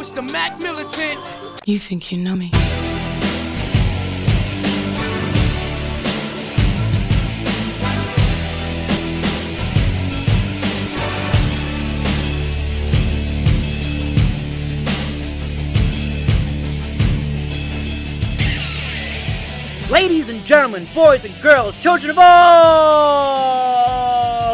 it's 0.00 0.10
the 0.10 0.22
Mac 0.22 0.60
Militant. 0.60 1.18
You 1.66 1.78
think 1.78 2.12
you 2.12 2.18
know 2.18 2.36
me? 2.36 2.50
Ladies 19.90 20.28
and 20.28 20.44
gentlemen, 20.44 20.86
boys 20.94 21.24
and 21.24 21.34
girls, 21.42 21.74
children 21.76 22.10
of 22.10 22.18
all 22.20 22.28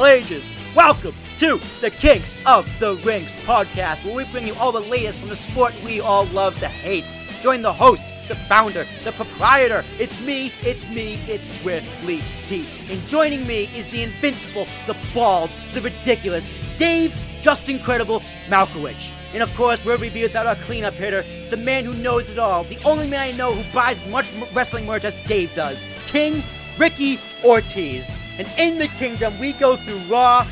ages, 0.06 0.50
welcome 0.74 1.14
to 1.38 1.60
the 1.80 1.90
Kings 1.90 2.36
of 2.46 2.68
the 2.78 2.96
Rings 2.96 3.32
podcast, 3.44 4.04
where 4.04 4.14
we 4.14 4.24
bring 4.24 4.46
you 4.46 4.54
all 4.54 4.72
the 4.72 4.80
latest 4.80 5.20
from 5.20 5.28
the 5.28 5.36
sport 5.36 5.74
we 5.84 6.00
all 6.00 6.26
love 6.26 6.58
to 6.60 6.68
hate. 6.68 7.04
Join 7.42 7.62
the 7.62 7.72
host, 7.72 8.08
the 8.28 8.34
founder, 8.34 8.86
the 9.02 9.12
proprietor. 9.12 9.84
It's 9.98 10.18
me, 10.20 10.52
it's 10.62 10.86
me, 10.88 11.20
it's 11.26 11.48
Willie 11.64 12.22
T. 12.46 12.66
And 12.88 13.06
joining 13.08 13.46
me 13.46 13.64
is 13.74 13.88
the 13.90 14.02
invincible, 14.02 14.66
the 14.86 14.96
bald, 15.12 15.50
the 15.74 15.82
ridiculous, 15.82 16.54
Dave 16.78 17.14
Just 17.42 17.68
Incredible 17.68 18.22
Malkowicz. 18.48 19.10
And 19.34 19.42
of 19.42 19.52
course, 19.56 19.84
where 19.84 19.98
we 19.98 20.10
be 20.10 20.22
without 20.22 20.46
our 20.46 20.54
cleanup 20.54 20.94
hitter? 20.94 21.24
It's 21.26 21.48
the 21.48 21.56
man 21.56 21.84
who 21.84 21.94
knows 21.94 22.28
it 22.28 22.38
all, 22.38 22.64
the 22.64 22.78
only 22.84 23.08
man 23.08 23.20
I 23.20 23.32
know 23.32 23.52
who 23.52 23.72
buys 23.74 24.06
as 24.06 24.08
much 24.08 24.26
wrestling 24.52 24.86
merch 24.86 25.04
as 25.04 25.16
Dave 25.26 25.54
does, 25.54 25.86
King 26.06 26.42
Ricky 26.78 27.18
Ortiz. 27.44 28.20
And 28.38 28.48
in 28.58 28.78
the 28.78 28.88
kingdom, 28.88 29.38
we 29.38 29.52
go 29.52 29.76
through 29.76 29.98
Raw, 30.10 30.46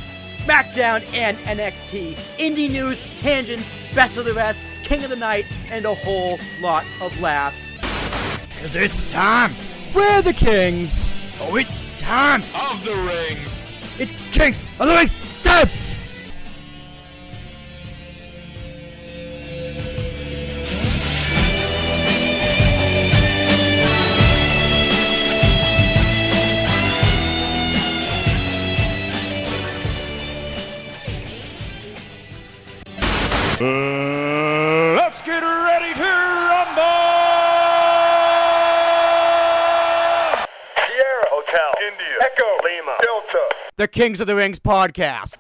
SmackDown, 0.45 1.05
and 1.15 1.37
NXT, 1.39 2.15
indie 2.39 2.71
news, 2.71 3.01
tangents, 3.19 3.73
best 3.95 4.17
of 4.17 4.25
the 4.25 4.35
rest, 4.35 4.63
King 4.83 5.05
of 5.05 5.11
the 5.11 5.17
Night, 5.17 5.47
and 5.71 5.85
a 5.85 5.95
whole 5.95 6.39
lot 6.61 6.85
of 7.01 7.19
laughs. 7.21 7.73
Cause 8.61 8.75
it's 8.75 9.05
time. 9.05 9.55
We're 9.95 10.23
the 10.23 10.33
kings. 10.33 11.15
Oh, 11.41 11.57
it's 11.57 11.85
time. 11.99 12.43
of 12.71 12.85
the 12.85 12.95
rings. 12.95 13.63
It's 13.99 14.13
Kings 14.33 14.61
of 14.81 14.89
the 14.89 14.95
Rings 14.95 15.15
time. 15.43 15.69
The 43.83 43.89
Kings 43.89 44.21
of 44.21 44.29
the 44.29 44.37
Rings 44.37 44.61
podcast. 44.61 45.35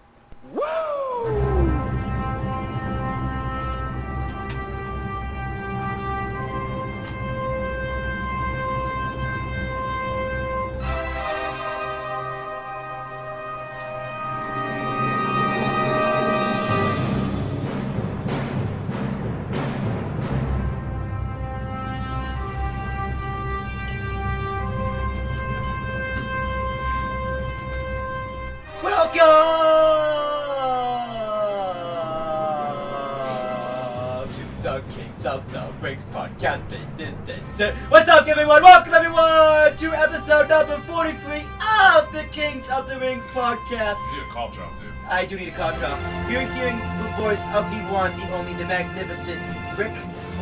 I 45.12 45.26
do 45.26 45.36
need 45.36 45.48
a 45.48 45.52
cough 45.52 45.78
drop. 45.78 45.98
You're 46.30 46.40
hearing 46.56 46.78
the 46.96 47.12
voice 47.20 47.44
of 47.52 47.68
the 47.70 47.76
one, 47.92 48.16
the 48.18 48.32
only, 48.32 48.54
the 48.54 48.64
magnificent 48.64 49.38
Ric 49.76 49.92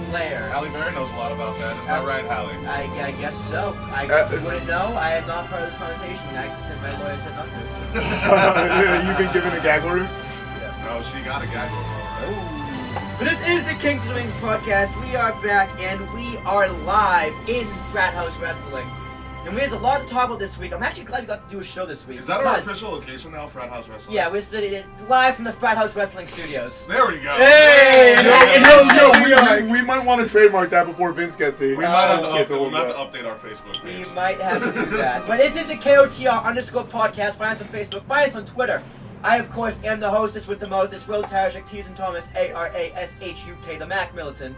Flair. 0.07 0.49
Halle 0.51 0.69
Berry 0.71 0.95
knows 0.95 1.11
a 1.13 1.17
lot 1.17 1.33
lot 1.33 1.33
about 1.33 1.59
that. 1.59 1.77
Is 1.77 1.87
that 1.87 2.05
right, 2.07 2.25
Halle? 2.25 2.55
I, 2.67 2.87
I 3.09 3.11
guess 3.21 3.35
so. 3.37 3.75
I 3.91 4.07
Uh, 4.07 4.31
wouldn't 4.45 4.67
know. 4.69 4.95
I 4.95 5.11
am 5.19 5.27
not 5.27 5.49
part 5.49 5.63
of 5.63 5.71
this 5.71 5.79
conversation. 5.79 6.23
I, 6.39 6.47
my 6.83 7.03
lawyer 7.03 7.19
said 7.19 7.35
not 7.35 7.47
to. 7.51 7.59
Yeah, 7.99 9.07
You've 9.09 9.19
been 9.19 9.33
given 9.33 9.53
a 9.59 9.61
gag 9.63 9.85
order? 9.85 10.05
No, 10.87 11.03
she 11.03 11.21
got 11.27 11.43
a 11.43 11.47
gag 11.47 11.71
order. 11.73 11.97
But 13.19 13.29
this 13.29 13.47
is 13.49 13.65
the 13.67 13.75
Kings 13.75 14.03
of 14.07 14.11
the 14.11 14.15
Rings 14.23 14.33
podcast. 14.39 14.95
We 15.03 15.17
are 15.17 15.33
back 15.43 15.69
and 15.81 16.01
we 16.15 16.39
are 16.47 16.69
live 16.87 17.35
in 17.49 17.67
Frat 17.91 18.15
House 18.15 18.39
Wrestling. 18.39 18.87
And 19.47 19.57
there's 19.57 19.73
a 19.73 19.79
lot 19.79 20.01
to 20.01 20.07
talk 20.07 20.27
about 20.27 20.39
this 20.39 20.59
week. 20.59 20.73
I'm 20.75 20.83
actually 20.83 21.05
glad 21.05 21.23
we 21.23 21.27
got 21.27 21.49
to 21.49 21.55
do 21.55 21.61
a 21.61 21.65
show 21.65 21.85
this 21.87 22.07
week. 22.07 22.21
Is 22.21 22.27
that 22.27 22.41
our 22.41 22.55
because- 22.57 22.69
official 22.69 22.93
location 22.93 23.33
now, 23.33 23.47
Frat 23.49 23.71
House 23.71 23.89
Wrestling? 23.89 24.15
Yeah, 24.15 24.31
we're 24.31 24.43
st- 24.43 24.65
it's 24.73 25.09
live 25.09 25.35
from 25.35 25.45
the 25.45 25.53
Frat 25.53 25.77
House 25.77 25.97
Wrestling 25.97 26.27
Studios. 26.27 26.87
There 26.87 27.07
we 27.09 27.19
go. 27.19 27.35
Hey! 27.35 28.15
Yo, 28.17 28.31
And 28.31 28.65
yo, 28.65 28.85
that's 28.85 29.29
yo, 29.29 29.55
it, 29.55 29.63
we, 29.65 29.73
we, 29.73 29.81
we 29.81 29.87
might 29.87 30.05
want 30.07 30.23
to 30.23 30.29
trademark 30.29 30.71
that 30.71 30.87
before 30.87 31.13
Vince 31.13 31.35
gets 31.35 31.59
here. 31.59 31.71
We 31.71 31.85
might 31.85 31.91
have, 32.07 32.21
Vince 32.21 32.31
to 32.33 32.39
gets 32.39 32.51
update, 32.53 32.61
we 32.61 32.67
of 32.67 32.73
might 32.73 32.87
have 32.87 33.13
to 33.13 33.19
update 33.19 33.27
our 33.29 33.37
Facebook 33.37 33.83
We 33.83 33.91
page. 33.91 34.15
might 34.15 34.41
have 34.41 34.63
to 34.63 34.73
do 34.85 34.97
that. 34.99 35.27
But 35.27 35.39
this 35.39 35.57
is 35.61 35.67
the 35.67 35.75
KOTR 35.77 36.45
underscore 36.45 36.85
podcast. 36.85 37.37
Find 37.37 37.53
us 37.53 37.63
on 37.63 37.69
Facebook. 37.69 38.05
Find 38.05 38.29
us 38.29 38.37
on 38.37 38.45
Twitter. 38.45 38.83
I, 39.25 39.39
of 39.39 39.51
course, 39.51 39.83
am 39.85 40.01
the 40.01 40.09
hostess 40.11 40.47
with 40.49 40.61
the 40.61 40.69
most. 40.69 40.93
It's 40.93 41.09
Will 41.09 41.23
Tarashuk, 41.23 41.67
T's 41.67 41.87
and 41.89 41.97
Thomas, 41.97 42.31
A 42.37 42.53
R 42.53 42.71
A 42.75 42.93
S 42.95 43.19
H 43.21 43.45
U 43.47 43.57
K, 43.67 43.77
the 43.79 43.87
Mac 43.87 44.15
Militant. 44.15 44.57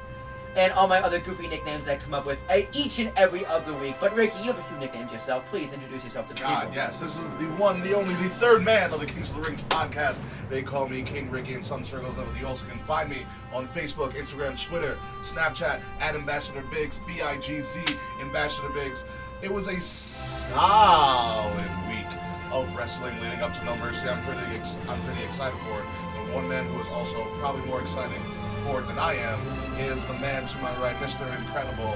And 0.54 0.70
all 0.74 0.86
my 0.86 1.00
other 1.00 1.18
goofy 1.18 1.48
nicknames 1.48 1.86
that 1.86 1.92
I 1.92 1.96
come 1.96 2.12
up 2.12 2.26
with 2.26 2.42
each 2.74 2.98
and 2.98 3.10
every 3.16 3.46
other 3.46 3.72
week. 3.74 3.96
But 3.98 4.14
Ricky, 4.14 4.38
you 4.40 4.52
have 4.52 4.58
a 4.58 4.62
few 4.62 4.76
nicknames 4.76 5.10
yourself. 5.10 5.46
Please 5.46 5.72
introduce 5.72 6.04
yourself 6.04 6.28
to 6.28 6.34
the 6.34 6.40
God, 6.40 6.60
people. 6.60 6.74
yes, 6.74 7.00
this 7.00 7.18
is 7.18 7.28
the 7.38 7.46
one, 7.56 7.80
the 7.80 7.94
only, 7.94 8.14
the 8.16 8.28
third 8.38 8.62
man 8.62 8.92
of 8.92 9.00
the 9.00 9.06
Kings 9.06 9.30
of 9.30 9.36
the 9.36 9.42
Rings 9.42 9.62
podcast. 9.62 10.20
They 10.50 10.62
call 10.62 10.88
me 10.88 11.00
King 11.02 11.30
Ricky 11.30 11.54
in 11.54 11.62
some 11.62 11.84
circles. 11.84 12.18
But 12.18 12.38
you 12.38 12.46
also 12.46 12.66
can 12.66 12.78
find 12.80 13.08
me 13.08 13.24
on 13.52 13.66
Facebook, 13.68 14.12
Instagram, 14.12 14.62
Twitter, 14.62 14.98
Snapchat 15.22 15.80
at 16.00 16.14
Ambassador 16.14 16.62
Biggz, 16.70 16.98
B 17.06 17.22
I 17.22 17.38
G 17.38 17.60
Z, 17.60 17.96
Ambassador 18.20 18.68
Biggz. 18.68 19.04
It 19.40 19.50
was 19.52 19.68
a 19.68 19.80
solid 19.80 21.70
week 21.88 22.06
of 22.52 22.74
wrestling 22.76 23.18
leading 23.20 23.40
up 23.40 23.54
to 23.58 23.64
No 23.64 23.74
Mercy. 23.76 24.06
I'm 24.08 24.22
pretty, 24.24 24.40
ex- 24.58 24.78
I'm 24.88 25.00
pretty 25.02 25.24
excited 25.24 25.58
for 25.60 25.80
it. 25.80 25.86
The 26.28 26.34
one 26.34 26.46
man 26.48 26.66
who 26.66 26.78
is 26.78 26.88
also 26.88 27.24
probably 27.38 27.62
more 27.66 27.80
excited 27.80 28.18
for 28.64 28.80
it 28.80 28.86
than 28.86 28.98
I 28.98 29.14
am 29.14 29.40
is 29.78 30.04
the 30.06 30.14
man 30.14 30.46
to 30.46 30.58
my 30.58 30.70
right, 30.80 30.96
Mr. 30.96 31.26
Incredible, 31.38 31.94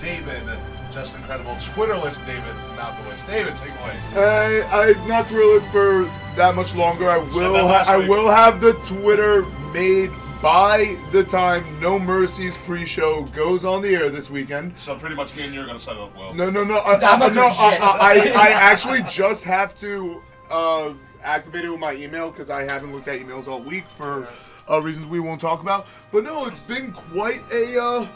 David. 0.00 0.42
Just 0.90 1.16
incredible, 1.16 1.52
Twitterless 1.52 2.24
David 2.24 2.54
Malkowitz. 2.76 3.26
David, 3.26 3.56
take 3.56 3.72
away. 3.80 3.96
Uh, 4.14 4.68
I'm 4.70 5.08
not 5.08 5.26
Twitterless 5.26 5.62
for 5.64 6.04
that 6.36 6.54
much 6.54 6.74
longer. 6.74 7.08
I 7.08 7.18
will. 7.18 7.66
Ha- 7.66 7.84
I 7.88 7.98
week. 7.98 8.08
will 8.08 8.30
have 8.30 8.60
the 8.60 8.74
Twitter 8.86 9.42
made 9.72 10.10
by 10.40 10.96
the 11.10 11.24
time 11.24 11.64
No 11.80 11.98
Mercy's 11.98 12.56
pre-show 12.58 13.24
goes 13.34 13.64
on 13.64 13.82
the 13.82 13.94
air 13.94 14.08
this 14.10 14.30
weekend. 14.30 14.76
So 14.78 14.94
pretty 14.96 15.16
much 15.16 15.34
me 15.36 15.44
and 15.44 15.54
you 15.54 15.62
are 15.62 15.66
gonna 15.66 15.78
set 15.78 15.96
it 15.96 16.02
up 16.02 16.14
well. 16.16 16.32
No, 16.34 16.48
no, 16.50 16.62
no. 16.62 16.76
I, 16.76 16.94
I'm 16.94 17.22
I, 17.22 17.28
no, 17.28 17.46
I. 17.46 17.78
I, 17.80 17.98
I, 18.00 18.32
I 18.36 18.52
actually 18.52 19.02
just 19.04 19.42
have 19.44 19.76
to 19.80 20.22
uh, 20.50 20.92
activate 21.24 21.64
it 21.64 21.70
with 21.70 21.80
my 21.80 21.94
email 21.94 22.30
because 22.30 22.50
I 22.50 22.62
haven't 22.62 22.92
looked 22.92 23.08
at 23.08 23.18
emails 23.18 23.48
all 23.48 23.62
week 23.62 23.88
for 23.88 24.28
uh, 24.70 24.80
reasons 24.80 25.06
we 25.06 25.20
won't 25.20 25.40
talk 25.40 25.60
about. 25.62 25.86
But 26.12 26.24
no, 26.24 26.46
it's 26.46 26.60
been 26.60 26.92
quite 26.92 27.42
a 27.52 27.80
uh, 27.82 28.06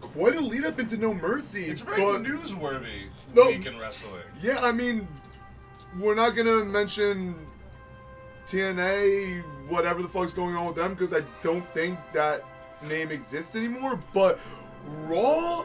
quite 0.00 0.36
a 0.36 0.40
lead 0.40 0.64
up 0.64 0.78
into 0.78 0.96
No 0.96 1.14
Mercy. 1.14 1.64
It's 1.64 1.82
very 1.82 2.02
but- 2.02 2.22
newsworthy 2.22 3.06
No. 3.34 3.46
week 3.48 3.66
in 3.66 3.78
wrestling. 3.78 4.22
Yeah, 4.40 4.60
I 4.60 4.72
mean, 4.72 5.08
we're 5.98 6.14
not 6.14 6.36
gonna 6.36 6.64
mention 6.64 7.34
TNA, 8.46 9.42
whatever 9.68 10.02
the 10.02 10.08
fuck's 10.08 10.32
going 10.32 10.54
on 10.56 10.66
with 10.66 10.76
them, 10.76 10.94
because 10.94 11.14
I 11.14 11.24
don't 11.42 11.64
think 11.74 11.98
that 12.12 12.44
name 12.82 13.10
exists 13.10 13.54
anymore. 13.56 13.98
But 14.12 14.38
Raw 15.06 15.64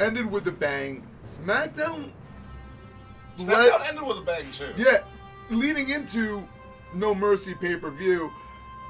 ended 0.00 0.30
with 0.30 0.46
a 0.48 0.52
bang. 0.52 1.06
SmackDown, 1.24 2.10
SmackDown 3.38 3.46
led, 3.48 3.86
ended 3.88 4.04
with 4.04 4.18
a 4.18 4.22
bang 4.22 4.44
too. 4.52 4.72
yeah, 4.76 4.98
leading 5.50 5.90
into 5.90 6.46
No 6.94 7.14
Mercy 7.14 7.54
pay 7.54 7.76
per 7.76 7.90
view, 7.90 8.32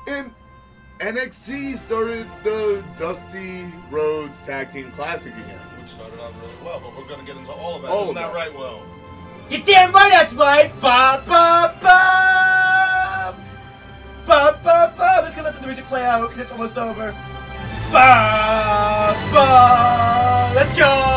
and 0.06 0.32
NXT 0.98 1.78
started 1.78 2.26
the 2.42 2.82
Dusty 2.98 3.72
Rhodes 3.90 4.38
Tag 4.40 4.70
Team 4.70 4.90
Classic 4.92 5.32
again. 5.32 5.58
Which 5.80 5.90
started 5.90 6.20
out 6.20 6.32
really 6.40 6.54
well, 6.64 6.80
but 6.80 6.96
we're 6.96 7.08
gonna 7.08 7.24
get 7.24 7.36
into 7.36 7.52
all 7.52 7.76
of 7.76 7.82
that. 7.82 7.90
All 7.90 8.04
Isn't 8.04 8.14
that 8.16 8.32
that. 8.32 8.34
right, 8.34 8.54
Will? 8.54 8.82
You 9.50 9.62
damn 9.62 9.92
right 9.92 10.10
that's 10.10 10.32
right! 10.32 10.72
Ba 10.80 11.22
ba 11.26 11.76
ba! 11.82 13.36
Ba 14.26 14.60
ba 14.62 14.94
ba! 14.96 15.20
Let's 15.22 15.34
get 15.34 15.44
let 15.44 15.54
the 15.54 15.60
the 15.60 15.66
music 15.66 15.84
play 15.86 16.04
out 16.04 16.22
because 16.22 16.38
it's 16.38 16.52
almost 16.52 16.78
over. 16.78 17.12
Ba, 17.90 19.14
ba, 19.32 20.52
let's 20.54 20.72
go! 20.78 21.11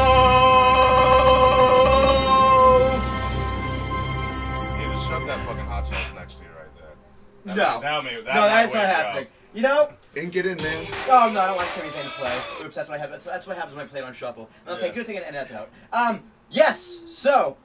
That 7.45 7.55
No. 7.55 7.79
may- 7.79 7.81
that 7.81 8.03
may- 8.03 8.21
that 8.21 8.35
no, 8.35 8.41
that's 8.41 8.73
not 8.73 8.85
happening. 8.85 9.23
up. 9.25 9.29
You 9.53 9.61
know? 9.61 9.89
Ink 10.17 10.35
it 10.35 10.45
in, 10.45 10.57
man. 10.57 10.85
Oh 11.09 11.31
no, 11.33 11.39
I 11.41 11.47
don't 11.47 11.55
want 11.57 11.67
Sami 11.69 11.89
Zayn 11.89 12.03
to 12.03 12.09
play. 12.09 12.65
Oops, 12.65 12.75
that's 12.75 12.89
what 12.89 12.95
I 12.97 13.01
have. 13.01 13.11
That's, 13.11 13.25
that's 13.25 13.47
what 13.47 13.55
happens 13.55 13.75
when 13.75 13.85
I 13.85 13.87
play 13.87 13.99
it 14.01 14.03
on 14.03 14.13
shuffle. 14.13 14.49
Okay, 14.67 14.87
Yeah. 14.87 14.93
good 14.93 15.05
thing 15.05 15.17
I 15.17 15.21
ended 15.21 15.47
that 15.49 15.51
out. 15.51 15.69
Um, 15.93 16.23
yes. 16.49 17.01
So, 17.07 17.55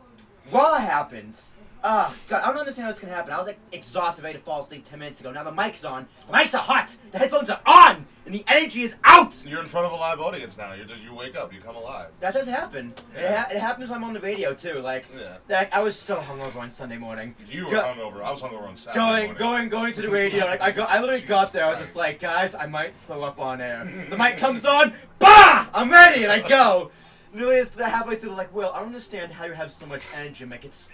Raw 0.52 0.74
happens. 0.78 1.54
Ah, 1.82 2.14
God, 2.28 2.42
I 2.42 2.48
don't 2.48 2.58
understand 2.58 2.84
how 2.84 2.90
this 2.92 3.00
can 3.00 3.08
happen. 3.08 3.32
I 3.32 3.38
was 3.38 3.46
like 3.46 3.58
exhausted, 3.72 4.22
ready 4.22 4.38
to 4.38 4.44
fall 4.44 4.60
asleep 4.60 4.84
ten 4.84 4.98
minutes 4.98 5.20
ago. 5.20 5.32
Now 5.32 5.42
the 5.44 5.52
mic's 5.52 5.84
on. 5.84 6.06
The 6.26 6.32
mics 6.34 6.54
are 6.54 6.58
hot. 6.62 6.94
The 7.10 7.18
headphones 7.18 7.48
are 7.48 7.60
on, 7.64 8.06
and 8.30 8.38
the 8.38 8.44
energy 8.46 8.82
is 8.82 8.94
out. 9.02 9.44
You're 9.44 9.60
in 9.60 9.66
front 9.66 9.86
of 9.86 9.92
a 9.92 9.96
live 9.96 10.20
audience 10.20 10.56
now. 10.56 10.72
You're 10.74 10.84
just 10.86 11.02
you 11.02 11.12
wake 11.12 11.36
up, 11.36 11.52
you 11.52 11.60
come 11.60 11.74
alive. 11.74 12.10
That 12.20 12.32
doesn't 12.32 12.52
happen. 12.52 12.94
It, 13.16 13.26
ha- 13.28 13.48
it 13.52 13.58
happens 13.58 13.90
when 13.90 13.98
I'm 13.98 14.04
on 14.04 14.12
the 14.12 14.20
radio 14.20 14.54
too. 14.54 14.74
Like, 14.74 15.04
Yeah. 15.18 15.38
like 15.48 15.74
I 15.74 15.82
was 15.82 15.96
so 15.98 16.16
hungover 16.18 16.56
on 16.56 16.70
Sunday 16.70 16.96
morning. 16.96 17.34
You 17.48 17.64
were 17.66 17.72
Go- 17.72 17.82
hungover. 17.82 18.22
I 18.22 18.30
was 18.30 18.40
hungover 18.40 18.68
on 18.68 18.76
Saturday. 18.76 18.98
Going, 19.00 19.24
morning. 19.24 19.36
going, 19.36 19.68
going 19.68 19.92
to 19.94 20.02
the 20.02 20.10
radio. 20.10 20.44
Like 20.44 20.60
I 20.60 20.70
go, 20.70 20.84
I 20.88 21.00
literally 21.00 21.22
got 21.22 21.52
there. 21.52 21.64
I 21.64 21.70
was 21.70 21.80
just 21.80 21.96
like, 21.96 22.20
guys, 22.20 22.54
I 22.54 22.66
might 22.66 22.94
throw 22.94 23.24
up 23.24 23.40
on 23.40 23.60
air. 23.60 23.90
The 24.08 24.16
mic 24.16 24.36
comes 24.38 24.64
on, 24.64 24.92
bah! 25.18 25.68
I'm 25.74 25.90
ready, 25.90 26.22
and 26.22 26.30
I 26.32 26.40
go. 26.46 26.90
Literally, 27.32 27.56
it's 27.56 27.70
the 27.70 27.88
halfway 27.88 28.16
through. 28.16 28.30
Like, 28.32 28.52
Will, 28.54 28.70
I 28.72 28.78
don't 28.78 28.88
understand 28.88 29.32
how 29.32 29.44
you 29.44 29.52
have 29.52 29.70
so 29.70 29.86
much 29.86 30.02
energy. 30.16 30.42
I'm 30.44 30.52
it's 30.52 30.88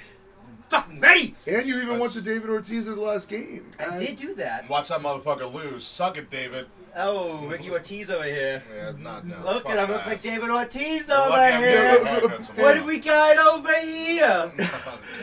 fucking 0.68 1.00
ready. 1.00 1.34
And 1.46 1.66
you 1.66 1.80
even 1.80 1.98
watched 1.98 2.22
David 2.22 2.50
Ortiz's 2.50 2.98
last 2.98 3.28
game. 3.28 3.66
I 3.78 3.96
did 3.96 4.16
do 4.16 4.34
that. 4.34 4.68
Watch 4.68 4.88
that 4.88 5.00
motherfucker 5.00 5.52
lose. 5.52 5.84
Suck 5.86 6.18
it, 6.18 6.30
David. 6.30 6.66
Oh, 6.98 7.46
Ricky 7.46 7.70
Ortiz 7.70 8.08
over 8.10 8.24
here. 8.24 8.62
Yeah, 8.74 8.92
not 8.98 9.26
no. 9.26 9.36
Look 9.44 9.68
at 9.68 9.78
him. 9.78 9.90
Looks 9.94 10.06
like 10.06 10.22
David 10.22 10.48
Ortiz 10.50 11.08
You're 11.08 11.16
over 11.18 11.30
lucky 11.30 11.56
here. 11.58 11.72
getting 11.74 12.06
a 12.06 12.10
haircut 12.10 12.42
tomorrow. 12.42 12.62
What 12.64 12.74
do 12.80 12.86
we 12.86 12.98
got 12.98 13.38
over 13.38 13.80
here? 13.80 14.52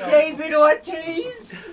David 0.12 0.54
Ortiz. 0.54 1.70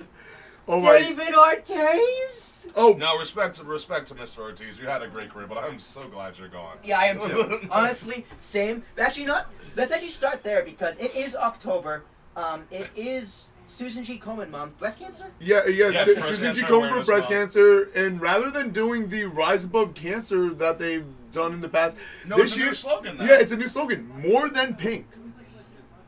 Oh 0.67 0.81
my. 0.81 0.99
David 0.99 1.35
Ortiz. 1.35 2.67
Oh, 2.75 2.93
Now, 2.93 3.17
respect 3.17 3.55
to 3.57 3.63
respect 3.63 4.07
to 4.07 4.15
Mr. 4.15 4.39
Ortiz. 4.39 4.79
You 4.79 4.87
had 4.87 5.01
a 5.03 5.07
great 5.07 5.29
career, 5.29 5.45
but 5.47 5.57
I'm 5.57 5.77
so 5.79 6.07
glad 6.07 6.37
you're 6.39 6.47
gone. 6.47 6.77
Yeah, 6.83 6.99
I 6.99 7.05
am 7.07 7.19
too. 7.19 7.59
Honestly, 7.71 8.25
same. 8.39 8.83
Actually, 8.97 9.25
not. 9.25 9.51
Let's 9.75 9.91
actually 9.91 10.09
start 10.09 10.41
there 10.43 10.63
because 10.63 10.97
it 10.97 11.15
is 11.15 11.35
October. 11.35 12.03
Um, 12.35 12.65
it 12.71 12.89
is 12.95 13.49
Susan 13.71 14.03
G. 14.03 14.19
Komen 14.19 14.49
mom, 14.49 14.73
Breast 14.77 14.99
cancer. 14.99 15.25
Yeah, 15.39 15.65
yeah. 15.67 15.89
Yes, 15.89 16.05
Su- 16.05 16.21
Susan 16.21 16.53
G. 16.53 16.61
cancer 16.61 16.73
Komen 16.75 16.89
for 16.89 17.05
breast 17.05 17.29
month. 17.29 17.41
cancer, 17.53 17.83
and 17.95 18.19
rather 18.21 18.51
than 18.51 18.71
doing 18.71 19.07
the 19.09 19.25
Rise 19.25 19.63
Above 19.63 19.93
Cancer 19.95 20.53
that 20.53 20.77
they've 20.77 21.05
done 21.31 21.53
in 21.53 21.61
the 21.61 21.69
past, 21.69 21.95
No, 22.27 22.35
this 22.37 22.45
it's 22.51 22.55
a 22.55 22.59
year, 22.59 22.67
new 22.67 22.73
slogan 22.73 23.17
now. 23.17 23.23
Yeah, 23.25 23.39
it's 23.39 23.51
a 23.51 23.57
new 23.57 23.67
slogan. 23.69 24.09
More 24.29 24.49
than 24.49 24.75
pink. 24.75 25.07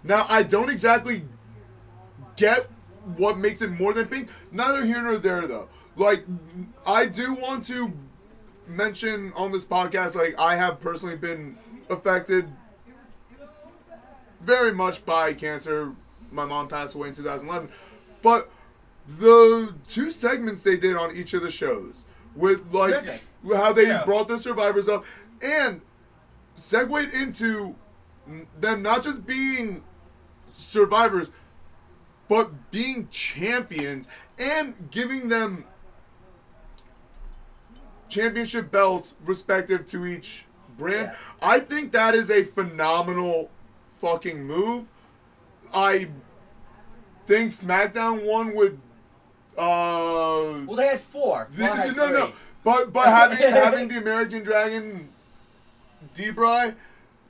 Now, 0.04 0.25
I 0.30 0.44
don't 0.44 0.69
exactly 0.69 1.24
get 2.36 2.69
what 3.15 3.38
makes 3.38 3.62
it 3.62 3.71
more 3.71 3.94
than 3.94 4.07
pink. 4.07 4.30
Neither 4.51 4.86
here 4.86 5.01
nor 5.01 5.18
there, 5.18 5.48
though. 5.48 5.69
Like, 5.95 6.25
I 6.86 7.06
do 7.06 7.33
want 7.33 7.66
to 7.68 7.94
mention 8.68 9.31
on 9.36 9.51
this 9.54 9.63
podcast, 9.66 10.16
like, 10.16 10.36
I 10.38 10.56
have 10.57 10.81
personally 10.81 11.16
been 11.16 11.57
affected 11.89 12.50
very 14.42 14.74
much 14.74 15.06
by 15.06 15.33
cancer. 15.33 15.95
My 16.33 16.45
mom 16.45 16.68
passed 16.68 16.95
away 16.95 17.09
in 17.09 17.15
2011. 17.15 17.69
But 18.21 18.50
the 19.07 19.74
two 19.88 20.09
segments 20.12 20.62
they 20.63 20.77
did 20.77 20.95
on 20.95 21.15
each 21.15 21.33
of 21.33 21.41
the 21.41 21.51
shows 21.51 22.06
with 22.35 22.74
like 22.74 22.94
Terrific. 23.03 23.21
how 23.56 23.74
they 23.74 23.88
Yeah. 23.88 24.03
brought 24.06 24.27
the 24.27 24.39
survivors 24.39 24.89
up 24.89 25.06
and 25.41 25.81
segued 26.56 27.13
into 27.13 27.75
them 28.59 28.81
not 28.81 29.03
just 29.03 29.25
being 29.25 29.83
survivors 30.53 31.30
but 32.30 32.71
being 32.71 33.09
champions 33.12 34.07
and 34.39 34.74
giving 34.89 35.27
them 35.27 35.65
championship 38.09 38.71
belts 38.71 39.13
respective 39.25 39.85
to 39.88 40.06
each 40.06 40.45
brand. 40.77 41.12
Yeah. 41.12 41.15
I 41.41 41.59
think 41.59 41.91
that 41.91 42.15
is 42.15 42.30
a 42.31 42.44
phenomenal 42.44 43.50
fucking 44.00 44.45
move. 44.47 44.85
I 45.74 46.08
think 47.25 47.52
SmackDown 47.52 48.25
won 48.25 48.54
with 48.56 48.74
uh 49.58 50.64
Well, 50.66 50.75
they 50.75 50.88
had 50.88 51.00
four. 51.02 51.48
the- 51.52 51.66
had 51.68 51.96
no 51.96 52.10
no 52.10 52.31
but 52.64 52.92
but 52.94 53.06
having 53.06 53.38
having 53.50 53.88
the 53.88 53.98
American 53.98 54.44
Dragon 54.44 55.10
Debray 56.16 56.75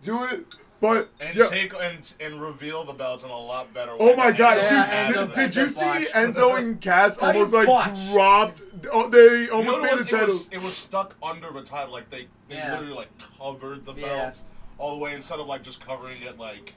do 0.02 0.24
it 0.26 0.46
but 0.82 1.10
And 1.22 1.36
yeah. 1.38 1.46
take 1.46 1.74
and 1.80 2.14
and 2.20 2.42
reveal 2.42 2.84
the 2.84 2.92
belts 2.94 3.24
in 3.24 3.30
a 3.30 3.38
lot 3.38 3.74
better 3.74 3.94
way. 3.94 3.98
Oh 4.02 4.16
my 4.18 4.32
god, 4.34 4.58
Enzo 4.58 4.70
Yeah, 4.72 5.08
dude, 5.08 5.34
did, 5.34 5.36
did 5.52 5.56
you 5.56 5.68
see. 5.70 5.84
Enzo 6.14 6.60
and 6.60 6.82
Cass 6.82 7.18
almost 7.20 7.54
like 7.54 7.68
botch? 7.68 8.10
dropped 8.12 8.62
oh, 8.92 9.08
they 9.10 9.44
You 9.44 9.48
know 9.48 9.54
almost 9.54 9.82
made 9.82 9.88
it 9.88 9.90
the 9.92 9.96
was? 9.96 10.08
It 10.08 10.12
title 10.12 10.28
was, 10.28 10.50
it 10.50 10.62
was 10.62 10.76
stuck 10.76 11.16
under 11.24 11.52
the 11.52 11.62
title. 11.62 11.94
Like 11.94 12.10
they, 12.10 12.28
they 12.50 12.56
Yeah. 12.56 12.72
literally 12.74 12.94
like 12.96 13.08
covered 13.40 13.86
the 13.86 13.94
Yeah. 13.94 14.08
belts 14.08 14.44
all 14.78 14.98
the 14.98 15.02
way 15.04 15.14
instead 15.14 15.40
of 15.40 15.48
like 15.48 15.64
just 15.64 15.80
covering 15.86 16.22
it 16.22 16.38
like, 16.38 16.74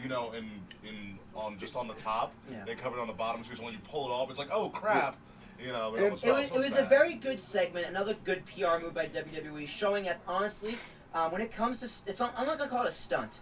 you 0.00 0.08
know, 0.08 0.32
in 0.32 0.44
in 0.86 1.18
on 1.34 1.58
just 1.58 1.76
on 1.76 1.88
the 1.88 1.94
top. 1.94 2.32
Yeah. 2.50 2.64
They 2.66 2.74
covered 2.74 2.98
it 2.98 3.00
on 3.00 3.06
the 3.06 3.12
bottom 3.12 3.42
too. 3.42 3.54
So 3.54 3.64
when 3.64 3.72
you 3.72 3.80
pull 3.80 4.06
it 4.08 4.12
off, 4.12 4.30
it's 4.30 4.38
like 4.38 4.50
oh 4.52 4.68
crap. 4.68 5.16
You 5.60 5.70
know, 5.70 5.94
it, 5.94 6.02
It 6.02 6.10
was, 6.10 6.24
it 6.24 6.58
was 6.58 6.76
a 6.76 6.84
very 6.84 7.14
good 7.14 7.38
segment, 7.38 7.86
another 7.86 8.16
good 8.24 8.44
PR 8.46 8.82
move 8.82 8.94
by 8.94 9.06
WWE, 9.06 9.68
showing 9.68 10.04
that 10.06 10.20
honestly, 10.26 10.76
um, 11.14 11.30
when 11.30 11.40
it 11.40 11.52
comes 11.52 11.78
to, 11.78 12.10
it's 12.10 12.18
not, 12.18 12.34
I'm 12.36 12.46
not 12.46 12.58
gonna 12.58 12.70
call 12.70 12.84
it 12.84 12.88
a 12.88 12.90
stunt. 12.90 13.40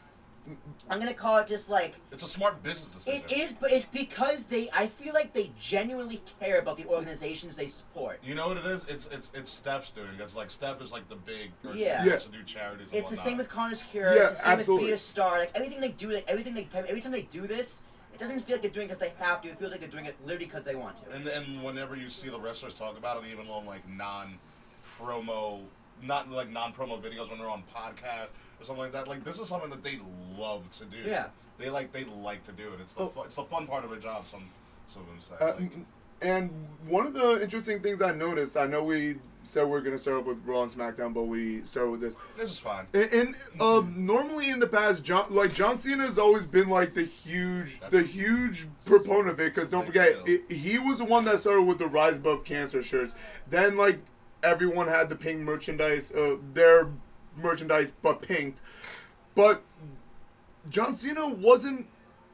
I'm 0.89 0.99
gonna 0.99 1.15
call 1.15 1.39
it 1.39 1.47
just 1.47 1.69
like 1.71 1.95
It's 2.11 2.23
a 2.25 2.27
smart 2.29 2.63
business 2.63 2.91
decision. 3.05 3.23
it 3.29 3.33
is, 3.33 3.53
but 3.53 3.71
it's 3.71 3.85
because 3.85 4.47
they. 4.47 4.69
I 4.73 4.87
feel 4.87 5.15
like 5.15 5.33
they 5.33 5.53
genuinely 5.61 6.21
care 6.41 6.59
about 6.59 6.77
the 6.77 6.87
organizations 6.87 7.55
they 7.57 7.69
support. 7.69 8.19
You 8.25 8.35
know 8.35 8.49
what 8.49 8.57
it 8.57 8.67
is? 8.67 8.87
It's 8.87 9.07
it's 9.09 9.31
it's 9.35 9.51
Steph's 9.51 9.93
doing. 9.93 10.09
It's 10.19 10.35
like 10.35 10.51
Steph 10.51 10.81
is 10.83 10.91
like 10.93 11.09
the 11.09 11.17
big 11.17 11.51
person 11.63 11.79
Yeah. 11.79 12.05
Yeah. 12.05 12.17
to 12.17 12.29
do 12.31 12.43
charities. 12.43 12.89
And 12.91 12.99
It's 13.01 13.11
the 13.11 13.17
same 13.17 13.37
with 13.37 13.49
Connor's 13.49 13.83
Cure. 13.83 14.15
Yeah, 14.15 14.23
it's 14.29 14.39
the 14.39 14.45
same 14.45 14.59
absolutely. 14.59 14.85
with 14.87 14.91
Be 14.91 14.95
a 14.95 14.99
Star. 14.99 15.39
Like 15.39 15.53
everything 15.55 15.81
they 15.81 15.91
do, 15.93 16.11
like 16.11 16.25
everything 16.29 16.55
they 16.55 16.67
every 16.75 17.01
time 17.01 17.13
they 17.13 17.23
do 17.23 17.47
this, 17.47 17.83
it 18.13 18.19
doesn't 18.19 18.41
feel 18.41 18.55
like 18.57 18.63
they're 18.63 18.71
doing 18.73 18.87
it 18.87 18.89
because 18.89 18.99
they 18.99 19.25
have 19.25 19.43
to. 19.43 19.49
It 19.49 19.59
feels 19.59 19.71
like 19.71 19.81
they're 19.81 19.89
doing 19.89 20.07
it 20.07 20.17
literally 20.25 20.47
because 20.47 20.65
they 20.65 20.75
want 20.75 20.97
to. 21.05 21.11
And 21.13 21.27
and 21.29 21.63
whenever 21.63 21.95
you 21.95 22.11
see 22.11 22.29
the 22.29 22.41
wrestlers 22.41 22.75
talk 22.75 22.99
about 22.99 23.23
it, 23.23 23.29
even 23.31 23.47
on 23.49 23.67
like 23.67 23.89
non 23.89 24.39
promo, 24.99 25.61
not 26.03 26.29
like 26.31 26.51
non 26.51 26.73
promo 26.73 27.01
videos 27.01 27.31
when 27.31 27.39
they're 27.39 27.49
on 27.51 27.63
podcast 27.75 28.29
or 28.61 28.65
something 28.65 28.83
like 28.83 28.93
that, 28.93 29.09
like 29.09 29.25
this 29.25 29.39
is 29.41 29.49
something 29.49 29.71
that 29.71 29.83
they 29.83 29.99
love 30.39 30.71
to 30.73 30.85
do. 30.85 30.99
Yeah. 31.07 31.27
They 31.59 31.71
like 31.71 31.93
they 31.93 32.05
like 32.05 32.45
to 32.45 32.53
do 32.53 32.69
it. 32.75 32.81
It's 32.81 32.93
the 32.95 33.01
Oh. 33.03 33.09
fu- 33.09 33.23
it's 33.23 33.37
the 33.37 33.45
fun 33.45 33.67
part 33.67 33.85
of 33.85 33.91
their 33.91 33.99
job. 33.99 34.27
Some 34.27 34.45
some 34.89 35.03
of 35.03 35.09
them 35.09 35.21
say. 35.21 35.35
Uh, 35.41 35.55
like, 35.61 35.73
and 36.23 36.51
one 36.87 37.07
of 37.07 37.15
the 37.15 37.43
interesting 37.43 37.81
things 37.81 38.03
I 38.03 38.13
noticed, 38.13 38.57
I 38.57 38.67
know 38.67 38.85
we 38.85 39.17
said 39.43 39.65
we 39.67 39.79
are 39.79 39.81
gonna 39.81 39.97
start 39.97 40.19
off 40.21 40.27
with 40.27 40.39
Raw 40.45 40.63
and 40.65 40.71
SmackDown, 40.71 41.15
but 41.15 41.23
we 41.23 41.65
started 41.65 41.93
with 41.93 42.01
this. 42.03 42.15
this 42.37 42.51
is 42.51 42.59
fine. 42.59 42.87
And, 42.93 43.11
and 43.13 43.35
uh, 43.59 43.83
normally 43.89 44.51
in 44.51 44.59
the 44.59 44.67
past, 44.67 45.03
John 45.03 45.27
like 45.31 45.55
John 45.55 45.79
Cena 45.79 46.05
has 46.05 46.19
always 46.19 46.45
been 46.47 46.69
like 46.69 46.93
the 46.95 47.05
huge, 47.05 47.81
the 47.81 47.89
That's- 47.91 48.11
huge 48.11 48.67
proponent 48.85 49.29
of 49.31 49.41
it. 49.41 49.55
Because 49.55 49.71
don't 49.71 49.87
forget, 49.87 50.17
it, 50.27 50.51
he 50.53 50.79
was 50.79 50.99
the 50.99 51.05
one 51.07 51.25
that 51.25 51.39
started 51.41 51.63
with 51.63 51.79
the 51.79 51.87
Rise 51.87 52.17
Above 52.17 52.45
Cancer 52.45 52.83
shirts. 52.83 53.15
Then 53.49 53.77
like 53.79 54.01
everyone 54.43 54.89
had 54.89 55.09
the 55.09 55.17
pink 55.17 55.41
merchandise, 55.41 56.13
uh, 56.13 56.37
their 56.53 56.89
merchandise 57.43 57.93
but 58.03 58.23
pinked. 58.23 58.61
But 59.35 59.63
John 60.69 60.95
Cena 60.95 61.29
wasn't 61.29 61.87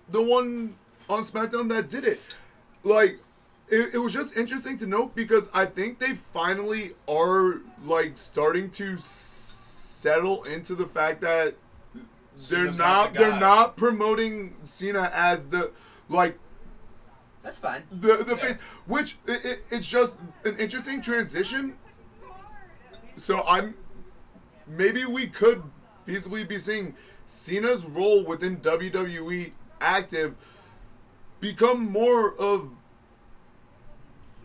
the 0.09 0.23
one 0.23 0.77
on 1.09 1.25
SmackDown 1.25 1.69
that 1.69 1.89
did 1.89 2.05
it. 2.05 2.35
Like, 2.83 3.21
it, 3.69 3.95
it 3.95 3.99
was 3.99 4.13
just 4.13 4.37
interesting 4.37 4.77
to 4.79 4.87
note 4.87 5.15
because 5.15 5.49
I 5.53 5.67
think 5.67 5.99
they 5.99 6.15
finally 6.15 6.93
are 7.09 7.61
like 7.85 8.17
starting 8.19 8.71
to 8.71 8.97
settle 8.99 10.43
into 10.45 10.75
the 10.75 10.87
fact 10.87 11.21
that 11.23 11.55
they're 11.95 12.03
Cena's 12.37 12.79
not 12.79 13.13
the 13.13 13.19
they're 13.19 13.41
not 13.41 13.77
promoting 13.77 14.55
Cena 14.65 15.11
as 15.13 15.45
the 15.47 15.73
like 16.09 16.39
That's 17.43 17.59
fine. 17.59 17.83
the 17.91 18.19
the 18.19 18.37
Yeah. 18.37 18.43
face, 18.43 18.57
which 18.87 19.17
it, 19.27 19.45
it, 19.45 19.65
it's 19.71 19.87
just 19.91 20.19
an 20.45 20.57
interesting 20.59 21.01
transition. 21.01 21.77
So 23.17 23.43
I'm 23.49 23.75
maybe 24.67 25.05
we 25.05 25.27
could 25.27 25.63
feasibly 26.07 26.47
be 26.49 26.59
seeing 26.59 26.95
Cena's 27.27 27.85
role 27.85 28.25
within 28.25 28.59
WWE 28.59 29.53
active 29.81 30.35
become 31.41 31.91
more 31.91 32.35
of 32.39 32.71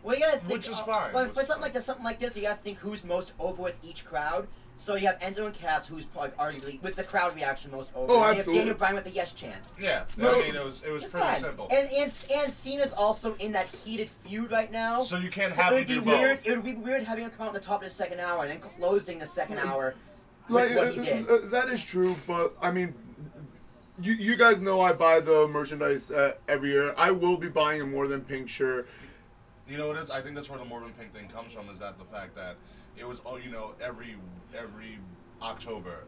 Well, 0.04 0.16
you 0.16 0.22
gotta 0.26 0.38
think. 0.40 0.52
Which 0.52 0.68
is 0.68 0.80
uh, 0.80 0.84
fine, 0.84 1.14
But 1.14 1.28
which 1.28 1.36
for 1.36 1.44
something 1.44 1.54
fine. 1.54 1.62
like 1.62 1.74
this, 1.74 1.86
something 1.86 2.06
like 2.06 2.20
this, 2.20 2.36
you 2.36 2.42
gotta 2.44 2.56
think 2.62 2.80
who's 2.80 3.04
most 3.04 3.34
over 3.40 3.62
with 3.62 3.80
each 3.84 4.04
crowd. 4.06 4.48
So 4.78 4.96
you 4.96 5.06
have 5.06 5.20
Enzo 5.20 5.46
and 5.46 5.54
Cass, 5.54 5.86
who's 5.88 6.06
probably 6.06 6.32
arguably 6.32 6.82
with 6.82 6.96
the 6.96 7.04
crowd 7.04 7.36
reaction 7.36 7.70
most 7.70 7.92
over. 7.96 8.12
Oh, 8.12 8.16
and 8.16 8.22
you 8.22 8.28
have 8.30 8.38
absolutely. 8.40 8.60
Daniel 8.62 8.78
Bryan 8.78 8.96
with 8.96 9.04
the 9.04 9.12
yes 9.12 9.32
chant. 9.34 9.68
Yeah, 9.80 10.06
No. 10.18 10.32
I 10.32 10.40
mean 10.42 10.56
it 10.56 10.66
was 10.66 10.82
it 10.84 10.92
was 10.92 11.04
pretty 11.06 11.20
fine. 11.28 11.40
simple. 11.40 11.68
And, 11.72 11.88
and 11.92 12.26
and 12.36 12.52
Cena's 12.52 12.92
also 12.92 13.36
in 13.36 13.52
that 13.52 13.68
heated 13.68 14.10
feud 14.10 14.50
right 14.52 14.72
now. 14.72 15.02
So 15.02 15.18
you 15.18 15.30
can't 15.30 15.54
So 15.54 15.62
have 15.62 15.74
it 15.74 15.76
would 15.76 15.88
be 15.88 15.94
do 15.96 16.02
both. 16.02 16.20
weird. 16.20 16.40
It 16.46 16.56
would 16.56 16.66
be 16.66 16.74
weird 16.74 17.04
having 17.04 17.26
him 17.26 17.30
come 17.32 17.44
out 17.44 17.48
on 17.50 17.54
the 17.54 17.60
top 17.60 17.82
of 17.82 17.84
the 17.84 17.94
second 17.94 18.20
hour 18.22 18.42
and 18.42 18.50
then 18.50 18.60
closing 18.60 19.20
the 19.20 19.28
second 19.28 19.60
hour 19.60 19.94
Like 20.52 20.76
what 20.76 20.94
he 20.94 21.00
uh, 21.00 21.04
did. 21.04 21.30
uh, 21.30 21.38
that 21.50 21.70
is 21.70 21.84
true, 21.84 22.16
but 22.28 22.56
I 22.62 22.72
mean, 22.72 22.94
you 24.02 24.14
you 24.14 24.36
guys 24.38 24.62
know 24.62 24.82
I 24.82 24.94
buy 24.94 25.20
the 25.20 25.48
merchandise 25.48 26.12
uh, 26.12 26.34
every 26.48 26.70
year. 26.72 26.94
I 26.98 27.12
will 27.12 27.38
be 27.38 27.50
buying 27.50 27.82
a 27.82 27.86
more 27.86 28.08
than 28.08 28.22
pink 28.22 28.50
shirt. 28.50 28.88
You 29.68 29.78
know 29.78 29.88
what 29.88 29.98
it 29.98 30.04
is? 30.04 30.12
I 30.12 30.22
think 30.22 30.36
that's 30.36 30.50
where 30.50 30.60
the 30.60 30.66
More 30.66 30.82
Than 30.82 30.92
Pink 30.92 31.14
thing 31.14 31.30
comes 31.30 31.54
from. 31.54 31.70
Is 31.70 31.80
that 31.80 31.98
the 31.98 32.04
fact 32.06 32.36
that 32.36 32.56
it 32.98 33.08
was 33.08 33.22
oh 33.26 33.38
you 33.38 33.50
know 33.52 33.72
every 33.82 34.16
every 34.58 34.98
October, 35.42 36.04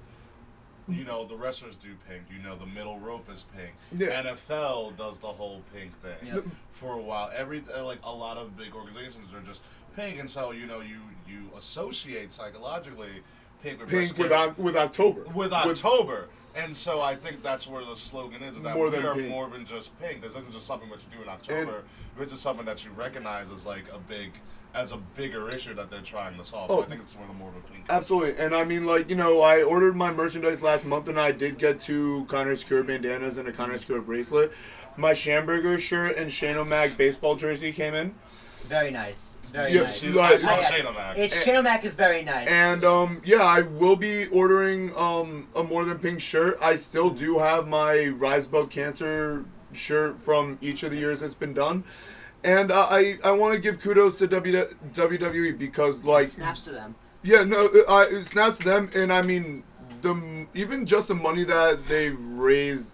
you 0.90 1.06
know 1.06 1.26
the 1.26 1.36
wrestlers 1.38 1.78
do 1.78 1.90
pink. 2.10 2.24
You 2.36 2.44
know 2.44 2.58
the 2.58 2.66
middle 2.66 3.00
rope 3.00 3.30
is 3.32 3.46
pink. 3.56 3.74
Yeah. 3.98 4.24
NFL 4.24 4.98
does 4.98 5.20
the 5.20 5.28
whole 5.28 5.62
pink 5.74 5.92
thing 6.02 6.34
Yep. 6.34 6.46
for 6.74 6.94
a 6.94 7.02
while. 7.02 7.32
Every 7.34 7.64
uh, 7.78 7.86
like 7.86 8.00
a 8.04 8.12
lot 8.12 8.38
of 8.38 8.58
big 8.58 8.76
organizations 8.76 9.34
are 9.34 9.40
just 9.42 9.64
pink, 9.96 10.20
and 10.20 10.30
so 10.30 10.52
you 10.52 10.66
know 10.66 10.82
you 10.82 11.00
you 11.28 11.50
associate 11.58 12.34
psychologically 12.34 13.22
pink 13.64 13.80
with 13.80 13.90
Pink 13.90 14.18
with 14.18 14.32
wrestling 14.32 14.50
Oc- 14.50 14.58
with 14.58 14.76
October. 14.76 15.24
with 15.34 15.54
October. 15.54 16.28
And 16.56 16.78
so 16.78 17.02
I 17.02 17.16
think 17.16 17.42
that's 17.42 17.68
where 17.68 17.84
the 17.84 17.96
slogan 17.96 18.44
is, 18.44 18.58
is 18.58 18.62
that 18.62 18.76
More 18.76 18.86
we 18.86 18.92
than 18.92 19.06
are 19.08 19.16
pink. 19.16 19.30
more 19.30 19.48
than 19.50 19.66
just 19.66 20.00
pink. 20.00 20.22
This 20.22 20.32
isn't 20.34 20.52
just 20.52 20.68
something 20.68 20.88
that 20.90 21.00
you 21.00 21.18
do 21.18 21.24
in 21.24 21.30
October. 21.30 21.84
it's 22.20 22.32
just 22.32 22.44
something 22.44 22.66
that 22.66 22.86
you 22.86 22.92
recognize 22.92 23.50
as 23.50 23.66
like 23.66 23.86
a 23.92 23.98
big, 23.98 24.34
as 24.76 24.92
a 24.92 24.98
bigger 24.98 25.50
issue 25.50 25.74
that 25.74 25.90
they're 25.90 26.02
trying 26.02 26.38
to 26.38 26.46
solve. 26.46 26.70
So 26.70 26.78
Oh. 26.78 26.84
I 26.84 26.86
think 26.86 27.02
it's 27.02 27.18
where 27.18 27.26
the 27.26 27.34
more 27.34 27.50
of 27.50 27.56
a 27.56 27.62
pink. 27.62 27.86
Absolutely, 27.90 28.38
and 28.38 28.54
I 28.54 28.66
mean, 28.66 28.86
like 28.86 29.10
you 29.10 29.16
know, 29.16 29.42
I 29.42 29.64
ordered 29.64 29.96
my 29.96 30.12
merchandise 30.14 30.62
last 30.62 30.86
month, 30.86 31.08
and 31.08 31.20
I 31.20 31.32
did 31.32 31.58
get 31.58 31.80
two 31.80 32.26
Connor's 32.30 32.64
Cure 32.64 32.84
bandanas 32.84 33.38
and 33.38 33.48
a 33.48 33.52
Connor's 33.52 33.82
mm-hmm. 33.82 33.94
Cure 33.94 34.02
bracelet. 34.04 34.52
My 34.96 35.14
Schamberger 35.14 35.80
shirt 35.80 36.18
and 36.18 36.32
Shane 36.32 36.56
O'Mac 36.56 36.96
baseball 36.98 37.36
jersey 37.36 37.72
came 37.72 37.96
in, 37.96 38.14
Very 38.66 38.92
nice. 38.92 39.33
Very 39.52 39.72
Yeah, 39.74 39.84
nice. 39.84 40.00
she's 40.00 40.16
like- 40.16 40.44
I- 40.44 40.58
I- 40.58 40.64
Shane 40.64 40.86
O'Mac. 40.88 41.18
It's 41.18 41.44
Shane 41.44 41.56
O'Mac 41.58 41.84
is 41.86 41.94
very 41.94 42.24
nice. 42.24 42.48
and 42.48 42.84
um, 42.84 43.22
yeah, 43.26 43.44
I 43.44 43.62
will 43.62 43.96
be 43.96 44.26
ordering 44.28 44.96
um 44.98 45.48
a 45.56 45.64
more 45.64 45.86
than 45.86 46.00
pink 46.00 46.22
shirt. 46.22 46.58
I 46.62 46.76
still 46.76 47.10
do 47.10 47.40
have 47.40 47.68
my 47.68 48.08
Rise 48.08 48.46
Above 48.48 48.70
Cancer 48.70 49.46
shirt 49.74 50.22
from 50.22 50.58
each 50.62 50.84
of 50.84 50.92
the 50.92 50.98
years 50.98 51.22
it's 51.22 51.34
been 51.34 51.54
done. 51.54 51.84
And 52.44 52.72
uh, 52.72 52.88
I, 52.90 53.18
I 53.24 53.32
want 53.32 53.54
to 53.54 53.60
give 53.60 53.80
kudos 53.80 54.18
to 54.18 54.28
WWE 54.28 55.58
because 55.58 56.04
like 56.04 56.28
Snaps 56.28 56.64
to 56.66 56.72
them. 56.72 56.96
Yeah, 57.22 57.44
no, 57.46 57.70
uh, 57.88 58.06
it 58.12 58.26
snaps 58.26 58.58
to 58.60 58.66
them, 58.66 58.90
and 58.94 59.14
I 59.14 59.22
mean, 59.22 59.64
the 60.02 60.46
even 60.54 60.86
just 60.86 61.08
the 61.08 61.16
money 61.16 61.46
that 61.46 61.86
they 61.88 62.10
raised 62.10 62.88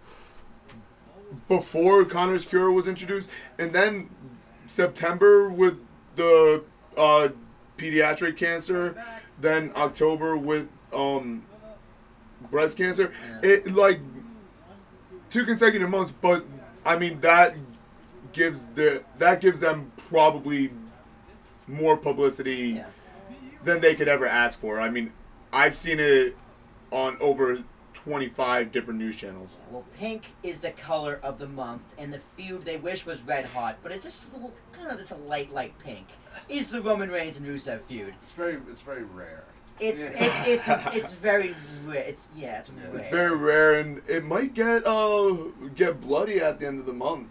before 1.47 2.05
Connor's 2.05 2.45
Cure 2.45 2.71
was 2.71 2.87
introduced, 2.87 3.29
and 3.57 3.71
then 3.73 4.09
September 4.67 5.49
with 5.49 5.79
the 6.19 6.63
uh, 6.97 7.29
pediatric 7.77 8.35
cancer, 8.35 9.01
then 9.39 9.71
October 9.75 10.35
with 10.37 10.69
um, 10.93 11.45
breast 12.51 12.77
cancer. 12.77 13.13
It 13.41 13.71
like 13.71 13.99
two 15.29 15.45
consecutive 15.45 15.89
months, 15.89 16.11
but 16.11 16.45
I 16.85 16.97
mean 16.97 17.21
that 17.21 17.55
gives 18.33 18.65
the 18.75 19.03
that 19.17 19.39
gives 19.41 19.61
them 19.61 19.91
probably 20.09 20.71
more 21.67 21.95
publicity 21.97 22.81
Yeah. 22.81 22.85
than 23.63 23.79
they 23.79 23.95
could 23.95 24.07
ever 24.09 24.27
ask 24.27 24.59
for. 24.59 24.79
I 24.79 24.89
mean, 24.89 25.11
I've 25.53 25.75
seen 25.75 25.99
it 25.99 26.35
on 26.91 27.15
over 27.21 27.63
25 28.09 28.71
different 28.71 28.99
news 28.99 29.15
channels. 29.15 29.57
Well, 29.69 29.85
pink 29.99 30.33
is 30.41 30.61
the 30.61 30.71
color 30.71 31.19
of 31.21 31.37
the 31.37 31.47
month, 31.47 31.83
and 31.99 32.11
the 32.11 32.17
feud 32.17 32.65
they 32.65 32.77
wish 32.77 33.05
was 33.05 33.21
red 33.21 33.45
hot, 33.45 33.77
but 33.83 33.91
it's 33.91 34.01
just 34.03 34.31
a 34.31 34.35
little, 34.35 34.53
kind 34.71 34.89
of 34.89 34.97
this 34.97 35.13
light, 35.27 35.53
light 35.53 35.77
pink. 35.77 36.07
Is 36.49 36.69
the 36.71 36.81
Roman 36.81 37.11
Reigns 37.11 37.37
and 37.37 37.45
Rusev 37.45 37.81
feud? 37.81 38.15
It's 38.23 38.33
very, 38.33 38.57
it's 38.67 38.81
very 38.81 39.03
rare. 39.03 39.43
It's 39.79 40.01
Yeah. 40.01 40.07
it's, 40.15 40.47
it's 40.47 40.67
it's 40.67 40.87
it's 40.97 41.11
very 41.13 41.55
rare. 41.85 42.03
It's 42.03 42.29
yeah, 42.35 42.57
it's 42.59 42.71
rare. 42.71 42.97
It's 42.97 43.07
very 43.09 43.37
rare, 43.37 43.75
and 43.75 44.01
it 44.09 44.25
might 44.25 44.55
get 44.55 44.85
uh 44.87 45.35
get 45.75 46.01
bloody 46.01 46.39
at 46.41 46.59
the 46.59 46.65
end 46.67 46.79
of 46.79 46.85
the 46.87 46.91
month. 46.93 47.27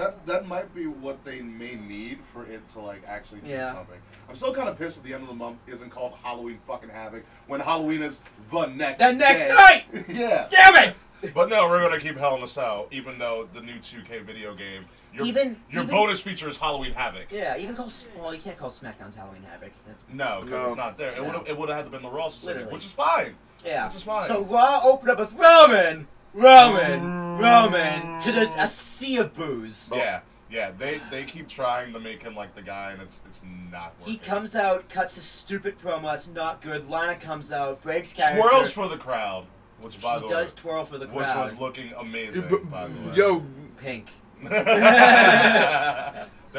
That 0.00 0.24
that 0.26 0.48
might 0.48 0.74
be 0.74 0.86
what 0.86 1.22
they 1.26 1.42
may 1.42 1.74
need 1.74 2.20
for 2.32 2.46
it 2.46 2.66
to 2.68 2.80
like 2.80 3.02
actually 3.06 3.40
do 3.42 3.48
Yeah. 3.48 3.74
something. 3.74 4.00
I'm 4.30 4.34
still 4.34 4.54
kind 4.54 4.68
of 4.70 4.78
pissed 4.78 4.96
at 4.96 5.04
the 5.04 5.12
end 5.12 5.22
of 5.24 5.28
the 5.28 5.34
month 5.34 5.58
isn't 5.66 5.90
called 5.90 6.14
Halloween 6.22 6.58
fucking 6.66 6.88
Havoc 6.88 7.22
when 7.46 7.60
Halloween 7.60 8.00
is 8.00 8.22
the 8.50 8.64
next 8.66 8.98
The 8.98 9.12
next 9.12 9.40
day. 9.40 9.48
night! 9.54 10.04
yeah. 10.08 10.48
Damn 10.50 10.88
it! 10.88 11.34
But 11.34 11.50
no, 11.50 11.68
we're 11.68 11.82
gonna 11.86 12.00
keep 12.00 12.16
Hell 12.16 12.36
in 12.36 12.42
a 12.42 12.46
Cell, 12.46 12.86
even 12.90 13.18
though 13.18 13.46
the 13.52 13.60
new 13.60 13.74
2K 13.76 14.22
video 14.24 14.54
game, 14.54 14.86
your, 15.12 15.26
Even- 15.26 15.60
your 15.68 15.82
even- 15.82 15.94
bonus 15.94 16.22
feature 16.22 16.48
is 16.48 16.56
Halloween 16.56 16.92
Havoc. 16.94 17.26
Yeah, 17.30 17.58
even 17.58 17.76
call 17.76 17.84
S- 17.86 18.06
well, 18.18 18.34
you 18.34 18.40
can't 18.40 18.56
call 18.56 18.70
SmackDown's 18.70 19.16
Halloween 19.16 19.42
Havoc. 19.42 19.72
No, 20.10 20.40
because 20.42 20.50
No. 20.62 20.66
it's 20.68 20.76
not 20.78 20.96
there. 20.96 21.12
It 21.12 21.18
No. 21.22 21.40
would 21.40 21.46
it 21.48 21.58
would 21.58 21.68
have 21.68 21.76
had 21.76 21.84
to 21.84 21.90
been 21.90 22.00
the 22.02 22.08
Raw 22.08 22.30
specific, 22.30 22.72
which 22.72 22.86
is 22.86 22.92
fine. 22.92 23.34
Yeah, 23.66 23.84
Which 23.86 23.96
is 23.96 24.02
fine. 24.04 24.26
So 24.26 24.44
Raw 24.44 24.80
opened 24.82 25.10
up 25.10 25.18
with 25.18 25.34
Roman, 25.34 26.08
Roman, 26.32 27.38
Roman 27.38 28.20
to 28.20 28.32
the 28.32 28.50
a 28.58 28.66
sea 28.68 29.16
of 29.18 29.34
boos. 29.34 29.90
Yeah, 29.94 30.20
yeah. 30.50 30.70
They 30.70 31.00
they 31.10 31.24
keep 31.24 31.48
trying 31.48 31.92
to 31.92 32.00
make 32.00 32.22
him 32.22 32.34
like 32.36 32.54
the 32.54 32.62
guy, 32.62 32.92
and 32.92 33.02
it's 33.02 33.22
it's 33.26 33.42
not 33.70 33.94
working. 33.98 34.12
He 34.12 34.18
comes 34.18 34.54
out, 34.54 34.88
cuts 34.88 35.16
a 35.16 35.20
stupid 35.20 35.78
promo. 35.78 36.14
It's 36.14 36.28
not 36.28 36.60
good. 36.60 36.88
Lana 36.88 37.16
comes 37.16 37.50
out, 37.50 37.82
breaks 37.82 38.12
character. 38.12 38.48
twirls 38.48 38.72
for 38.72 38.88
the 38.88 38.96
crowd, 38.96 39.46
which 39.80 40.00
by 40.00 40.18
the 40.18 40.26
way. 40.26 40.28
She 40.28 40.28
the 40.28 40.34
does 40.40 40.54
way, 40.54 40.60
twirl 40.60 40.84
for 40.84 40.98
the 40.98 41.06
crowd. 41.06 41.16
which 41.16 41.26
crowd. 41.26 41.44
was 41.44 41.58
looking 41.58 41.92
amazing. 41.98 42.46
But- 42.48 42.70
by 42.70 42.86
the 42.88 43.10
way. 43.10 43.16
Yo, 43.16 43.42
Pink. 43.78 44.06
They're 44.42 44.56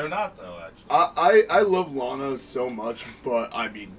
not 0.09 0.37
though, 0.37 0.59
actually. 0.63 0.85
I, 0.89 1.43
I 1.49 1.49
I 1.49 1.61
love 1.61 1.95
Lana 1.95 2.37
so 2.37 2.69
much, 2.69 3.05
but 3.23 3.49
I 3.53 3.69
mean, 3.69 3.95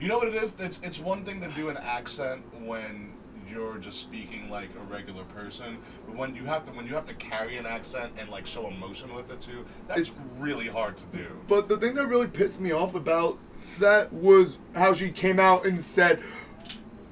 You 0.00 0.08
know 0.08 0.18
what 0.18 0.28
it 0.28 0.34
is? 0.34 0.52
It's 0.58 0.80
it's 0.82 1.00
one 1.00 1.24
thing 1.24 1.40
to 1.40 1.48
do 1.48 1.68
an 1.70 1.76
accent 1.76 2.42
when 2.62 3.07
you're 3.50 3.78
just 3.78 4.00
speaking 4.00 4.50
like 4.50 4.68
a 4.80 4.84
regular 4.92 5.24
person, 5.24 5.78
but 6.06 6.16
when 6.16 6.34
you 6.34 6.44
have 6.44 6.64
to 6.66 6.72
when 6.72 6.86
you 6.86 6.94
have 6.94 7.06
to 7.06 7.14
carry 7.14 7.56
an 7.56 7.66
accent 7.66 8.12
and 8.18 8.28
like 8.28 8.46
show 8.46 8.66
emotion 8.68 9.14
with 9.14 9.30
it 9.30 9.40
too, 9.40 9.64
that's 9.86 10.00
It's- 10.00 10.18
really 10.38 10.66
hard 10.68 10.96
to 10.98 11.06
do. 11.06 11.26
but 11.46 11.68
the 11.68 11.76
thing 11.76 11.94
that 11.94 12.06
really 12.06 12.26
pissed 12.28 12.60
me 12.60 12.72
off 12.72 12.94
about 12.94 13.38
that 13.78 14.12
was 14.12 14.58
how 14.74 14.94
she 14.94 15.10
came 15.10 15.38
out 15.38 15.64
and 15.66 15.82
said, 15.84 16.22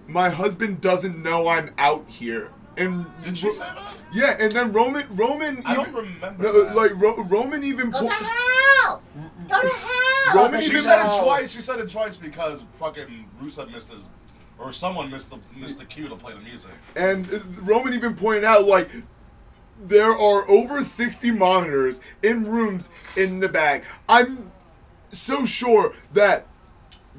"My 0.07 0.31
husband 0.31 0.81
doesn't 0.81 1.23
know 1.23 1.49
I'm 1.49 1.71
out 1.79 2.05
here." 2.09 2.51
And 2.79 3.07
Did 3.23 3.39
she 3.39 3.51
say 3.51 3.65
that? 3.65 4.01
Yeah, 4.13 4.37
and 4.39 4.53
then 4.53 4.73
Roman 4.73 5.07
Roman. 5.17 5.63
I 5.65 5.75
don't 5.75 5.89
even- 5.89 5.95
remember 6.15 6.43
No, 6.43 6.65
that. 6.65 6.77
like 6.77 6.93
Ro- 6.95 7.23
Roman 7.25 7.65
even. 7.65 7.91
Go 7.91 8.01
po- 8.01 8.09
to 8.09 8.13
hell! 8.15 9.03
Go 9.49 9.61
to 9.63 9.69
hell! 9.69 10.45
Roman 10.45 10.61
She 10.61 10.79
said 10.79 11.07
it 11.07 11.13
twice. 11.23 11.53
She 11.55 11.63
said 11.63 11.79
it 11.81 11.89
twice 11.89 12.17
because 12.19 12.65
fucking 12.75 13.31
Rusev 13.41 13.71
missed 13.73 13.91
his, 13.93 14.03
or 14.59 14.73
someone 14.73 15.11
missed 15.11 15.31
the 15.31 15.39
missed 15.57 15.79
the 15.79 15.85
cue 15.85 16.09
to 16.09 16.17
play 16.17 16.33
the 16.33 16.41
music. 16.41 16.71
And 16.95 17.29
Roman 17.67 17.95
even 17.95 18.15
pointed 18.15 18.45
out, 18.45 18.65
like, 18.67 18.91
there 19.83 20.11
are 20.13 20.49
over 20.49 20.83
60 20.83 21.31
monitors 21.33 22.01
in 22.23 22.45
rooms 22.51 22.89
in 23.17 23.41
the 23.41 23.49
back. 23.49 23.85
I'm 24.09 24.51
so 25.13 25.45
sure 25.45 25.95
that 26.15 26.47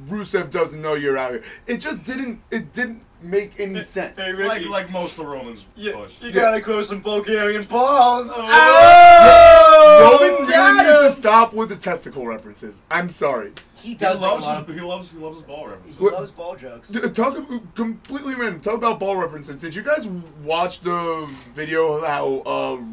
Rusev 0.08 0.50
doesn't 0.52 0.82
know 0.82 0.96
you're 0.96 1.18
out 1.18 1.32
here. 1.32 1.44
It 1.68 1.78
just 1.78 2.04
didn't, 2.04 2.42
it 2.52 2.74
didn't 2.74 3.04
make 3.22 3.60
any 3.60 3.82
sense. 3.82 4.16
Hey, 4.18 4.32
Like 4.34 4.54
Ricky. 4.60 4.68
like 4.70 4.92
most 4.92 5.18
of 5.18 5.26
the 5.26 5.32
Romans 5.32 5.66
push. 5.76 6.22
You 6.22 6.32
gotta 6.32 6.62
grow 6.62 6.82
some 6.82 7.02
Bulgarian 7.02 7.64
balls. 7.64 8.32
Oh. 8.36 10.20
Roman 10.20 10.48
really 10.48 10.78
needs 10.84 11.02
to 11.02 11.12
stop 11.12 11.54
with 11.54 11.70
the 11.70 11.76
testicle 11.76 12.26
references. 12.28 12.82
I'm 12.92 13.10
sorry. 13.10 13.54
He 13.78 13.90
He 13.90 13.96
does 13.96 14.20
make 14.20 14.28
a 14.30 14.32
loves 14.34 14.46
lot 14.46 14.62
of, 14.62 14.68
his, 14.68 14.76
he 14.78 14.82
loves 14.82 15.12
he 15.12 15.18
loves 15.20 15.42
ball 15.42 15.68
references. 15.68 15.98
he 16.00 16.10
loves 16.10 16.32
ball 16.32 16.56
jokes. 16.56 16.90
D- 16.90 17.00
Talk 17.10 17.38
completely 17.76 18.36
random. 18.36 18.62
Talk 18.62 18.76
about 18.76 19.00
ball 19.00 19.16
references. 19.18 19.56
Did 19.58 19.76
you 19.76 19.82
guys 19.84 20.08
watch 20.44 20.82
the 20.82 21.28
video 21.54 21.94
of 21.94 22.04
how 22.08 22.28
uh, 22.46 22.84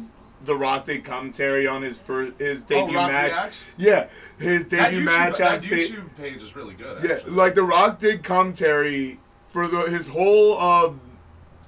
The 0.43 0.55
Rock 0.55 0.85
did 0.85 1.03
commentary 1.03 1.65
on 1.67 1.81
his 1.81 1.97
first 1.97 2.39
his 2.39 2.61
debut 2.63 2.97
Oh, 2.97 3.07
match? 3.07 3.31
Reacts? 3.31 3.71
Yeah, 3.77 4.07
his 4.37 4.65
debut 4.67 5.01
YouTube, 5.01 5.05
match 5.05 5.37
that 5.39 5.55
on 5.55 5.61
Sa- 5.61 5.75
YouTube 5.75 6.15
page 6.17 6.35
is 6.37 6.55
really 6.55 6.73
good. 6.75 7.03
Yeah, 7.03 7.13
Actually. 7.15 7.31
like 7.31 7.55
The 7.55 7.63
Rock 7.63 7.99
did 7.99 8.23
commentary 8.23 9.19
for 9.43 9.67
the 9.67 9.89
his 9.89 10.07
whole 10.07 10.57
uh, 10.59 10.91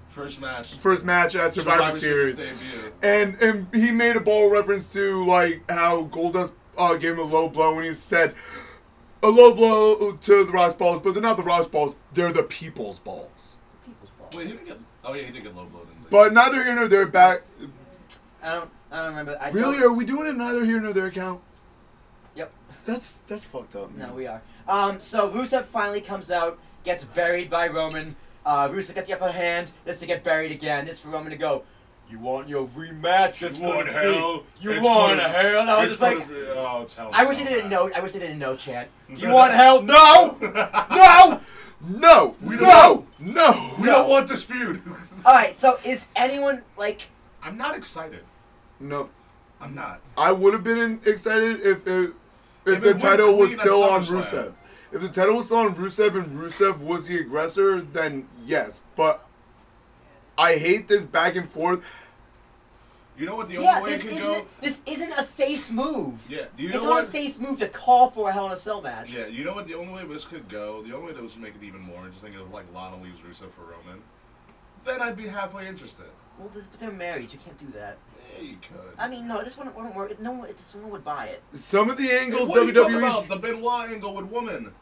first 0.09 0.39
match, 0.41 0.75
first 0.75 1.05
match 1.05 1.35
at 1.35 1.53
Survivor, 1.53 1.97
Series, 1.97 2.35
debut. 2.35 2.93
and 3.01 3.35
and 3.41 3.67
he 3.73 3.91
made 3.91 4.15
a 4.15 4.19
ball 4.21 4.49
reference 4.51 4.91
to 4.93 5.25
like 5.25 5.63
how 5.69 6.03
Goldust 6.05 6.53
uh, 6.77 6.95
gave 6.95 7.13
him 7.13 7.19
a 7.19 7.23
low 7.23 7.49
blow 7.49 7.75
when 7.75 7.83
he 7.85 7.93
said. 7.93 8.35
A 9.23 9.27
low 9.29 9.53
blow 9.53 10.11
to 10.13 10.45
the 10.45 10.51
Rock's 10.51 10.75
balls, 10.75 11.01
but 11.03 11.13
they're 11.13 11.23
not 11.23 11.37
the 11.37 11.43
Rock's 11.43 11.67
balls. 11.67 11.95
They're 12.13 12.31
the 12.31 12.43
people's 12.43 12.99
balls. 12.99 13.57
People's 13.85 14.11
balls. 14.19 14.35
Wait, 14.35 14.47
he 14.47 14.53
didn't 14.53 14.67
get. 14.67 14.77
Oh 15.03 15.13
yeah, 15.13 15.23
he 15.23 15.31
did 15.31 15.43
get 15.43 15.55
low 15.55 15.65
blow. 15.65 15.79
Didn't 15.81 15.97
he? 15.99 16.05
But 16.09 16.33
neither 16.33 16.63
here 16.63 16.75
nor 16.75 16.87
there. 16.87 17.05
Back. 17.07 17.41
I 18.43 18.53
don't. 18.53 18.69
I 18.91 18.97
don't 19.01 19.09
remember. 19.09 19.37
I 19.41 19.49
Really? 19.49 19.79
Don't, 19.79 19.91
Are 19.91 19.93
we 19.93 20.05
doing 20.05 20.27
it 20.27 20.37
neither 20.37 20.63
here 20.63 20.79
nor 20.79 20.93
there 20.93 21.09
count? 21.11 21.41
yep. 22.35 22.51
That's 22.85 23.13
that's 23.27 23.45
fucked 23.45 23.75
up. 23.75 23.93
Man. 23.95 24.09
No, 24.09 24.13
we 24.15 24.27
are. 24.27 24.41
Um, 24.67 24.99
so 24.99 25.29
Rusev 25.29 25.65
finally 25.65 26.01
comes 26.01 26.29
out, 26.29 26.59
gets 26.83 27.03
buried 27.03 27.49
by 27.49 27.67
Roman. 27.67 28.15
Uh, 28.45 28.69
Rusev 28.69 28.95
got 28.95 29.05
the 29.05 29.13
upper 29.13 29.31
hand. 29.31 29.71
This 29.83 29.99
to 29.99 30.05
get 30.05 30.23
buried 30.23 30.51
again. 30.51 30.85
This 30.85 30.99
for 30.99 31.09
Roman 31.09 31.31
to 31.31 31.37
go. 31.37 31.63
You 32.09 32.19
want 32.19 32.47
your 32.47 32.67
rematch? 32.67 33.43
It's 33.43 33.59
you 33.59 33.65
want 33.65 33.89
hell. 33.89 34.43
You 34.61 34.71
It's 34.71 34.85
want 34.85 35.17
gonna- 35.17 35.29
hell? 35.29 35.61
And 35.61 35.69
I 35.69 35.79
was 35.81 35.89
just 35.89 36.01
like, 36.01 36.27
be- 36.27 36.35
oh, 36.55 36.81
it's 36.83 36.95
hell. 36.95 37.09
I 37.13 37.25
wish 37.25 37.37
so 37.37 37.43
they 37.43 37.49
didn't 37.49 37.69
know. 37.69 37.91
I 37.93 37.99
wish 37.99 38.13
they 38.13 38.19
didn't 38.19 38.39
know. 38.39 38.55
Chant. 38.55 38.87
Do 39.13 39.21
you 39.21 39.29
want 39.33 39.53
hell? 39.53 39.81
No. 39.81 40.37
No, 40.89 41.41
no, 41.99 42.35
We 42.41 42.55
no, 42.55 42.61
don't- 42.61 43.19
no. 43.35 43.71
We 43.79 43.85
don't 43.87 44.09
want 44.09 44.29
feud. 44.31 44.81
All 45.25 45.33
right. 45.33 45.57
So 45.59 45.77
is 45.85 46.07
anyone 46.15 46.63
like? 46.77 47.07
I'm 47.43 47.57
not 47.57 47.75
excited. 47.75 48.21
No, 48.79 49.09
I'm 49.61 49.75
not. 49.75 50.01
I 50.17 50.31
would 50.31 50.53
have 50.53 50.63
been 50.63 50.77
in- 50.77 51.01
excited 51.05 51.59
if 51.61 51.85
it, 51.85 52.11
if, 52.65 52.77
If 52.77 52.83
the 52.83 52.93
title 52.95 53.37
was 53.37 53.53
still 53.53 53.83
on 53.83 54.01
Rusev. 54.01 54.53
If 54.91 55.01
the 55.01 55.09
title 55.09 55.35
was 55.35 55.47
still 55.47 55.57
on 55.57 55.75
Rusev 55.75 56.15
and 56.15 56.39
Rusev 56.39 56.79
was 56.79 57.07
the 57.07 57.19
aggressor, 57.19 57.81
then 57.81 58.27
yes. 58.45 58.83
But 58.95 59.23
I 60.37 60.55
hate 60.57 60.87
this 60.87 61.05
back 61.05 61.35
and 61.35 61.49
forth. 61.49 61.83
You 63.17 63.25
know 63.25 63.35
what 63.35 63.47
the 63.47 63.55
Yeah, 63.55 63.77
only 63.79 63.83
way 63.83 63.89
it 63.89 63.93
this 63.93 64.03
can 64.03 64.17
isn't. 64.17 64.33
go? 64.43 64.47
This 64.61 64.83
isn't 64.85 65.11
a 65.13 65.23
face 65.23 65.71
move. 65.71 66.23
Yeah. 66.29 66.45
Do 66.55 66.63
you 66.63 66.69
it's 66.69 66.77
know 66.77 66.83
not 66.91 66.95
what? 66.95 67.03
a 67.05 67.07
face 67.07 67.39
move 67.39 67.59
to 67.59 67.67
call 67.67 68.11
for 68.11 68.29
a 68.29 68.33
Hell 68.33 68.45
in 68.45 68.51
a 68.51 68.55
Cell 68.55 68.81
match. 68.81 69.11
Yeah, 69.11 69.25
you 69.25 69.43
know 69.43 69.53
what? 69.55 69.65
The 69.65 69.73
only 69.73 69.91
way 69.93 70.05
this 70.05 70.25
could 70.25 70.47
go, 70.47 70.83
the 70.83 70.95
only 70.95 71.07
way 71.07 71.13
that 71.13 71.23
would 71.23 71.37
make 71.37 71.55
it 71.55 71.63
even 71.63 71.81
more 71.81 72.05
interesting 72.05 72.35
is 72.35 72.41
like 72.53 72.65
Lana 72.75 73.01
leaves 73.01 73.19
Rusev 73.21 73.51
for 73.53 73.61
Roman. 73.61 74.03
Then 74.85 75.01
I'd 75.01 75.17
be 75.17 75.27
halfway 75.27 75.67
interested. 75.67 76.05
Well, 76.37 76.49
this, 76.49 76.67
but 76.67 76.79
they're 76.79 76.91
married. 76.91 77.33
You 77.33 77.39
can't 77.43 77.57
do 77.57 77.67
that. 77.77 77.97
Yeah, 78.35 78.43
you 78.43 78.57
could. 78.61 78.93
I 78.99 79.07
mean, 79.07 79.27
no, 79.27 79.43
this 79.43 79.57
wouldn't, 79.57 79.75
wouldn't 79.75 79.95
work. 79.95 80.19
No 80.19 80.33
one, 80.33 80.47
this, 80.47 80.75
no 80.75 80.81
one 80.83 80.91
would 80.91 81.03
buy 81.03 81.25
it. 81.25 81.41
Some 81.55 81.89
of 81.89 81.97
the 81.97 82.11
angles 82.11 82.49
what 82.49 82.59
are 82.59 82.63
you 82.65 82.71
talking 82.73 82.95
WWE. 82.97 82.99
about? 82.99 83.27
The 83.27 83.35
Benoit 83.37 83.89
angle 83.89 84.13
with 84.13 84.25
woman. 84.25 84.73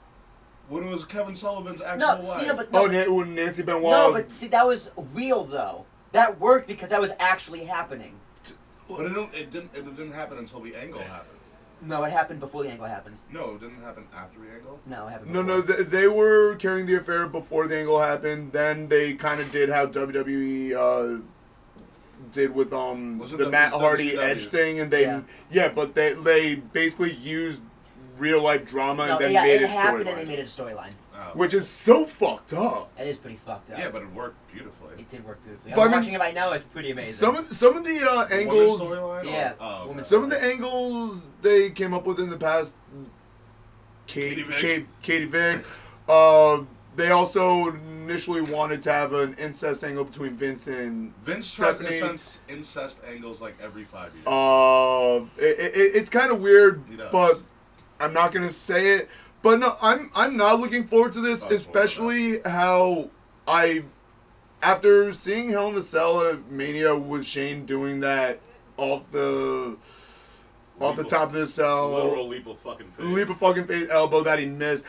When 0.67 0.84
it 0.84 0.91
was 0.91 1.05
Kevin 1.05 1.36
Sullivan's 1.36 1.81
actual 1.81 2.00
No, 2.07 2.15
wife. 2.27 2.39
see, 2.39 2.48
no, 2.48 2.55
but 2.55 2.72
no, 2.72 2.79
Oh, 2.86 2.88
but- 2.88 3.07
Na- 3.07 3.24
Nancy 3.43 3.62
Benoit. 3.62 3.84
no, 3.84 4.12
but 4.13 4.31
see, 4.31 4.48
that 4.48 4.65
was 4.65 4.89
real 5.13 5.43
though. 5.43 5.86
That 6.12 6.39
worked 6.39 6.67
because 6.67 6.89
that 6.89 7.00
was 7.01 7.12
actually 7.19 7.65
happening. 7.65 8.19
But 8.89 9.01
it 9.05 9.10
didn't, 9.10 9.34
it 9.34 9.51
didn't. 9.51 9.72
It 9.75 9.86
didn't 9.95 10.12
happen 10.13 10.38
until 10.38 10.60
the 10.62 10.75
angle 10.75 11.01
happened. 11.01 11.29
No, 11.81 12.03
it 12.03 12.12
happened 12.12 12.39
before 12.39 12.63
the 12.63 12.69
angle 12.69 12.86
happened. 12.88 13.17
No, 13.31 13.55
it 13.55 13.60
didn't 13.62 13.81
happen 13.81 14.05
after 14.15 14.39
the 14.39 14.50
angle. 14.50 14.79
No, 14.86 15.07
it 15.07 15.12
happened. 15.12 15.34
No, 15.34 15.41
no, 15.41 15.62
they, 15.62 15.84
they 15.84 16.07
were 16.07 16.55
carrying 16.55 16.86
the 16.86 16.95
affair 16.95 17.27
before 17.27 17.67
the 17.67 17.77
angle 17.77 18.00
happened. 18.00 18.53
Then 18.53 18.88
they 18.88 19.13
kind 19.15 19.41
of 19.41 19.51
did 19.51 19.69
how 19.69 19.88
WWE 19.88 20.74
uh, 20.74 21.22
did 22.31 22.55
with 22.55 22.74
um 22.74 23.17
Wasn't 23.19 23.39
the 23.39 23.45
that- 23.45 23.51
Matt 23.51 23.74
Hardy 23.74 24.12
WCW? 24.13 24.19
Edge 24.24 24.45
thing, 24.48 24.79
and 24.79 24.89
they 24.91 25.01
Yeah. 25.03 25.22
yeah, 25.51 25.69
but 25.69 25.95
they 25.95 26.13
they 26.13 26.55
basically 26.55 27.13
used 27.13 27.62
real 28.17 28.41
life 28.41 28.65
drama 28.69 29.05
No, 29.07 29.13
and 29.13 29.22
then 29.25 29.31
yeah, 29.34 29.43
made 29.43 29.55
it 29.62 29.63
a 29.63 29.67
happened 29.67 30.07
and 30.07 30.17
they 30.17 30.24
storyline, 30.24 30.27
made 30.27 30.39
it 30.39 30.41
a 30.41 30.62
storyline. 30.63 30.91
Oh. 31.17 31.31
which 31.34 31.53
is 31.53 31.67
so 31.67 32.05
fucked 32.05 32.51
up. 32.53 32.91
It 33.00 33.07
is 33.07 33.17
pretty 33.17 33.38
fucked 33.38 33.72
up. 33.72 33.79
yeah, 33.79 33.89
but 33.89 34.01
it 34.01 34.13
worked 34.13 34.36
beautifully. 34.51 34.95
it 34.98 35.07
did 35.07 35.25
work 35.25 35.41
beautifully. 35.45 35.72
But 35.74 35.81
I 35.81 35.84
I'm 35.86 35.91
mean, 35.91 36.00
watching 36.01 36.13
it 36.13 36.19
right 36.19 36.36
now. 36.36 36.51
It's 36.51 36.65
pretty 36.65 36.91
amazing. 36.91 37.13
Some 37.13 37.36
of 37.38 37.51
some 37.53 37.77
of 37.77 37.84
the 37.86 38.00
uh, 38.10 38.25
The 38.25 38.36
angles, 38.36 38.81
woman's 38.81 39.00
storyline? 39.00 39.25
Yeah, 39.25 39.53
Oh, 39.60 39.75
okay. 39.79 39.88
woman's 39.88 40.07
some 40.07 40.24
of 40.25 40.29
the 40.29 40.43
angles 40.43 41.25
they 41.41 41.69
came 41.69 41.93
up 41.93 42.05
with 42.05 42.19
in 42.19 42.29
the 42.29 42.38
past. 42.38 42.75
Katie 44.07 44.36
Kate, 44.36 44.45
Vick. 44.48 44.57
Kate, 44.57 44.86
Katie 45.01 45.25
Vick. 45.25 45.65
Uh, 46.07 46.63
they 46.95 47.10
also 47.12 47.69
initially 47.69 48.41
wanted 48.41 48.81
to 48.84 48.91
have 48.91 49.13
an 49.13 49.36
incest 49.39 49.84
angle 49.84 50.03
between 50.05 50.36
Vince 50.38 50.67
and 50.67 51.13
Vince 51.24 51.51
tries 51.53 51.77
Stephanie- 51.77 51.98
incest, 51.98 52.41
incest 52.48 53.01
angles 53.10 53.41
like 53.41 53.55
every 53.62 53.84
five 53.84 54.13
years. 54.13 54.27
Uh, 54.27 55.25
it, 55.38 55.60
it, 55.60 55.95
it's 55.95 56.10
kind 56.10 56.31
of 56.31 56.39
weird, 56.39 56.84
He 56.89 56.95
does. 56.98 57.12
but 57.12 57.39
I'm 57.99 58.13
not 58.13 58.31
gonna 58.31 58.51
say 58.51 58.97
it. 58.97 59.09
But 59.41 59.59
no, 59.59 59.77
I'm 59.81 60.09
I'm 60.15 60.35
not 60.37 60.59
looking 60.59 60.85
forward 60.85 61.13
to 61.13 61.21
this, 61.21 61.43
especially 61.43 62.41
how 62.41 63.09
I, 63.47 63.83
after 64.61 65.11
seeing 65.13 65.49
Hell 65.49 65.69
in 65.69 65.75
a 65.75 65.81
Cell 65.81 66.21
at 66.27 66.49
Mania 66.51 66.95
with 66.97 67.25
Shane 67.25 67.65
doing 67.65 67.99
that 67.99 68.39
off 68.77 69.09
the, 69.11 69.77
off 70.81 70.95
the 70.95 71.03
Leap 71.03 71.05
of- 71.05 71.08
top 71.08 71.27
of 71.29 71.34
the 71.34 71.45
cell, 71.47 71.91
Literal 71.91 72.27
leap 72.27 72.47
of 72.47 72.60
fucking 72.60 72.88
faith. 72.88 73.05
leap 73.05 73.29
of 73.29 73.38
fucking 73.38 73.65
faith 73.67 73.89
elbow 73.91 74.23
that 74.23 74.39
he 74.39 74.45
missed. 74.47 74.84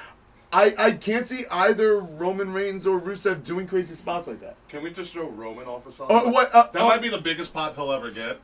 I, 0.52 0.74
I 0.78 0.90
can't 0.92 1.28
see 1.28 1.44
either 1.50 1.98
Roman 2.00 2.52
Reigns 2.52 2.86
or 2.86 2.98
Rusev 2.98 3.42
doing 3.44 3.66
crazy 3.66 3.94
spots 3.94 4.26
like 4.26 4.40
that. 4.40 4.56
Can 4.68 4.82
we 4.82 4.90
just 4.90 5.12
throw 5.12 5.28
Roman 5.28 5.66
off 5.66 5.86
a 5.86 5.92
song? 5.92 6.06
Uh, 6.10 6.30
what, 6.30 6.54
uh, 6.54 6.68
that 6.72 6.80
uh, 6.82 6.86
might 6.88 7.02
be 7.02 7.08
the 7.10 7.20
biggest 7.20 7.52
pop 7.52 7.74
he'll 7.76 7.92
ever 7.92 8.10
get. 8.10 8.38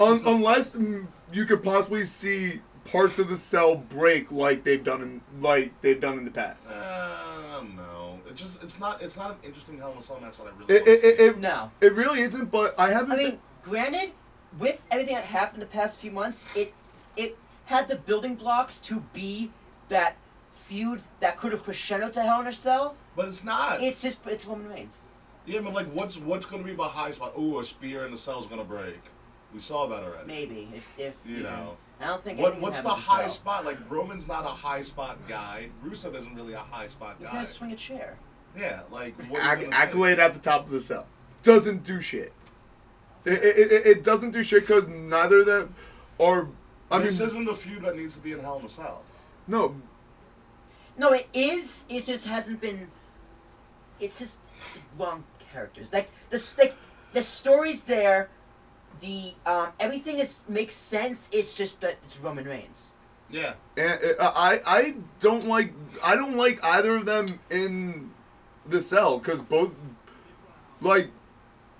Un- 0.00 0.20
unless 0.26 0.74
mm, 0.74 1.06
you 1.32 1.44
could 1.44 1.62
possibly 1.62 2.04
see 2.04 2.60
parts 2.90 3.18
of 3.18 3.28
the 3.28 3.36
cell 3.36 3.76
break 3.76 4.30
like 4.32 4.64
they've 4.64 4.82
done 4.84 5.02
in 5.02 5.22
like 5.40 5.72
they've 5.82 6.00
done 6.00 6.18
in 6.18 6.24
the 6.24 6.30
past. 6.30 6.58
Uh, 6.68 7.62
no. 7.76 8.18
It 8.28 8.36
just 8.36 8.62
it's 8.62 8.78
not 8.78 9.02
it's 9.02 9.16
not 9.16 9.30
an 9.32 9.36
interesting 9.44 9.78
Hell 9.78 9.92
in 9.92 9.98
a 9.98 10.02
Cell 10.02 10.20
match 10.20 10.38
that 10.38 10.46
I 10.46 10.50
really. 10.58 10.74
It, 10.74 10.80
wanna 10.82 10.92
it, 10.92 11.04
it, 11.04 11.18
see. 11.18 11.24
it, 11.24 11.38
No. 11.38 11.70
it 11.80 11.92
really 11.94 12.20
isn't. 12.20 12.50
But 12.50 12.78
I 12.78 12.90
haven't. 12.90 13.12
I 13.12 13.16
been- 13.16 13.24
mean, 13.30 13.38
granted, 13.62 14.12
with 14.58 14.82
everything 14.90 15.14
that 15.14 15.24
happened 15.24 15.62
the 15.62 15.66
past 15.66 15.98
few 15.98 16.10
months, 16.10 16.46
it 16.56 16.72
it 17.16 17.36
had 17.66 17.88
the 17.88 17.96
building 17.96 18.34
blocks 18.36 18.78
to 18.80 19.00
be 19.12 19.50
that 19.88 20.16
feud 20.50 21.02
that 21.20 21.36
could 21.36 21.52
have 21.52 21.64
crescendoed 21.64 22.12
to 22.12 22.22
Hell 22.22 22.40
in 22.40 22.46
a 22.46 22.52
Cell. 22.52 22.96
but 23.16 23.28
it's 23.28 23.42
not. 23.44 23.80
It's 23.82 24.00
just 24.02 24.24
it's 24.26 24.46
Roman 24.46 24.68
Reigns. 24.68 25.02
yeah, 25.46 25.60
but 25.60 25.72
like, 25.74 25.86
what's 25.92 26.16
what's 26.16 26.46
going 26.46 26.62
to 26.62 26.68
be 26.68 26.74
the 26.76 26.82
high 26.84 27.10
spot? 27.10 27.32
Ooh, 27.38 27.58
a 27.60 27.64
spear 27.64 28.04
in 28.04 28.12
the 28.12 28.18
cell's 28.18 28.46
going 28.46 28.60
to 28.60 28.66
break. 28.66 29.00
We 29.52 29.58
saw 29.58 29.86
that 29.88 30.02
already. 30.04 30.26
Maybe 30.28 30.68
if 30.74 30.98
if 30.98 31.16
You 31.26 31.38
even. 31.38 31.42
know. 31.44 31.76
I 32.00 32.06
don't 32.06 32.24
think. 32.24 32.38
What 32.38 32.60
what's 32.60 32.80
the 32.82 32.88
high 32.88 33.22
Cell. 33.22 33.30
spot? 33.30 33.64
Like 33.64 33.76
Roman's 33.90 34.26
not 34.26 34.44
a 34.44 34.48
high 34.48 34.82
spot 34.82 35.18
guy. 35.28 35.68
Rusev 35.84 36.14
isn't 36.14 36.34
really 36.34 36.54
a 36.54 36.58
high 36.58 36.86
spot 36.86 37.16
He's 37.18 37.26
guy. 37.28 37.34
gonna 37.34 37.44
swing 37.46 37.72
a 37.72 37.76
chair. 37.76 38.16
Yeah, 38.56 38.80
like 38.90 39.14
what 39.28 39.40
Acc- 39.42 39.60
gonna 39.60 39.72
say? 39.72 39.76
accolade 39.82 40.18
at 40.18 40.32
the 40.34 40.40
top 40.40 40.64
of 40.64 40.70
the 40.70 40.80
cell 40.80 41.06
doesn't 41.42 41.84
do 41.84 42.00
shit. 42.00 42.32
It, 43.24 43.32
it, 43.34 43.72
it, 43.72 43.86
it 43.86 44.04
doesn't 44.04 44.30
do 44.30 44.42
shit 44.42 44.62
because 44.62 44.88
neither 44.88 45.40
of 45.40 45.46
them 45.46 45.74
are. 46.18 46.48
I 46.90 46.98
mean, 46.98 47.06
this 47.06 47.20
isn't 47.20 47.44
the 47.44 47.54
feud 47.54 47.82
that 47.84 47.96
needs 47.96 48.16
to 48.16 48.22
be 48.22 48.32
in 48.32 48.40
Hell 48.40 48.58
in 48.58 48.64
a 48.64 48.68
Cell. 48.68 49.04
no. 49.46 49.76
No, 50.98 51.12
it 51.12 51.28
is. 51.32 51.86
It 51.88 52.04
just 52.04 52.26
hasn't 52.26 52.60
been. 52.60 52.88
It's 54.00 54.18
just 54.18 54.38
wrong 54.98 55.24
characters. 55.52 55.92
Like 55.92 56.08
the 56.30 56.36
s- 56.36 56.58
like 56.58 56.74
the 57.12 57.22
story's 57.22 57.84
there. 57.84 58.28
The 59.00 59.34
um 59.46 59.68
everything 59.80 60.18
is 60.18 60.44
makes 60.48 60.74
sense. 60.74 61.30
It's 61.32 61.54
just 61.54 61.80
that 61.80 61.96
it's 62.04 62.18
Roman 62.18 62.44
Reigns. 62.44 62.90
Yeah, 63.30 63.54
And 63.76 63.98
uh, 64.18 64.32
I 64.34 64.60
I 64.66 64.94
don't 65.20 65.46
like 65.46 65.72
I 66.04 66.16
don't 66.16 66.36
like 66.36 66.62
either 66.64 66.96
of 66.96 67.06
them 67.06 67.40
in 67.48 68.10
the 68.66 68.82
cell 68.82 69.18
because 69.18 69.40
both 69.42 69.74
like 70.80 71.10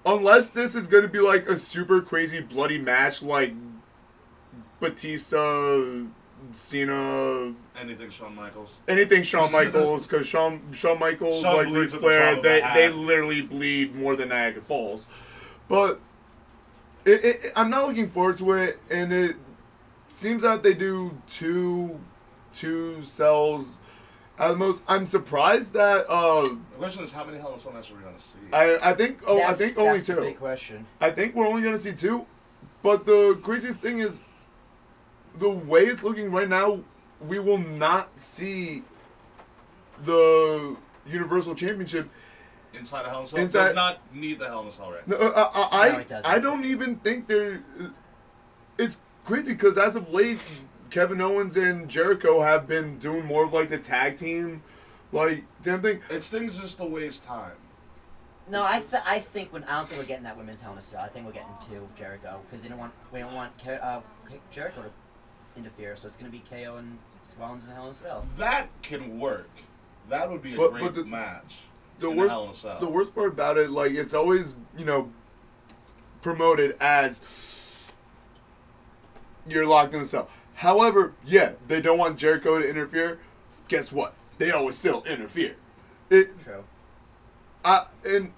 unless 0.07 0.49
this 0.49 0.77
is 0.77 0.87
gonna 0.87 1.09
be 1.09 1.19
like 1.21 1.49
a 1.49 1.57
super 1.57 2.01
crazy 2.01 2.41
bloody 2.41 2.79
match 2.79 3.23
like 3.23 3.53
Batista, 4.79 6.05
Cena, 6.53 7.55
anything 7.79 8.11
Shawn 8.11 8.35
Michaels. 8.35 8.79
anything 8.89 9.23
Shawn 9.23 9.51
Michaels 9.61 10.07
because 10.07 10.27
Shawn 10.27 10.63
Shawn 10.73 10.99
Michaels 10.99 11.43
Shawn 11.43 11.57
like 11.57 11.67
Ric 11.67 11.75
bleeds 11.75 11.95
Flair 11.95 12.37
the 12.37 12.43
they 12.43 12.61
they 12.75 12.89
literally 12.91 13.43
bleed 13.43 13.95
more 13.95 14.17
than 14.17 14.29
Niagara 14.31 14.63
Falls, 14.63 15.07
but 15.69 16.01
it, 17.05 17.25
it, 17.25 17.53
I'm 17.57 17.71
not 17.71 17.89
looking 17.89 18.09
forward 18.09 18.39
to 18.39 18.53
it, 18.53 18.79
and 18.91 19.13
it 19.13 19.37
seems 20.09 20.43
that 20.43 20.63
they 20.63 20.75
do 20.75 21.21
two 21.29 22.01
two 22.53 23.03
cells 23.03 23.79
at 24.39 24.49
the 24.49 24.57
most. 24.57 24.83
I'm 24.89 25.07
surprised 25.07 25.73
that 25.75 26.07
uh 26.09 26.43
The 26.43 26.57
question 26.79 27.05
is, 27.05 27.13
how 27.13 27.25
many 27.25 27.39
Hell 27.39 27.51
in 27.51 27.55
a 27.55 27.59
Cell 27.59 27.73
matches 27.73 27.93
are 27.93 27.95
we 27.95 28.03
going 28.03 28.15
to 28.15 28.21
see? 28.21 28.39
I 28.53 28.79
I 28.83 28.93
think 28.95 29.21
oh 29.27 29.43
I 29.43 29.55
think 29.55 29.79
only 29.79 29.99
that's 29.99 30.07
the 30.09 30.15
two. 30.15 30.21
big 30.21 30.39
question. 30.39 30.87
I 31.01 31.11
think 31.11 31.35
we're 31.35 31.47
only 31.47 31.63
gonna 31.63 31.79
see 31.79 31.93
two, 31.93 32.27
but 32.83 33.07
the 33.07 33.39
craziest 33.43 33.81
thing 33.81 34.01
is 34.01 34.21
the 35.39 35.51
way 35.51 35.83
it's 35.83 36.03
looking 36.03 36.31
right 36.31 36.49
now. 36.49 36.81
We 37.21 37.39
will 37.39 37.59
not 37.59 38.19
see 38.19 38.83
the 40.03 40.77
Universal 41.07 41.55
Championship. 41.55 42.09
Inside 42.75 43.05
a 43.07 43.11
Hell 43.11 43.19
in 43.21 43.25
a 43.25 43.29
Cell 43.29 43.41
Inside- 43.41 43.65
does 43.67 43.75
not 43.75 44.15
need 44.15 44.39
the 44.39 44.47
Hell 44.47 44.63
in 44.63 44.69
a 44.69 44.73
Cell 44.73 44.93
right 44.93 45.07
No, 45.09 45.17
uh, 45.17 45.51
I 45.55 45.69
I, 45.87 45.89
No, 45.91 45.97
I, 45.97 46.01
it 46.01 46.09
doesn't. 46.09 46.31
I 46.31 46.39
don't 46.39 46.65
even 46.65 46.97
think 46.97 47.27
they're. 47.27 47.63
It's 48.79 49.01
crazy 49.25 49.53
because 49.53 49.77
as 49.77 49.97
of 49.97 50.13
late, 50.13 50.41
Kevin 50.91 51.21
Owens 51.21 51.57
and 51.57 51.89
Jericho 51.89 52.41
have 52.43 52.67
been 52.67 52.99
doing 52.99 53.25
more 53.27 53.45
of 53.45 53.53
like 53.53 53.69
the 53.69 53.79
tag 53.79 54.17
team, 54.17 54.63
like 55.13 55.45
damn 55.63 55.83
thing. 55.83 56.01
It's 56.09 56.29
things 56.29 56.59
just 56.59 56.79
to 56.79 56.85
waste 56.85 57.25
time. 57.25 57.53
No, 58.49 58.65
I 58.65 58.81
th- 58.81 59.03
I 59.07 59.19
think 59.21 59.53
when 59.53 59.63
I 59.65 59.77
don't 59.79 59.89
think 59.89 60.01
we're 60.01 60.07
getting 60.09 60.25
that 60.25 60.37
women's 60.37 60.61
Hell 60.61 60.73
in 60.73 60.79
a 60.79 60.83
Cell. 60.83 61.01
I 61.03 61.09
think 61.09 61.27
we're 61.27 61.33
getting 61.33 61.49
two 61.69 61.87
Jericho 61.97 62.41
because 62.47 62.63
they 62.63 62.69
don't 62.69 62.79
want 62.79 62.93
we 63.13 63.19
don't 63.21 63.35
want 63.35 63.57
Ke- 63.59 63.79
uh, 63.83 64.01
Ke- 64.27 64.41
Jericho 64.51 64.83
to 64.83 64.91
interfere. 65.59 65.97
So 65.97 66.07
it's 66.09 66.17
gonna 66.17 66.31
be 66.31 66.43
KO 66.51 66.77
and 66.77 66.99
Rollins 67.39 67.65
and 67.65 67.73
Hell 67.75 67.87
in 67.87 67.93
a 67.93 67.95
Cell. 67.95 68.27
That 68.39 68.69
can 68.83 69.19
work. 69.21 69.51
That 70.09 70.31
would 70.31 70.43
be 70.43 70.55
a 70.55 70.57
But- 70.57 70.73
great 70.73 70.85
but 70.85 70.95
the- 70.95 71.05
match. 71.05 71.61
The 72.01 72.11
in 72.11 72.17
worst, 72.17 72.31
Hell 72.31 72.45
in 72.45 72.51
a 72.51 72.55
Cell. 72.55 72.81
the 72.81 72.89
worst 72.89 73.15
part 73.15 73.29
about 73.29 73.57
it, 73.59 73.71
like 73.71 73.93
it's 73.93 74.15
always 74.15 74.57
you 74.77 74.85
know 74.85 75.11
promoted 76.23 76.77
as 76.81 77.21
you're 79.49 79.67
locked 79.67 79.95
in 79.95 80.01
the 80.01 80.07
cell. 80.07 80.29
However, 80.55 81.15
yeah, 81.25 81.53
they 81.69 81.81
don't 81.81 81.99
want 81.99 82.19
Jericho 82.19 82.59
to 82.59 82.69
interfere. 82.69 83.19
Guess 83.69 83.93
what? 83.93 84.15
They 84.39 84.51
always 84.51 84.77
still 84.77 85.03
interfere. 85.05 85.57
It, 86.11 86.39
True. 86.43 86.65
I 87.65 87.87
and 88.05 88.33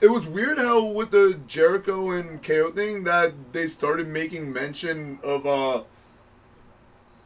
it 0.00 0.10
was 0.10 0.26
weird 0.26 0.58
how 0.58 0.84
with 0.84 1.10
the 1.12 1.40
Jericho 1.46 2.10
and 2.10 2.42
KO 2.42 2.72
thing 2.72 3.04
that 3.04 3.52
they 3.52 3.66
started 3.68 4.08
making 4.08 4.52
mention 4.52 5.18
of 5.22 5.46
uh 5.46 5.82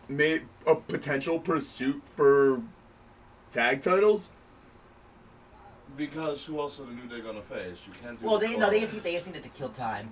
made 0.08 0.42
a 0.66 0.74
potential 0.76 1.38
pursuit 1.38 2.02
for 2.04 2.62
tag 3.50 3.80
titles. 3.80 4.30
Because 5.96 6.44
who 6.44 6.58
else 6.60 6.78
are 6.80 6.84
the 6.84 6.92
New 6.92 7.06
Day 7.08 7.20
gonna 7.20 7.40
face? 7.42 7.82
You 7.86 7.92
can't 8.02 8.20
do. 8.20 8.26
Well, 8.26 8.38
they 8.38 8.56
no, 8.56 8.68
they 8.70 8.80
just 8.80 8.92
need, 8.92 9.02
they 9.02 9.12
just 9.14 9.26
needed 9.26 9.42
to 9.44 9.48
kill 9.50 9.70
time. 9.70 10.10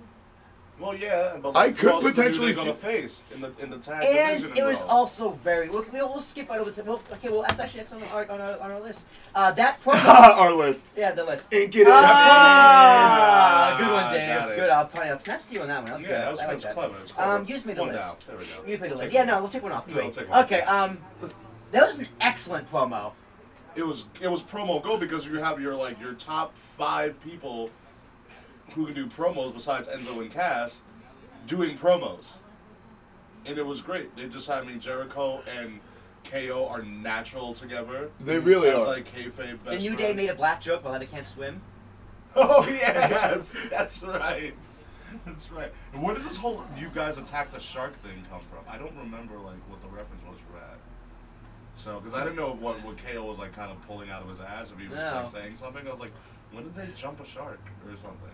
Well, 0.77 0.93
yeah, 0.93 1.37
but 1.41 1.55
I 1.55 1.67
like, 1.67 1.77
could 1.77 1.89
else 1.91 2.03
is 2.03 2.15
the 2.15 2.21
New 2.23 2.27
potentially 2.27 2.51
Day 2.51 2.57
gonna 2.57 2.75
see- 2.75 2.81
face 2.81 3.23
in 3.33 3.39
the 3.41 3.51
in 3.59 3.69
the 3.69 3.77
tag 3.77 4.03
And 4.03 4.43
it 4.57 4.63
was 4.65 4.81
bro? 4.81 4.89
also 4.89 5.29
very. 5.29 5.69
We'll, 5.69 5.85
we'll, 5.93 6.09
we'll 6.09 6.19
skip 6.19 6.49
right 6.49 6.59
over 6.59 6.69
to. 6.71 6.83
Well, 6.83 7.01
okay, 7.13 7.29
well 7.29 7.43
that's 7.43 7.59
actually 7.61 7.77
next 7.79 7.93
on 7.93 8.03
our 8.11 8.29
on 8.29 8.41
our, 8.41 8.59
on 8.59 8.71
our 8.71 8.79
list. 8.81 9.05
Uh, 9.33 9.51
that 9.53 9.79
promo. 9.83 10.03
Our 10.05 10.53
list. 10.53 10.87
yeah, 10.97 11.11
the 11.13 11.23
list. 11.23 11.53
Ink 11.53 11.75
it 11.77 11.87
Ah, 11.89 13.71
in. 13.71 13.77
good 13.85 13.93
one, 13.93 14.03
Ah, 14.03 14.11
Dave. 14.47 14.55
Good. 14.57 14.69
I'll 14.69 14.87
point 14.87 15.09
out. 15.09 15.21
Snap 15.21 15.39
steal 15.41 15.61
on 15.61 15.67
that 15.69 15.77
one. 15.77 15.85
That 15.85 15.93
was 15.93 16.01
Yeah, 16.03 16.07
good. 16.09 16.17
that 16.17 16.31
was, 16.31 16.39
I 16.39 16.43
that 16.43 16.47
like 16.47 16.55
was 16.55 16.63
that. 16.63 16.73
clever. 16.73 16.95
It's 17.03 17.11
clever. 17.13 17.31
Um, 17.31 17.45
give 17.45 17.65
me 17.65 17.73
the 17.73 17.81
one 17.81 17.91
list. 17.93 18.07
Down. 18.07 18.17
There 18.27 18.37
we 18.37 18.45
go. 18.45 18.67
Give 18.67 18.81
me 18.81 18.87
the 18.89 18.95
list. 18.95 19.13
Yeah, 19.13 19.23
no, 19.23 19.39
we'll 19.39 19.49
take 19.49 19.63
one 19.63 19.71
off 19.71 19.85
Yeah, 19.87 19.95
we'll 19.95 20.09
take 20.11 20.29
one. 20.29 20.43
Okay. 20.43 20.61
Um, 20.61 20.97
that 21.71 21.87
was 21.87 21.99
an 21.99 22.07
excellent 22.19 22.69
promo. 22.71 23.13
It 23.75 23.85
was 23.85 24.07
it 24.21 24.29
was 24.29 24.41
promo 24.41 24.81
go 24.81 24.97
because 24.97 25.25
you 25.25 25.35
have 25.39 25.59
your 25.61 25.75
like 25.75 25.99
your 25.99 26.13
top 26.13 26.55
five 26.57 27.19
people 27.21 27.69
who 28.71 28.85
can 28.85 28.95
do 28.95 29.07
promos 29.07 29.53
besides 29.53 29.87
Enzo 29.87 30.19
and 30.21 30.31
Cass 30.31 30.83
doing 31.47 31.77
promos, 31.77 32.37
and 33.45 33.57
it 33.57 33.65
was 33.65 33.81
great. 33.81 34.15
They 34.15 34.27
just 34.27 34.49
I 34.49 34.63
mean 34.63 34.79
Jericho 34.79 35.41
and 35.47 35.79
KO 36.23 36.67
are 36.67 36.81
natural 36.81 37.53
together. 37.53 38.09
They 38.19 38.39
really 38.39 38.69
as 38.69 38.79
are. 38.79 38.87
like 38.87 39.11
kayfabe 39.13 39.63
best 39.63 39.77
The 39.77 39.77
New 39.77 39.95
Day 39.95 40.03
friends. 40.05 40.17
made 40.17 40.29
a 40.29 40.35
black 40.35 40.61
joke 40.61 40.81
about 40.81 40.93
how 40.93 40.99
they 40.99 41.05
can't 41.05 41.25
swim. 41.25 41.61
Oh 42.37 42.65
yes, 42.67 43.55
that's 43.69 44.03
right. 44.03 44.53
That's 45.25 45.49
right. 45.49 45.71
And 45.93 46.03
where 46.03 46.13
did 46.13 46.25
this 46.25 46.35
whole 46.35 46.65
"you 46.77 46.89
guys 46.93 47.17
attack 47.17 47.53
the 47.53 47.61
shark" 47.61 47.93
thing 48.01 48.25
come 48.29 48.41
from? 48.41 48.59
I 48.67 48.77
don't 48.77 48.93
remember 48.97 49.37
like 49.37 49.55
what 49.69 49.79
the 49.79 49.87
reference 49.87 50.21
was 50.21 50.21
for 50.21 50.23
that. 50.23 50.24
So, 51.75 51.99
because 51.99 52.13
I 52.13 52.23
didn't 52.23 52.37
know 52.37 52.53
what 52.53 52.83
what 52.83 52.97
KO 52.97 53.23
was 53.25 53.37
like, 53.37 53.53
kind 53.53 53.71
of 53.71 53.81
pulling 53.87 54.09
out 54.09 54.21
of 54.21 54.29
his 54.29 54.39
ass 54.39 54.71
if 54.71 54.79
he 54.79 54.87
was 54.87 54.97
No. 54.97 55.11
like 55.15 55.27
saying 55.27 55.55
something. 55.57 55.87
I 55.87 55.91
was 55.91 55.99
like, 55.99 56.13
when 56.51 56.63
did 56.63 56.75
they 56.75 56.87
jump 56.95 57.19
a 57.19 57.25
shark 57.25 57.59
or 57.85 57.91
something? 57.97 58.29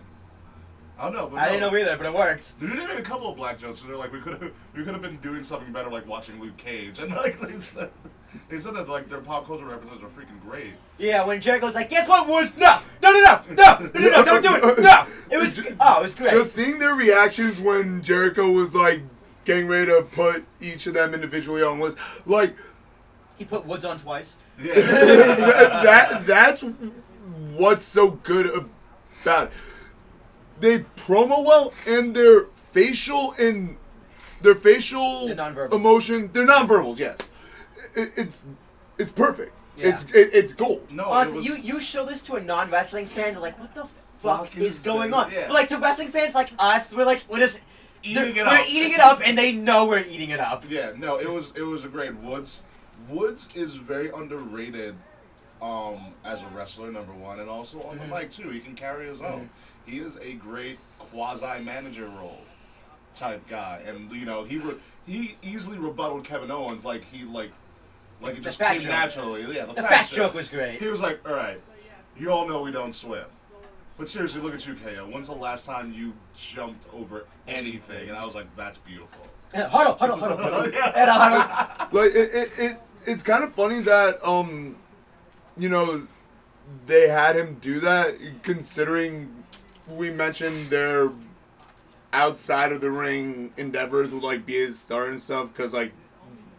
Oh, 0.98 1.00
I 1.00 1.04
don't 1.06 1.14
know. 1.14 1.26
But 1.28 1.38
I 1.40 1.46
didn't 1.48 1.60
know 1.60 1.76
either, 1.76 1.96
but 1.96 2.06
it 2.06 2.14
worked. 2.14 2.58
Dude, 2.60 2.70
they 2.72 2.86
made 2.86 2.98
a 2.98 3.02
couple 3.02 3.28
of 3.28 3.36
black 3.36 3.58
jokes, 3.58 3.80
and 3.80 3.90
they're 3.90 3.96
like, 3.96 4.12
we 4.12 4.20
could 4.20 4.34
have, 4.40 4.52
we 4.74 4.84
could 4.84 4.92
have 4.92 5.02
been 5.02 5.16
doing 5.18 5.42
something 5.42 5.72
better, 5.72 5.90
like 5.90 6.06
watching 6.06 6.40
Luke 6.40 6.56
Cage, 6.56 6.98
and 7.00 7.10
like 7.14 7.40
they 7.40 7.58
said, 7.58 7.90
they 8.48 8.58
said 8.58 8.74
that 8.74 8.88
like 8.88 9.08
their 9.08 9.20
pop 9.20 9.46
culture 9.46 9.64
references 9.64 9.98
are 10.02 10.08
freaking 10.08 10.40
great. 10.48 10.74
Yeah, 10.98 11.24
when 11.26 11.40
Jericho's 11.40 11.74
like, 11.74 11.88
guess 11.88 12.08
what, 12.08 12.28
Woods? 12.28 12.52
No, 12.56 12.78
no, 13.02 13.10
no, 13.12 13.20
no, 13.20 13.40
no, 13.54 13.54
no, 13.54 13.90
no, 13.94 14.08
no, 14.10 14.24
don't 14.24 14.42
do 14.42 14.68
it. 14.68 14.78
No, 14.82 15.06
it 15.30 15.36
was. 15.38 15.74
Oh, 15.80 16.00
it 16.00 16.02
was 16.02 16.14
great. 16.14 16.30
Just 16.30 16.52
seeing 16.52 16.78
their 16.78 16.94
reactions 16.94 17.60
when 17.60 18.02
Jericho 18.02 18.50
was 18.52 18.74
like 18.74 19.00
getting 19.44 19.66
ready 19.66 19.86
to 19.86 20.02
put 20.02 20.44
each 20.60 20.86
of 20.86 20.94
them 20.94 21.14
individually 21.14 21.62
on 21.62 21.78
was 21.80 21.96
like 22.26 22.54
He 23.38 23.44
put 23.44 23.66
Woods 23.66 23.84
on 23.84 23.98
twice. 23.98 24.38
Yeah. 24.60 24.74
that, 24.74 25.82
that 25.84 26.26
that's 26.26 26.62
what's 27.56 27.84
so 27.84 28.10
good 28.10 28.46
about 29.24 29.46
it. 29.48 29.52
They 30.60 30.78
promo 30.96 31.44
well 31.44 31.72
and 31.86 32.14
their 32.14 32.44
facial 32.54 33.34
and 33.38 33.76
their 34.42 34.54
facial 34.54 35.28
They're 35.34 35.66
emotion. 35.72 36.30
They're 36.32 36.46
nonverbals. 36.46 36.98
Yes, 36.98 37.30
it, 37.94 38.12
it's 38.16 38.44
it's 38.98 39.10
perfect. 39.12 39.52
Yeah. 39.76 39.88
It's 39.88 40.04
it, 40.04 40.30
it's 40.34 40.54
gold. 40.54 40.86
no, 40.90 41.04
it 41.04 41.08
Honestly, 41.10 41.38
was, 41.38 41.46
you 41.48 41.56
you 41.74 41.80
show 41.80 42.04
this 42.04 42.22
to 42.24 42.34
a 42.34 42.40
non 42.40 42.70
wrestling 42.70 43.06
fan, 43.06 43.32
they're 43.32 43.42
like, 43.42 43.58
what 43.58 43.74
the 43.74 43.86
fuck, 44.18 44.46
Fuck 44.48 44.56
is, 44.56 44.78
is 44.78 44.82
going 44.84 45.10
this? 45.10 45.18
on? 45.18 45.32
Yeah. 45.32 45.44
But 45.48 45.54
like 45.54 45.68
to 45.68 45.78
wrestling 45.78 46.08
fans 46.08 46.34
like 46.34 46.50
us, 46.58 46.94
we're 46.94 47.04
like, 47.06 47.24
we're 47.28 47.38
just 47.38 47.62
Eating 48.04 48.34
they're- 48.34 48.44
it 48.44 48.46
we're 48.46 48.58
up. 48.58 48.68
eating 48.68 48.92
it 48.92 48.98
up, 49.00 49.20
and 49.24 49.38
they 49.38 49.52
know 49.52 49.86
we're 49.86 50.00
eating 50.00 50.30
it 50.30 50.40
up. 50.40 50.64
Yeah, 50.68 50.92
no, 50.96 51.18
it 51.18 51.30
was 51.30 51.52
it 51.56 51.62
was 51.62 51.84
a 51.84 51.88
great 51.88 52.14
Woods. 52.16 52.62
Woods 53.08 53.48
is 53.54 53.76
very 53.76 54.10
underrated 54.10 54.94
um, 55.60 56.12
as 56.24 56.42
a 56.42 56.46
wrestler, 56.48 56.90
number 56.90 57.12
one, 57.12 57.40
and 57.40 57.48
also 57.48 57.82
on 57.82 57.98
Mm-hmm. 57.98 58.10
the 58.10 58.16
mic 58.16 58.30
too. 58.30 58.48
He 58.50 58.60
can 58.60 58.74
carry 58.74 59.06
his 59.06 59.22
own. 59.22 59.48
He 59.86 59.98
is 59.98 60.16
a 60.20 60.34
great 60.34 60.78
quasi 60.98 61.62
manager 61.62 62.06
role 62.08 62.40
type 63.14 63.46
guy, 63.48 63.82
and 63.86 64.10
you 64.12 64.24
know 64.24 64.44
he 64.44 64.58
re- 64.58 64.76
he 65.06 65.36
easily 65.42 65.78
rebutted 65.78 66.24
Kevin 66.24 66.50
Owens 66.50 66.84
like 66.84 67.04
he 67.12 67.24
like 67.24 67.52
like 68.20 68.36
it 68.38 68.42
just 68.42 68.58
came 68.60 68.80
joke. 68.80 68.88
naturally. 68.90 69.42
Yeah, 69.54 69.66
the, 69.66 69.74
The 69.74 69.82
fat, 69.82 70.06
fat 70.06 70.08
joke 70.10 70.34
was 70.34 70.48
great. 70.48 70.80
He 70.80 70.86
was 70.88 71.00
like, 71.00 71.20
"All 71.28 71.34
right, 71.34 71.60
you 72.18 72.30
all 72.30 72.46
know 72.48 72.62
we 72.62 72.70
don't 72.72 72.94
swim." 72.94 73.24
But 73.98 74.08
seriously, 74.08 74.40
look 74.40 74.54
at 74.54 74.66
you, 74.66 74.74
KO. 74.74 75.06
When's 75.10 75.28
the 75.28 75.34
last 75.34 75.66
time 75.66 75.92
you 75.92 76.12
jumped 76.36 76.86
over 76.94 77.26
anything? 77.46 78.08
And 78.08 78.16
I 78.16 78.24
was 78.24 78.34
like, 78.34 78.46
that's 78.56 78.78
beautiful. 78.78 79.26
Huddle, 79.54 79.94
huddle, 79.96 80.16
huddle, 80.16 80.38
huddle. 80.38 80.62
And 80.96 81.10
a 81.10 81.12
huddle. 81.12 81.98
like 82.00 82.14
it, 82.14 82.30
it, 82.34 82.50
it 82.58 82.80
it's 83.06 83.22
kind 83.22 83.44
of 83.44 83.52
funny 83.52 83.80
that 83.80 84.24
um 84.26 84.76
you 85.56 85.68
know 85.68 86.06
they 86.86 87.08
had 87.08 87.36
him 87.36 87.58
do 87.60 87.80
that 87.80 88.16
considering 88.42 89.44
we 89.88 90.10
mentioned 90.10 90.56
their 90.66 91.12
outside 92.12 92.72
of 92.72 92.80
the 92.80 92.90
ring 92.90 93.52
endeavors 93.56 94.12
would 94.12 94.22
like 94.22 94.44
be 94.44 94.54
his 94.54 94.78
star 94.78 95.08
and 95.08 95.20
stuff 95.20 95.52
because 95.52 95.72
like 95.72 95.92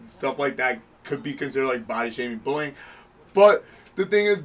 stuff 0.04 0.40
like 0.40 0.58
that 0.58 0.80
could 1.04 1.24
be 1.24 1.34
considered 1.34 1.68
like 1.68 1.88
body 1.88 2.12
shaming 2.12 2.38
bullying. 2.40 2.74
But 3.34 3.64
the 3.96 4.06
thing 4.06 4.26
is 4.26 4.44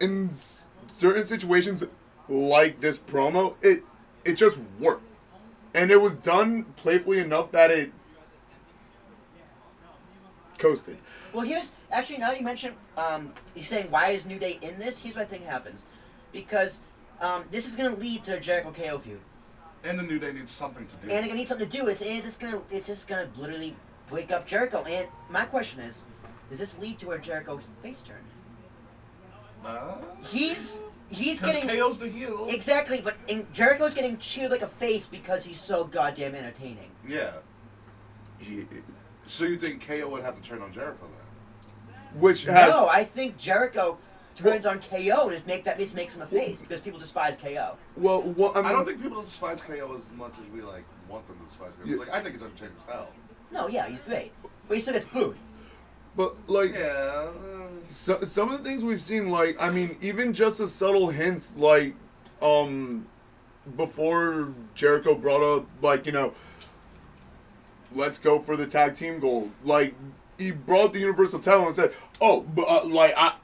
in 0.00 0.30
s- 0.30 0.68
certain 0.86 1.26
situations 1.26 1.84
like 2.28 2.80
this 2.80 2.98
promo 2.98 3.54
it 3.62 3.82
it 4.24 4.34
just 4.34 4.58
worked. 4.78 5.02
And 5.74 5.90
it 5.90 6.00
was 6.00 6.14
done 6.16 6.64
playfully 6.76 7.18
enough 7.18 7.52
that 7.52 7.70
it 7.70 7.92
coasted. 10.62 10.96
Well, 11.32 11.44
here's 11.44 11.72
actually 11.90 12.18
now 12.18 12.32
you 12.32 12.44
mentioned 12.44 12.74
um, 12.96 13.32
he's 13.54 13.66
saying 13.68 13.90
why 13.90 14.10
is 14.10 14.24
New 14.26 14.38
Day 14.38 14.58
in 14.62 14.78
this? 14.78 15.00
Here's 15.02 15.16
what 15.16 15.22
I 15.22 15.24
think 15.26 15.44
happens, 15.44 15.86
because 16.32 16.80
um, 17.20 17.44
this 17.50 17.66
is 17.66 17.74
gonna 17.76 17.96
lead 17.96 18.22
to 18.24 18.36
a 18.36 18.40
Jericho 18.40 18.70
KO 18.72 18.98
feud, 18.98 19.20
And 19.84 19.98
the 19.98 20.02
New 20.04 20.18
Day 20.18 20.32
needs 20.32 20.50
something 20.52 20.86
to 20.86 20.96
do. 20.96 21.10
and 21.12 21.26
they're 21.26 21.34
need 21.34 21.48
something 21.48 21.68
to 21.68 21.76
do. 21.78 21.86
It's 21.88 22.00
it's 22.00 22.24
just 22.26 22.40
gonna 22.40 22.62
it's 22.70 22.86
just 22.86 23.08
gonna 23.08 23.28
literally 23.36 23.74
break 24.06 24.30
up 24.30 24.46
Jericho. 24.46 24.84
And 24.84 25.08
my 25.30 25.44
question 25.44 25.80
is, 25.80 26.04
does 26.48 26.58
this 26.60 26.78
lead 26.78 26.98
to 27.00 27.10
a 27.12 27.18
Jericho 27.18 27.58
face 27.82 28.02
turn? 28.02 28.16
He's 30.30 30.80
he's 31.10 31.38
Because 31.40 31.56
getting 31.56 31.68
KO's 31.78 31.98
the 31.98 32.08
heel. 32.08 32.46
exactly, 32.48 33.00
but 33.02 33.14
in, 33.28 33.46
Jericho's 33.52 33.94
getting 33.94 34.16
cheered 34.18 34.50
like 34.50 34.62
a 34.62 34.66
face 34.68 35.06
because 35.06 35.44
he's 35.44 35.60
so 35.60 35.84
goddamn 35.84 36.34
entertaining. 36.34 36.90
yeah. 37.06 37.32
So 39.32 39.44
you 39.44 39.56
think 39.56 39.86
KO 39.86 40.10
would 40.10 40.22
have 40.22 40.36
to 40.36 40.46
turn 40.46 40.60
on 40.60 40.70
Jericho 40.74 41.06
then? 41.06 42.20
Which 42.20 42.44
has 42.44 42.68
No, 42.68 42.86
I 42.86 43.02
think 43.02 43.38
Jericho 43.38 43.96
turns 44.34 44.66
on 44.66 44.78
KO 44.78 45.22
and 45.22 45.32
just 45.32 45.46
make 45.46 45.64
that 45.64 45.78
just 45.78 45.94
makes 45.94 46.14
him 46.14 46.20
a 46.20 46.26
face 46.26 46.60
because 46.60 46.80
people 46.80 47.00
despise 47.00 47.38
KO. 47.38 47.78
well, 47.96 48.20
well 48.20 48.52
I, 48.54 48.56
mean, 48.56 48.66
I 48.66 48.72
don't 48.72 48.84
think 48.84 49.00
people 49.00 49.22
despise 49.22 49.62
KO 49.62 49.94
as 49.96 50.02
much 50.18 50.38
as 50.38 50.46
we 50.48 50.60
like 50.60 50.84
want 51.08 51.26
them 51.26 51.38
to 51.38 51.44
despise 51.46 51.72
KO. 51.82 51.88
Yeah. 51.88 51.96
Like 51.96 52.10
I 52.10 52.20
think 52.20 52.34
he's 52.34 52.42
entertaining 52.42 52.74
as 52.76 52.82
hell. 52.82 53.08
No, 53.50 53.68
yeah, 53.68 53.88
he's 53.88 54.02
great, 54.02 54.32
but 54.68 54.74
he 54.74 54.80
still 54.80 54.92
gets 54.92 55.06
booed. 55.06 55.38
but 56.14 56.36
like 56.46 56.74
Yeah. 56.74 57.30
so, 57.88 58.22
some 58.24 58.50
of 58.50 58.62
the 58.62 58.68
things 58.68 58.84
we've 58.84 59.00
seen, 59.00 59.30
like 59.30 59.56
I 59.58 59.70
mean, 59.70 59.96
even 60.02 60.34
just 60.34 60.58
the 60.58 60.68
subtle 60.68 61.08
hints, 61.08 61.54
like 61.56 61.94
um, 62.42 63.06
before 63.78 64.52
Jericho 64.74 65.14
brought 65.14 65.42
up, 65.42 65.66
like 65.80 66.04
you 66.04 66.12
know, 66.12 66.34
let's 67.94 68.18
go 68.18 68.38
for 68.38 68.56
the 68.56 68.66
tag 68.66 68.94
team 68.94 69.18
gold. 69.20 69.50
Like 69.64 69.94
he 70.38 70.50
brought 70.50 70.92
the 70.92 71.00
Universal 71.00 71.40
title 71.40 71.66
and 71.66 71.74
said, 71.74 71.92
"Oh, 72.20 72.42
but 72.54 72.62
uh, 72.68 72.84
like 72.86 73.14
I, 73.16 73.34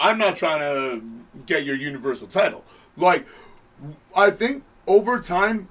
I'm 0.00 0.18
not 0.18 0.36
trying 0.36 0.60
to 0.60 1.02
get 1.46 1.64
your 1.64 1.76
Universal 1.76 2.28
title." 2.28 2.64
Like 2.96 3.26
I 4.14 4.30
think 4.30 4.64
over 4.86 5.20
time, 5.20 5.68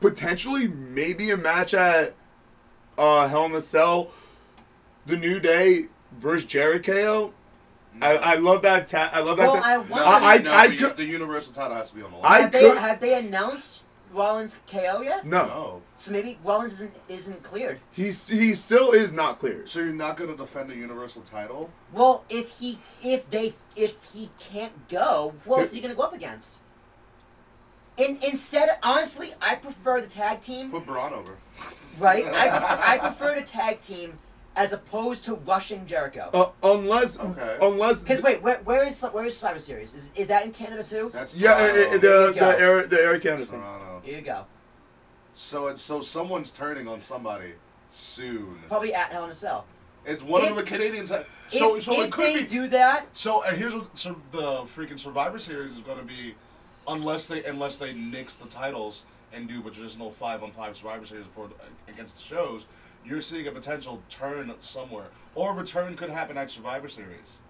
potentially 0.00 0.68
maybe 0.68 1.30
a 1.30 1.36
match 1.36 1.74
at 1.74 2.14
uh, 2.98 3.28
Hell 3.28 3.46
in 3.46 3.54
a 3.54 3.60
Cell, 3.60 4.10
the 5.06 5.16
New 5.16 5.40
Day 5.40 5.86
versus 6.18 6.46
Jericho. 6.46 7.32
I, 8.02 8.16
I 8.16 8.34
love 8.36 8.60
that. 8.62 8.88
Ta- 8.88 9.08
I 9.10 9.20
love 9.20 9.38
that. 9.38 9.46
Well, 9.46 9.56
ta- 9.62 9.68
I 9.68 9.74
No, 9.76 9.80
wonder- 9.82 10.04
I, 10.04 10.34
I, 10.34 10.38
no, 10.38 10.52
I 10.52 10.66
the, 10.68 10.76
could- 10.76 10.96
the 10.98 11.04
Universal 11.06 11.54
title 11.54 11.76
has 11.78 11.88
to 11.90 11.96
be 11.96 12.02
on 12.02 12.10
the 12.10 12.18
line. 12.18 12.26
I 12.30 12.38
have 12.42 12.52
they 12.52 12.60
could- 12.60 12.76
have 12.76 13.00
they 13.00 13.18
announced 13.18 13.84
Rollins 14.12 14.58
KO 14.70 15.02
yet? 15.02 15.26
no, 15.26 15.46
no. 15.46 15.82
So 15.96 16.12
maybe 16.12 16.38
Rollins 16.44 16.74
isn't 16.74 16.94
isn't 17.08 17.42
cleared. 17.42 17.80
he's 17.92 18.28
he 18.28 18.54
still 18.54 18.92
is 18.92 19.12
not 19.12 19.38
cleared. 19.38 19.68
So 19.68 19.80
you're 19.80 19.92
not 19.92 20.16
going 20.16 20.30
to 20.30 20.36
defend 20.36 20.70
the 20.70 20.76
Universal 20.76 21.22
title? 21.22 21.70
Well, 21.92 22.24
if 22.28 22.58
he 22.58 22.78
if 23.02 23.28
they 23.30 23.54
if 23.76 23.96
he 24.12 24.30
can't 24.38 24.88
go, 24.88 25.34
who 25.44 25.54
else 25.54 25.68
is 25.68 25.72
he 25.72 25.80
gonna 25.80 25.94
go 25.94 26.02
up 26.02 26.14
against? 26.14 26.58
In, 27.98 28.18
instead, 28.26 28.68
honestly, 28.82 29.30
I 29.40 29.54
prefer 29.54 30.02
the 30.02 30.06
tag 30.06 30.42
team. 30.42 30.70
Put 30.70 30.84
Braun 30.84 31.14
over. 31.14 31.36
Right? 31.98 32.26
I 32.26 32.50
prefer, 32.50 32.78
I 32.82 32.98
prefer 32.98 33.34
the 33.34 33.46
tag 33.46 33.80
team 33.80 34.12
as 34.56 34.72
opposed 34.72 35.22
to 35.24 35.34
rushing 35.34 35.86
Jericho. 35.86 36.30
Uh, 36.32 36.50
unless, 36.74 37.20
Okay. 37.20 37.58
unless, 37.60 38.02
Because 38.02 38.22
wait, 38.22 38.42
where, 38.42 38.58
where 38.64 38.86
is 38.86 39.02
where 39.12 39.26
is 39.26 39.36
Survivor 39.36 39.58
Series? 39.60 39.94
Is, 39.94 40.10
is 40.16 40.28
that 40.28 40.44
in 40.44 40.52
Canada 40.52 40.82
too? 40.82 41.10
That's 41.12 41.36
yeah, 41.36 41.52
uh, 41.52 41.54
uh, 41.54 41.58
Toronto. 41.58 41.92
the 41.92 41.98
There 41.98 42.26
you 42.28 42.32
the 42.32 42.40
go. 42.40 42.86
The 42.86 43.00
Eric 43.02 43.26
Anderson. 43.26 43.58
Toronto. 43.60 44.00
Here 44.02 44.16
you 44.16 44.22
go. 44.24 44.46
So 45.34 45.66
it's 45.68 45.82
so 45.82 46.00
someone's 46.00 46.50
turning 46.50 46.88
on 46.88 47.00
somebody 47.00 47.52
soon. 47.90 48.58
Probably 48.66 48.94
at 48.94 49.12
Hell 49.12 49.24
in 49.24 49.30
a 49.30 49.34
Cell. 49.34 49.66
It's 50.06 50.22
one 50.22 50.44
If- 50.44 50.50
of 50.50 50.56
the 50.56 50.62
Canadians. 50.62 51.10
That, 51.10 51.26
so 51.48 51.76
if 51.76 51.82
so 51.84 52.00
it 52.02 52.10
could 52.10 52.34
they 52.34 52.40
be. 52.40 52.46
do 52.46 52.66
that, 52.68 53.06
So 53.12 53.44
uh, 53.44 53.52
here's 53.52 53.74
what 53.74 53.96
so 53.98 54.16
the 54.32 54.62
freaking 54.74 54.98
Survivor 54.98 55.38
Series 55.38 55.72
is 55.72 55.82
going 55.82 55.98
to 55.98 56.04
be, 56.04 56.34
unless 56.88 57.26
they 57.26 57.44
unless 57.44 57.76
they 57.76 57.92
nix 57.92 58.36
the 58.36 58.46
titles 58.46 59.04
and 59.32 59.48
do 59.48 59.58
a 59.66 59.70
traditional 59.70 60.10
five 60.12 60.42
on 60.42 60.50
five 60.52 60.76
Survivor 60.76 61.04
Series 61.04 61.26
for 61.34 61.50
against 61.88 62.16
the 62.16 62.22
shows, 62.22 62.66
you're 63.06 63.20
seeing 63.20 63.46
a 63.46 63.50
potential 63.52 64.02
turn 64.10 64.52
somewhere, 64.60 65.06
or 65.34 65.52
a 65.52 65.54
return 65.54 65.94
could 65.96 66.10
happen 66.10 66.36
at 66.36 66.50
Survivor 66.50 66.88
Series. 66.88 67.40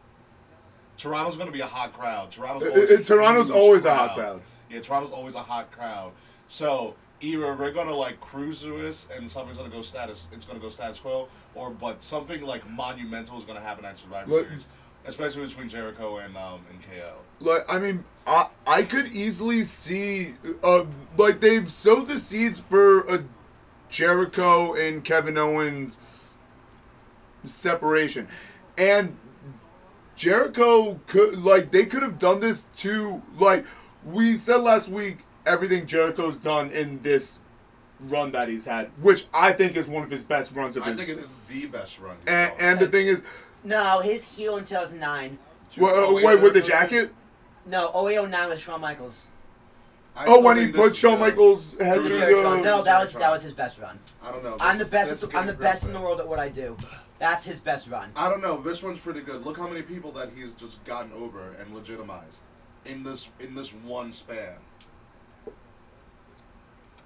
Toronto's 0.97 1.37
going 1.37 1.49
to 1.49 1.53
be 1.53 1.61
a 1.61 1.67
hot 1.67 1.93
crowd. 1.93 2.31
Toronto's 2.31 2.69
always 2.69 2.91
uh, 2.91 2.95
a 2.95 3.03
Toronto's 3.05 3.51
always 3.51 3.85
a 3.85 3.95
hot 3.95 4.15
crowd. 4.15 4.43
Yeah, 4.71 4.81
Toronto's 4.81 5.11
always 5.11 5.35
a 5.35 5.43
hot 5.43 5.71
crowd. 5.71 6.13
So 6.49 6.95
either 7.21 7.55
we're 7.55 7.71
gonna 7.73 7.95
like 7.95 8.21
cruise 8.21 8.63
through 8.63 8.83
this 8.83 9.09
and 9.17 9.31
something's 9.31 9.59
gonna 9.59 9.71
go 9.71 9.83
status, 9.83 10.29
it's 10.33 10.45
gonna 10.45 10.59
go 10.59 10.69
status 10.69 11.01
quo, 11.01 11.29
or 11.55 11.71
but 11.71 12.03
something 12.03 12.43
like 12.43 12.69
monumental 12.71 13.37
is 13.39 13.45
gonna 13.45 13.61
happen 13.61 13.85
at 13.85 13.99
Survivor 13.99 14.31
Look- 14.31 14.47
Series, 14.47 14.67
especially 15.07 15.47
between 15.47 15.69
Jericho 15.69 16.19
and 16.19 16.37
um 16.37 16.61
and 16.71 16.83
KO. 16.83 17.15
Like 17.41 17.65
I 17.69 17.79
mean, 17.79 18.05
I 18.27 18.49
I 18.67 18.83
could 18.83 19.07
easily 19.09 19.65
see, 19.65 20.35
uh, 20.63 20.85
like 21.17 21.41
they've 21.41 21.71
sowed 21.71 22.09
the 22.09 22.19
seeds 22.19 22.59
for 22.59 23.01
a 23.07 23.23
Jericho 23.97 24.75
and 24.75 25.03
Kevin 25.03 25.39
Owens 25.39 25.97
separation, 27.45 28.29
and 28.77 29.17
Jericho 30.15 30.99
could 31.07 31.43
like 31.43 31.71
they 31.71 31.87
could 31.87 32.03
have 32.03 32.19
done 32.19 32.41
this 32.41 32.67
too. 32.77 33.23
Like 33.39 33.65
we 34.05 34.37
said 34.37 34.59
last 34.59 34.91
week, 34.91 35.21
everything 35.47 35.87
Jericho's 35.87 36.37
done 36.37 36.71
in 36.73 37.01
this 37.01 37.39
run 38.01 38.33
that 38.33 38.51
he's 38.51 38.67
had, 38.67 38.91
which 39.01 39.29
I 39.33 39.53
think 39.53 39.77
is 39.77 39.89
one 39.89 40.03
of 40.03 40.11
his 40.11 40.25
best 40.25 40.55
runs 40.55 40.77
of 40.77 40.83
I 40.83 40.91
his. 40.91 41.01
I 41.01 41.05
think 41.07 41.19
it 41.19 41.25
is 41.25 41.39
the 41.49 41.65
best 41.65 41.99
run. 41.99 42.17
he's 42.19 42.29
and, 42.29 42.53
and 42.59 42.79
the 42.79 42.89
thing 42.89 43.07
is, 43.07 43.23
no, 43.65 44.01
his 44.01 44.31
heel 44.37 44.59
in 44.59 44.65
2009. 44.65 45.39
well, 45.79 46.15
wait, 46.15 46.23
wait, 46.23 46.43
with 46.43 46.53
the 46.53 46.61
jacket. 46.61 47.15
No, 47.65 47.91
0809 47.95 48.49
with 48.51 48.61
Shawn 48.61 48.83
Michaels. 48.83 49.29
I 50.17 50.25
Oh, 50.27 50.41
when 50.41 50.57
he 50.57 50.69
put 50.69 50.97
Shawn 50.97 51.15
uh, 51.15 51.19
Michaels 51.19 51.77
head 51.79 51.97
through 52.01 52.09
Jericho 52.09 52.43
run. 52.43 52.59
the. 52.59 52.65
No, 52.65 52.83
that 52.83 52.99
was 53.01 53.13
that 53.15 53.31
was 53.31 53.43
his 53.43 53.53
best 53.53 53.79
run. 53.79 53.99
I 54.23 54.31
don't 54.33 54.43
know. 54.43 54.57
I'm 54.61 54.79
the 54.79 54.85
This- 54.85 54.91
best. 54.91 55.25
At 55.25 55.35
I'm 55.35 55.47
the 55.47 55.53
best 55.53 55.85
in 55.85 55.93
the 55.93 56.01
world 56.01 56.21
at 56.21 56.27
what 56.29 56.39
I 56.39 56.49
do. 56.49 56.77
That's 57.19 57.45
his 57.45 57.61
best 57.61 57.89
run. 57.89 58.11
I 58.17 58.29
don't 58.29 58.41
know. 58.43 58.57
This 58.61 58.83
one's 58.83 58.99
pretty 58.99 59.21
good. 59.21 59.45
Look 59.45 59.57
how 59.59 59.67
many 59.69 59.83
people 59.83 60.13
that 60.13 60.31
he's 60.37 60.53
just 60.53 60.83
gotten 60.85 61.13
over 61.13 61.53
and 61.61 61.75
legitimized 61.75 62.41
in 62.87 63.03
this 63.03 63.29
in 63.41 63.55
this 63.55 63.73
one 63.75 64.11
span. 64.13 64.57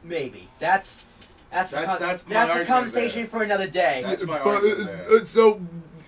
Maybe 0.02 0.48
that's 0.58 1.06
that's 1.50 1.72
That's- 1.72 1.94
a, 1.94 1.98
con- 1.98 2.08
that's 2.08 2.22
that's 2.24 2.56
a 2.56 2.64
conversation 2.64 3.22
there. 3.22 3.28
for 3.28 3.42
another 3.42 3.66
day. 3.68 4.02
That's 4.04 4.24
my 4.24 4.38
But, 4.38 4.46
argument 4.64 4.88
uh, 4.90 5.24
so 5.24 5.60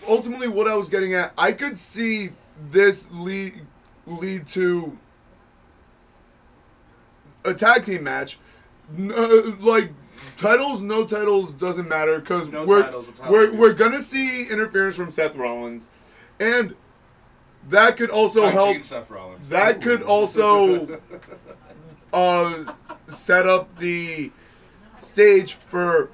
ultimately, 0.08 0.48
what 0.48 0.68
I 0.68 0.76
was 0.76 0.88
getting 0.88 1.14
at, 1.14 1.32
I 1.36 1.52
could 1.52 1.78
see 1.78 2.30
this 2.70 3.10
lead 3.12 3.60
lead 4.06 4.46
to 4.48 4.96
a 7.44 7.54
tag 7.54 7.84
team 7.84 8.04
match. 8.04 8.38
N- 8.96 9.12
uh, 9.14 9.56
like 9.60 9.90
titles, 10.36 10.82
no 10.82 11.04
titles 11.06 11.52
doesn't 11.52 11.88
matter 11.88 12.18
because 12.20 12.50
No 12.50 12.64
we're 12.66 12.82
titles, 12.82 13.08
title 13.12 13.32
we're 13.32 13.52
we're 13.54 13.74
gonna 13.74 14.02
see 14.02 14.46
interference 14.48 14.96
from 14.96 15.10
Seth 15.10 15.34
Rollins, 15.36 15.88
and 16.40 16.74
that 17.68 17.96
could 17.96 18.10
also 18.10 18.42
Ty 18.42 18.50
help. 18.50 18.72
Gene 18.74 18.82
Seth 18.82 19.10
Rollins. 19.10 19.48
That 19.48 19.78
Ooh. 19.78 19.80
could 19.80 20.02
also 20.02 21.00
uh, 22.12 22.64
set 23.08 23.46
up 23.46 23.76
the 23.78 24.30
stage 25.00 25.54
for 25.54 26.10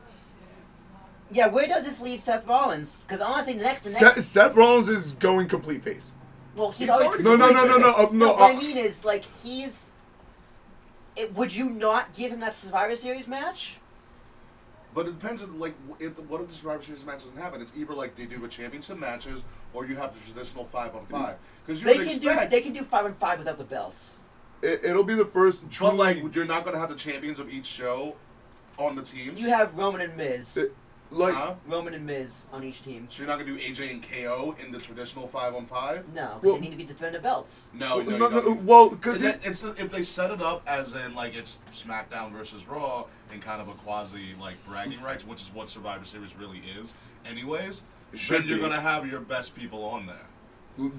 Yeah, 1.32 1.48
where 1.48 1.66
does 1.66 1.84
this 1.84 2.00
leave 2.00 2.20
Seth 2.22 2.46
Rollins? 2.46 2.98
Because 2.98 3.20
honestly, 3.20 3.54
the 3.54 3.62
next 3.62 3.82
the 3.82 3.90
next 3.90 4.00
Seth, 4.00 4.22
Seth 4.24 4.54
Rollins 4.56 4.88
is 4.88 5.12
going 5.12 5.48
complete 5.48 5.82
face. 5.82 6.12
well, 6.54 6.70
he's, 6.70 6.80
He's 6.80 6.90
already 6.90 7.08
already 7.08 7.22
No, 7.24 7.34
no, 7.36 7.50
no, 7.50 7.64
no, 7.66 7.78
no, 7.78 7.90
uh, 7.92 8.02
No, 8.02 8.10
no. 8.12 8.32
what 8.34 8.40
uh, 8.40 8.44
I 8.44 8.58
mean 8.58 8.76
is 8.76 9.04
like 9.04 9.24
he's. 9.42 9.92
It, 11.18 11.34
would 11.34 11.54
you 11.54 11.68
not 11.70 12.14
give 12.14 12.32
him 12.32 12.40
that 12.40 12.54
Survivor 12.54 12.94
Series 12.96 13.26
match? 13.26 13.78
But 14.94 15.06
it 15.06 15.18
depends 15.18 15.42
on 15.42 15.58
like 15.58 15.74
if 16.00 16.16
the, 16.16 16.22
what 16.22 16.40
if 16.40 16.48
the 16.48 16.54
Survivor 16.54 16.82
Series 16.82 17.04
match 17.04 17.20
doesn't 17.24 17.36
happen? 17.36 17.60
It's 17.60 17.74
either 17.76 17.94
like 17.94 18.14
they 18.14 18.24
do 18.24 18.44
a 18.44 18.48
championship 18.48 18.98
matches 18.98 19.42
or 19.74 19.86
you 19.86 19.96
have 19.96 20.14
the 20.14 20.20
traditional 20.32 20.64
five 20.64 20.94
on 20.96 21.04
five 21.06 21.36
because 21.64 21.80
you 21.82 21.86
They 21.86 21.98
would 21.98 22.08
can 22.08 22.18
do 22.18 22.48
they 22.48 22.60
can 22.62 22.72
do 22.72 22.82
five 22.82 23.04
on 23.04 23.14
five 23.14 23.38
without 23.38 23.58
the 23.58 23.64
belts. 23.64 24.16
it, 24.62 24.80
it'll 24.84 25.04
be 25.04 25.14
the 25.14 25.24
first. 25.26 25.64
but 25.78 25.94
like 25.94 26.34
you're 26.34 26.46
not 26.46 26.64
gonna 26.64 26.78
have 26.78 26.88
the 26.88 26.94
champions 26.94 27.38
of 27.38 27.52
each 27.52 27.66
show 27.66 28.16
on 28.78 28.96
the 28.96 29.02
teams. 29.02 29.40
You 29.40 29.50
have 29.50 29.76
Roman 29.76 30.00
and 30.00 30.16
Miz. 30.16 30.56
it- 30.56 30.74
like 31.10 31.34
Huh? 31.34 31.54
Roman 31.66 31.94
and 31.94 32.04
Miz 32.06 32.46
on 32.52 32.62
each 32.64 32.82
team. 32.82 33.06
So 33.10 33.22
you're 33.22 33.28
not 33.28 33.38
gonna 33.38 33.50
do 33.52 33.58
AJ 33.58 33.90
and 33.92 34.02
KO 34.02 34.54
in 34.64 34.70
the 34.72 34.78
traditional 34.78 35.26
five 35.26 35.54
on 35.54 35.64
five? 35.66 36.06
No, 36.14 36.34
because 36.34 36.42
Well- 36.42 36.54
they 36.54 36.60
need 36.60 36.70
to 36.72 36.76
be 36.76 36.84
defending 36.84 37.22
belts. 37.22 37.68
No, 37.72 38.00
no, 38.02 38.16
no, 38.16 38.28
you 38.28 38.44
no, 38.44 38.52
well, 38.64 38.90
because 38.90 39.22
it, 39.22 39.40
it's 39.42 39.60
the, 39.62 39.70
if 39.70 39.90
they 39.90 40.02
set 40.02 40.30
it 40.30 40.42
up 40.42 40.62
as 40.66 40.94
in 40.94 41.14
like 41.14 41.34
it's 41.36 41.58
SmackDown 41.72 42.32
versus 42.32 42.66
Raw 42.66 43.04
in 43.32 43.40
kind 43.40 43.60
of 43.60 43.68
a 43.68 43.72
quasi 43.74 44.34
like 44.40 44.56
bragging 44.66 45.00
rights, 45.02 45.26
which 45.26 45.42
is 45.42 45.52
what 45.54 45.70
Survivor 45.70 46.04
Series 46.04 46.36
really 46.36 46.62
is, 46.78 46.94
anyways. 47.26 47.84
should 48.14 48.42
then 48.42 48.48
you're 48.48 48.58
gonna 48.58 48.80
have 48.80 49.06
your 49.06 49.20
best 49.20 49.54
people 49.56 49.84
on 49.84 50.06
there. 50.06 50.90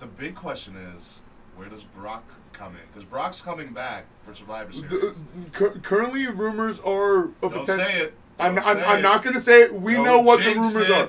The 0.00 0.06
big 0.06 0.34
question 0.34 0.76
is, 0.96 1.20
where 1.56 1.68
does 1.68 1.84
Brock 1.84 2.24
come 2.52 2.72
in? 2.72 2.80
Because 2.90 3.04
Brock's 3.04 3.42
coming 3.42 3.72
back 3.74 4.06
for 4.22 4.34
Survivor 4.34 4.72
Series. 4.72 5.24
Uh, 5.60 5.68
currently 5.82 6.26
rumors 6.26 6.80
are 6.80 7.24
a 7.24 7.28
Don't 7.42 7.52
potential. 7.52 7.76
say 7.76 8.00
it. 8.00 8.14
I'm, 8.38 8.54
Don't 8.56 8.66
I'm, 8.66 8.78
I'm 8.84 9.02
not 9.02 9.22
gonna 9.24 9.40
say 9.40 9.62
it. 9.62 9.72
We 9.72 9.94
Don't 9.94 10.04
know 10.04 10.20
what 10.20 10.40
the 10.42 10.50
rumors 10.50 10.76
it. 10.76 10.90
are, 10.90 11.08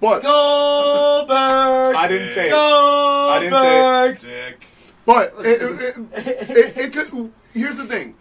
but 0.00 0.22
Goldberg. 0.22 1.96
I 1.96 2.08
didn't 2.08 2.32
say 2.32 2.48
it. 2.48 2.52
I 2.54 3.38
didn't 3.40 4.18
say 4.20 4.28
it. 4.28 4.50
Dick. 4.50 4.66
But 5.06 5.34
it, 5.40 5.62
it, 5.62 5.96
it, 6.12 6.50
it, 6.50 6.78
it 6.78 6.92
could. 6.92 7.32
Here's 7.52 7.76
the 7.76 7.84
thing. 7.84 8.16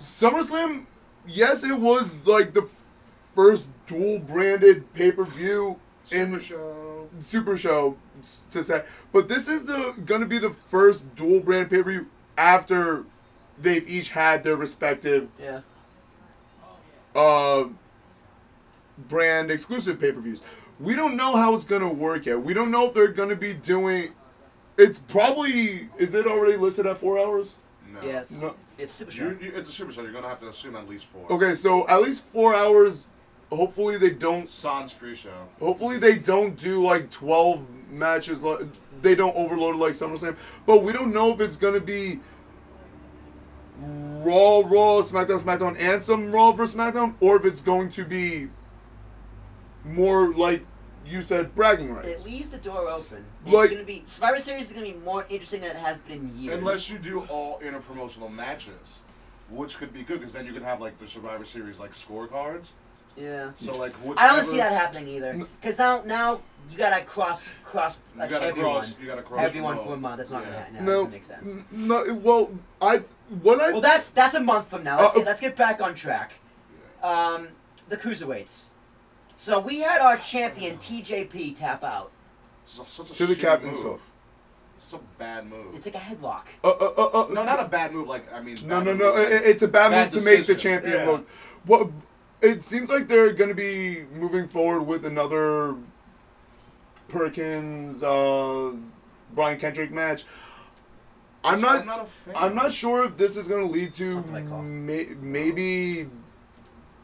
SummerSlam, 0.00 0.86
yes, 1.26 1.64
it 1.64 1.78
was 1.78 2.24
like 2.26 2.54
the 2.54 2.68
first 3.34 3.68
dual 3.86 4.18
branded 4.20 4.92
pay 4.94 5.12
per 5.12 5.24
view 5.24 5.78
in 6.10 6.30
Super 6.30 6.40
show. 6.40 7.08
Super 7.20 7.56
Show 7.56 7.96
to 8.50 8.62
say, 8.64 8.84
but 9.12 9.28
this 9.28 9.48
is 9.48 9.64
the 9.64 9.94
gonna 10.04 10.26
be 10.26 10.38
the 10.38 10.50
first 10.50 11.14
dual 11.16 11.40
brand 11.40 11.70
pay 11.70 11.82
per 11.82 11.90
view 11.90 12.06
after 12.36 13.04
they've 13.60 13.88
each 13.88 14.10
had 14.10 14.44
their 14.44 14.56
respective 14.56 15.28
Yeah. 15.40 15.60
Uh 17.18 17.68
brand 19.08 19.50
exclusive 19.50 20.00
pay 20.00 20.12
per 20.12 20.20
views. 20.20 20.42
We 20.80 20.94
don't 20.94 21.16
know 21.16 21.36
how 21.36 21.54
it's 21.54 21.64
gonna 21.64 21.92
work 21.92 22.26
yet. 22.26 22.42
We 22.42 22.54
don't 22.54 22.70
know 22.70 22.86
if 22.86 22.94
they're 22.94 23.08
gonna 23.08 23.36
be 23.36 23.54
doing. 23.54 24.12
It's 24.76 24.98
probably 24.98 25.88
is 25.98 26.14
it 26.14 26.26
already 26.26 26.56
listed 26.56 26.86
at 26.86 26.98
four 26.98 27.18
hours? 27.18 27.56
No. 27.92 28.00
Yes. 28.02 28.30
No. 28.30 28.54
It's 28.78 28.92
Super 28.92 29.10
Show. 29.10 29.24
You, 29.24 29.38
you, 29.40 29.52
it's 29.56 29.70
a 29.70 29.72
Super 29.72 29.92
Show. 29.92 30.02
You're 30.02 30.12
gonna 30.12 30.28
have 30.28 30.40
to 30.40 30.48
assume 30.48 30.76
at 30.76 30.88
least 30.88 31.06
four. 31.06 31.30
Okay, 31.32 31.54
so 31.54 31.86
at 31.88 32.00
least 32.02 32.24
four 32.24 32.54
hours. 32.54 33.08
Hopefully 33.50 33.96
they 33.96 34.10
don't. 34.10 34.48
Sans 34.48 34.92
pre-show. 34.92 35.48
Hopefully 35.58 35.96
they 35.96 36.16
don't 36.16 36.56
do 36.56 36.84
like 36.84 37.10
twelve 37.10 37.66
matches. 37.90 38.42
Like 38.42 38.60
they 39.02 39.14
don't 39.14 39.34
overload 39.34 39.74
it 39.74 39.78
like 39.78 39.94
SummerSlam. 39.94 40.36
But 40.66 40.84
we 40.84 40.92
don't 40.92 41.12
know 41.12 41.32
if 41.32 41.40
it's 41.40 41.56
gonna 41.56 41.80
be 41.80 42.20
Raw, 43.78 44.58
Raw, 44.60 45.02
SmackDown, 45.02 45.40
SmackDown, 45.40 45.76
and 45.78 46.02
some 46.02 46.32
Raw 46.32 46.52
versus 46.52 46.74
SmackDown, 46.74 47.14
or 47.20 47.36
if 47.36 47.44
it's 47.44 47.60
going 47.60 47.90
to 47.90 48.04
be 48.04 48.48
more 49.84 50.34
like 50.34 50.64
you 51.06 51.22
said, 51.22 51.54
bragging 51.54 51.94
rights. 51.94 52.08
It 52.08 52.24
leaves 52.24 52.50
the 52.50 52.58
door 52.58 52.88
open. 52.88 53.24
It's 53.44 53.54
Like- 53.54 53.70
gonna 53.70 53.84
be 53.84 54.04
Survivor 54.06 54.40
Series 54.40 54.66
is 54.66 54.72
gonna 54.72 54.86
be 54.86 54.98
more 55.04 55.24
interesting 55.30 55.62
than 55.62 55.70
it 55.70 55.76
has 55.76 55.98
been 55.98 56.18
in 56.18 56.38
years. 56.38 56.58
Unless 56.58 56.90
you 56.90 56.98
do 56.98 57.20
all 57.30 57.58
interpromotional 57.60 58.30
matches, 58.30 59.02
which 59.48 59.78
could 59.78 59.92
be 59.94 60.02
good 60.02 60.18
because 60.18 60.34
then 60.34 60.44
you 60.44 60.52
could 60.52 60.62
have 60.62 60.80
like 60.80 60.98
the 60.98 61.06
Survivor 61.06 61.44
Series 61.44 61.80
like 61.80 61.92
scorecards. 61.92 62.72
Yeah. 63.18 63.50
So 63.56 63.76
like 63.78 63.92
whichever, 63.94 64.20
I 64.20 64.34
don't 64.36 64.44
see 64.46 64.56
that 64.58 64.72
happening 64.72 65.08
either. 65.08 65.34
Because 65.60 65.78
now, 65.78 66.02
now 66.04 66.40
you 66.70 66.78
gotta 66.78 67.04
cross, 67.04 67.48
cross 67.64 67.98
You 68.14 68.20
like, 68.20 68.30
gotta 68.30 68.46
everyone. 68.46 68.72
cross. 68.72 68.96
You 69.00 69.06
gotta 69.06 69.22
cross. 69.22 69.40
everyone 69.44 69.76
for 69.78 69.94
a 69.94 69.96
month. 69.96 70.18
That's 70.18 70.30
not 70.30 70.42
Yeah. 70.42 70.50
gonna 70.50 70.58
happen. 70.58 70.74
No, 70.74 70.92
No, 70.92 71.04
that 71.04 71.04
doesn't 71.04 71.12
make 71.12 71.24
sense. 71.24 71.48
n- 71.48 71.64
no. 71.88 72.14
Well, 72.14 72.50
I 72.80 72.98
what 73.42 73.60
I 73.60 73.72
Well, 73.72 73.80
that's 73.80 74.10
that's 74.10 74.34
a 74.34 74.40
month 74.40 74.68
from 74.68 74.84
now. 74.84 74.98
Let's, 75.00 75.14
Uh, 75.14 75.18
get, 75.18 75.26
let's 75.26 75.40
get 75.40 75.56
back 75.56 75.80
on 75.80 75.94
track. 75.94 76.34
Um, 77.02 77.48
the 77.88 77.96
cruiserweights. 77.96 78.70
So 79.36 79.60
we 79.60 79.80
had 79.80 80.00
our 80.00 80.16
champion 80.16 80.78
TJP 80.78 81.54
tap 81.56 81.84
out. 81.84 82.10
Such 82.64 82.98
a 83.10 83.14
to 83.14 83.26
the 83.26 83.34
shitty 83.34 83.40
captain 83.40 83.70
move. 83.70 84.00
It's 84.76 84.92
a 84.92 84.98
bad 85.18 85.46
move. 85.46 85.74
It's 85.74 85.86
like 85.86 85.94
a 85.94 85.98
headlock. 85.98 86.44
Uh, 86.64 86.68
uh, 86.70 86.92
uh, 86.96 87.04
uh, 87.24 87.28
no, 87.30 87.44
not 87.44 87.60
a 87.60 87.68
bad 87.68 87.92
move. 87.92 88.08
Like 88.08 88.32
I 88.32 88.40
mean, 88.40 88.56
No, 88.64 88.80
no, 88.80 88.92
move, 88.92 88.98
no. 88.98 89.10
like- 89.12 89.28
It's 89.30 89.62
a 89.62 89.68
bad, 89.68 89.90
Bad 89.90 90.12
move 90.14 90.22
to 90.24 90.30
make 90.30 90.46
the 90.46 90.54
champion 90.54 90.94
Yeah. 90.96 91.06
look. 91.06 91.28
What? 91.66 91.88
It 92.40 92.62
seems 92.62 92.88
like 92.88 93.08
they're 93.08 93.32
going 93.32 93.48
to 93.50 93.54
be 93.54 94.04
moving 94.14 94.46
forward 94.48 94.82
with 94.82 95.04
another 95.04 95.74
Perkins, 97.08 98.02
uh, 98.02 98.72
Brian 99.34 99.58
Kendrick 99.58 99.90
match. 99.90 100.24
I'm 101.44 101.60
not. 101.60 101.80
I'm 101.80 101.86
not 101.86 102.00
a 102.02 102.06
fan. 102.06 102.34
I'm 102.36 102.54
not 102.54 102.72
sure 102.72 103.04
if 103.04 103.16
this 103.16 103.36
is 103.36 103.46
going 103.48 103.66
to 103.66 103.72
lead 103.72 103.92
to 103.94 104.14
Something 104.22 104.86
may, 104.86 105.06
maybe 105.20 106.08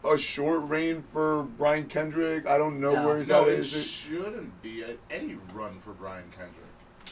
a 0.04 0.18
short 0.18 0.68
reign 0.68 1.02
for 1.12 1.44
Brian 1.56 1.86
Kendrick. 1.86 2.46
I 2.46 2.58
don't 2.58 2.80
know 2.80 2.94
No. 2.94 3.06
where 3.06 3.18
he's 3.18 3.28
No, 3.28 3.42
at. 3.42 3.48
it 3.48 3.58
Is 3.60 3.74
it- 3.74 3.80
shouldn't 3.84 4.60
be 4.62 4.82
a, 4.82 4.96
any 5.10 5.38
run 5.52 5.78
for 5.78 5.92
Brian 5.92 6.24
Kendrick. 6.36 6.60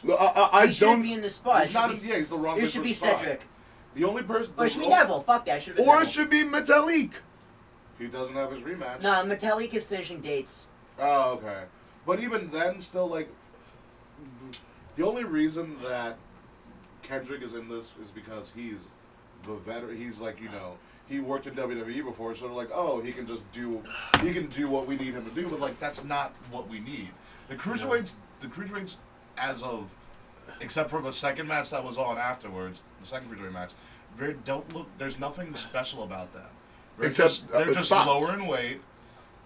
Look, 0.03 0.19
I, 0.21 0.25
I, 0.25 0.49
I 0.61 0.65
he 0.67 0.73
shouldn't 0.73 0.97
don't. 0.97 1.01
be 1.03 1.13
in 1.13 1.21
the 1.21 1.29
spot. 1.29 1.61
He's 1.61 1.71
It 1.71 1.73
not. 1.73 1.91
should 1.91 2.01
be- 2.03 2.07
yeah, 2.09 2.15
he's 2.17 2.29
the 2.29 2.37
wrong. 2.37 2.59
It 2.61 2.69
should 2.69 2.83
be 2.83 2.93
spot. 2.93 3.19
Cedric. 3.19 3.41
The 3.95 4.03
only 4.05 4.23
person. 4.23 4.53
Or 4.57 4.65
it 4.65 4.69
should 4.71 4.81
be 4.81 4.87
Neville. 4.89 5.21
Fuck 5.23 5.45
that. 5.45 5.63
Should 5.63 5.75
be 5.77 5.81
or 5.83 5.85
Neville. 5.87 6.01
it 6.01 6.09
should 6.09 6.29
be 6.29 6.43
Metalik. 6.43 7.11
He 8.03 8.09
doesn't 8.09 8.35
have 8.35 8.51
his 8.51 8.61
rematch. 8.61 9.01
No, 9.01 9.23
Metalik 9.23 9.73
is 9.73 9.85
finishing 9.85 10.19
dates. 10.19 10.67
Oh, 10.99 11.35
okay. 11.35 11.63
But 12.05 12.19
even 12.19 12.49
then, 12.49 12.81
still 12.81 13.07
like, 13.07 13.29
the 14.97 15.07
only 15.07 15.23
reason 15.23 15.75
that 15.83 16.17
Kendrick 17.01 17.41
is 17.41 17.53
in 17.53 17.69
this 17.69 17.93
is 18.01 18.11
because 18.11 18.51
he's 18.53 18.89
the 19.43 19.53
veteran. 19.53 19.97
He's 19.97 20.19
like 20.19 20.41
you 20.41 20.49
know 20.49 20.77
he 21.07 21.21
worked 21.21 21.47
in 21.47 21.55
WWE 21.55 22.03
before, 22.03 22.35
so 22.35 22.47
they're 22.47 22.55
like, 22.55 22.71
oh, 22.73 22.99
he 23.01 23.13
can 23.13 23.25
just 23.25 23.49
do 23.53 23.81
he 24.21 24.33
can 24.33 24.47
do 24.47 24.69
what 24.69 24.85
we 24.85 24.97
need 24.97 25.13
him 25.13 25.23
to 25.25 25.31
do. 25.33 25.47
But 25.47 25.61
like 25.61 25.79
that's 25.79 26.03
not 26.03 26.35
what 26.51 26.69
we 26.69 26.79
need. 26.79 27.09
The 27.47 27.55
cruiserweights, 27.55 28.15
the 28.41 28.47
cruiserweights, 28.47 28.97
as 29.37 29.63
of 29.63 29.89
except 30.59 30.89
for 30.89 31.01
the 31.01 31.13
second 31.13 31.47
match 31.47 31.69
that 31.69 31.85
was 31.85 31.97
on 31.97 32.17
afterwards, 32.17 32.83
the 32.99 33.07
second 33.07 33.29
cruiserweight 33.31 33.53
match, 33.53 33.71
they 34.17 34.33
don't 34.45 34.73
look. 34.75 34.87
There's 34.97 35.19
nothing 35.19 35.55
special 35.55 36.03
about 36.03 36.33
them. 36.33 36.43
They're 36.97 37.09
Except, 37.09 37.29
just, 37.29 37.51
uh, 37.51 37.59
they're 37.63 37.73
just 37.73 37.87
spots. 37.87 38.07
lower 38.07 38.33
in 38.33 38.45
weight. 38.47 38.81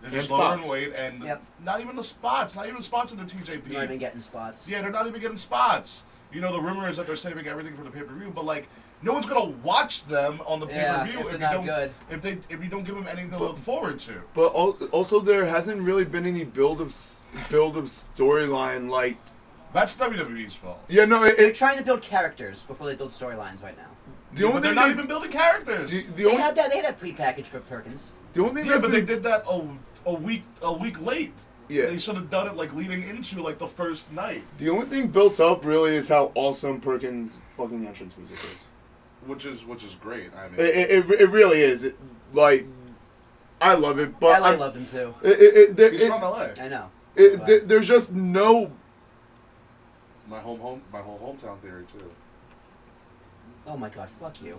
They're 0.01 0.12
just 0.12 0.29
And 0.29 0.39
lower 0.39 0.53
in 0.53 0.60
spots. 0.60 0.69
weight, 0.71 0.93
and 0.95 1.23
Yep. 1.23 1.43
not 1.63 1.81
even 1.81 1.95
the 1.95 2.03
spots. 2.03 2.55
Not 2.55 2.65
even 2.65 2.77
the 2.77 2.83
spots 2.83 3.12
in 3.13 3.17
the 3.19 3.25
TJP. 3.25 3.73
Not 3.73 3.83
even 3.86 3.97
getting 3.97 4.19
spots. 4.19 4.67
Yeah, 4.69 4.81
they're 4.81 4.91
not 4.91 5.07
even 5.07 5.19
getting 5.21 5.38
spots. 5.38 6.05
You 6.31 6.41
know, 6.41 6.51
the 6.51 6.62
rumor 6.62 6.89
is 6.89 6.97
that 6.97 7.07
they're 7.07 7.15
saving 7.15 7.47
everything 7.47 7.75
for 7.77 7.83
the 7.83 7.89
pay 7.89 8.01
per 8.01 8.13
view, 8.13 8.31
but 8.36 8.43
like, 8.45 8.67
no 9.01 9.13
one's 9.13 9.25
gonna 9.27 9.45
watch 9.63 10.05
them 10.05 10.41
on 10.45 10.60
the 10.60 10.67
pay 10.67 10.83
per 10.83 11.05
view 11.05 11.19
if 11.19 11.25
if, 11.25 11.25
they're 11.25 11.33
you 11.33 11.39
not 11.39 11.53
don't 11.53 11.65
good. 11.65 11.93
if 12.10 12.21
they 12.21 12.38
if 12.49 12.63
you 12.63 12.69
don't 12.69 12.83
give 12.83 12.95
them 12.95 13.07
anything 13.07 13.31
to 13.31 13.39
look 13.39 13.57
forward 13.60 13.99
to. 13.99 14.21
But 14.33 14.53
al- 14.55 14.77
also, 14.91 15.19
there 15.19 15.45
hasn't 15.45 15.81
really 15.81 16.03
been 16.05 16.25
any 16.25 16.43
build 16.43 16.81
of 16.81 16.89
s- 16.89 17.21
build 17.49 17.77
of 17.77 17.86
storyline. 17.86 18.89
Like, 18.89 19.17
That's 19.73 19.95
WWE's 19.97 20.55
fault. 20.55 20.79
yeah, 20.89 21.05
no, 21.05 21.23
it, 21.23 21.38
They're 21.38 21.49
it, 21.49 21.55
trying 21.55 21.77
to 21.77 21.83
build 21.83 22.01
characters 22.01 22.63
before 22.63 22.88
they 22.88 22.95
build 22.95 23.12
storylines 23.12 23.62
right 23.63 23.77
now. 23.77 23.83
The 24.38 24.43
Yeah, 24.43 24.47
only 24.50 24.54
but 24.54 24.62
they're 24.63 24.71
thing 24.71 24.76
not 24.76 24.86
they- 24.88 24.91
even 24.93 25.08
building 25.08 25.32
characters. 25.32 25.89
the, 26.08 26.12
the 26.12 26.23
They 26.23 26.26
only 26.30 26.38
had 26.41 26.56
that. 26.56 26.69
They 26.71 26.78
had 26.78 26.86
that 26.86 27.00
prepackaged 27.00 27.45
for 27.45 27.60
Perkins. 27.60 28.12
the 28.34 28.41
only 28.41 28.56
thing 28.56 28.65
yeah, 28.65 28.71
that's 28.78 28.82
but 28.82 28.91
they 28.91 29.02
did 29.02 29.23
that 29.23 29.43
a, 29.50 29.67
a 30.06 30.13
week 30.13 30.43
a 30.62 30.71
week 30.73 31.00
late. 31.02 31.34
Yeah. 31.69 31.88
they 31.88 31.97
should 31.97 32.15
have 32.15 32.30
done 32.30 32.47
it 32.47 32.56
like 32.56 32.73
leading 32.73 33.04
into 33.04 33.41
like 33.43 33.58
the 33.60 33.67
first 33.67 34.13
night, 34.13 34.41
The 34.58 34.69
only 34.69 34.86
thing 34.86 35.08
built 35.10 35.41
up 35.41 35.65
really 35.65 35.95
is 35.97 36.08
how 36.08 36.32
awesome 36.34 36.80
Perkins' 36.80 37.41
fucking 37.58 37.86
entrance 37.86 38.17
music 38.17 38.38
is. 38.41 38.67
which 39.26 39.43
is 39.45 39.65
which 39.65 39.84
is 39.84 39.95
great. 39.95 40.30
I 40.34 40.47
mean, 40.47 40.60
It, 40.62 40.76
it, 40.76 41.12
it, 41.12 41.21
it 41.23 41.30
really 41.30 41.60
is. 41.60 41.84
It, 41.84 41.97
like, 42.32 42.65
I 43.60 43.76
love 43.76 44.00
it, 44.00 44.17
but 44.17 44.39
LA 44.41 44.47
I'm- 44.52 44.60
loved 44.60 44.78
him 44.78 44.86
too. 44.86 45.13
It, 45.21 45.41
it, 45.41 45.80
it, 45.80 45.91
he's 45.91 46.04
it- 46.04 46.08
from 46.08 46.21
LA. 46.21 46.47
I 46.58 46.67
know. 46.69 46.89
it- 47.17 47.45
there- 47.45 47.60
there's 47.60 47.88
just 47.89 48.13
no. 48.13 48.71
My 50.30 50.39
home 50.39 50.60
home 50.62 50.82
my 50.93 51.00
whole 51.00 51.19
hometown 51.19 51.60
theory 51.60 51.84
too. 51.86 52.10
Oh 53.67 53.77
my 53.77 53.89
god, 53.89 54.10
fuck 54.10 54.41
you. 54.41 54.58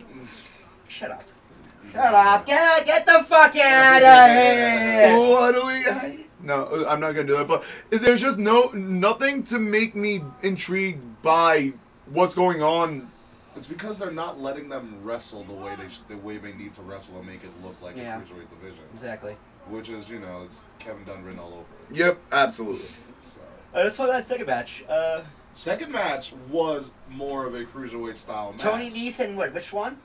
Shut 0.88 1.10
up. 1.10 1.22
Shut 1.92 2.14
up. 2.14 2.44
Get 2.46 2.86
get 2.86 3.06
the 3.06 3.24
fuck 3.24 3.56
out 3.56 4.02
of 4.02 4.36
here. 4.36 5.18
What 5.18 5.54
do 5.54 5.66
we? 5.66 6.24
No, 6.40 6.84
I'm 6.88 7.00
not 7.00 7.12
gonna 7.14 7.26
do 7.26 7.36
that. 7.38 7.48
But 7.48 7.64
there's 7.90 8.20
just 8.20 8.38
no 8.38 8.70
nothing 8.74 9.42
to 9.44 9.58
make 9.58 9.94
me 9.96 10.22
intrigued 10.42 11.22
by 11.22 11.72
what's 12.06 12.34
going 12.34 12.62
on. 12.62 13.10
It's 13.56 13.66
because 13.66 13.98
they're 13.98 14.12
not 14.12 14.38
letting 14.40 14.68
them 14.68 15.00
wrestle 15.02 15.42
the 15.44 15.54
way 15.54 15.74
they 15.76 15.88
sh- 15.88 16.00
the 16.08 16.16
way 16.16 16.36
they 16.36 16.52
need 16.52 16.74
to 16.74 16.82
wrestle 16.82 17.16
and 17.18 17.26
make 17.26 17.42
it 17.42 17.50
look 17.64 17.80
like 17.82 17.96
Yeah. 17.96 18.16
a 18.18 18.20
cruiserweight 18.20 18.50
division, 18.50 18.84
Exactly. 18.92 19.36
which 19.68 19.88
is 19.88 20.08
you 20.08 20.20
know 20.20 20.42
it's 20.44 20.62
Kevin 20.78 21.04
Dunn 21.04 21.24
written 21.24 21.40
all 21.40 21.48
over 21.54 21.64
it. 21.90 21.96
Yep, 21.96 22.18
absolutely. 22.32 22.80
So. 23.22 23.40
Uh, 23.74 23.78
let's 23.84 23.96
talk 23.96 24.06
about 24.08 24.18
that 24.18 24.26
second 24.26 24.46
match. 24.46 24.84
Uh, 24.88 25.22
Second 25.58 25.90
match 25.90 26.32
was 26.50 26.92
more 27.10 27.44
of 27.44 27.56
a 27.56 27.64
cruiserweight 27.64 28.16
style 28.16 28.52
match. 28.52 28.60
Tony 28.60 29.12
and 29.18 29.36
what? 29.36 29.52
Which 29.52 29.72
one? 29.72 29.96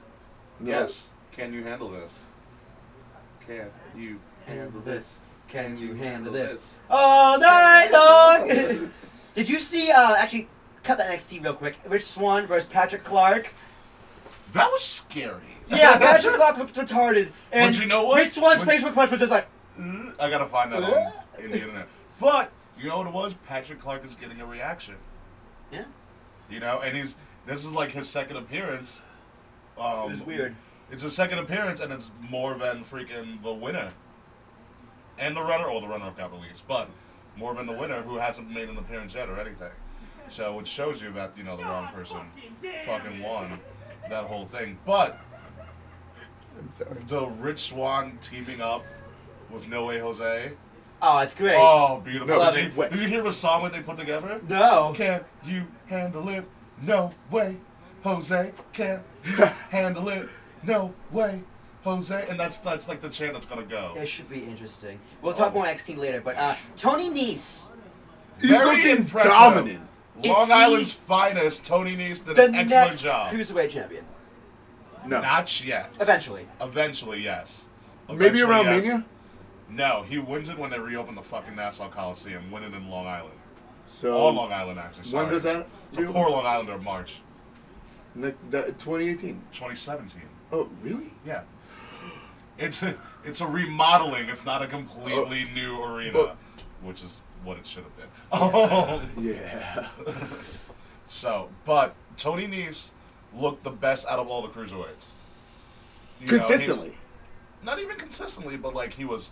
Yes. 0.59 1.11
Can 1.31 1.53
you 1.53 1.63
handle 1.63 1.89
this? 1.89 2.31
Can 3.45 3.69
you 3.95 4.19
handle 4.47 4.81
this? 4.81 5.19
Can 5.47 5.77
you 5.77 5.93
handle 5.93 6.33
this? 6.33 6.51
this? 6.53 6.79
All 6.89 7.37
night 7.37 7.89
long. 7.93 8.89
Did 9.35 9.47
you 9.47 9.59
see? 9.59 9.91
Uh, 9.91 10.15
actually, 10.15 10.47
cut 10.81 10.97
that 10.97 11.11
NXT 11.11 11.43
real 11.43 11.53
quick. 11.53 11.77
Rich 11.87 12.05
Swann 12.05 12.47
versus 12.47 12.67
Patrick 12.67 13.03
Clark. 13.03 13.53
That 14.53 14.71
was 14.71 14.81
scary. 14.83 15.35
Yeah, 15.67 15.97
Patrick 15.99 16.33
Clark 16.33 16.57
looked 16.57 16.73
retarded. 16.73 17.29
And 17.51 17.75
But 17.75 17.79
you 17.79 17.87
know 17.87 18.07
what? 18.07 18.23
Rich 18.23 18.31
Swann's 18.31 18.65
When- 18.65 18.75
Facebook 18.79 18.95
post 18.95 19.11
was 19.11 19.19
just 19.19 19.31
like, 19.31 19.47
Mm, 19.79 20.15
I 20.19 20.31
gotta 20.31 20.47
find 20.47 20.71
that 20.73 20.81
on 20.81 21.43
in 21.43 21.51
the 21.51 21.57
internet. 21.61 21.87
But 22.19 22.49
you 22.75 22.89
know 22.89 22.97
what 22.97 23.05
it 23.07 23.13
was? 23.13 23.35
Patrick 23.35 23.79
Clark 23.79 24.03
is 24.03 24.15
getting 24.15 24.41
a 24.41 24.47
reaction. 24.47 24.95
Yeah, 25.73 25.86
You 26.49 26.59
know, 26.59 26.79
and 26.83 26.95
he's 26.95 27.17
this 27.45 27.65
is 27.65 27.71
like 27.73 27.91
his 27.91 28.07
second 28.07 28.38
appearance. 28.38 29.03
Um, 29.77 30.05
it 30.07 30.12
was 30.12 30.21
weird. 30.21 30.55
It's 30.91 31.03
his 31.03 31.15
second 31.15 31.39
appearance, 31.39 31.79
and 31.81 31.91
it's 31.91 32.12
more 32.29 32.55
than 32.55 32.83
freaking 32.83 33.41
the 33.41 33.53
winner 33.53 33.89
and 35.17 35.36
the 35.36 35.41
runner, 35.41 35.65
or 35.65 35.81
the 35.81 35.88
runner-up 35.88 36.17
got 36.17 36.31
released, 36.31 36.67
but 36.67 36.89
more 37.36 37.53
than 37.53 37.65
the 37.65 37.73
winner 37.73 38.01
who 38.01 38.17
hasn't 38.17 38.49
made 38.49 38.69
an 38.69 38.77
appearance 38.77 39.15
yet 39.15 39.29
or 39.29 39.39
anything. 39.39 39.71
So 40.27 40.59
it 40.59 40.67
shows 40.67 41.01
you 41.01 41.12
that 41.13 41.38
you 41.38 41.43
know 41.43 41.57
the 41.57 41.63
wrong 41.63 41.88
person 41.93 42.19
fucking 42.86 43.21
won 43.21 43.51
that 44.09 44.25
whole 44.25 44.45
thing. 44.45 44.77
But 44.86 45.19
I'm 46.59 46.71
sorry. 46.71 46.95
the 47.07 47.25
Rich 47.27 47.59
Swann 47.59 48.17
teaming 48.21 48.62
up 48.62 48.86
with 49.49 49.67
No 49.67 49.86
Way 49.86 49.99
Jose. 49.99 50.53
Oh, 51.05 51.19
it's 51.19 51.35
great. 51.35 51.57
Oh, 51.57 52.01
beautiful! 52.03 52.37
No, 52.37 52.51
did, 52.53 52.73
you, 52.73 52.83
did 52.89 52.99
you 52.99 53.07
hear 53.09 53.21
the 53.21 53.31
song 53.33 53.63
that 53.63 53.73
they 53.73 53.81
put 53.81 53.97
together? 53.97 54.39
no. 54.47 54.93
Can 54.95 55.23
you 55.43 55.67
handle 55.87 56.29
it? 56.29 56.45
No 56.81 57.11
way, 57.29 57.57
Jose. 58.03 58.53
Can 58.71 59.01
you 59.25 59.35
handle 59.69 60.07
it? 60.07 60.29
No 60.63 60.93
way, 61.11 61.41
Jose. 61.83 62.25
And 62.29 62.39
that's 62.39 62.57
that's 62.59 62.87
like 62.87 63.01
the 63.01 63.09
chant 63.09 63.33
that's 63.33 63.45
gonna 63.45 63.63
go. 63.63 63.93
It 63.97 64.07
should 64.07 64.29
be 64.29 64.43
interesting. 64.45 64.97
We'll 65.21 65.33
talk 65.33 65.53
more 65.53 65.65
NXT 65.65 65.97
later, 65.97 66.21
but 66.21 66.37
uh, 66.37 66.55
Tony 66.77 67.09
Nese, 67.09 67.69
He's 68.39 68.49
Very 68.49 68.65
looking 68.77 68.97
impressive. 68.97 69.31
dominant. 69.31 69.81
Long 70.23 70.45
Is 70.45 70.51
Island's 70.51 70.93
finest, 70.93 71.65
Tony 71.65 71.97
Nese 71.97 72.23
did 72.23 72.37
an 72.39 72.55
excellent 72.55 72.69
next 72.69 73.01
job. 73.01 73.33
cruiserweight 73.33 73.71
champion. 73.71 74.05
No, 75.05 75.19
Not 75.21 75.65
yet. 75.65 75.91
Eventually. 75.99 76.47
Eventually, 76.61 77.21
yes. 77.21 77.67
maybe 78.07 78.41
around 78.41 78.65
yes. 78.65 78.85
Mania. 78.85 79.05
No, 79.75 80.03
he 80.07 80.19
wins 80.19 80.49
it 80.49 80.57
when 80.57 80.69
they 80.69 80.79
reopen 80.79 81.15
the 81.15 81.21
fucking 81.21 81.55
Nassau 81.55 81.89
Coliseum. 81.89 82.51
Win 82.51 82.63
it 82.63 82.73
in 82.73 82.89
Long 82.89 83.07
Island. 83.07 83.33
So 83.88 84.15
All 84.15 84.31
Long 84.33 84.51
Island, 84.51 84.79
actually. 84.79 85.03
when 85.03 85.12
Sorry. 85.12 85.29
does 85.29 85.43
that 85.43 85.67
It's 85.89 85.97
a 85.97 86.03
poor 86.05 86.29
Long 86.29 86.45
Islander 86.45 86.77
March 86.77 87.21
ne- 88.15 88.33
that- 88.51 88.79
2018. 88.79 89.41
2017. 89.51 90.21
Oh, 90.51 90.69
really? 90.81 91.12
Yeah. 91.25 91.41
It's 92.57 92.83
a 92.83 92.95
it's 93.25 93.41
a 93.41 93.47
remodeling. 93.47 94.29
It's 94.29 94.45
not 94.45 94.62
a 94.62 94.67
completely 94.67 95.47
oh. 95.49 95.53
new 95.55 95.83
arena, 95.83 96.36
which 96.83 97.01
is 97.03 97.21
what 97.43 97.57
it 97.57 97.65
should 97.65 97.83
have 97.83 97.97
been. 97.97 98.07
Oh. 98.31 99.01
Yeah. 99.19 99.88
so, 101.07 101.49
but 101.65 101.95
Tony 102.17 102.47
Nese 102.47 102.91
looked 103.36 103.63
the 103.63 103.71
best 103.71 104.05
out 104.07 104.19
of 104.19 104.27
all 104.27 104.43
the 104.43 104.49
cruiserweights. 104.49 104.69
You 104.71 104.77
know, 104.77 104.88
he- 106.19 106.27
Consistently. 106.27 106.97
not 107.63 107.79
even 107.79 107.95
consistently, 107.97 108.55
but 108.57 108.75
like 108.75 108.93
he 108.93 109.05
was, 109.05 109.31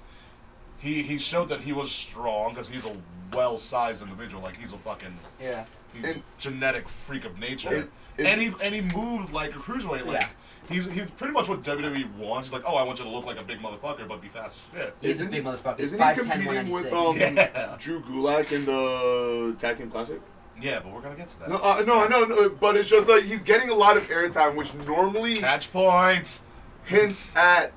he 0.81 1.01
he 1.03 1.17
showed 1.17 1.47
that 1.49 1.61
he 1.61 1.73
was 1.73 1.91
strong 1.91 2.49
because 2.53 2.67
he's 2.69 2.85
a 2.85 2.95
well-sized 3.33 4.01
individual. 4.03 4.43
Like 4.43 4.57
he's 4.57 4.73
a 4.73 4.77
fucking 4.77 5.15
Yeah. 5.41 5.65
he's 5.93 6.03
And- 6.15 6.17
a 6.17 6.41
genetic 6.41 6.87
freak 6.89 7.25
of 7.25 7.37
nature, 7.39 7.73
It- 7.73 7.89
it- 8.17 8.25
and 8.25 8.41
he 8.41 8.51
and 8.63 8.75
he 8.75 8.81
moved 8.81 9.31
like 9.33 9.51
a 9.55 9.59
cruiserweight. 9.59 10.05
Like 10.05 10.21
Yeah. 10.21 10.27
he's 10.69 10.91
he's 10.91 11.05
pretty 11.11 11.33
much 11.33 11.47
what 11.47 11.63
WWE 11.63 12.05
wants. 12.17 12.49
He's 12.49 12.53
like, 12.53 12.63
oh, 12.65 12.75
I 12.75 12.83
want 12.83 12.99
you 12.99 13.05
to 13.05 13.11
look 13.11 13.25
like 13.25 13.39
a 13.39 13.43
big 13.43 13.59
motherfucker, 13.61 14.07
but 14.07 14.21
be 14.21 14.27
fast 14.27 14.59
as 14.73 14.79
shit. 14.81 14.95
He's 15.01 15.09
Isn't- 15.11 15.27
a 15.27 15.31
big 15.31 15.43
motherfucker. 15.45 15.79
Isn't 15.79 15.97
he 15.99 16.03
5'10", 16.03 16.15
competing 16.31 16.69
with 16.69 16.91
um, 16.93 17.17
Yeah. 17.17 17.75
Drew 17.79 18.01
Gulak 18.01 18.51
in 18.51 18.65
the 18.65 19.55
Tag 19.59 19.77
Team 19.77 19.89
Classic? 19.89 20.19
Yeah, 20.61 20.79
but 20.79 20.93
we're 20.93 21.01
gonna 21.01 21.15
get 21.15 21.29
to 21.29 21.39
that. 21.39 21.49
No, 21.49 21.57
uh, 21.57 21.83
no, 21.87 22.05
no, 22.07 22.23
no, 22.25 22.49
but 22.49 22.75
it's 22.75 22.89
just 22.89 23.09
like 23.09 23.23
he's 23.23 23.41
getting 23.43 23.69
a 23.69 23.73
lot 23.73 23.97
of 23.97 24.03
airtime, 24.09 24.55
which 24.55 24.73
normally 24.73 25.37
Catch 25.37 25.71
points. 25.71 26.45
hints 26.83 27.35
at 27.35 27.71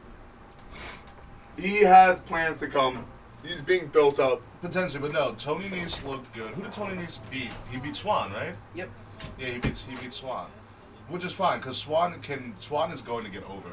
he 1.58 1.82
has 1.82 2.20
plans 2.20 2.58
to 2.60 2.68
come. 2.68 3.04
He's 3.42 3.60
being 3.60 3.88
built 3.88 4.18
up. 4.18 4.42
Potentially, 4.60 5.00
but 5.00 5.12
no. 5.12 5.34
Tony 5.36 5.64
Nese 5.66 6.06
looked 6.06 6.32
good. 6.34 6.54
Who 6.54 6.62
did 6.62 6.72
Tony 6.72 6.96
Nese 6.96 7.20
beat? 7.30 7.50
He 7.70 7.78
beat 7.78 7.96
Swann, 7.96 8.32
right? 8.32 8.54
Yep. 8.74 8.88
Yeah, 9.38 9.48
he 9.48 9.58
beats 9.58 9.84
he 9.84 9.94
beat 9.96 10.14
Swann, 10.14 10.46
which 11.08 11.24
is 11.24 11.32
fine 11.32 11.58
because 11.58 11.76
Swann 11.76 12.18
can 12.20 12.54
Swann 12.60 12.90
is 12.90 13.00
going 13.00 13.24
to 13.24 13.30
get 13.30 13.44
over 13.44 13.70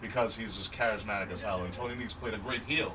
because 0.00 0.36
he's 0.36 0.56
just 0.56 0.72
charismatic 0.72 1.30
as 1.30 1.42
hell, 1.42 1.62
and 1.62 1.72
Tony 1.72 1.94
Nese 1.94 2.18
played 2.18 2.34
a 2.34 2.38
great 2.38 2.64
heel. 2.64 2.94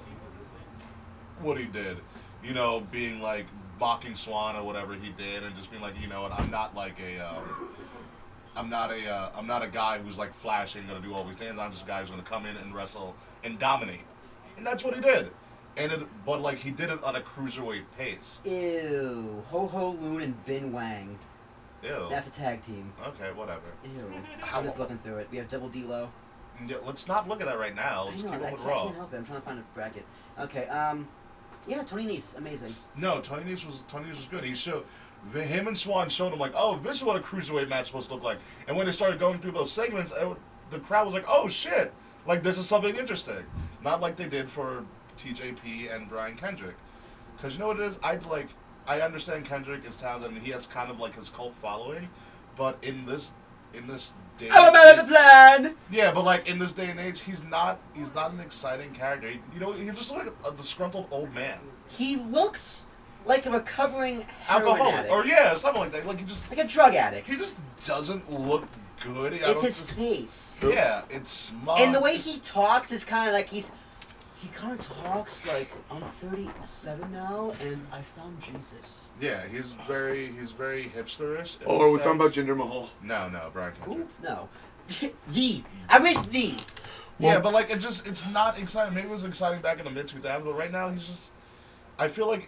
What 1.42 1.58
he 1.58 1.66
did, 1.66 1.98
you 2.44 2.54
know, 2.54 2.82
being 2.92 3.22
like 3.22 3.46
mocking 3.80 4.16
Swann 4.16 4.56
or 4.56 4.64
whatever 4.64 4.94
he 4.94 5.10
did, 5.12 5.44
and 5.44 5.56
just 5.56 5.72
being 5.72 5.82
like, 5.82 6.00
you 6.00 6.08
know 6.08 6.22
what, 6.22 6.34
I'm 6.34 6.52
not 6.52 6.76
like 6.76 7.00
a. 7.00 7.20
Um, 7.20 7.70
I'm 8.56 8.70
not 8.72 8.92
a 8.92 9.10
uh, 9.10 9.32
I'm 9.36 9.46
not 9.46 9.64
a 9.64 9.68
guy 9.68 10.00
who's 10.00 10.18
like 10.18 10.34
flashing, 10.34 10.88
gonna 10.88 11.00
do 11.00 11.14
all 11.14 11.24
these 11.24 11.36
things. 11.36 11.58
I'm 11.60 11.72
just 11.72 11.84
a 11.84 11.88
guy 11.88 12.02
who's 12.02 12.10
gonna 12.10 12.24
come 12.24 12.46
in 12.46 12.58
and 12.58 12.74
wrestle 12.74 13.16
and 13.44 13.58
dominate, 13.60 14.02
and 14.58 14.66
that's 14.66 14.84
what 14.84 14.96
he 14.96 15.02
did. 15.02 15.32
And 15.76 15.92
it, 15.92 16.08
but 16.26 16.42
like 16.42 16.58
he 16.58 16.72
did 16.72 16.90
it 16.90 17.04
on 17.04 17.16
a 17.16 17.22
cruiserweight 17.22 17.84
pace. 17.98 18.42
Ew. 18.46 19.44
Ho 19.50 19.68
Ho 19.68 19.92
Lun 20.02 20.22
and 20.22 20.46
Bin 20.46 20.72
Wang. 20.72 21.18
Ew. 21.84 22.08
That's 22.10 22.28
a 22.28 22.32
tag 22.32 22.62
team. 22.64 22.92
okay, 23.06 23.32
whatever. 23.34 23.62
Ew. 23.84 24.12
How- 24.42 24.58
I'm 24.58 24.64
just 24.64 24.80
looking 24.80 24.98
through 25.00 25.18
it. 25.18 25.28
We 25.32 25.38
have 25.38 25.48
Double 25.48 25.70
D-Lo. 25.70 26.10
Yeah, 26.68 26.78
let's 26.84 27.08
not 27.08 27.28
look 27.30 27.40
at 27.40 27.46
that 27.48 27.60
right 27.60 27.76
now. 27.76 28.06
Let's 28.10 28.26
I 28.26 28.32
know, 28.32 28.38
keep 28.38 28.48
I 28.48 28.52
with 28.52 28.62
can't, 28.62 28.70
Raw. 28.70 28.84
can't 28.86 28.96
help 28.96 29.14
it. 29.14 29.18
I'm 29.18 29.26
trying 29.26 29.40
to 29.40 29.46
find 29.46 29.60
a 29.60 29.64
bracket. 29.76 30.06
Okay, 30.40 30.66
um, 30.70 31.08
yeah, 31.68 31.84
Tony 31.84 32.08
Nese, 32.08 32.36
amazing. 32.38 32.74
No, 32.96 33.22
Tony 33.22 33.44
Nese 33.44 33.68
was 33.68 33.84
Tony 33.88 34.06
Nese 34.06 34.16
was 34.16 34.26
good. 34.26 34.44
He 34.44 34.56
showed 34.56 34.84
the, 35.32 35.44
him 35.44 35.68
and 35.68 35.78
Swann 35.78 36.10
showed 36.10 36.34
him 36.34 36.40
like, 36.40 36.54
oh, 36.56 36.80
this 36.80 36.98
is 36.98 37.04
what 37.04 37.16
a 37.16 37.20
cruiserweight 37.20 37.70
match 37.70 37.88
supposed 37.88 38.10
to 38.10 38.16
look 38.16 38.24
like. 38.24 38.40
And 38.68 38.76
when 38.76 38.88
they 38.88 38.92
started 38.92 39.20
going 39.20 39.40
through 39.40 39.52
those 39.52 39.72
segments, 39.72 40.12
it, 40.12 40.28
the 40.72 40.80
crowd 40.80 41.06
was 41.06 41.14
like, 41.14 41.26
oh 41.28 41.48
shit, 41.48 41.94
like 42.28 42.44
this 42.44 42.58
is 42.58 42.68
something 42.68 42.96
interesting. 42.96 43.44
Not 43.84 44.02
like 44.02 44.16
they 44.16 44.28
did 44.28 44.50
for 44.50 44.84
TJP 45.18 45.96
and 45.96 46.10
Brian 46.10 46.36
Kendrick, 46.36 46.76
because 47.36 47.54
you 47.54 47.60
know 47.60 47.68
what 47.68 47.80
it 47.80 47.84
is. 47.84 48.00
I 48.04 48.16
like 48.30 48.50
I 48.88 49.02
understand 49.02 49.46
Kendrick 49.46 49.86
is 49.86 49.98
talented 49.98 50.32
and 50.32 50.42
he 50.42 50.52
has 50.52 50.68
kind 50.68 50.90
of 50.92 51.00
like 51.00 51.16
his 51.16 51.30
cult 51.30 51.54
following, 51.62 52.10
but 52.58 52.78
in 52.82 53.06
this 53.06 53.34
in 53.74 53.88
this 53.88 54.14
day, 54.38 54.50
I'm 54.52 54.70
a 54.70 54.74
man 54.74 55.00
of 55.00 55.06
the 55.06 55.12
plan! 55.12 55.76
yeah, 55.92 56.12
but 56.12 56.24
like 56.24 56.50
in 56.50 56.60
this 56.60 56.74
day 56.74 56.90
and 56.90 57.00
age, 57.00 57.22
he's 57.22 57.44
not 57.44 57.80
he's 57.96 58.14
not 58.14 58.32
an 58.32 58.40
exciting 58.40 58.92
character. 58.94 59.30
He, 59.30 59.40
you 59.54 59.60
know, 59.60 59.72
he 59.74 59.86
just 59.88 60.12
looks 60.12 60.26
like 60.26 60.34
a, 60.46 60.50
a 60.50 60.56
disgruntled 60.56 61.08
old 61.12 61.34
man. 61.34 61.60
He 61.90 62.18
looks 62.18 62.88
like 63.26 63.46
a 63.46 63.52
recovering 63.52 64.26
alcoholic, 64.48 64.94
addict. 64.94 65.12
or 65.12 65.26
yeah, 65.26 65.54
something 65.56 65.82
like 65.82 65.92
that. 65.92 66.08
Like 66.08 66.20
he 66.20 66.26
just 66.26 66.50
Like 66.50 66.60
a 66.60 66.68
drug 66.68 66.96
addict. 66.96 67.28
he 67.28 67.36
just 67.36 67.56
doesn't 67.86 68.32
look 68.32 68.66
good. 69.02 69.34
I 69.34 69.52
it's 69.52 69.62
his 69.64 69.78
just- 69.80 69.92
face. 69.92 70.64
yeah, 70.68 71.02
it's 71.10 71.32
smug. 71.32 71.80
And 71.80 71.94
the 71.94 72.00
way 72.00 72.18
he 72.18 72.40
talks 72.40 72.92
is 72.92 73.04
kind 73.04 73.28
of 73.28 73.34
like 73.34 73.50
he's. 73.50 73.72
He 74.42 74.50
kind 74.50 74.80
of 74.80 74.86
talks 75.04 75.48
like 75.48 75.72
I'm 75.90 76.02
37 76.04 77.12
now 77.12 77.52
and 77.64 77.86
I 77.92 78.02
found 78.02 78.40
Jesus. 78.40 79.08
yeah, 79.20 79.48
he's 79.48 79.74
very 79.74 80.28
he's 80.28 80.52
very 80.52 80.84
hipsterish. 80.96 81.60
in 81.60 81.66
Oh, 81.68 81.76
a 81.76 81.92
we're 81.92 81.98
talking 81.98 82.20
sense. 82.22 82.38
about 82.38 82.46
Jinder 82.56 82.56
Mahal. 82.56 82.90
no, 83.02 83.30
no, 83.30 83.50
Brian 83.52 83.74
Kendrick. 83.84 84.08
Who? 84.22 84.24
No. 84.24 84.48
the. 85.34 85.64
I 85.90 86.00
wish 86.00 86.20
the. 86.20 86.54
yeah, 87.20 87.40
but 87.40 87.52
like 87.52 87.72
it's 87.72 87.84
just 87.84 88.06
it's 88.08 88.28
not 88.30 88.60
exciting. 88.60 88.94
Maybe 88.94 89.08
it 89.08 89.12
was 89.12 89.26
exciting 89.26 89.60
back 89.62 89.80
in 89.80 89.86
the 89.86 89.92
mid 89.92 90.06
2000s, 90.08 90.44
but 90.46 90.54
right 90.54 90.72
now 90.72 90.90
he's 90.92 91.08
just. 91.08 91.32
I 91.98 92.08
feel 92.08 92.28
like 92.28 92.48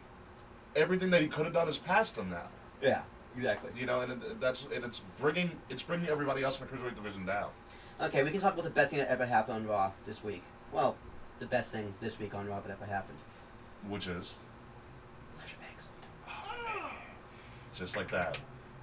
everything 0.75 1.09
that 1.09 1.23
he 1.23 1.27
could 1.27 1.45
have 1.45 1.55
done 1.55 1.67
is 1.67 1.79
past 1.79 2.15
him 2.17 2.29
now. 2.29 2.47
Yeah, 2.83 3.01
exactly. 3.35 3.71
You 3.77 3.85
know, 3.85 4.01
and 4.01 4.11
it, 4.11 4.39
that's 4.39 4.67
and 4.73 4.83
it's 4.83 5.03
bringing 5.19 5.51
it's 5.69 5.83
bringing 5.83 6.07
everybody 6.09 6.43
else 6.43 6.61
in 6.61 6.67
the 6.67 6.73
cruiserweight 6.73 6.95
division 6.95 7.25
down. 7.25 7.49
Okay, 8.01 8.23
we 8.23 8.31
can 8.31 8.39
talk 8.39 8.53
about 8.53 8.63
the 8.63 8.69
best 8.69 8.91
thing 8.91 8.99
that 8.99 9.09
ever 9.09 9.25
happened 9.25 9.57
on 9.57 9.67
Raw 9.67 9.91
this 10.05 10.23
week. 10.23 10.43
Well, 10.71 10.95
the 11.39 11.45
best 11.45 11.71
thing 11.71 11.93
this 11.99 12.19
week 12.19 12.33
on 12.33 12.47
Raw 12.47 12.59
that 12.61 12.71
ever 12.71 12.85
happened. 12.85 13.17
Which 13.87 14.07
is 14.07 14.37
Sasha 15.31 15.55
Banks. 15.57 15.89
just 17.73 17.97
like 17.97 18.09
that. 18.11 18.37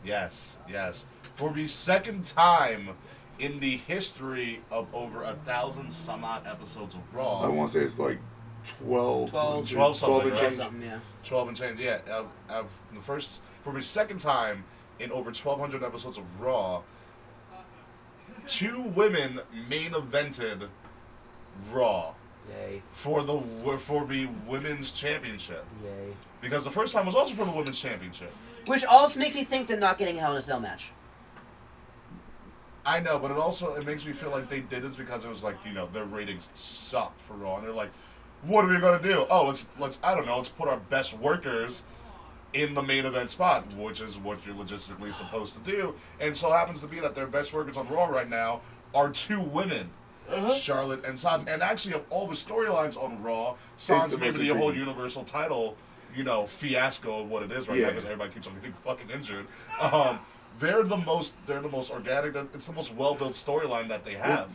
Yes, 0.05 0.59
yes. 0.68 1.07
For 1.34 1.53
the 1.53 1.66
second 1.66 2.24
time 2.24 2.90
in 3.38 3.61
the 3.61 3.76
history 3.76 4.61
of 4.70 4.86
over 4.94 5.22
a 5.22 5.34
thousand 5.44 5.90
some 5.90 6.24
odd 6.24 6.47
episodes 6.47 6.94
of 6.94 7.03
Raw. 7.14 7.40
I 7.40 7.49
want 7.49 7.70
to 7.70 7.78
say 7.78 7.84
it's 7.84 7.99
like 7.99 8.18
12. 8.78 9.30
12, 9.30 9.70
12 9.70 9.97
something, 9.97 10.30
and 10.30 10.38
change. 10.38 10.82
Yeah. 10.82 10.99
12 11.24 11.49
and 11.49 11.57
change. 11.57 11.80
Yeah, 11.80 11.99
uh, 12.11 12.24
uh, 12.49 12.62
the 12.92 13.01
first 13.01 13.42
for 13.67 13.73
the 13.73 13.83
second 13.83 14.21
time 14.21 14.62
in 15.01 15.11
over 15.11 15.31
1,200 15.31 15.83
episodes 15.83 16.19
of 16.19 16.25
Raw, 16.41 16.83
two 18.47 18.81
women 18.81 19.41
main 19.69 19.91
evented 19.91 20.69
Raw 21.73 22.14
Yay. 22.49 22.81
for 22.93 23.25
the 23.25 23.41
for 23.79 24.07
the 24.07 24.29
women's 24.47 24.93
championship. 24.93 25.64
Yay. 25.83 26.12
Because 26.41 26.62
the 26.62 26.71
first 26.71 26.95
time 26.95 27.07
was 27.07 27.17
also 27.17 27.35
for 27.35 27.45
the 27.45 27.51
women's 27.51 27.81
championship. 27.81 28.31
Which 28.67 28.85
also 28.85 29.19
makes 29.19 29.35
me 29.35 29.43
think 29.43 29.67
they're 29.67 29.81
not 29.81 29.99
getting 29.99 30.17
a 30.17 30.21
Hell 30.21 30.31
in 30.31 30.39
a 30.39 30.43
Cell 30.43 30.61
match. 30.61 30.93
I 32.85 33.01
know, 33.01 33.19
but 33.19 33.33
it 33.33 33.37
also 33.37 33.75
it 33.75 33.85
makes 33.85 34.07
me 34.07 34.12
feel 34.12 34.31
like 34.31 34.49
they 34.49 34.61
did 34.61 34.85
this 34.85 34.95
because 34.95 35.25
it 35.25 35.29
was 35.29 35.43
like 35.43 35.57
you 35.67 35.73
know 35.73 35.89
their 35.93 36.05
ratings 36.05 36.51
sucked 36.55 37.21
for 37.23 37.35
Raw, 37.35 37.57
and 37.57 37.64
they're 37.67 37.73
like, 37.73 37.91
what 38.43 38.64
are 38.64 38.69
we 38.69 38.79
gonna 38.79 39.03
do? 39.03 39.27
Oh, 39.29 39.45
let's 39.45 39.67
let's 39.81 39.99
I 40.05 40.14
don't 40.14 40.25
know, 40.25 40.37
let's 40.37 40.51
put 40.51 40.69
our 40.69 40.79
best 40.79 41.19
workers 41.19 41.83
in 42.57 42.75
the 42.75 42.83
main 42.83 43.05
event 43.05 43.31
spot, 43.31 43.71
which 43.75 44.01
is 44.01 44.17
what 44.17 44.45
you're 44.47 44.55
logistically 44.55 45.13
supposed 45.13 45.55
to 45.55 45.71
do. 45.71 45.95
And 46.21 46.37
so 46.37 46.51
happens 46.51 46.81
to 46.81 46.87
be 46.87 47.01
that 47.01 47.15
their 47.15 47.27
best 47.27 47.53
workers 47.53 47.77
on 47.77 47.87
Raw 47.89 48.07
right 48.07 48.29
now 48.29 48.63
are 48.95 49.11
two 49.11 49.41
women. 49.41 49.91
Charlotte 50.57 51.05
and 51.05 51.17
Sansa, 51.17 51.47
and 51.47 51.63
actually 51.63 51.95
of 51.95 52.03
all 52.11 52.27
the 52.27 52.35
storylines 52.35 53.01
on 53.01 53.23
Raw, 53.23 53.55
Sansa 53.79 54.19
maybe 54.19 54.39
the 54.39 54.49
whole. 54.57 54.75
Universal 54.75 55.23
title, 55.23 55.77
you 56.17 56.25
know, 56.25 56.47
fiasco 56.49 57.21
of 57.21 57.31
what 57.31 57.45
it 57.45 57.53
is 57.53 57.69
right 57.69 57.79
now 57.79 57.89
because 57.91 58.05
everybody 58.05 58.33
keeps 58.33 58.49
on 58.49 58.55
getting 58.57 58.73
fucking 58.85 59.09
injured. 59.11 59.47
Um, 59.81 60.19
they're 60.59 60.83
the 60.83 60.97
most 60.97 61.37
they're 61.47 61.61
the 61.61 61.69
most 61.69 61.93
organic. 61.93 62.35
It's 62.55 62.67
the 62.67 62.73
most 62.73 62.93
well 62.95 63.15
built 63.15 63.35
storyline 63.35 63.87
that 63.89 64.05
they 64.05 64.15
have. 64.15 64.51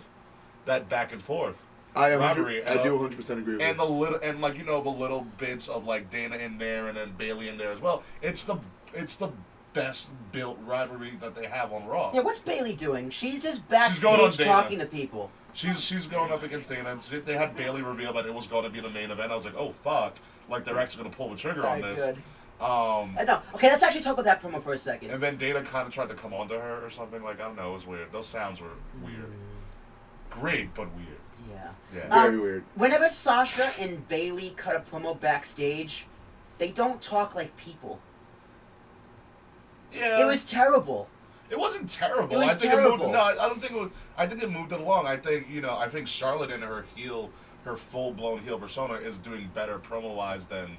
That 0.66 0.90
back 0.90 1.14
and 1.14 1.22
forth. 1.22 1.64
I, 1.96 2.16
100, 2.16 2.20
Rivalry, 2.20 2.64
I 2.66 2.76
uh, 2.76 2.84
do 2.84 2.98
100% 2.98 3.38
agree 3.40 3.54
with 3.56 3.62
And 3.62 3.78
you. 3.78 3.86
the 3.86 3.86
little 3.86 4.20
and 4.24 4.40
like 4.42 4.58
you 4.58 4.64
know 4.64 4.82
the 4.82 4.90
little 4.90 5.26
bits 5.38 5.68
of 5.68 5.86
like 5.86 6.10
Dana 6.10 6.38
in 6.38 6.58
there 6.58 6.88
and 6.88 6.96
then 6.98 7.14
Bayley 7.18 7.50
in 7.50 7.58
there 7.58 7.72
as 7.72 7.82
well. 7.82 8.04
It's 8.22 8.44
the 8.46 8.58
it's 8.94 9.16
the 9.16 9.30
best 9.74 10.12
built 10.32 10.58
rivalry 10.66 11.12
that 11.22 11.36
they 11.36 11.48
have 11.48 11.72
on 11.74 11.86
Raw. 11.86 12.12
Yeah, 12.14 12.22
what's 12.22 12.40
Bayley 12.40 12.74
doing? 12.76 13.10
She's 13.10 13.44
just 13.44 13.62
She's 13.70 14.02
going 14.04 14.20
on 14.20 14.26
backstage 14.28 14.46
Dana. 14.46 14.62
talking 14.62 14.80
to 14.80 14.86
people. 14.86 15.32
She's 15.54 15.84
she's 15.84 16.08
going 16.08 16.32
up 16.32 16.44
against 16.44 16.70
Dana. 16.70 16.92
and 16.92 17.02
They 17.02 17.34
had 17.34 17.56
Bayley 17.58 17.82
reveal 17.82 18.14
that 18.14 18.26
it 18.26 18.34
was 18.34 18.48
going 18.48 18.64
to 18.64 18.70
be 18.70 18.80
the 18.80 18.90
main 18.90 19.12
event. 19.12 19.32
I 19.32 19.36
was 19.36 19.44
like, 19.46 19.56
oh 19.58 19.72
fuck! 19.72 20.16
Like 20.50 20.64
they're 20.64 20.80
actually 20.80 21.04
going 21.04 21.12
to 21.12 21.18
pull 21.18 21.30
the 21.30 21.36
trigger 21.36 21.66
on 21.66 21.82
this. 21.82 22.06
good. 22.06 22.16
Um, 22.62 23.18
Uh, 23.18 23.24
no, 23.26 23.42
okay, 23.56 23.70
let's 23.70 23.82
actually 23.84 24.02
talk 24.02 24.14
about 24.14 24.26
that 24.26 24.42
promo 24.42 24.62
for 24.62 24.72
a 24.72 24.78
second. 24.78 25.10
and 25.10 25.22
then 25.22 25.36
Dana 25.36 25.62
kind 25.64 25.88
of 25.88 25.94
tried 25.94 26.10
to 26.10 26.16
come 26.16 26.32
onto 26.34 26.54
her 26.54 26.86
or 26.86 26.90
something. 26.90 27.22
Like 27.24 27.42
I 27.42 27.46
don't 27.46 27.56
know, 27.58 27.72
it 27.72 27.76
was 27.76 27.88
weird. 27.88 28.12
Those 28.12 28.28
sounds 28.28 28.62
were 28.62 28.70
weird. 29.04 29.32
Great, 30.30 30.74
but 30.74 30.88
weird. 30.96 31.18
Yeah. 31.62 31.70
Yeah. 31.94 32.22
Very 32.24 32.36
Um, 32.36 32.42
weird. 32.42 32.64
Whenever 32.76 33.08
Sasha 33.08 33.70
and 33.80 34.08
Bayley 34.08 34.52
cut 34.56 34.76
a 34.76 34.80
promo 34.80 35.20
backstage, 35.20 36.06
they 36.58 36.72
don't 36.72 37.02
talk 37.02 37.36
like 37.36 37.56
people. 37.58 38.00
Yeah. 39.94 40.22
It 40.22 40.26
was 40.26 40.46
terrible. 40.46 41.10
It 41.50 41.60
wasn't 41.60 41.90
terrible. 41.90 42.34
It 42.36 42.40
was 42.40 42.52
I 42.52 42.54
think 42.54 42.74
it 42.74 42.76
terrible. 42.78 42.98
moved. 42.98 43.12
No, 43.12 43.20
I 43.20 43.32
I 43.32 43.48
don't 43.50 43.60
think 43.60 43.74
it 43.74 43.80
was. 43.80 43.90
I 44.18 44.26
think 44.26 44.42
it 44.42 44.50
moved 44.50 44.72
it 44.72 44.80
along. 44.80 45.06
I 45.06 45.18
think 45.18 45.50
you 45.50 45.60
know. 45.62 45.78
I 45.78 45.90
think 45.90 46.08
Charlotte 46.08 46.50
in 46.50 46.62
her 46.62 46.86
heel, 46.96 47.30
her 47.66 47.76
full 47.76 48.12
blown 48.14 48.40
heel 48.40 48.58
persona 48.58 48.94
is 48.94 49.18
doing 49.18 49.50
better 49.54 49.78
promo 49.78 50.16
wise 50.16 50.48
than, 50.48 50.78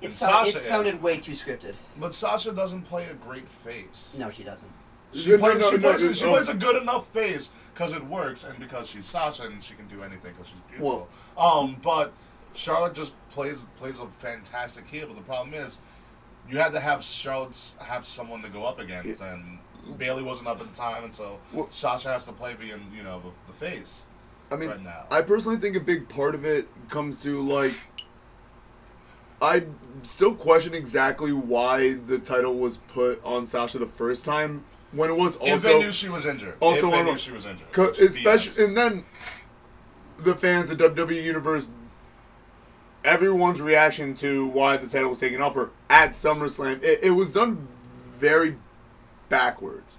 than 0.00 0.10
It, 0.10 0.14
sound, 0.14 0.48
it 0.48 0.52
Sasha 0.52 0.64
sounded 0.66 0.94
is. 0.94 1.02
way 1.02 1.18
too 1.18 1.32
scripted. 1.32 1.74
But 2.00 2.14
Sasha 2.14 2.52
doesn't 2.52 2.82
play 2.82 3.04
a 3.06 3.14
great 3.14 3.46
face. 3.48 4.16
No, 4.18 4.30
she 4.30 4.44
doesn't. 4.44 4.70
She, 5.14 5.30
No, 5.30 5.38
plays, 5.38 5.58
no, 5.60 5.70
she, 5.70 5.76
no, 5.76 5.92
plays, 5.94 6.18
she 6.18 6.24
plays 6.26 6.48
a 6.48 6.54
good 6.54 6.82
enough 6.82 7.06
face 7.08 7.50
because 7.72 7.92
it 7.92 8.04
works, 8.06 8.44
and 8.44 8.58
because 8.58 8.88
she's 8.88 9.04
Sasha 9.06 9.44
and 9.44 9.62
she 9.62 9.74
can 9.74 9.86
do 9.88 10.02
anything 10.02 10.32
because 10.32 10.48
she's 10.48 10.60
beautiful. 10.68 11.08
um, 11.38 11.76
but 11.82 12.12
Charlotte 12.54 12.94
just 12.94 13.12
plays 13.30 13.66
plays 13.76 14.00
a 14.00 14.06
fantastic 14.06 14.88
heel. 14.88 15.06
But 15.06 15.16
the 15.16 15.22
problem 15.22 15.54
is, 15.54 15.80
you 16.48 16.58
had 16.58 16.72
to 16.72 16.80
have 16.80 17.02
Charlotte 17.04 17.56
have 17.80 18.06
someone 18.06 18.42
to 18.42 18.48
go 18.48 18.64
up 18.66 18.78
against, 18.80 19.20
and 19.20 19.58
Bayley 19.98 20.22
wasn't 20.22 20.48
up 20.48 20.60
at 20.60 20.68
the 20.68 20.76
time, 20.76 21.04
and 21.04 21.14
so 21.14 21.38
Well- 21.52 21.70
Sasha 21.70 22.08
has 22.08 22.24
to 22.26 22.32
play 22.32 22.54
being 22.54 22.90
you 22.94 23.02
know 23.02 23.20
the, 23.20 23.52
the 23.52 23.58
face. 23.58 24.06
I 24.50 24.56
mean, 24.56 24.68
right 24.68 24.82
now. 24.82 25.04
I 25.10 25.22
personally 25.22 25.58
think 25.58 25.74
a 25.76 25.80
big 25.80 26.08
part 26.08 26.34
of 26.34 26.44
it 26.44 26.68
comes 26.88 27.22
to 27.22 27.40
like. 27.42 27.72
I 29.42 29.64
still 30.02 30.34
question 30.34 30.74
exactly 30.74 31.32
why 31.32 31.94
the 31.94 32.18
title 32.18 32.54
was 32.54 32.78
put 32.78 33.22
on 33.24 33.46
Sasha 33.46 33.78
the 33.78 33.86
first 33.86 34.24
time 34.24 34.64
when 34.94 35.10
it 35.10 35.16
was 35.16 35.36
also 35.36 35.54
if 35.54 35.62
they 35.62 35.78
knew 35.78 35.92
she 35.92 36.08
was 36.08 36.26
injured, 36.26 36.54
also 36.60 36.88
if 36.88 36.94
they 36.94 37.02
knew 37.02 37.18
she 37.18 37.32
was 37.32 37.46
injured, 37.46 37.70
Co- 37.72 37.88
which 37.88 37.98
is 37.98 38.16
especially 38.16 38.64
and 38.64 38.76
then 38.76 39.04
the 40.18 40.34
fans 40.34 40.70
of 40.70 40.78
WWE 40.78 41.22
Universe 41.22 41.66
everyone's 43.04 43.60
reaction 43.60 44.14
to 44.14 44.46
why 44.48 44.76
the 44.76 44.86
title 44.86 45.10
was 45.10 45.20
taken 45.20 45.40
off 45.42 45.54
her 45.54 45.70
at 45.90 46.10
SummerSlam 46.10 46.82
it, 46.82 47.00
it 47.02 47.10
was 47.10 47.28
done 47.30 47.68
very 48.12 48.56
backwards 49.28 49.96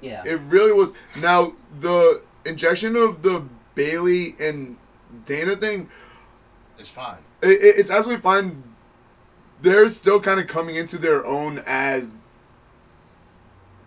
Yeah. 0.00 0.22
it 0.26 0.40
really 0.48 0.72
was 0.72 0.92
now 1.20 1.52
the 1.78 2.22
injection 2.44 2.96
of 2.96 3.22
the 3.22 3.44
Bayley 3.76 4.34
and 4.40 4.76
Dana 5.24 5.54
thing 5.56 5.88
it's 6.78 6.90
fine. 6.90 7.18
it, 7.42 7.48
it- 7.50 7.74
it's 7.78 7.90
absolutely 7.90 8.22
fine. 8.22 8.62
They're 9.62 9.88
still 9.88 10.20
kind 10.20 10.38
of 10.38 10.46
coming 10.46 10.76
into 10.76 10.98
their 10.98 11.24
own 11.24 11.62
as 11.66 12.14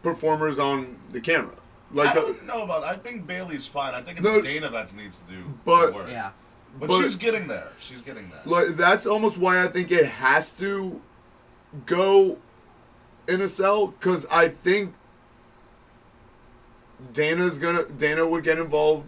performers 0.03 0.59
on 0.59 0.97
the 1.11 1.21
camera. 1.21 1.55
Like 1.91 2.09
I 2.09 2.13
the, 2.15 2.21
don't 2.21 2.41
uh, 2.49 2.55
know 2.55 2.63
about. 2.63 2.83
I 2.83 2.95
think 2.95 3.25
Bayley's 3.25 3.65
fine. 3.65 3.93
I 3.93 4.01
think 4.01 4.19
it's 4.19 4.27
No, 4.27 4.41
Dana 4.41 4.69
that 4.69 4.93
needs 4.95 5.19
to 5.19 5.31
do 5.31 5.43
but- 5.65 5.87
the 5.87 5.93
work. 5.93 6.09
Yeah. 6.09 6.31
but, 6.79 6.89
but- 6.89 7.01
she's 7.01 7.15
getting 7.15 7.47
there. 7.47 7.69
She's 7.79 8.01
getting 8.01 8.29
there. 8.29 8.41
like 8.45 8.67
that's 8.75 9.05
almost 9.05 9.37
why 9.37 9.63
I 9.63 9.67
think 9.67 9.91
it 9.91 10.05
has 10.05 10.51
to 10.59 11.01
go 11.85 12.37
in 13.27 13.41
a 13.41 13.47
cell 13.47 13.87
because 13.87 14.25
I 14.31 14.47
think 14.49 14.93
Dana's 17.13 17.57
gonna 17.57 17.85
Dana 17.85 18.27
would 18.27 18.43
get 18.43 18.59
involved 18.59 19.07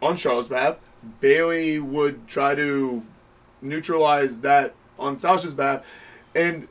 on 0.00 0.16
Charlotte's 0.16 0.48
behalf. 0.48 0.76
Bayley 1.20 1.78
would 1.78 2.26
try 2.26 2.54
to 2.54 3.02
neutralize 3.60 4.40
that 4.40 4.74
on 4.98 5.16
Sasha's 5.16 5.54
behalf, 5.54 5.86
and 6.34 6.66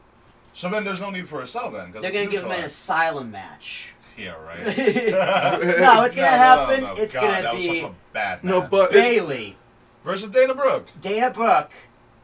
so 0.58 0.70
then 0.70 0.84
there's 0.84 1.00
no 1.00 1.12
need 1.12 1.30
for 1.30 1.44
a 1.44 1.46
cell 1.48 1.70
then. 1.70 1.94
Cause 1.94 2.02
They're 2.02 2.12
gonna 2.12 2.26
give 2.26 2.44
him 2.44 2.50
an 2.52 2.64
asylum 2.64 3.32
match. 3.32 3.94
Yeah, 4.18 4.32
right. 4.32 4.58
no, 4.66 6.02
it's 6.02 6.16
gonna 6.16 6.28
happen. 6.28 6.84
It's 6.98 7.14
God, 7.14 7.22
gonna 7.22 7.42
that 7.44 7.54
was 7.54 7.64
be 7.68 7.82
such 7.82 7.92
a 7.92 7.96
bad 8.14 8.44
No, 8.44 8.62
but- 8.62 8.92
Bayley, 8.92 9.56
versus 10.04 10.30
Dana 10.32 10.56
Brooke. 10.56 10.88
Dana 11.00 11.30
Brooke, 11.30 11.70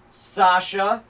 Sasha, 0.09 1.03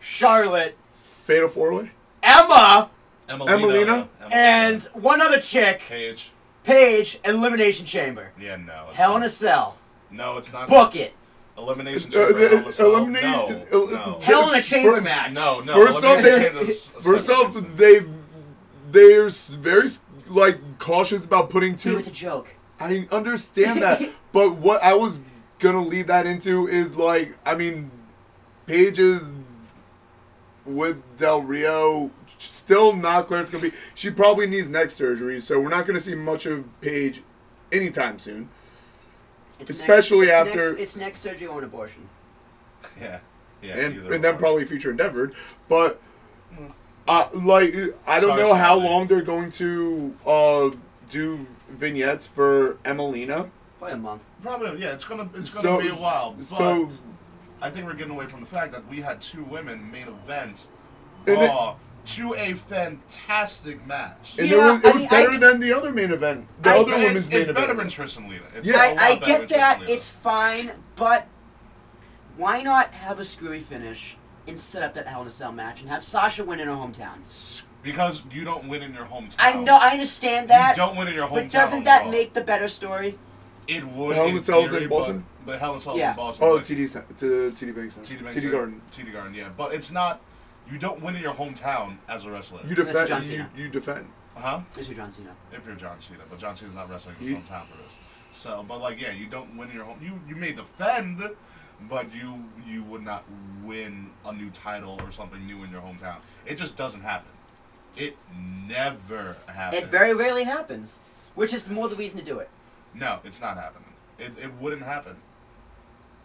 Charlotte, 0.00 0.76
Fatal 0.92 1.48
Four 1.48 1.72
Way. 1.72 1.92
Emma, 2.22 2.90
Emmalina, 3.26 3.48
Emmalina? 3.48 4.08
and 4.30 4.82
one 4.92 5.22
other 5.22 5.40
chick, 5.40 5.80
Cage. 5.88 6.32
Paige, 6.62 7.20
Elimination 7.24 7.86
Chamber. 7.86 8.32
Yeah, 8.38 8.56
no. 8.56 8.88
it's 8.88 8.98
Hell 8.98 9.16
in 9.16 9.22
a 9.22 9.30
Cell. 9.30 9.78
No, 10.10 10.36
it's 10.36 10.52
not. 10.52 10.68
Book 10.68 10.94
it. 10.94 11.14
Elimination 11.58 12.08
Uh, 12.14 12.28
chamber. 12.28 12.32
the- 12.32 12.48
Hell 12.48 12.58
in 12.58 12.64
a 12.68 12.72
Cell. 12.72 12.96
eliminate- 12.96 13.22
No, 13.22 13.64
el- 13.72 13.86
no. 13.88 14.18
Hell 14.22 14.50
in 14.52 14.58
a 14.58 14.62
Chamber 14.62 14.96
Fir- 14.96 15.00
match. 15.02 15.32
No, 15.32 15.60
no. 15.60 15.74
First 15.86 16.04
off, 16.04 16.22
they, 16.22 16.30
Chamber 16.44 16.60
is 16.60 16.88
a 16.96 17.00
first 17.02 17.26
separate 17.26 17.34
off, 17.34 17.46
incident. 17.56 17.76
they 17.76 18.00
they're 18.90 19.28
very 19.28 19.88
like 20.28 20.78
cautious 20.78 21.26
about 21.26 21.50
putting 21.50 21.72
Dude, 21.72 21.80
two. 21.80 21.98
it's 21.98 22.08
a 22.08 22.12
joke. 22.12 22.54
I 22.80 23.06
understand 23.10 23.82
that, 23.82 24.00
but 24.32 24.56
what 24.56 24.82
I 24.82 24.94
was 24.94 25.20
gonna 25.58 25.82
lead 25.82 26.06
that 26.06 26.26
into 26.26 26.68
is 26.68 26.94
like, 26.96 27.36
I 27.44 27.54
mean, 27.56 27.90
Paige 28.66 28.98
is 29.00 29.32
with 30.64 31.02
Del 31.16 31.42
Rio, 31.42 32.10
still 32.38 32.94
not 32.94 33.26
clear 33.26 33.40
it's 33.40 33.50
gonna 33.50 33.62
compete. 33.62 33.80
She 33.94 34.10
probably 34.10 34.46
needs 34.46 34.68
neck 34.68 34.90
surgery, 34.90 35.40
so 35.40 35.58
we're 35.60 35.70
not 35.70 35.86
gonna 35.86 36.00
see 36.00 36.14
much 36.14 36.46
of 36.46 36.64
Paige 36.80 37.22
anytime 37.72 38.18
soon. 38.18 38.48
It's 39.60 39.70
Especially 39.70 40.26
next, 40.26 40.46
it's 40.46 40.48
after- 40.56 40.68
next, 40.70 40.80
it's 40.82 40.96
next 40.96 41.20
surgery 41.20 41.46
or 41.48 41.58
an 41.58 41.64
abortion. 41.64 42.08
Yeah. 43.00 43.18
Yeah. 43.60 43.76
and 43.76 44.06
and 44.14 44.22
then 44.24 44.38
probably 44.38 44.64
future 44.64 44.90
endeavored. 44.90 45.34
But 45.68 46.00
uh, 47.08 47.28
like 47.34 47.74
I 48.06 48.20
don't 48.20 48.30
Sorry, 48.30 48.42
know 48.42 48.54
how 48.54 48.76
long 48.78 49.06
they're 49.08 49.20
going 49.22 49.50
to 49.52 50.14
uh, 50.26 50.70
do 51.10 51.46
vignettes 51.68 52.26
for 52.26 52.74
Emmalina. 52.84 53.50
Probably 53.78 53.94
a 53.94 53.98
month. 53.98 54.24
Probably, 54.42 54.80
yeah. 54.80 54.92
It's 54.92 55.04
gonna 55.04 55.28
it's 55.34 55.52
gonna 55.52 55.62
So 55.62 55.80
be 55.80 55.88
a 55.88 55.92
while. 55.94 56.34
But 56.36 56.44
so 56.44 56.88
I 57.60 57.70
think 57.70 57.86
we're 57.86 57.94
getting 57.94 58.12
away 58.12 58.26
from 58.26 58.40
the 58.40 58.46
fact 58.46 58.70
that 58.72 58.86
we 58.88 59.00
had 59.00 59.20
two 59.20 59.42
women 59.42 59.90
main 59.90 60.06
event 60.08 60.68
Raw 61.26 61.76
to 62.08 62.34
a 62.34 62.54
fantastic 62.54 63.86
match. 63.86 64.36
and 64.38 64.48
Yeah, 64.48 64.56
it 64.56 64.60
was, 64.60 64.80
it 64.84 64.94
I 64.94 64.98
mean, 64.98 65.08
better 65.08 65.30
I- 65.32 65.38
than 65.38 65.60
the 65.60 65.72
other 65.72 65.92
main 65.92 66.10
event. 66.10 66.48
The 66.62 66.70
I- 66.70 66.78
other 66.78 66.92
it's, 66.94 67.02
women's 67.02 67.28
main 67.30 67.38
it's 67.42 67.52
better 67.52 67.72
event. 67.72 67.78
than 67.94 68.06
Trish 68.06 68.16
and 68.18 68.30
Lita. 68.30 68.44
It's 68.54 68.68
Yeah. 68.68 68.76
a 68.76 68.78
I, 68.78 68.90
lot 68.92 69.00
I 69.02 69.14
get 69.16 69.48
than 69.48 69.58
that. 69.58 69.88
It's 69.88 70.08
fine, 70.08 70.70
but 70.96 71.26
why 72.36 72.62
not 72.62 72.92
have 72.94 73.18
a 73.20 73.24
screwy 73.24 73.60
finish 73.60 74.16
and 74.46 74.58
set 74.58 74.82
up 74.82 74.94
that 74.94 75.06
Hell 75.06 75.22
in 75.22 75.28
a 75.28 75.30
Cell 75.30 75.52
match 75.52 75.80
and 75.80 75.90
have 75.90 76.02
Sasha 76.02 76.44
win 76.44 76.60
in 76.60 76.68
her 76.68 76.74
hometown? 76.74 77.18
because 77.80 78.22
you 78.32 78.44
don't 78.44 78.68
win 78.68 78.82
in 78.82 78.92
your 78.92 79.04
hometown. 79.04 79.36
I 79.38 79.54
know, 79.54 79.78
I 79.80 79.90
understand 79.90 80.50
that. 80.50 80.76
You 80.76 80.82
don't 80.82 80.96
win 80.96 81.08
in 81.08 81.14
your 81.14 81.28
hometown. 81.28 81.34
but 81.34 81.50
doesn't 81.50 81.84
that 81.84 82.04
Raw. 82.04 82.10
make 82.10 82.34
the 82.34 82.40
better 82.42 82.68
story? 82.68 83.18
it 83.68 83.84
would? 83.86 84.16
Hell 84.16 84.24
in 84.26 84.30
in 84.32 84.38
a 84.38 84.42
Cell's 84.42 84.70
theory, 84.70 84.84
in 84.84 84.88
Boston? 84.88 85.24
But 85.46 85.58
Hell 85.60 85.70
in 85.72 85.76
a 85.76 85.80
Cell's 85.80 85.98
Yeah. 85.98 86.10
in 86.10 86.16
Boston. 86.16 86.48
Oh, 86.48 86.58
TD 86.58 86.86
Cen- 86.88 87.04
to 87.18 87.50
TD 87.52 87.72
Bank 87.74 87.92
Center. 87.92 88.14
TD, 88.20 88.24
Bank 88.24 88.36
TD 88.36 88.50
Garden. 88.50 88.80
TD 88.90 89.12
Garden, 89.12 89.34
yeah. 89.34 89.48
But 89.56 89.74
it's 89.74 89.90
not. 89.92 90.20
You 90.70 90.78
don't 90.78 91.00
win 91.00 91.16
in 91.16 91.22
your 91.22 91.34
hometown 91.34 91.96
as 92.08 92.24
a 92.26 92.30
wrestler. 92.30 92.60
You 92.66 92.74
That's 92.74 93.08
John 93.08 93.20
defend. 93.20 93.24
You, 93.24 93.30
Cena. 93.38 93.50
you 93.56 93.68
defend. 93.68 94.06
Uh 94.36 94.40
huh? 94.40 94.60
This 94.74 94.88
is 94.88 94.96
John 94.96 95.10
Cena. 95.10 95.34
If 95.52 95.66
you're 95.66 95.74
John 95.76 96.00
Cena, 96.00 96.20
but 96.28 96.38
John 96.38 96.54
Cena's 96.56 96.74
not 96.74 96.90
wrestling 96.90 97.16
in 97.20 97.22
his 97.22 97.30
You- 97.30 97.36
hometown 97.38 97.68
for 97.68 97.76
this. 97.82 97.98
So, 98.32 98.64
but 98.68 98.78
like, 98.80 99.00
yeah, 99.00 99.12
you 99.12 99.26
don't 99.26 99.56
win 99.56 99.70
in 99.70 99.76
your 99.76 99.84
home. 99.86 99.98
You 100.02 100.20
you 100.28 100.36
may 100.36 100.52
defend, 100.52 101.22
but 101.88 102.14
you 102.14 102.44
you 102.66 102.82
would 102.84 103.02
not 103.02 103.24
win 103.64 104.10
a 104.26 104.32
new 104.32 104.50
title 104.50 104.98
or 105.02 105.10
something 105.12 105.44
new 105.46 105.64
in 105.64 105.70
your 105.70 105.80
hometown. 105.80 106.16
It 106.44 106.58
just 106.58 106.76
doesn't 106.76 107.00
happen. 107.00 107.30
It 107.96 108.16
never 108.68 109.36
happens. 109.46 109.82
It 109.82 109.88
very 109.88 110.14
rarely 110.14 110.44
happens, 110.44 111.00
which 111.34 111.54
is 111.54 111.68
more 111.68 111.88
the 111.88 111.96
reason 111.96 112.18
to 112.20 112.24
do 112.24 112.38
it. 112.38 112.50
No, 112.94 113.20
it's 113.24 113.40
not 113.40 113.56
happening. 113.56 113.92
It, 114.18 114.32
it 114.38 114.52
wouldn't 114.60 114.82
happen. 114.82 115.16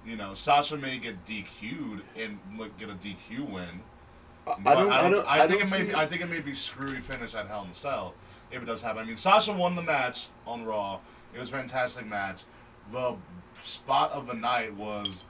You 0.06 0.18
know, 0.18 0.34
Sasha 0.34 0.76
may 0.76 0.98
get 1.00 1.26
DQ'd 1.26 2.02
and 2.20 2.38
like, 2.58 2.78
get 2.78 2.90
a 2.90 2.94
DQ 2.96 3.50
win. 3.50 3.82
I, 4.46 4.56
But 4.64 4.78
I 4.78 4.82
don't. 4.82 4.92
I 4.92 5.10
don't. 5.10 5.28
I, 5.28 5.48
think 5.48 5.60
don't 5.62 5.68
it 5.68 5.72
may. 5.72 5.78
see 5.80 5.84
Be, 5.86 5.96
I 5.96 6.06
think 6.06 6.22
it 6.22 6.30
may 6.30 6.40
be 6.42 6.54
screwy 6.54 6.96
finish 6.96 7.34
at 7.36 7.48
Hell 7.48 7.64
in 7.66 7.70
a 7.72 7.76
Cell 7.76 8.14
if 8.52 8.62
it 8.62 8.66
does 8.66 8.82
happen. 8.84 9.04
I 9.04 9.06
mean, 9.06 9.18
Sasha 9.18 9.54
won 9.54 9.76
the 9.76 9.82
match 9.82 10.28
on 10.46 10.66
Raw. 10.66 11.00
It 11.34 11.40
was 11.40 11.50
a 11.50 11.54
fantastic 11.54 12.06
match. 12.06 12.44
The 12.92 13.16
spot 13.60 14.12
of 14.12 14.28
the 14.28 14.34
night 14.34 14.74
was 14.76 15.26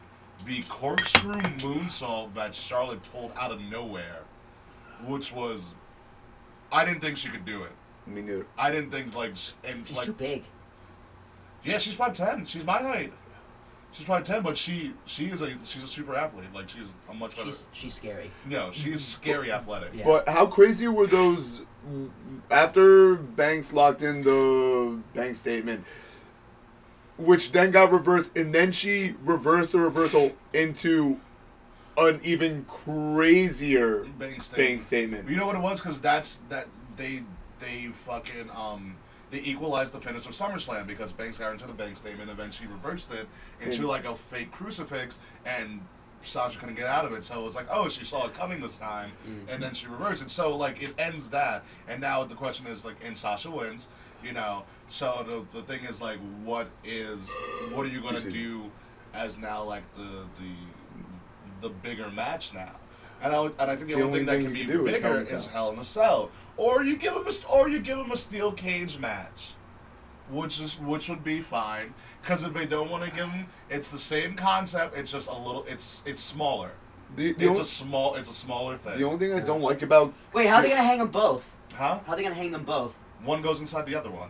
the 0.45 0.61
corkscrew 0.63 1.39
moonsault 1.59 2.33
that 2.33 2.53
Charlotte 2.55 3.01
pulled 3.11 3.31
out 3.39 3.51
of 3.51 3.61
nowhere, 3.61 4.19
which 5.05 5.31
was. 5.31 5.75
I 6.71 6.83
didn't 6.85 7.01
think 7.01 7.17
she 7.17 7.29
could 7.29 7.45
do 7.45 7.63
it. 7.63 7.71
Me 8.07 8.21
neither. 8.23 8.47
I 8.57 8.71
didn't 8.71 8.89
think 8.89 9.15
like 9.15 9.33
s- 9.33 9.53
and 9.63 9.85
She's 9.85 9.95
like 9.95 10.07
too 10.07 10.13
big. 10.13 10.43
yeah, 11.63 11.77
she's 11.77 11.93
five 11.93 12.13
ten. 12.13 12.45
She's 12.45 12.65
my 12.65 12.79
height. 12.81 13.13
She's 13.93 14.05
probably 14.05 14.25
ten, 14.25 14.41
but 14.41 14.57
she 14.57 14.91
she 15.05 15.25
is 15.25 15.41
a 15.43 15.51
she's 15.63 15.83
a 15.83 15.87
super 15.87 16.15
athlete. 16.15 16.47
Like 16.53 16.67
she's 16.67 16.87
a 17.09 17.13
much 17.13 17.35
better. 17.37 17.45
She's 17.45 17.67
she's 17.71 17.93
scary. 17.93 18.31
no, 18.45 18.71
she's 18.71 19.05
scary 19.05 19.51
athletic. 19.51 19.91
Yeah. 19.93 20.03
But 20.05 20.27
how 20.27 20.47
crazy 20.47 20.87
were 20.87 21.05
those 21.05 21.61
after 22.49 23.15
Banks 23.15 23.71
locked 23.71 24.01
in 24.01 24.23
the 24.23 24.99
bank 25.13 25.35
statement, 25.35 25.85
which 27.17 27.51
then 27.51 27.69
got 27.71 27.91
reversed, 27.91 28.35
and 28.35 28.53
then 28.53 28.71
she 28.71 29.13
reversed 29.23 29.73
the 29.73 29.79
reversal 29.79 30.31
into 30.53 31.19
an 31.95 32.19
even 32.23 32.65
crazier 32.65 34.05
Bank 34.17 34.41
statement. 34.41 34.55
bank 34.69 34.83
statement. 34.83 35.29
You 35.29 35.35
know 35.35 35.45
what 35.45 35.55
it 35.55 35.61
was? 35.61 35.79
Because 35.79 36.01
that's 36.01 36.37
that 36.49 36.65
they 36.97 37.21
they 37.59 37.91
fucking 38.07 38.49
um 38.55 38.95
they 39.33 39.41
equalized 39.41 39.93
the 39.93 39.99
finish 39.99 40.27
of 40.27 40.33
SummerSlam 40.33 40.85
because 40.85 41.11
Banks 41.11 41.39
got 41.39 41.51
into 41.51 41.65
the 41.65 41.73
bank 41.73 41.97
statement 41.97 42.29
and 42.29 42.37
then 42.37 42.51
she 42.51 42.67
reversed 42.67 43.11
it 43.11 43.27
into 43.59 43.87
like 43.87 44.05
a 44.05 44.15
fake 44.15 44.51
crucifix 44.51 45.19
and 45.43 45.81
Sasha 46.21 46.59
couldn't 46.59 46.75
get 46.75 46.85
out 46.85 47.03
of 47.03 47.13
it. 47.13 47.23
So 47.25 47.41
it 47.41 47.43
was 47.43 47.55
like, 47.55 47.65
oh, 47.71 47.89
she 47.89 48.05
saw 48.05 48.27
it 48.27 48.35
coming 48.35 48.61
this 48.61 48.77
time, 48.77 49.11
mm. 49.27 49.51
and 49.51 49.61
then 49.61 49.73
she 49.73 49.87
reversed 49.87 50.23
it. 50.23 50.29
So 50.29 50.55
like 50.55 50.81
it 50.81 50.93
ends 50.99 51.29
that, 51.31 51.63
and 51.87 51.99
now 51.99 52.23
the 52.23 52.35
question 52.35 52.67
is 52.67 52.85
like, 52.85 52.95
and 53.03 53.17
Sasha 53.17 53.49
wins, 53.49 53.89
you 54.23 54.33
know. 54.33 54.63
So 54.87 55.25
the, 55.27 55.57
the 55.57 55.63
thing 55.65 55.83
is 55.83 55.99
like, 55.99 56.19
what 56.45 56.69
is 56.85 57.27
what 57.73 57.85
are 57.87 57.89
you 57.89 58.01
gonna 58.01 58.21
do 58.21 58.71
as 59.15 59.37
now 59.39 59.63
like 59.63 59.83
the 59.95 60.25
the 60.35 61.67
the 61.67 61.69
bigger 61.69 62.09
match 62.11 62.53
now? 62.53 62.75
And 63.21 63.33
I, 63.33 63.39
would- 63.39 63.55
and 63.57 63.71
I 63.71 63.75
think 63.75 63.89
the, 63.89 63.95
The 63.95 64.01
only 64.03 64.19
thing 64.19 64.29
only 64.29 64.31
that 64.31 64.31
thing 64.31 64.43
can 64.45 64.53
be 64.53 64.65
can 64.65 64.87
is 64.87 65.01
bigger 65.01 65.15
a 65.15 65.19
is 65.19 65.47
Hell 65.47 65.71
in 65.71 65.79
a 65.79 65.83
Cell, 65.83 66.29
or 66.57 66.83
you 66.83 66.95
give 66.97 67.13
him 67.13 67.25
a 67.27 67.47
or 67.51 67.69
you 67.69 67.79
give 67.79 67.97
him 67.97 68.11
a 68.11 68.17
steel 68.17 68.51
cage 68.51 68.99
match, 68.99 69.53
which 70.29 70.59
is 70.59 70.79
which 70.79 71.09
would 71.09 71.23
be 71.23 71.41
fine. 71.41 71.93
Because 72.21 72.43
if 72.43 72.53
they 72.53 72.65
don't 72.65 72.89
want 72.89 73.03
to 73.03 73.11
give 73.11 73.29
him, 73.29 73.47
it's 73.69 73.91
the 73.91 73.99
same 73.99 74.35
concept. 74.35 74.97
It's 74.97 75.11
just 75.11 75.29
a 75.29 75.35
little. 75.37 75.65
It's 75.67 76.03
it's 76.05 76.21
smaller. 76.21 76.71
The, 77.15 77.33
the, 77.33 77.45
It's 77.45 77.49
only, 77.51 77.61
a 77.61 77.65
small. 77.65 78.15
It's 78.15 78.29
a 78.29 78.33
smaller 78.33 78.75
thing. 78.77 78.97
the 78.97 79.03
only 79.05 79.19
thing 79.19 79.33
I 79.33 79.39
don't 79.39 79.61
like 79.61 79.83
about 79.83 80.13
Wait, 80.33 80.47
how 80.47 80.55
are 80.57 80.61
they 80.63 80.69
gonna 80.69 80.81
hang 80.81 80.97
them 80.97 81.09
both? 81.09 81.57
huh? 81.73 81.99
How 82.05 82.13
are 82.13 82.15
they 82.15 82.23
gonna 82.23 82.33
hang 82.35 82.51
them 82.51 82.63
both? 82.63 82.97
One 83.23 83.41
goes 83.41 83.59
inside 83.59 83.85
the 83.85 83.95
other 83.95 84.09
one, 84.09 84.29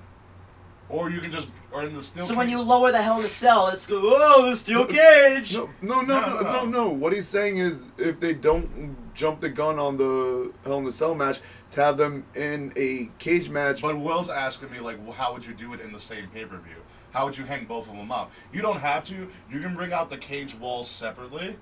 or 0.89 1.09
you 1.09 1.19
can 1.21 1.31
just 1.31 1.49
or 1.71 1.83
in 1.83 1.95
the 1.95 2.03
steel. 2.03 2.25
So 2.25 2.35
when 2.35 2.49
you 2.49 2.59
lower 2.61 2.91
the 2.91 3.01
Hell 3.01 3.19
in 3.19 3.25
a 3.25 3.29
Cell, 3.29 3.67
it's 3.69 3.85
go, 3.87 3.99
oh, 4.03 4.49
the 4.49 4.55
steel 4.57 4.85
cage. 4.85 5.53
No, 5.55 5.69
no, 5.81 6.01
no, 6.01 6.19
No, 6.19 6.19
no, 6.19 6.27
no, 6.27 6.41
no, 6.41 6.51
no. 6.51 6.65
no. 6.65 6.89
What 6.89 7.13
he's 7.13 7.27
saying 7.27 7.57
is, 7.57 7.87
if 7.97 8.19
they 8.19 8.33
don't 8.33 9.13
jump 9.13 9.39
the 9.39 9.49
gun 9.49 9.79
on 9.79 9.95
the 9.97 10.51
Hell 10.65 10.77
in 10.79 10.83
the 10.83 10.91
Cell 10.91 11.15
match, 11.15 11.39
to 11.73 11.83
have 11.83 11.97
them 11.97 12.25
in 12.35 12.71
a 12.75 13.09
cage 13.19 13.49
match. 13.49 13.81
But 13.81 13.99
Will's 13.99 14.29
asking 14.29 14.71
me 14.71 14.79
like, 14.79 15.03
well, 15.03 15.13
how 15.13 15.33
would 15.33 15.45
you 15.45 15.53
do 15.53 15.73
it 15.73 15.81
in 15.81 15.91
the 15.91 15.99
same 15.99 16.27
pay 16.27 16.45
per 16.45 16.57
view? 16.57 16.75
How 17.11 17.25
would 17.25 17.37
you 17.37 17.45
hang 17.45 17.65
both 17.65 17.89
of 17.89 17.95
them 17.95 18.11
up? 18.11 18.31
You 18.51 18.61
don't 18.61 18.79
have 18.79 19.03
to. 19.05 19.27
You 19.49 19.59
can 19.59 19.75
bring 19.75 19.93
out 19.93 20.09
the 20.09 20.17
cage 20.17 20.55
walls 20.55 20.89
separately, 20.89 21.57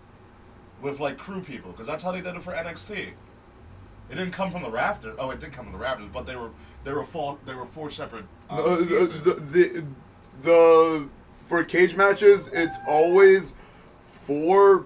with 0.81 0.99
like 0.99 1.17
crew 1.17 1.41
people, 1.41 1.71
because 1.71 1.87
that's 1.87 2.03
how 2.03 2.11
they 2.11 2.21
did 2.21 2.35
it 2.35 2.43
for 2.43 2.53
NXT. 2.53 2.91
It 4.09 4.15
didn't 4.15 4.31
come 4.31 4.51
from 4.51 4.63
the 4.63 4.71
rafters. 4.71 5.15
Oh, 5.17 5.29
it 5.31 5.39
did 5.39 5.53
come 5.53 5.65
from 5.65 5.73
the 5.73 5.79
rafters, 5.79 6.09
but 6.13 6.25
they 6.25 6.35
were 6.35 6.51
they 6.83 6.91
were 6.91 7.05
four 7.05 7.37
they 7.45 7.55
were 7.55 7.65
four 7.65 7.89
separate 7.89 8.25
uh, 8.49 8.77
pieces. 8.77 9.23
the, 9.23 9.33
the 9.33 9.85
the 10.41 11.09
for 11.45 11.63
cage 11.63 11.95
matches, 11.95 12.49
it's 12.51 12.77
always 12.87 13.55
four 14.03 14.85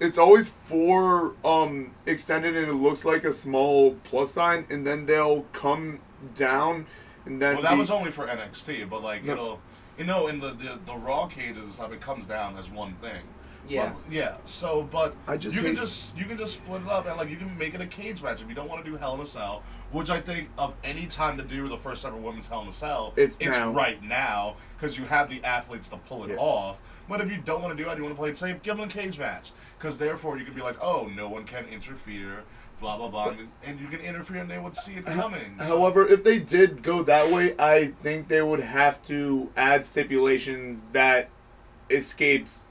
it's 0.00 0.18
always 0.18 0.48
four 0.48 1.34
um 1.44 1.92
extended 2.06 2.54
and 2.56 2.68
it 2.68 2.74
looks 2.74 3.04
like 3.04 3.24
a 3.24 3.32
small 3.32 3.94
plus 4.04 4.30
sign 4.32 4.66
and 4.70 4.86
then 4.86 5.06
they'll 5.06 5.42
come 5.52 6.00
down 6.34 6.86
and 7.24 7.40
then 7.40 7.54
Well, 7.56 7.62
that 7.62 7.72
be- 7.72 7.78
was 7.80 7.90
only 7.90 8.10
for 8.10 8.26
NXT, 8.26 8.88
but 8.88 9.02
like 9.02 9.24
No. 9.24 9.32
it'll, 9.32 9.60
you 9.98 10.04
know, 10.04 10.28
in 10.28 10.40
the, 10.40 10.50
the 10.50 10.78
the 10.86 10.94
Raw 10.94 11.26
cages 11.26 11.64
and 11.64 11.72
stuff, 11.72 11.92
it 11.92 12.00
comes 12.00 12.26
down 12.26 12.56
as 12.56 12.70
one 12.70 12.94
thing. 13.00 13.22
Yeah. 13.68 13.94
But- 14.04 14.12
yeah. 14.12 14.36
So, 14.44 14.82
but 14.84 15.14
I 15.26 15.36
just 15.36 15.56
you 15.56 15.62
can 15.62 15.72
hate- 15.72 15.80
just 15.80 16.16
you 16.16 16.24
can 16.26 16.38
just 16.38 16.54
split 16.62 16.82
it 16.82 16.88
up 16.88 17.06
and 17.06 17.16
like 17.16 17.28
you 17.30 17.36
can 17.36 17.56
make 17.58 17.74
it 17.74 17.80
a 17.80 17.86
cage 17.86 18.22
match 18.22 18.40
if 18.40 18.48
you 18.48 18.54
don't 18.54 18.68
want 18.68 18.84
to 18.84 18.88
do 18.90 18.96
Hell 18.96 19.14
in 19.14 19.20
a 19.20 19.26
Cell, 19.26 19.62
which 19.90 20.08
I 20.10 20.20
think 20.20 20.50
of 20.58 20.74
any 20.84 21.06
time 21.06 21.36
to 21.38 21.42
do 21.42 21.68
the 21.68 21.78
first 21.78 22.04
ever 22.06 22.16
women's 22.16 22.46
Hell 22.46 22.62
in 22.62 22.68
a 22.68 22.72
Cell, 22.72 23.12
It's 23.16 23.40
now. 23.40 23.72
right 23.72 24.00
now 24.02 24.54
because 24.76 24.96
you 24.96 25.04
have 25.06 25.28
the 25.28 25.42
athletes 25.42 25.88
to 25.88 25.96
pull 25.96 26.24
it 26.24 26.30
Yeah. 26.30 26.36
off. 26.36 26.78
But 27.08 27.20
if 27.20 27.30
you 27.30 27.38
don't 27.38 27.62
want 27.62 27.76
to 27.76 27.82
do 27.82 27.88
it, 27.88 27.96
you 27.96 28.02
want 28.04 28.14
to 28.16 28.20
play 28.20 28.30
it 28.30 28.38
safe, 28.38 28.62
give 28.62 28.76
them 28.76 28.88
a 28.88 28.92
cage 28.92 29.18
match 29.18 29.52
because 29.78 29.98
therefore 29.98 30.38
you 30.38 30.44
can 30.44 30.54
be 30.54 30.62
like, 30.62 30.76
oh, 30.82 31.08
no 31.14 31.28
one 31.28 31.44
can 31.44 31.64
interfere. 31.66 32.44
Blah 32.78 32.98
blah 32.98 33.08
blah, 33.08 33.28
and, 33.30 33.48
and 33.64 33.80
you 33.80 33.86
can 33.86 34.00
interfere, 34.00 34.36
and 34.42 34.50
they 34.50 34.58
would 34.58 34.76
see 34.76 34.94
it 34.96 35.06
coming. 35.06 35.56
So- 35.60 35.78
However, 35.78 36.06
if 36.06 36.22
they 36.22 36.38
did 36.38 36.82
go 36.82 37.02
that 37.04 37.32
way, 37.32 37.54
I 37.58 37.86
think 38.02 38.28
they 38.28 38.42
would 38.42 38.60
have 38.60 39.02
to 39.04 39.50
add 39.56 39.82
stipulations 39.82 40.82
that 40.92 41.30
escapes 41.88 42.66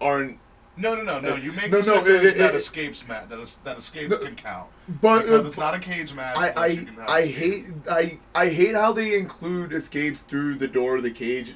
aren't. 0.00 0.38
No, 0.76 0.94
no, 0.94 1.02
no, 1.02 1.20
no. 1.20 1.36
You 1.36 1.52
make 1.52 1.70
No, 1.70 1.80
no, 1.80 2.04
it- 2.06 2.24
it- 2.24 2.38
that 2.38 2.50
it- 2.50 2.54
escapes 2.54 3.06
match 3.08 3.28
that 3.28 3.38
is, 3.38 3.56
that 3.64 3.76
escapes 3.78 4.10
No, 4.12 4.18
can 4.18 4.34
count 4.34 4.68
But 5.00 5.22
because 5.22 5.44
uh, 5.44 5.48
it's 5.48 5.58
not 5.58 5.74
a 5.74 5.78
cage 5.78 6.14
match. 6.14 6.36
I 6.36 6.48
unless 6.48 6.74
you 6.76 6.84
can 6.86 7.00
I, 7.00 7.06
I 7.12 7.26
hate 7.26 7.64
I 7.90 8.18
I 8.34 8.48
hate 8.48 8.74
how 8.74 8.92
they 8.92 9.18
include 9.18 9.72
escapes 9.72 10.22
through 10.22 10.56
the 10.56 10.68
door 10.68 10.96
of 10.96 11.02
the 11.02 11.10
cage. 11.10 11.54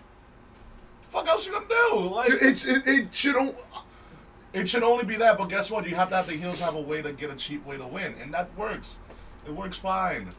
Fuck 1.11 1.29
else 1.29 1.47
you 1.47 1.53
gonna 1.53 1.67
do? 1.69 2.11
Like 2.15 2.31
It 2.31 2.65
it, 2.67 2.87
it 2.87 3.15
should 3.15 3.37
it 4.55 4.69
should 4.69 4.83
only 4.83 5.05
be 5.05 5.17
that, 5.17 5.37
but 5.37 5.49
guess 5.51 5.71
what? 5.71 5.87
You 5.89 5.97
have 5.97 6.09
to 6.11 6.17
have 6.17 6.27
the 6.27 6.33
heels 6.35 6.61
have 6.61 6.75
a 6.77 6.81
way 6.81 7.03
to 7.03 7.13
get 7.13 7.31
a 7.31 7.35
cheap 7.37 7.67
way 7.67 7.77
to 7.77 7.87
win, 7.87 8.15
and 8.23 8.33
that 8.33 8.57
works. 8.57 8.99
It 9.47 9.51
works 9.53 9.77
fine. 9.79 10.31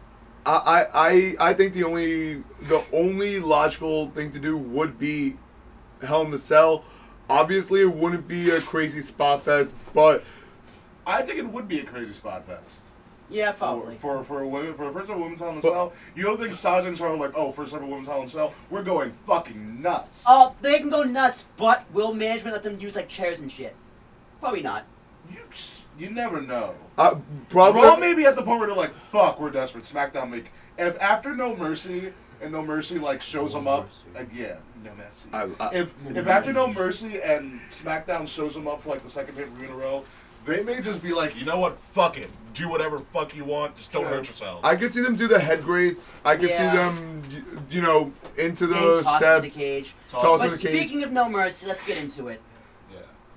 I, 0.45 0.51
I 0.55 0.87
I 0.93 1.49
I 1.49 1.53
think 1.53 1.73
the 1.73 1.83
only 1.83 2.35
the 2.61 2.83
only 2.93 3.39
logical 3.39 4.09
thing 4.11 4.31
to 4.31 4.39
do 4.39 4.57
would 4.57 4.97
be 4.97 5.37
Hell 6.01 6.21
in 6.23 6.31
the 6.31 6.37
Cell. 6.39 6.83
Obviously, 7.29 7.81
it 7.81 7.93
wouldn't 7.93 8.27
be 8.27 8.49
a 8.51 8.59
crazy 8.61 9.01
spot 9.01 9.43
fest, 9.43 9.75
but 9.93 10.23
I 11.07 11.21
think 11.23 11.39
it 11.39 11.47
would 11.47 11.67
be 11.67 11.79
a 11.79 11.83
crazy 11.83 12.13
spot 12.13 12.45
fest. 12.45 12.83
Yeah, 13.27 13.53
For, 13.53 13.57
probably. 13.57 13.95
for 13.95 14.23
for 14.23 14.41
a 14.43 14.47
women 14.47 14.75
for 14.75 14.87
a 14.87 14.93
first 14.93 15.09
ever 15.09 15.19
women's 15.19 15.39
hell 15.39 15.49
in 15.49 15.55
the 15.55 15.61
But- 15.63 15.71
cell, 15.71 15.93
you 16.15 16.21
don't 16.23 16.39
think 16.39 16.53
Sasha 16.53 16.87
and 16.87 16.95
Charlotte 16.95 17.15
are 17.17 17.25
like, 17.27 17.33
oh, 17.35 17.51
first 17.51 17.73
ever 17.73 17.83
women's 17.83 18.07
hell 18.07 18.19
in 18.19 18.25
the 18.25 18.31
cell? 18.31 18.53
We're 18.69 18.83
going 18.83 19.13
fucking 19.25 19.81
nuts. 19.81 20.25
Oh, 20.27 20.55
they 20.61 20.77
can 20.77 20.91
go 20.91 21.01
nuts, 21.01 21.47
but 21.57 21.85
will 21.91 22.13
management 22.13 22.53
let 22.53 22.61
them 22.61 22.79
use 22.79 22.95
like 22.95 23.09
chairs 23.09 23.39
and 23.39 23.51
shit? 23.51 23.75
Probably 24.45 24.61
not. 24.61 24.85
You 25.31 25.39
you 25.97 26.11
never 26.11 26.39
know. 26.39 26.75
uh, 26.99 27.15
probably 27.49 27.81
Raw 27.81 27.95
may 27.95 28.13
be 28.13 28.25
at 28.25 28.35
the 28.35 28.43
point 28.43 28.59
where 28.59 28.67
they're 28.67 28.77
like, 28.77 28.91
"Fuck, 28.91 29.39
we're 29.39 29.49
desperate." 29.49 29.85
SmackDown 29.85 30.29
make 30.29 30.51
if 30.77 31.01
after 31.01 31.33
No 31.33 31.55
Mercy 31.55 32.13
and 32.43 32.51
No 32.51 32.61
Mercy 32.61 32.99
like 32.99 33.23
shows 33.23 33.53
them 33.53 33.67
up 33.67 33.89
again. 34.13 34.57
No 34.83 34.91
Mercy. 34.93 35.29
I- 35.33 35.47
I- 35.59 35.73
if 35.75 35.91
if 36.15 36.27
after 36.27 36.53
No 36.53 36.71
Mercy 36.71 37.19
and 37.23 37.59
SmackDown 37.71 38.27
shows 38.27 38.53
them 38.53 38.67
up 38.67 38.83
for 38.83 38.89
like 38.89 39.01
the 39.01 39.09
second 39.09 39.35
pay 39.35 39.45
per 39.45 39.49
view 39.49 39.65
in 39.65 39.71
a 39.73 39.75
row, 39.77 40.03
they 40.45 40.61
may 40.61 40.79
just 40.79 41.01
be 41.01 41.11
like, 41.11 41.35
you 41.39 41.45
know 41.45 41.57
what? 41.57 41.79
Fuck 41.93 42.19
it. 42.19 42.29
Do 42.53 42.69
whatever 42.69 42.99
fuck 43.13 43.35
you 43.35 43.45
want. 43.45 43.75
Just 43.77 43.91
don't 43.93 44.03
True. 44.03 44.11
hurt 44.17 44.27
yourselves. 44.27 44.63
I 44.63 44.75
could 44.75 44.93
see 44.93 45.01
them 45.01 45.15
do 45.15 45.27
the 45.27 45.39
head 45.39 45.63
grates. 45.63 46.13
I 46.23 46.35
could 46.35 46.49
Yeah. 46.49 46.71
see 46.71 46.77
them, 46.77 47.21
y- 47.31 47.61
you 47.71 47.81
know, 47.81 48.13
into 48.37 48.67
the 48.67 48.97
and 48.97 49.03
toss 49.03 49.23
in 49.23 49.41
the 49.41 49.49
cage. 49.49 49.95
Toss 50.07 50.21
toss 50.21 50.37
But 50.39 50.45
in 50.45 50.51
the 50.51 50.57
cage. 50.59 50.77
speaking 50.77 51.01
of 51.03 51.11
No 51.11 51.27
Mercy, 51.29 51.65
let's 51.65 51.87
get 51.87 51.99
into 52.03 52.27
it. 52.27 52.39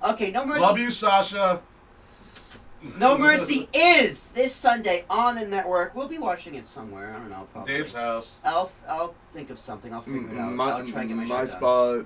Yeah. 0.01 0.11
Okay, 0.11 0.31
No 0.31 0.45
Mercy. 0.45 0.61
Love 0.61 0.79
you, 0.79 0.91
Sasha. 0.91 1.61
No 2.97 3.17
Mercy 3.17 3.67
is 3.73 4.31
this 4.31 4.55
Sunday 4.55 5.03
on 5.09 5.35
the 5.35 5.45
network. 5.45 5.93
We'll 5.95 6.07
be 6.07 6.17
watching 6.17 6.55
it 6.55 6.65
somewhere. 6.65 7.13
I 7.13 7.19
don't 7.19 7.29
know. 7.29 7.45
Probably. 7.51 7.73
Dave's 7.73 7.93
house. 7.93 8.39
I'll 8.45 8.71
I'll 8.87 9.13
think 9.33 9.49
of 9.49 9.59
something. 9.59 9.93
I'll 9.93 9.99
figure 9.99 10.21
it 10.31 10.37
out. 10.37 10.51
Mm, 10.51 10.55
My, 10.55 10.71
I'll 10.71 10.85
try 10.87 11.01
and 11.01 11.09
get 11.09 11.17
my, 11.17 11.25
my 11.25 11.41
shit 11.41 11.49
spot 11.49 12.05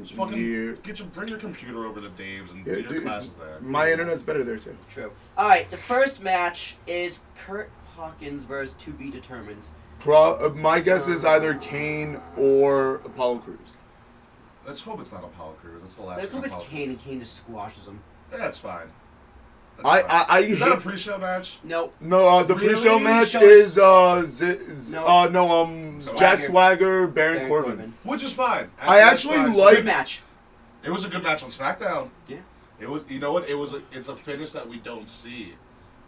Just 0.00 0.14
fucking 0.14 0.32
here. 0.38 0.72
get 0.76 0.98
your 1.00 1.08
bring 1.08 1.28
your 1.28 1.36
computer 1.38 1.84
over 1.84 2.00
to 2.00 2.08
Dave's 2.10 2.50
and 2.50 2.66
Yeah, 2.66 2.76
do 2.76 2.80
your 2.80 2.88
dude, 2.92 3.02
classes 3.02 3.34
there. 3.36 3.60
my 3.60 3.92
internet's 3.92 4.22
better 4.22 4.42
there 4.42 4.56
too. 4.56 4.74
True. 4.90 5.12
All 5.36 5.48
right. 5.50 5.68
The 5.68 5.76
first 5.76 6.22
match 6.22 6.76
is 6.86 7.20
Curt 7.36 7.70
Hawkins 7.94 8.44
versus 8.46 8.74
To 8.76 8.90
Be 8.92 9.10
Determined. 9.10 9.68
Pro, 9.98 10.16
uh, 10.36 10.48
my 10.56 10.80
guess 10.80 11.08
is 11.08 11.26
either 11.26 11.54
Kane 11.56 12.20
or 12.38 12.96
Apollo 13.04 13.38
Crews. 13.40 13.58
Let's 14.66 14.82
hope 14.82 15.00
it's 15.00 15.12
not 15.12 15.22
Apollo 15.24 15.54
Crews. 15.62 15.80
That's 15.80 15.96
the 15.96 16.02
last. 16.02 16.18
Let's 16.20 16.32
hope 16.32 16.44
it's 16.44 16.54
Apollo 16.54 16.68
Kane 16.70 16.88
and 16.90 17.00
Kane 17.00 17.20
just 17.20 17.36
squashes 17.36 17.84
him. 17.84 18.00
That's 18.30 18.58
fine. 18.58 18.88
That's 19.76 19.88
I, 19.88 20.02
fine. 20.02 20.10
I, 20.10 20.24
I 20.28 20.40
Is 20.40 20.58
that 20.60 20.72
a 20.72 20.76
pre-show 20.78 21.18
match? 21.18 21.58
Nope. 21.62 21.94
no. 22.00 22.26
Uh, 22.26 22.42
the 22.42 22.54
Really? 22.54 22.68
pre-show 22.74 22.98
match 22.98 23.28
Show 23.30 23.42
is 23.42 23.78
us- 23.78 23.82
uh, 23.82 24.26
Z- 24.26 24.58
Z- 24.80 24.92
No. 24.94 25.06
uh 25.06 25.28
no 25.28 25.50
um 25.62 26.00
Swagger. 26.02 26.18
Jack 26.18 26.40
Swagger, 26.40 27.06
Baron, 27.08 27.36
Baron 27.36 27.48
Corbin. 27.48 27.70
Corbin. 27.76 27.94
Which 28.04 28.22
is 28.24 28.32
fine. 28.32 28.70
I 28.80 28.98
That's 29.00 29.12
actually 29.12 29.36
fine. 29.36 29.54
like- 29.54 29.76
Good 29.76 29.84
match. 29.84 30.22
It 30.82 30.90
was 30.90 31.04
a 31.04 31.08
good 31.08 31.22
match 31.22 31.42
on 31.42 31.50
SmackDown. 31.50 32.10
Yeah. 32.26 32.38
It 32.80 32.88
was. 32.88 33.02
You 33.08 33.18
know 33.20 33.32
what? 33.32 33.48
It 33.48 33.54
was. 33.56 33.74
A, 33.74 33.82
it's 33.92 34.08
a 34.08 34.16
finish 34.16 34.52
that 34.52 34.68
we 34.68 34.78
don't 34.78 35.08
see, 35.08 35.54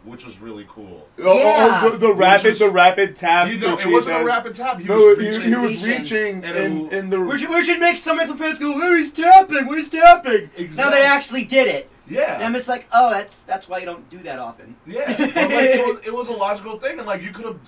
which 0.05 0.23
was 0.25 0.39
really 0.39 0.65
cool. 0.69 1.07
Oh, 1.19 1.23
oh, 1.25 1.79
oh, 1.83 1.89
the, 1.91 1.97
the 2.07 2.13
rapid, 2.13 2.47
is- 2.47 2.59
the 2.59 2.69
rapid 2.69 3.15
tap. 3.15 3.49
You 3.49 3.59
know, 3.59 3.67
to 3.67 3.73
it 3.73 3.79
see 3.79 3.91
wasn't 3.93 4.17
that- 4.17 4.23
a 4.23 4.25
rapid 4.25 4.55
tap. 4.55 4.79
He 4.79 4.87
no, 4.87 4.95
was 4.95 5.17
he, 5.19 5.27
reaching. 5.27 5.41
he 5.43 5.55
was 5.55 5.75
reaching, 5.85 5.97
reaching 6.41 6.43
and 6.45 6.57
in, 6.57 6.85
it- 6.87 6.93
in 6.93 7.09
the. 7.09 7.19
Which, 7.21 7.41
should, 7.41 7.49
we 7.49 7.63
should 7.63 7.79
make 7.79 7.97
some 7.97 8.19
of 8.19 8.27
the 8.27 8.35
fans 8.35 8.59
go, 8.59 8.73
he's 8.95 9.11
tapping, 9.11 9.67
what 9.67 9.77
is 9.77 9.89
tapping? 9.89 10.49
Now 10.77 10.89
they 10.89 11.03
actually 11.03 11.43
did 11.45 11.67
it. 11.67 11.89
yeah. 12.07 12.35
And 12.41 12.55
I'm 12.55 12.63
like, 12.67 12.87
oh, 12.93 13.11
that's 13.11 13.41
that's 13.43 13.67
why 13.69 13.79
you 13.79 13.85
don't 13.85 14.09
do 14.09 14.17
that 14.19 14.39
often. 14.39 14.75
Yeah, 14.87 15.05
but 15.17 15.19
like, 15.19 15.35
it, 15.35 15.85
was, 15.95 16.07
it 16.07 16.13
was 16.13 16.29
a 16.29 16.33
logical 16.33 16.79
thing, 16.79 16.97
and 16.97 17.05
like 17.07 17.21
you 17.21 17.31
could 17.31 17.45
have, 17.45 17.59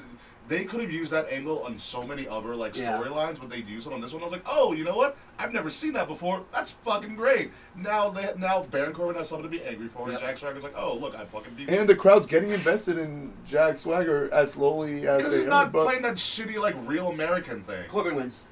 they 0.52 0.66
could 0.66 0.82
have 0.82 0.92
used 0.92 1.12
that 1.12 1.32
angle 1.32 1.64
on 1.64 1.78
so 1.78 2.06
many 2.06 2.28
other 2.28 2.56
like 2.58 2.76
Yeah. 2.76 3.00
storylines, 3.00 3.40
but 3.40 3.50
they 3.50 3.60
used 3.60 3.88
it 3.88 3.94
on 3.94 4.02
this 4.02 4.12
one. 4.14 4.22
I 4.22 4.26
was 4.26 4.34
like, 4.34 4.44
oh, 4.46 4.74
you 4.74 4.84
know 4.84 4.98
what? 4.98 5.16
I've 5.40 5.54
never 5.54 5.70
seen 5.70 5.94
that 5.94 6.10
before. 6.10 6.44
That's 6.52 6.72
fucking 6.72 7.16
great. 7.16 7.52
Now, 7.74 8.10
they, 8.10 8.34
now 8.38 8.62
Baron 8.64 8.92
Corbin 8.92 9.16
has 9.16 9.30
something 9.30 9.50
to 9.50 9.58
be 9.58 9.64
angry 9.64 9.88
for, 9.88 10.04
and 10.10 10.12
Yep. 10.12 10.22
Jack 10.22 10.38
Swagger's 10.40 10.64
like, 10.64 10.76
oh, 10.76 10.96
look, 10.98 11.16
I 11.16 11.24
fucking 11.24 11.54
beat 11.56 11.70
and 11.70 11.88
the 11.88 11.96
crowd's 11.96 12.28
getting 12.28 12.50
invested 12.50 12.98
in 12.98 13.32
Jack 13.48 13.80
Swagger 13.80 14.30
as 14.34 14.52
slowly 14.52 15.08
as 15.08 15.18
because 15.20 15.32
they 15.32 15.38
he's 15.38 15.48
are. 15.48 15.50
not 15.50 15.72
But 15.72 15.86
playing 15.86 16.02
that 16.02 16.16
shitty 16.16 16.58
like 16.60 16.76
real 16.86 17.08
American 17.08 17.64
thing. 17.64 17.88
Corbin 17.88 18.16
wins. 18.16 18.44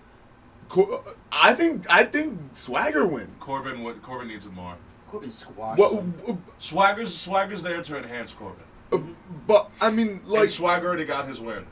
Co- 0.69 1.03
I 1.33 1.53
think 1.53 1.85
I 1.89 2.05
think 2.05 2.39
Swagger 2.53 3.05
wins. 3.05 3.29
Corbin, 3.41 3.83
would- 3.83 4.01
Corbin 4.01 4.29
needs 4.29 4.45
it 4.45 4.53
more. 4.53 4.75
Corbin 5.09 5.31
squashed 5.31 5.79
What? 5.79 5.91
him. 5.93 6.43
Swagger's 6.59 7.13
Swagger's 7.13 7.61
there 7.61 7.81
to 7.83 7.97
enhance 7.97 8.31
Corbin. 8.31 8.63
uh, 8.93 8.99
But 9.47 9.69
I 9.81 9.89
mean, 9.91 10.21
Like 10.25 10.41
like 10.41 10.49
Swagger 10.49 10.87
already 10.87 11.03
got 11.05 11.27
his 11.27 11.41
win 11.41 11.65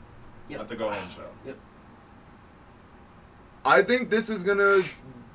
Yep. 0.48 0.60
at 0.60 0.68
the 0.68 0.76
Go 0.76 0.90
Home 0.90 1.08
show. 1.10 1.28
Yep. 1.46 1.58
I 3.64 3.82
think 3.82 4.10
this 4.10 4.30
is 4.30 4.42
gonna 4.42 4.80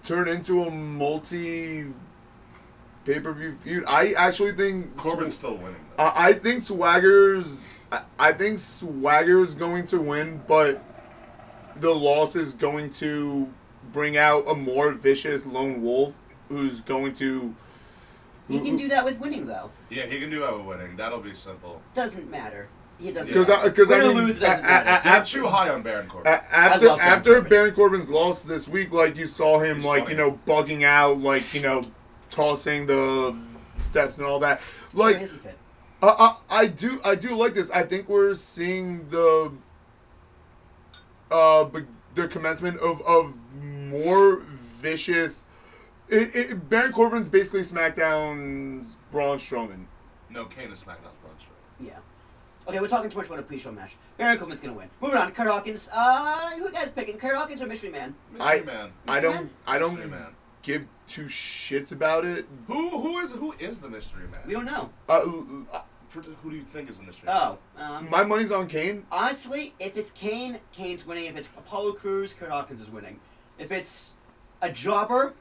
turn 0.03 0.28
into 0.28 0.64
a 0.64 0.72
multi 0.72 1.86
pay 3.05 3.20
per 3.20 3.34
view 3.34 3.55
feud. 3.61 3.84
I 3.88 4.14
actually 4.14 4.53
think 4.53 4.95
Corbin's 4.97 5.36
still 5.36 5.55
winning. 5.55 5.86
Though. 5.97 6.03
I, 6.03 6.30
I 6.30 6.34
think 6.34 6.64
Swagger's. 6.64 7.57
I, 7.91 8.01
I 8.18 8.32
think 8.32 8.59
Swagger's 8.59 9.55
going 9.55 9.86
to 9.88 9.99
win, 9.99 10.41
but 10.47 10.84
the 11.76 11.93
loss 11.93 12.36
is 12.36 12.53
going 12.53 12.89
to 12.91 13.51
bring 13.91 14.18
out 14.18 14.45
a 14.47 14.55
more 14.55 14.93
vicious 14.93 15.45
lone 15.45 15.82
wolf 15.84 16.18
who's 16.49 16.82
going 16.82 17.14
to. 17.16 17.55
He 18.49 18.59
can 18.59 18.76
do 18.76 18.89
that 18.89 19.05
with 19.05 19.20
winning, 19.20 19.45
though. 19.45 19.72
yeah, 19.89 20.05
he 20.05 20.20
can 20.20 20.30
do 20.30 20.41
that 20.41 20.55
with 20.55 20.66
winning. 20.66 20.97
That'll 20.97 21.22
be 21.22 21.34
simple. 21.34 21.82
Doesn't 21.93 22.30
matter. 22.30 22.68
He 23.00 23.12
doesn't 23.12 23.28
Because 23.34 23.48
matter. 23.50 23.62
I, 23.66 23.70
because 23.70 23.91
I 23.91 23.98
Win 24.04 24.08
mean, 24.18 24.26
lose 24.28 24.38
a- 24.38 24.41
doesn't 24.41 24.64
a- 24.64 24.68
matter. 24.68 24.89
a- 24.89 24.91
Not 24.94 25.06
after, 25.06 25.39
too 25.39 25.48
high 25.48 25.70
on 25.70 25.82
Baron 25.82 26.08
Corbin. 26.08 26.32
a- 26.32 26.56
after 26.56 26.80
Baron 26.86 27.00
after 27.02 27.34
Corbin. 27.34 27.50
Baron 27.50 27.74
Corbin's 27.76 28.10
loss 28.10 28.41
this 28.44 28.68
week, 28.68 28.91
like 28.94 29.16
you 29.18 29.28
saw 29.28 29.60
him, 29.60 29.78
He's 29.78 29.86
like 29.86 30.04
funny. 30.04 30.12
you 30.14 30.18
know, 30.18 30.39
bugging 30.48 30.84
out, 30.84 31.20
like 31.20 31.54
you 31.54 31.62
know, 31.62 31.84
tossing 32.30 32.86
the 32.86 33.36
steps 33.80 34.18
and 34.18 34.26
all 34.26 34.39
that. 34.39 34.62
Like 34.94 35.18
is? 35.22 35.38
I, 36.02 36.08
I, 36.08 36.36
I 36.62 36.68
do 36.68 37.02
I 37.04 37.16
do 37.16 37.36
like 37.36 37.54
this. 37.54 37.70
I 37.72 37.84
think 37.84 38.08
we're 38.10 38.34
seeing 38.36 39.10
the 39.10 39.52
uh 41.32 41.66
be- 41.66 41.86
the 42.16 42.28
commencement 42.28 42.80
of 42.80 43.02
of 43.04 43.34
more 43.62 44.41
vicious. 44.82 45.44
It, 46.10 46.36
it, 46.36 46.70
Baron 46.70 46.91
Corbin's 46.91 47.30
basically 47.30 47.62
SmackDown's 47.62 48.96
Braun 49.12 49.38
Strowman. 49.38 49.86
no, 50.30 50.46
Kane 50.46 50.72
is 50.72 50.80
SmackDown's 50.84 51.18
Braun 51.22 51.36
Strowman. 51.39 51.88
Yeah. 51.88 51.94
Okay, 52.68 52.80
we're 52.80 52.88
talking 52.88 53.09
too 53.09 53.18
much 53.18 53.28
about 53.28 53.39
a 53.39 53.43
pre-show 53.43 53.72
match. 53.72 53.95
Baron 54.18 54.38
Corbin's 54.38 54.61
gonna 54.61 54.74
win. 54.74 54.89
Moving 55.01 55.18
on, 55.18 55.32
Curt 55.32 55.47
Hawkins. 55.47 55.89
Uh, 55.91 56.51
who 56.51 56.66
you 56.66 56.72
guys 56.72 56.89
picking? 56.89 57.18
Curt 57.18 57.36
Hawkins 57.36 57.61
or 57.61 57.68
Mystery 57.68 57.89
Man? 57.89 58.16
Mystery 58.32 58.61
I 58.61 58.64
Man. 58.64 58.91
I 59.07 59.20
don't 59.20 59.51
I 59.68 59.80
don't 59.80 59.95
Mystery 59.95 60.11
Man. 60.11 60.28
give 60.61 60.88
two 61.07 61.26
shits 61.26 61.91
about 61.91 62.24
it. 62.26 62.45
Who 62.68 62.89
who 63.01 63.20
is 63.20 63.32
who 63.34 63.53
is 63.59 63.80
the 63.82 63.89
Mystery 63.89 64.28
Man? 64.32 64.39
We 64.45 64.53
don't 64.53 64.66
know. 64.66 64.89
Uh, 65.09 65.22
For- 66.07 66.22
Who 66.22 66.51
do 66.51 66.55
you 66.55 66.64
think 66.72 66.89
is 66.89 66.99
the 66.99 67.03
Mystery 67.05 67.26
Man? 67.28 67.36
Oh, 67.41 67.57
um, 67.78 68.09
my 68.09 68.24
money's 68.24 68.51
on 68.51 68.68
Kane. 68.68 69.05
honestly, 69.11 69.74
if 69.80 69.97
it's 69.97 70.11
Kane, 70.11 70.59
Kane's 70.72 71.05
winning. 71.05 71.26
If 71.26 71.36
it's 71.36 71.49
Apollo 71.57 71.93
Crews, 71.93 72.34
Kurt 72.34 72.49
Hawkins 72.49 72.80
is 72.80 72.89
winning. 72.89 73.20
If 73.59 73.72
it's 73.72 74.14
a 74.61 74.72
jobber, 74.72 75.34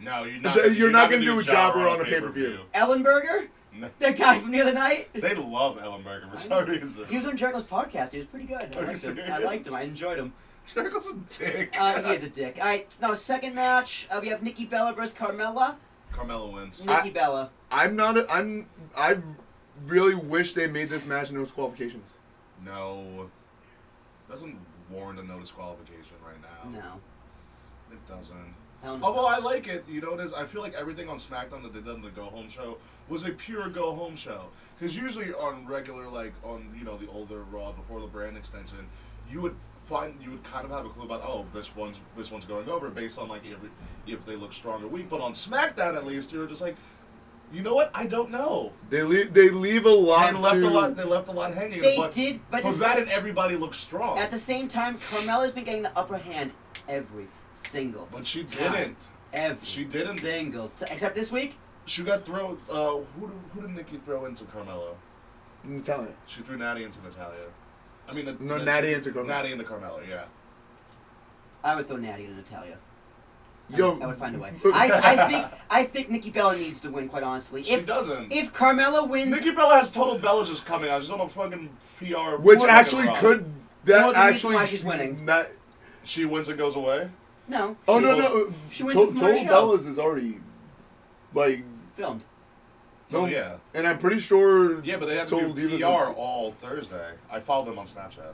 No, 0.00 0.24
you're 0.24 0.40
not. 0.40 0.54
Th- 0.54 0.72
you're 0.76 0.90
not 0.90 1.10
gonna 1.10 1.24
gonna 1.24 1.36
do 1.36 1.40
a 1.40 1.42
jobber 1.42 1.80
on 1.80 2.00
a 2.00 2.04
pay-per-view. 2.04 2.60
Ellenberger, 2.74 3.48
No. 3.78 3.88
the 4.00 4.12
guy 4.12 4.38
from 4.38 4.50
the 4.50 4.60
other 4.60 4.72
night. 4.74 5.08
They 5.14 5.34
love 5.34 5.78
Ellenberger 5.78 6.30
for 6.30 6.38
some 6.38 6.66
reason. 6.66 7.06
He 7.06 7.16
was 7.16 7.26
on 7.26 7.36
Jericho's 7.38 7.62
podcast. 7.62 8.12
He 8.12 8.18
was 8.18 8.26
pretty 8.26 8.44
good. 8.46 8.76
I 8.76 8.80
Are 8.80 8.82
you 8.82 8.86
liked 8.86 9.04
him. 9.04 9.16
I 9.18 9.24
serious? 9.24 9.44
liked 9.44 9.66
him. 9.66 9.74
I 9.74 9.82
enjoyed 9.82 10.18
him. 10.18 10.32
Jericho's 10.66 11.06
a 11.08 11.14
dick. 11.38 11.74
Uh, 11.80 12.02
he 12.02 12.14
is 12.14 12.22
a 12.24 12.28
dick. 12.28 12.58
All 12.60 12.66
right, 12.66 12.94
now 13.00 13.14
second 13.14 13.54
match. 13.54 14.06
Uh, 14.10 14.18
we 14.20 14.28
have 14.28 14.42
Nikki 14.42 14.66
Bella 14.66 14.92
versus 14.92 15.16
Carmella. 15.16 15.76
Carmella 16.12 16.52
wins. 16.52 16.84
Nikki 16.84 17.08
I- 17.08 17.12
Bella. 17.12 17.50
I'm 17.70 17.96
not. 17.96 18.18
A, 18.18 18.26
I'm. 18.30 18.66
I 18.94 19.16
really 19.84 20.14
wish 20.14 20.52
they 20.52 20.66
made 20.66 20.90
this 20.90 21.06
match 21.06 21.30
in 21.30 21.36
no 21.36 21.44
qualifications. 21.46 22.14
No. 22.64 23.30
Doesn't 24.28 24.56
warrant 24.90 25.18
a 25.18 25.22
no 25.26 25.38
disqualification 25.40 26.16
right 26.24 26.36
now. 26.42 26.70
No. 26.78 27.00
It 27.90 28.06
doesn't. 28.06 28.54
Hell 28.82 28.98
no. 28.98 29.06
Although 29.06 29.26
I 29.26 29.38
oh, 29.38 29.44
like 29.44 29.68
it, 29.68 29.84
you 29.88 30.00
know, 30.00 30.14
it 30.14 30.20
is. 30.20 30.32
I 30.32 30.44
feel 30.44 30.60
like 30.60 30.74
everything 30.74 31.08
on 31.08 31.18
SmackDown 31.18 31.62
that 31.62 31.72
they 31.72 31.80
did 31.80 31.94
in 31.94 32.02
the 32.02 32.10
Go 32.10 32.24
Home 32.24 32.48
show 32.48 32.78
was 33.08 33.24
a 33.24 33.30
pure 33.30 33.68
Go 33.68 33.94
Home 33.94 34.16
show. 34.16 34.46
Because 34.78 34.96
usually 34.96 35.32
on 35.32 35.66
regular, 35.66 36.08
like 36.08 36.32
on 36.42 36.74
you 36.76 36.84
know 36.84 36.96
the 36.96 37.08
older 37.08 37.42
Raw 37.44 37.72
before 37.72 38.00
the 38.00 38.08
brand 38.08 38.36
extension, 38.36 38.78
you 39.30 39.40
would 39.40 39.54
find 39.84 40.14
you 40.20 40.30
would 40.30 40.42
kind 40.42 40.64
of 40.64 40.70
have 40.72 40.84
a 40.84 40.88
clue 40.88 41.04
about 41.04 41.22
oh 41.24 41.44
this 41.54 41.74
one's 41.76 42.00
this 42.16 42.30
one's 42.30 42.44
going 42.44 42.68
over 42.68 42.88
based 42.90 43.18
on 43.18 43.28
like 43.28 43.42
every, 43.46 43.70
if 44.06 44.24
they 44.26 44.34
look 44.34 44.52
strong 44.52 44.82
or 44.82 44.88
weak. 44.88 45.08
But 45.08 45.20
on 45.20 45.32
SmackDown 45.32 45.94
at 45.94 46.04
least, 46.04 46.32
you're 46.32 46.48
just 46.48 46.60
like, 46.60 46.74
you 47.52 47.62
know 47.62 47.74
what? 47.74 47.92
I 47.94 48.06
don't 48.06 48.32
know. 48.32 48.72
They 48.90 49.04
leave. 49.04 49.32
They 49.32 49.50
leave 49.50 49.86
a 49.86 49.90
lot. 49.90 50.32
They 50.32 50.38
left 50.38 50.56
to, 50.56 50.68
a 50.68 50.70
lot. 50.70 50.96
They 50.96 51.04
left 51.04 51.28
a 51.28 51.32
lot 51.32 51.54
hanging. 51.54 51.82
They 51.82 51.96
but, 51.96 52.10
did, 52.10 52.40
but 52.50 52.64
but 52.64 52.70
this- 52.70 52.80
that 52.80 52.98
and 52.98 53.08
everybody 53.10 53.56
looks 53.56 53.78
strong. 53.78 54.18
At 54.18 54.32
the 54.32 54.38
same 54.38 54.66
time, 54.66 54.98
Carmella's 54.98 55.52
been 55.52 55.62
getting 55.62 55.82
the 55.82 55.96
upper 55.96 56.18
hand 56.18 56.54
every 56.88 57.28
single. 57.66 58.08
but 58.12 58.26
she 58.26 58.44
time. 58.44 58.72
didn't. 58.72 58.96
Every 59.32 59.64
She 59.66 59.84
didn't. 59.84 60.18
single. 60.18 60.68
T- 60.70 60.84
except 60.90 61.14
this 61.14 61.32
week. 61.32 61.56
She 61.86 62.02
got 62.02 62.24
thrown. 62.24 62.58
Uh, 62.70 62.96
who 63.18 63.26
did, 63.28 63.36
who 63.54 63.60
did 63.62 63.70
Nikki 63.70 63.96
throw 64.04 64.26
into 64.26 64.44
Carmelo? 64.44 64.96
Natalya. 65.64 66.08
She 66.26 66.42
threw 66.42 66.56
Natty 66.56 66.84
into 66.84 67.00
Natalya. 67.02 67.46
I 68.08 68.12
mean, 68.12 68.36
No, 68.40 68.58
she- 68.58 68.64
Natty 68.64 68.92
into 68.94 69.10
Carmella. 69.10 69.26
Natty 69.28 69.52
into 69.52 69.64
Carmelo. 69.64 70.00
Yeah. 70.08 70.24
I 71.64 71.74
would 71.76 71.86
throw 71.88 71.96
Natty 71.96 72.24
into 72.24 72.36
Natalya. 72.36 72.76
I 73.72 73.76
Yo, 73.76 73.94
would, 73.94 74.02
I 74.02 74.06
would 74.08 74.16
find 74.16 74.36
a 74.36 74.38
way. 74.38 74.52
I, 74.66 74.90
I 75.02 75.28
think 75.28 75.46
I 75.70 75.84
think 75.84 76.10
Nikki 76.10 76.30
Bella 76.30 76.56
needs 76.56 76.80
to 76.82 76.90
win. 76.90 77.08
Quite 77.08 77.22
honestly, 77.22 77.62
She 77.62 77.74
if 77.74 77.86
doesn't. 77.86 78.32
if 78.32 78.52
Carmella 78.52 79.08
wins, 79.08 79.30
Nikki 79.30 79.52
Bella 79.52 79.74
has 79.76 79.90
total 79.90 80.18
Bellas 80.18 80.48
just 80.48 80.66
coming 80.66 80.90
out. 80.90 81.00
She's 81.00 81.10
on 81.10 81.20
a 81.20 81.28
fucking 81.28 81.70
PR. 81.98 82.36
which 82.42 82.60
actually 82.64 83.08
could. 83.16 83.50
That 83.84 84.02
Well, 84.02 84.12
the 84.12 84.18
actually. 84.18 84.56
why 84.56 84.66
she's 84.66 84.84
winning. 84.84 85.24
That. 85.26 85.52
She 86.04 86.24
wins 86.26 86.48
and 86.48 86.58
goes 86.58 86.74
away. 86.76 87.08
No. 87.52 87.76
Oh 87.86 87.98
she 88.00 88.04
no 88.04 88.16
was 88.16 88.24
no. 88.24 88.52
she 88.70 88.82
wins 88.82 88.98
To- 88.98 89.06
with 89.06 89.20
Total 89.20 89.44
Bellas 89.44 89.86
is 89.86 89.98
already. 89.98 90.38
Like. 91.34 91.62
Filmed. 91.96 92.22
Oh 93.12 93.26
yeah. 93.26 93.56
And 93.74 93.86
I'm 93.86 93.98
pretty 93.98 94.18
sure. 94.20 94.82
Yeah, 94.82 94.96
but 94.96 95.08
they 95.08 95.16
have 95.16 95.28
to 95.28 95.34
Total 95.36 95.52
do 95.52 95.68
Divas 95.70 95.78
PR 96.06 96.10
is- 96.10 96.16
all 96.16 96.50
Thursday. 96.50 97.12
I 97.30 97.40
followed 97.40 97.66
them 97.68 97.78
on 97.78 97.86
Snapchat. 97.86 98.32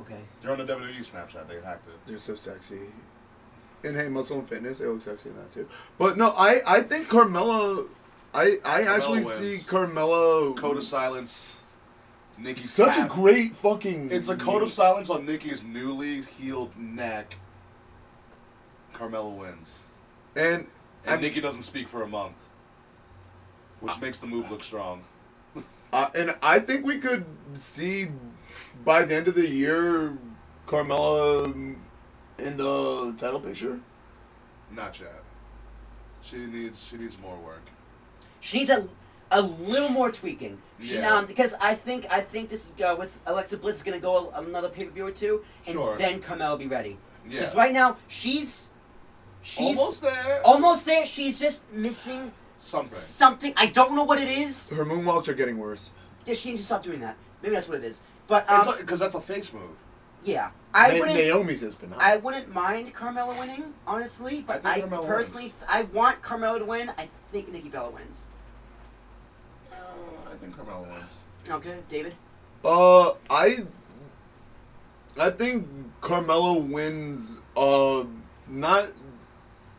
Okay. 0.00 0.20
They're 0.42 0.52
on 0.52 0.58
the 0.58 0.64
WWE 0.64 0.98
Snapchat. 1.00 1.48
They 1.48 1.60
hacked 1.60 1.86
it. 1.88 1.94
They're 2.06 2.18
so 2.18 2.34
sexy. 2.34 2.80
And 3.84 3.96
hey, 3.96 4.08
Muscle 4.08 4.38
and 4.38 4.48
Fitness, 4.48 4.78
they 4.78 4.86
look 4.86 5.02
sexy 5.02 5.28
in 5.28 5.36
that 5.36 5.52
too. 5.52 5.68
But 5.98 6.16
no, 6.16 6.30
I 6.30 6.62
I 6.66 6.80
think 6.82 7.08
Carmella. 7.08 7.86
I 8.32 8.58
I 8.64 8.82
Carmella 8.82 8.86
actually 8.86 9.24
wins. 9.24 9.34
see 9.34 9.70
Carmella. 9.70 10.56
Code 10.56 10.76
of 10.78 10.82
silence. 10.82 11.62
Nikki. 12.38 12.66
Such 12.66 12.98
a 12.98 13.06
great 13.06 13.54
fucking. 13.54 14.10
It's 14.10 14.28
a 14.28 14.36
code 14.36 14.62
of 14.62 14.70
silence 14.70 15.10
on 15.10 15.24
Nikki's 15.26 15.62
newly 15.64 16.22
healed 16.22 16.76
neck. 16.76 17.36
Carmelo 18.94 19.28
wins. 19.30 19.82
And 20.36 20.66
And 21.04 21.10
I'm- 21.16 21.20
Nikki 21.20 21.40
doesn't 21.42 21.62
speak 21.62 21.88
for 21.88 22.02
a 22.02 22.08
month. 22.08 22.36
Which 23.80 24.00
makes 24.00 24.18
the 24.20 24.26
move 24.26 24.50
look 24.50 24.62
strong. 24.62 25.02
Uh, 25.92 26.10
and 26.16 26.34
I 26.42 26.58
think 26.58 26.84
we 26.84 26.98
could 26.98 27.24
see 27.52 28.08
by 28.84 29.04
the 29.04 29.14
end 29.14 29.28
of 29.28 29.36
the 29.36 29.48
year 29.48 30.18
Carmella 30.66 31.54
in 32.38 32.56
the 32.56 33.14
title 33.16 33.38
picture. 33.38 33.78
Not 34.72 34.98
yet. 34.98 35.22
She 36.20 36.36
needs 36.46 36.84
she 36.88 36.96
needs 36.96 37.16
more 37.20 37.36
work. 37.36 37.62
She 38.40 38.58
needs 38.58 38.70
a 38.70 38.88
a 39.30 39.40
little 39.40 39.88
more 39.90 40.10
tweaking. 40.10 40.58
She, 40.80 40.96
Yeah. 40.96 41.14
um, 41.16 41.26
because 41.26 41.54
I 41.60 41.74
think 41.76 42.06
I 42.10 42.20
think 42.22 42.48
this 42.48 42.66
is 42.66 42.74
uh, 42.82 42.96
with 42.98 43.16
Alexa 43.26 43.56
Bliss 43.58 43.76
is 43.76 43.82
gonna 43.84 44.00
go 44.00 44.32
another 44.34 44.70
pay 44.70 44.86
per 44.86 44.90
view 44.90 45.06
or 45.06 45.12
two, 45.12 45.44
and 45.66 45.74
Sure. 45.74 45.96
then 45.96 46.20
Carmella 46.20 46.50
will 46.50 46.56
be 46.58 46.66
ready. 46.66 46.98
Yeah. 47.28 47.38
Because 47.40 47.54
right 47.54 47.72
now 47.72 47.98
she's 48.08 48.70
she's 49.44 49.78
Almost 49.78 50.02
there. 50.02 50.40
almost 50.44 50.86
there. 50.86 51.06
She's 51.06 51.38
just 51.38 51.72
missing 51.72 52.32
Something. 52.58 52.98
something. 52.98 53.52
I 53.56 53.66
don't 53.66 53.94
know 53.94 54.02
what 54.04 54.18
it 54.20 54.28
is. 54.28 54.70
Her 54.70 54.84
moonwalks 54.84 55.28
are 55.28 55.34
getting 55.34 55.58
worse. 55.58 55.92
Just- 56.24 56.40
She 56.42 56.48
needs 56.50 56.62
to 56.62 56.66
stop 56.66 56.82
doing 56.82 57.00
that. 57.00 57.16
Maybe 57.42 57.54
that's 57.54 57.68
what 57.68 57.78
it 57.78 57.84
is. 57.84 58.00
But 58.26 58.48
um, 58.50 58.64
Because 58.78 58.98
that's 59.00 59.14
a 59.14 59.20
face 59.20 59.52
move. 59.52 59.76
yeah, 60.24 60.50
I 60.72 60.92
Na- 60.94 60.98
wouldn't. 61.00 61.16
Naomi's 61.18 61.62
is 61.62 61.74
phenomenal. 61.74 62.10
I 62.10 62.16
wouldn't 62.16 62.52
mind 62.52 62.94
Carmella 62.94 63.38
winning, 63.38 63.74
honestly. 63.86 64.42
But 64.46 64.64
I 64.64 64.76
I, 64.76 64.80
Carmella 64.80 65.06
personally, 65.06 65.42
wins. 65.44 65.54
I 65.68 65.82
want 65.82 66.22
Carmella 66.22 66.58
to 66.60 66.64
win. 66.64 66.90
I 66.96 67.08
think 67.30 67.52
Nikki 67.52 67.68
Bella 67.68 67.90
wins. 67.90 68.24
Uh, 69.70 69.74
I 70.32 70.36
think 70.36 70.56
Carmelo 70.56 70.82
wins. 70.88 71.18
Okay, 71.50 71.76
David. 71.90 72.14
Uh, 72.64 73.10
I, 73.28 73.58
I 75.20 75.28
think 75.28 75.66
Carmelo 76.00 76.58
wins. 76.60 77.36
Uh, 77.54 78.04
not 78.48 78.88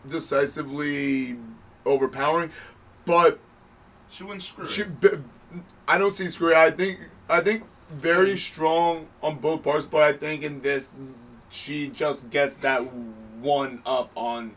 decisively 0.10 1.38
overpowering, 1.86 2.52
but 3.06 3.40
She 4.10 4.24
wins 4.24 4.48
screwed. 4.48 4.72
she. 4.72 4.84
I 5.88 5.98
don't 5.98 6.16
see 6.16 6.30
screw. 6.30 6.54
I 6.56 6.72
think. 6.72 7.00
I 7.30 7.42
think 7.42 7.64
very 7.92 8.38
strong 8.38 9.08
on 9.22 9.38
both 9.38 9.64
parts, 9.64 9.86
but 9.86 10.02
I 10.02 10.14
think 10.14 10.44
in 10.44 10.62
this, 10.62 10.92
she 11.50 11.88
just 11.90 12.30
gets 12.30 12.58
that 12.58 12.80
one 13.42 13.82
up 13.86 14.12
on 14.16 14.56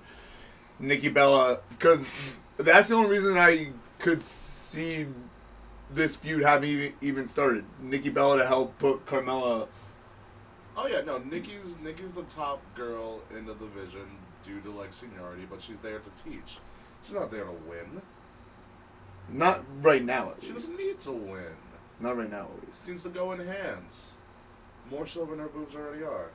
Nikki 0.78 1.09
Bella 1.09 1.61
because 1.70 2.36
that's 2.57 2.88
the 2.88 2.94
only 2.94 3.11
reason 3.18 3.36
I 3.36 3.72
could 3.99 4.22
see 4.22 5.07
this 5.90 6.16
feud 6.16 6.42
having 6.42 6.70
even, 6.70 6.92
even 7.01 7.26
started. 7.26 7.64
Nikki 7.80 8.11
Bella 8.11 8.38
to 8.38 8.46
help 8.46 8.78
put 8.78 9.07
Carmella. 9.07 9.68
oh 10.76 10.86
yeah, 10.86 11.01
no. 11.01 11.18
Nikki's 11.18 11.78
Nikki's 11.82 12.12
the 12.12 12.22
top 12.24 12.61
girl 12.74 13.20
in 13.36 13.46
the 13.46 13.55
division 13.55 14.07
due 14.49 14.61
to 14.62 14.70
like 14.70 14.92
seniority, 14.92 15.46
but 15.49 15.61
she's 15.61 15.76
there 15.78 15.99
to 15.99 16.11
teach. 16.22 16.59
She's 17.03 17.14
not 17.14 17.30
there 17.30 17.44
to 17.44 17.53
win. 17.68 18.03
Not 19.30 19.62
right 19.82 20.03
now, 20.03 20.30
at 20.30 20.42
She 20.42 20.53
doesn't 20.53 20.76
need 20.76 20.99
to 21.01 21.12
win. 21.12 21.57
Not 22.01 22.16
right 22.16 22.30
now, 22.30 22.49
at 22.57 22.66
least. 22.66 22.80
She 22.84 22.90
needs 22.92 23.03
to 23.03 23.11
go 23.11 23.32
in 23.32 23.46
hands. 23.46 24.14
More 24.90 25.07
so 25.07 25.26
than 25.26 25.38
her 25.38 25.49
boobs 25.49 25.74
already 25.76 26.03
are. 26.03 26.30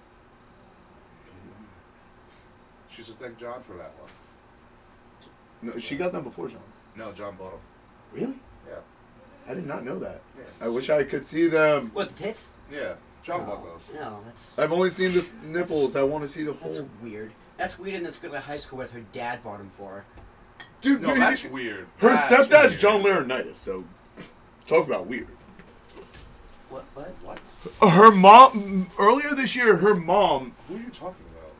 She 2.89 3.01
should 3.01 3.15
thank 3.15 3.37
John 3.39 3.63
for 3.63 3.73
that 3.73 3.91
one. 3.99 4.11
No, 5.63 5.79
she 5.79 5.95
got 5.95 6.11
them 6.11 6.23
before 6.23 6.49
John. 6.49 6.59
No, 6.95 7.11
John 7.11 7.35
bought 7.35 7.51
them. 7.51 7.61
Really? 8.11 8.39
Yeah. 8.69 8.79
I 9.49 9.55
did 9.55 9.65
not 9.65 9.83
know 9.83 9.97
that. 9.99 10.21
Yeah. 10.37 10.67
I 10.67 10.69
wish 10.69 10.89
I 10.89 11.03
could 11.03 11.25
see 11.25 11.47
them. 11.47 11.89
What 11.93 12.09
the 12.15 12.23
tits? 12.23 12.49
Yeah, 12.71 12.93
John 13.23 13.39
no, 13.41 13.45
bought 13.47 13.65
those. 13.65 13.91
No, 13.95 14.19
that's 14.25 14.57
I've 14.59 14.71
only 14.71 14.91
seen 14.91 15.11
the 15.11 15.33
nipples. 15.59 15.95
I 15.95 16.03
want 16.03 16.23
to 16.23 16.29
see 16.29 16.43
the 16.43 16.53
that's 16.53 16.77
whole. 16.77 16.89
weird. 17.01 17.31
That's 17.57 17.77
weird 17.79 17.95
in 17.95 18.03
this 18.03 18.17
girl 18.17 18.35
at 18.35 18.43
high 18.43 18.57
school 18.57 18.79
with 18.79 18.91
her 18.91 19.01
dad 19.11 19.43
bought 19.43 19.59
him 19.59 19.71
for 19.77 19.89
her. 19.91 20.05
Dude, 20.81 21.01
No, 21.01 21.15
that's 21.15 21.43
you- 21.43 21.49
weird. 21.49 21.87
Her 21.97 22.09
That's 22.09 22.23
stepdad's 22.23 22.69
weird. 22.69 22.79
John 22.79 23.03
Laurinaitis, 23.03 23.55
so 23.55 23.83
talk 24.67 24.85
about 24.87 25.07
weird. 25.07 25.27
What? 26.69 26.83
What? 26.95 27.13
What? 27.23 27.39
Uh, 27.81 27.89
her 27.89 28.11
mom 28.11 28.89
earlier 28.99 29.35
this 29.35 29.55
year, 29.55 29.77
her 29.77 29.95
mom, 29.95 30.55
Who 30.67 30.75
are 30.75 30.79
you 30.79 30.89
talking 30.89 31.23
about? 31.37 31.51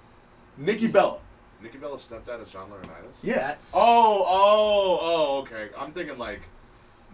Nikki 0.57 0.87
Bella. 0.87 1.19
Nikki 1.61 1.77
Bella's 1.77 2.01
stepdad 2.01 2.41
is 2.45 2.51
John 2.51 2.69
Laurinaitis? 2.69 3.13
Yeah. 3.21 3.35
That's 3.35 3.71
Oh, 3.75 4.25
oh, 4.27 4.97
oh, 5.01 5.39
okay. 5.41 5.69
I'm 5.77 5.91
thinking 5.93 6.17
like 6.17 6.41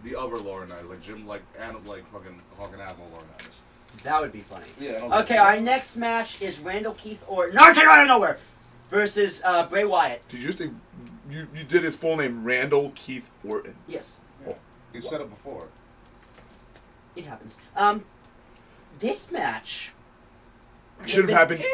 the 0.02 0.16
other 0.18 0.36
Laurinaitis, 0.36 0.88
like 0.88 1.02
Jim, 1.02 1.26
like 1.28 1.42
Adam, 1.58 1.84
like 1.86 2.10
fucking 2.10 2.40
Hawk 2.58 2.70
and 2.72 2.80
Animal 2.82 3.06
Laurinaitis. 3.14 3.58
that 4.02 4.20
would 4.20 4.32
be 4.32 4.40
funny. 4.40 4.66
Yeah. 4.80 5.06
I 5.12 5.20
Okay, 5.20 5.36
our 5.36 5.60
next 5.60 5.94
match 5.96 6.40
is 6.42 6.58
Randall 6.58 6.94
Keith 6.94 7.22
Orton. 7.28 7.54
No, 7.54 7.72
came 7.72 7.86
out 7.86 8.00
of 8.02 8.08
nowhere. 8.08 8.38
Versus 8.90 9.40
uh, 9.44 9.66
Bray 9.66 9.84
Wyatt. 9.84 10.26
Did 10.28 10.42
you 10.42 10.52
say 10.52 10.70
you, 11.30 11.46
you 11.54 11.64
did 11.64 11.84
his 11.84 11.94
full 11.96 12.16
name 12.16 12.44
Randall 12.44 12.92
Keith 12.94 13.30
Orton? 13.46 13.76
Yes, 13.86 14.18
Yeah. 14.46 14.54
He 14.92 15.00
said 15.00 15.20
it 15.20 15.30
before. 15.30 15.68
it 17.14 17.24
happens. 17.24 17.56
Um, 17.76 18.04
this 18.98 19.30
match, 19.30 19.92
Should 21.06 21.28
have 21.30 21.38
happened 21.38 21.64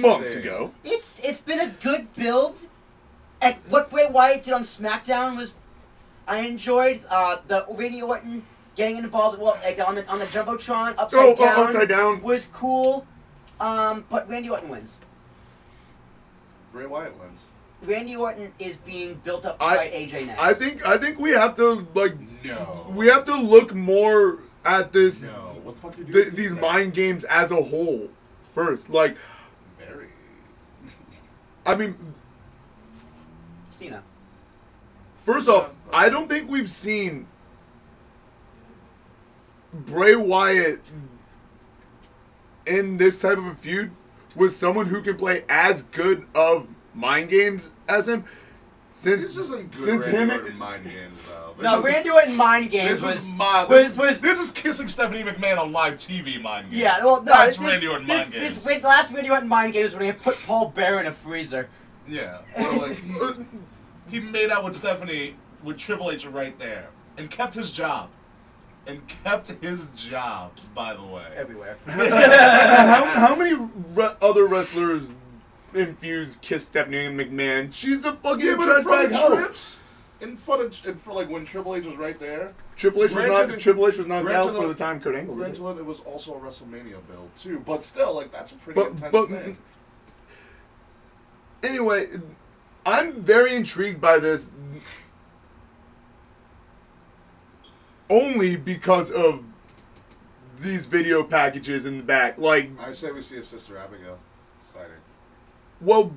months 0.00 0.36
ago. 0.36 0.70
it's 0.84 1.20
it's 1.24 1.40
been 1.40 1.58
a 1.60 1.68
good 1.82 2.12
build. 2.14 2.68
And 3.40 3.56
what 3.68 3.90
Bray 3.90 4.06
Wyatt 4.08 4.44
did 4.44 4.54
on 4.54 4.62
SmackDown 4.62 5.36
was, 5.36 5.54
I 6.28 6.42
enjoyed 6.42 7.00
uh, 7.10 7.38
the 7.48 7.66
Randy 7.70 8.00
Orton 8.02 8.46
getting 8.76 8.98
involved. 8.98 9.40
Well, 9.40 9.58
like 9.64 9.80
on 9.86 9.96
the 9.96 10.06
on 10.06 10.20
the 10.20 10.26
jumbotron 10.26 10.94
upside 10.96 11.20
Oh, 11.20 11.34
oh, 11.36 11.44
down. 11.44 11.66
upside 11.66 11.88
down. 11.88 12.22
was 12.22 12.46
cool. 12.52 13.04
Um, 13.60 14.04
but 14.08 14.28
Randy 14.30 14.48
Orton 14.48 14.68
wins. 14.68 15.00
Bray 16.72 16.86
Wyatt 16.86 17.18
wins. 17.20 17.50
Randy 17.82 18.14
Orton 18.16 18.52
is 18.58 18.76
being 18.78 19.14
built 19.24 19.44
up 19.44 19.58
to 19.58 19.64
I- 19.64 19.76
fight 19.76 19.92
AJ 19.92 20.26
next. 20.26 20.40
I 20.40 20.52
think 20.54 20.86
I 20.86 20.96
think 20.98 21.18
we 21.18 21.30
have 21.30 21.54
to 21.56 21.86
like 21.94 22.14
No. 22.44 22.86
we 22.94 23.08
have 23.08 23.24
to 23.24 23.34
look 23.36 23.74
more 23.74 24.38
at 24.64 24.92
this 24.92 25.24
No. 25.24 25.30
What 25.62 25.74
the 25.74 25.80
fuck 25.80 25.98
you 25.98 26.04
th- 26.04 26.14
doing? 26.26 26.34
these 26.36 26.54
mind 26.54 26.94
games 26.94 27.24
as 27.24 27.50
a 27.52 27.62
whole 27.62 28.08
first. 28.54 28.88
Like, 28.90 29.16
Very. 29.78 30.06
I 31.66 31.74
mean, 31.76 31.96
Cena. 33.68 34.02
first 35.16 35.48
off, 35.48 35.74
I 35.92 36.08
don't 36.08 36.28
think 36.28 36.48
we've 36.50 36.68
seen 36.70 37.26
Bray 39.72 40.14
Wyatt 40.16 40.80
in 42.66 42.96
this 42.98 43.18
type 43.18 43.38
of 43.38 43.46
a 43.46 43.54
feud 43.54 43.90
with 44.36 44.52
someone 44.52 44.86
who 44.86 45.02
can 45.02 45.16
play 45.16 45.44
as 45.48 45.82
good 45.82 46.26
of 46.34 46.68
mind 46.94 47.30
games 47.30 47.70
as 47.88 48.08
him 48.08 48.24
since 48.90 49.22
This 49.22 49.36
isn't 49.38 49.70
good 49.72 49.84
since 49.84 50.06
Randy 50.06 50.18
him 50.18 50.30
Orton 50.30 50.58
mind 50.58 50.84
games 50.84 51.26
though. 51.28 51.54
This 51.56 51.64
No, 51.64 51.78
is- 51.78 51.84
Randy 51.84 52.10
Orton 52.10 52.36
mind 52.36 52.70
games 52.70 52.90
This 52.90 53.02
was, 53.04 53.16
is 53.16 53.30
my. 53.30 53.66
This, 53.68 53.98
was, 53.98 54.20
this 54.20 54.38
is 54.40 54.50
kissing 54.50 54.88
Stephanie 54.88 55.22
McMahon 55.22 55.58
on 55.58 55.72
live 55.72 55.94
TV 55.94 56.40
mind 56.42 56.68
games. 56.70 56.80
yeah. 56.80 56.98
Well, 57.04 57.22
no, 57.22 57.32
that's 57.32 57.56
this, 57.56 57.66
Randy 57.66 57.86
Orton 57.86 58.06
this, 58.06 58.16
mind 58.30 58.32
this, 58.42 58.54
games. 58.54 58.64
this, 58.66 58.80
the 58.82 58.86
last 58.88 59.12
Randy 59.14 59.30
Orton 59.30 59.48
mind 59.48 59.72
games 59.72 59.94
when 59.94 60.02
he 60.04 60.12
put 60.12 60.36
Paul 60.46 60.68
Bearer 60.70 61.00
in 61.00 61.06
a 61.06 61.12
freezer. 61.12 61.68
Yeah. 62.08 62.38
Or 62.58 62.72
like 62.88 62.98
he, 62.98 63.44
he 64.10 64.20
made 64.20 64.50
out 64.50 64.64
with 64.64 64.74
Stephanie 64.76 65.36
with 65.62 65.78
Triple 65.78 66.10
H 66.10 66.26
right 66.26 66.58
there 66.58 66.88
and 67.16 67.30
kept 67.30 67.54
his 67.54 67.72
job. 67.72 68.10
And 68.86 69.06
kept 69.06 69.48
his 69.62 69.90
job, 69.90 70.52
by 70.74 70.94
the 70.94 71.02
way. 71.04 71.24
Everywhere. 71.36 71.76
how, 71.86 73.04
how 73.04 73.36
many 73.36 73.54
re- 73.94 74.14
other 74.20 74.46
wrestlers 74.46 75.08
in 75.72 75.94
feuds 75.94 76.36
kiss 76.42 76.64
Stephanie 76.64 77.08
McMahon? 77.08 77.72
She's 77.72 78.04
a 78.04 78.12
fucking 78.12 78.44
Yeah, 78.44 78.56
but 78.56 78.62
in 78.62 78.68
trash 78.68 78.82
front 78.82 79.02
bag 79.02 79.10
of 79.12 79.16
hoe. 79.16 79.36
Trips, 79.36 79.80
in 80.20 80.36
front 80.36 80.62
of, 80.62 80.86
in 80.86 80.94
front, 80.96 81.16
like 81.18 81.30
when 81.30 81.44
Triple 81.44 81.76
H 81.76 81.86
was 81.86 81.96
right 81.96 82.18
there. 82.18 82.54
Triple 82.76 83.02
H 83.04 83.14
was 83.14 83.24
Granted, 83.24 83.48
not 83.50 83.60
Triple 83.60 83.86
H 83.86 83.98
was 83.98 84.06
knocked 84.08 84.26
granted, 84.26 84.48
out 84.50 84.56
for 84.56 84.66
the 84.66 84.74
time 84.74 84.98
Kurt 85.00 85.14
Angle 85.14 85.36
did. 85.36 85.42
it. 85.46 85.58
Granted, 85.60 85.78
it 85.80 85.86
was 85.86 86.00
also 86.00 86.34
a 86.34 86.40
WrestleMania 86.40 86.98
build 87.08 87.30
too, 87.36 87.60
but 87.60 87.84
still, 87.84 88.14
like 88.16 88.32
that's 88.32 88.50
a 88.50 88.56
pretty 88.56 88.80
But 88.80 88.90
intense 88.90 89.12
but 89.12 89.28
thing. 89.28 89.56
anyway, 91.62 92.08
I'm 92.84 93.12
very 93.20 93.54
intrigued 93.54 94.00
by 94.00 94.18
this. 94.18 94.50
Only 98.12 98.56
because 98.56 99.10
of 99.10 99.42
these 100.60 100.84
video 100.84 101.24
packages 101.24 101.86
in 101.86 101.96
the 101.96 102.02
back. 102.02 102.36
Like, 102.36 102.70
I 102.78 102.92
say 102.92 103.10
we 103.10 103.22
see 103.22 103.38
a 103.38 103.42
Sister 103.42 103.78
Abigail 103.78 104.18
sighting. 104.60 104.90
well, 105.80 106.12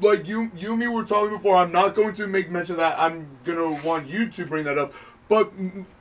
like 0.00 0.28
you, 0.28 0.50
you 0.56 0.70
and 0.72 0.78
me 0.78 0.86
were 0.88 1.04
talking 1.04 1.34
before. 1.36 1.56
I'm 1.56 1.72
not 1.72 1.94
going 1.96 2.14
to 2.16 2.26
make 2.26 2.50
mention 2.50 2.74
of 2.74 2.78
that. 2.80 2.98
I'm 2.98 3.26
gonna 3.44 3.70
want 3.82 4.08
you 4.08 4.28
to 4.28 4.46
bring 4.46 4.64
that 4.64 4.76
up. 4.78 4.92
But 5.28 5.52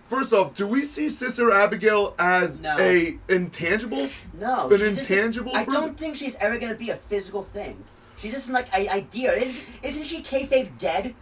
first 0.05 0.33
off, 0.33 0.53
do 0.53 0.67
we 0.67 0.83
see 0.83 1.07
Sister 1.09 1.49
Abigail 1.51 2.13
as 2.19 2.59
No. 2.59 2.75
a 2.77 3.17
intangible? 3.29 4.09
No, 4.37 4.69
An 4.69 4.77
she's 4.77 4.97
just- 4.97 5.09
intangible 5.11 5.55
I 5.55 5.63
person? 5.65 5.81
don't 5.81 5.97
think 5.97 6.15
she's 6.15 6.35
ever 6.35 6.57
gonna 6.59 6.75
be 6.75 6.89
a 6.91 6.97
physical 6.97 7.41
thing. 7.43 7.83
She's 8.17 8.33
just 8.33 8.49
like 8.51 8.67
an 8.77 8.89
idea. 8.89 9.33
Isn't, 9.33 9.79
isn't 9.83 10.03
she 10.03 10.21
kayfabe 10.21 10.77
dead? 10.77 11.15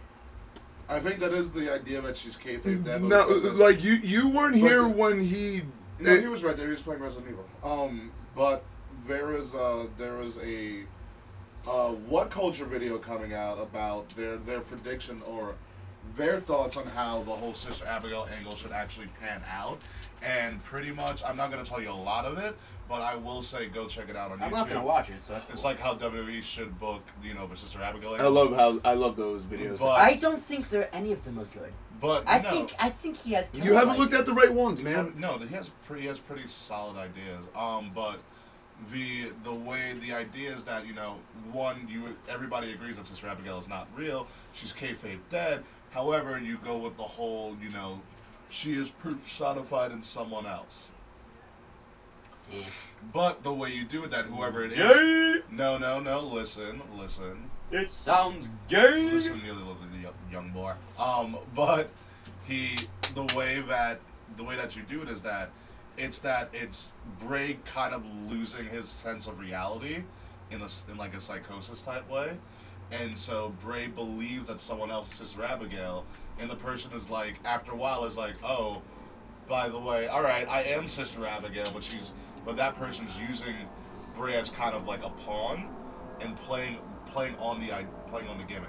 I 0.88 1.00
think 1.00 1.18
that 1.20 1.32
is 1.32 1.50
the 1.50 1.72
idea 1.72 2.00
that 2.00 2.16
she's 2.16 2.36
kayfabe 2.36 2.84
but 2.84 3.02
No, 3.02 3.26
like 3.54 3.82
you, 3.82 3.94
you 3.94 4.28
weren't 4.28 4.56
here 4.56 4.82
the- 4.82 4.88
when 4.88 5.20
he. 5.20 5.62
No, 5.98 6.16
he 6.20 6.28
was 6.28 6.44
right 6.44 6.56
there. 6.56 6.66
He 6.66 6.72
was 6.72 6.82
playing 6.82 7.00
Resident 7.00 7.30
Evil. 7.32 7.44
Um, 7.64 8.10
but 8.34 8.64
there 9.06 9.32
is 9.32 9.54
uh 9.54 9.86
there 9.98 10.20
is 10.20 10.36
a 10.38 10.82
uh 11.66 11.94
WhatCulture 12.10 12.66
video 12.66 12.98
coming 12.98 13.32
out 13.34 13.58
about 13.58 14.08
their 14.10 14.36
their 14.36 14.60
prediction 14.60 15.22
or 15.26 15.54
their 16.16 16.40
thoughts 16.40 16.76
on 16.76 16.86
how 16.86 17.22
the 17.22 17.32
whole 17.32 17.54
Sister 17.54 17.84
Abigail 17.86 18.28
angle 18.36 18.54
should 18.54 18.72
actually 18.72 19.08
pan 19.20 19.42
out. 19.50 19.80
And 20.22 20.62
pretty 20.64 20.92
much, 20.92 21.22
I'm 21.24 21.36
not 21.36 21.50
gonna 21.50 21.64
tell 21.64 21.80
you 21.80 21.90
a 21.90 21.92
lot 21.92 22.24
of 22.26 22.38
it, 22.38 22.56
but 22.88 23.02
I 23.02 23.16
will 23.16 23.42
say 23.42 23.66
go 23.66 23.86
check 23.86 24.08
it 24.08 24.16
out 24.16 24.30
on 24.32 24.38
YouTube. 24.38 24.42
I'm 24.42 24.50
YouTube. 24.50 24.54
not 24.54 24.68
gonna 24.68 24.84
watch 24.84 25.10
it, 25.10 25.22
so 25.24 25.32
that's 25.34 25.48
It's 25.50 25.62
cool. 25.62 25.70
like 25.70 25.80
how 25.80 25.94
WWE 25.94 26.42
should 26.42 26.78
book, 26.78 27.02
you 27.22 27.34
know, 27.34 27.46
the 27.46 27.56
Sister 27.56 27.80
Abigail. 27.82 28.14
I 28.14 28.22
love 28.28 28.54
how 28.54 28.80
I 28.84 28.94
love 28.94 29.16
those 29.16 29.42
videos. 29.42 29.78
But, 29.80 29.98
I 29.98 30.14
don't 30.14 30.40
think 30.42 30.70
there 30.70 30.88
any 30.92 31.12
of 31.12 31.24
them 31.24 31.38
are 31.38 31.44
good. 31.46 31.72
but 32.00 32.24
I 32.26 32.40
no. 32.40 32.50
think 32.50 32.74
I 32.78 32.90
think 32.90 33.16
he 33.16 33.32
has. 33.32 33.50
you 33.54 33.74
haven't 33.74 33.98
looked 33.98 34.12
at 34.14 34.26
the 34.26 34.32
right 34.32 34.52
ones, 34.52 34.82
man. 34.82 35.14
No, 35.18 35.38
he 35.38 35.54
has 35.54 35.70
pretty 35.86 36.02
he 36.02 36.08
has 36.08 36.18
pretty 36.18 36.46
solid 36.46 36.96
ideas. 36.96 37.48
Um, 37.56 37.90
but 37.94 38.18
the 38.92 39.32
the 39.42 39.54
way 39.54 39.94
the 40.00 40.12
idea 40.12 40.52
is 40.54 40.64
that 40.64 40.86
you 40.86 40.92
know 40.94 41.16
one 41.50 41.88
you 41.88 42.16
everybody 42.28 42.72
agrees 42.72 42.96
that 42.98 43.06
Sister 43.06 43.26
Abigail 43.26 43.58
is 43.58 43.68
not 43.68 43.88
real. 43.96 44.28
She's 44.52 44.72
kayfabe 44.72 45.18
dead. 45.30 45.64
However, 45.90 46.38
you 46.38 46.58
go 46.58 46.76
with 46.76 46.96
the 46.98 47.02
whole 47.02 47.56
you 47.60 47.70
know 47.70 48.00
she 48.50 48.72
is 48.74 48.90
personified 48.90 49.90
in 49.92 50.02
someone 50.02 50.46
else. 50.46 50.90
But 53.12 53.42
the 53.42 53.52
way 53.52 53.70
you 53.72 53.84
do 53.84 54.04
it, 54.04 54.10
that 54.10 54.26
whoever 54.26 54.64
it 54.64 54.72
is, 54.72 55.42
no, 55.50 55.78
no, 55.78 56.00
no. 56.00 56.20
Listen, 56.26 56.80
listen. 56.96 57.50
It 57.70 57.90
sounds 57.90 58.48
gay. 58.68 59.02
Listen, 59.10 59.40
you 59.44 59.52
little 59.52 59.76
young- 60.00 60.12
young 60.30 60.50
boy. 60.50 60.74
Um, 60.98 61.36
but 61.54 61.90
he, 62.46 62.76
the 63.14 63.24
way 63.36 63.60
that 63.68 64.00
the 64.36 64.44
way 64.44 64.56
that 64.56 64.76
you 64.76 64.82
do 64.82 65.02
it 65.02 65.08
is 65.08 65.22
that 65.22 65.50
it's 65.96 66.18
that 66.20 66.50
it's 66.52 66.92
Bray 67.20 67.58
kind 67.64 67.94
of 67.94 68.04
losing 68.30 68.66
his 68.66 68.88
sense 68.88 69.26
of 69.26 69.38
reality 69.40 70.02
in 70.50 70.60
a 70.62 70.68
in 70.90 70.96
like 70.96 71.14
a 71.14 71.20
psychosis 71.20 71.82
type 71.82 72.08
way, 72.08 72.36
and 72.92 73.16
so 73.16 73.52
Bray 73.62 73.88
believes 73.88 74.48
that 74.48 74.60
someone 74.60 74.90
else 74.90 75.10
is 75.12 75.16
Sister 75.18 75.42
Abigail, 75.44 76.04
and 76.38 76.50
the 76.50 76.56
person 76.56 76.92
is 76.92 77.10
like 77.10 77.34
after 77.44 77.72
a 77.72 77.76
while 77.76 78.04
is 78.04 78.16
like, 78.16 78.36
oh, 78.44 78.82
by 79.48 79.68
the 79.68 79.78
way, 79.78 80.06
all 80.06 80.22
right, 80.22 80.46
I 80.48 80.62
am 80.64 80.86
Sister 80.86 81.24
Abigail, 81.26 81.66
but 81.72 81.82
she's 81.82 82.12
but 82.46 82.56
that 82.56 82.74
person's 82.74 83.14
using 83.28 83.56
Bray 84.16 84.34
as 84.36 84.48
kind 84.48 84.74
of 84.74 84.86
like 84.86 85.02
a 85.02 85.10
pawn 85.10 85.68
and 86.20 86.34
playing 86.36 86.78
playing 87.06 87.36
on 87.36 87.60
the 87.60 87.70
playing 88.06 88.28
on 88.28 88.38
the 88.38 88.44
gimmick 88.44 88.68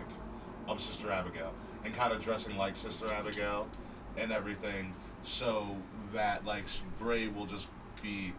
of 0.68 0.82
Sister 0.82 1.10
Abigail 1.10 1.54
and 1.86 1.94
kind 1.96 2.12
of 2.12 2.22
dressing 2.22 2.58
like 2.58 2.76
Sister 2.76 3.08
Abigail 3.10 3.70
and 4.18 4.32
everything, 4.32 4.94
so 5.24 5.78
that 6.14 6.44
like 6.44 6.66
Bray 7.00 7.28
will 7.28 7.46
just 7.46 7.70
be 8.02 8.34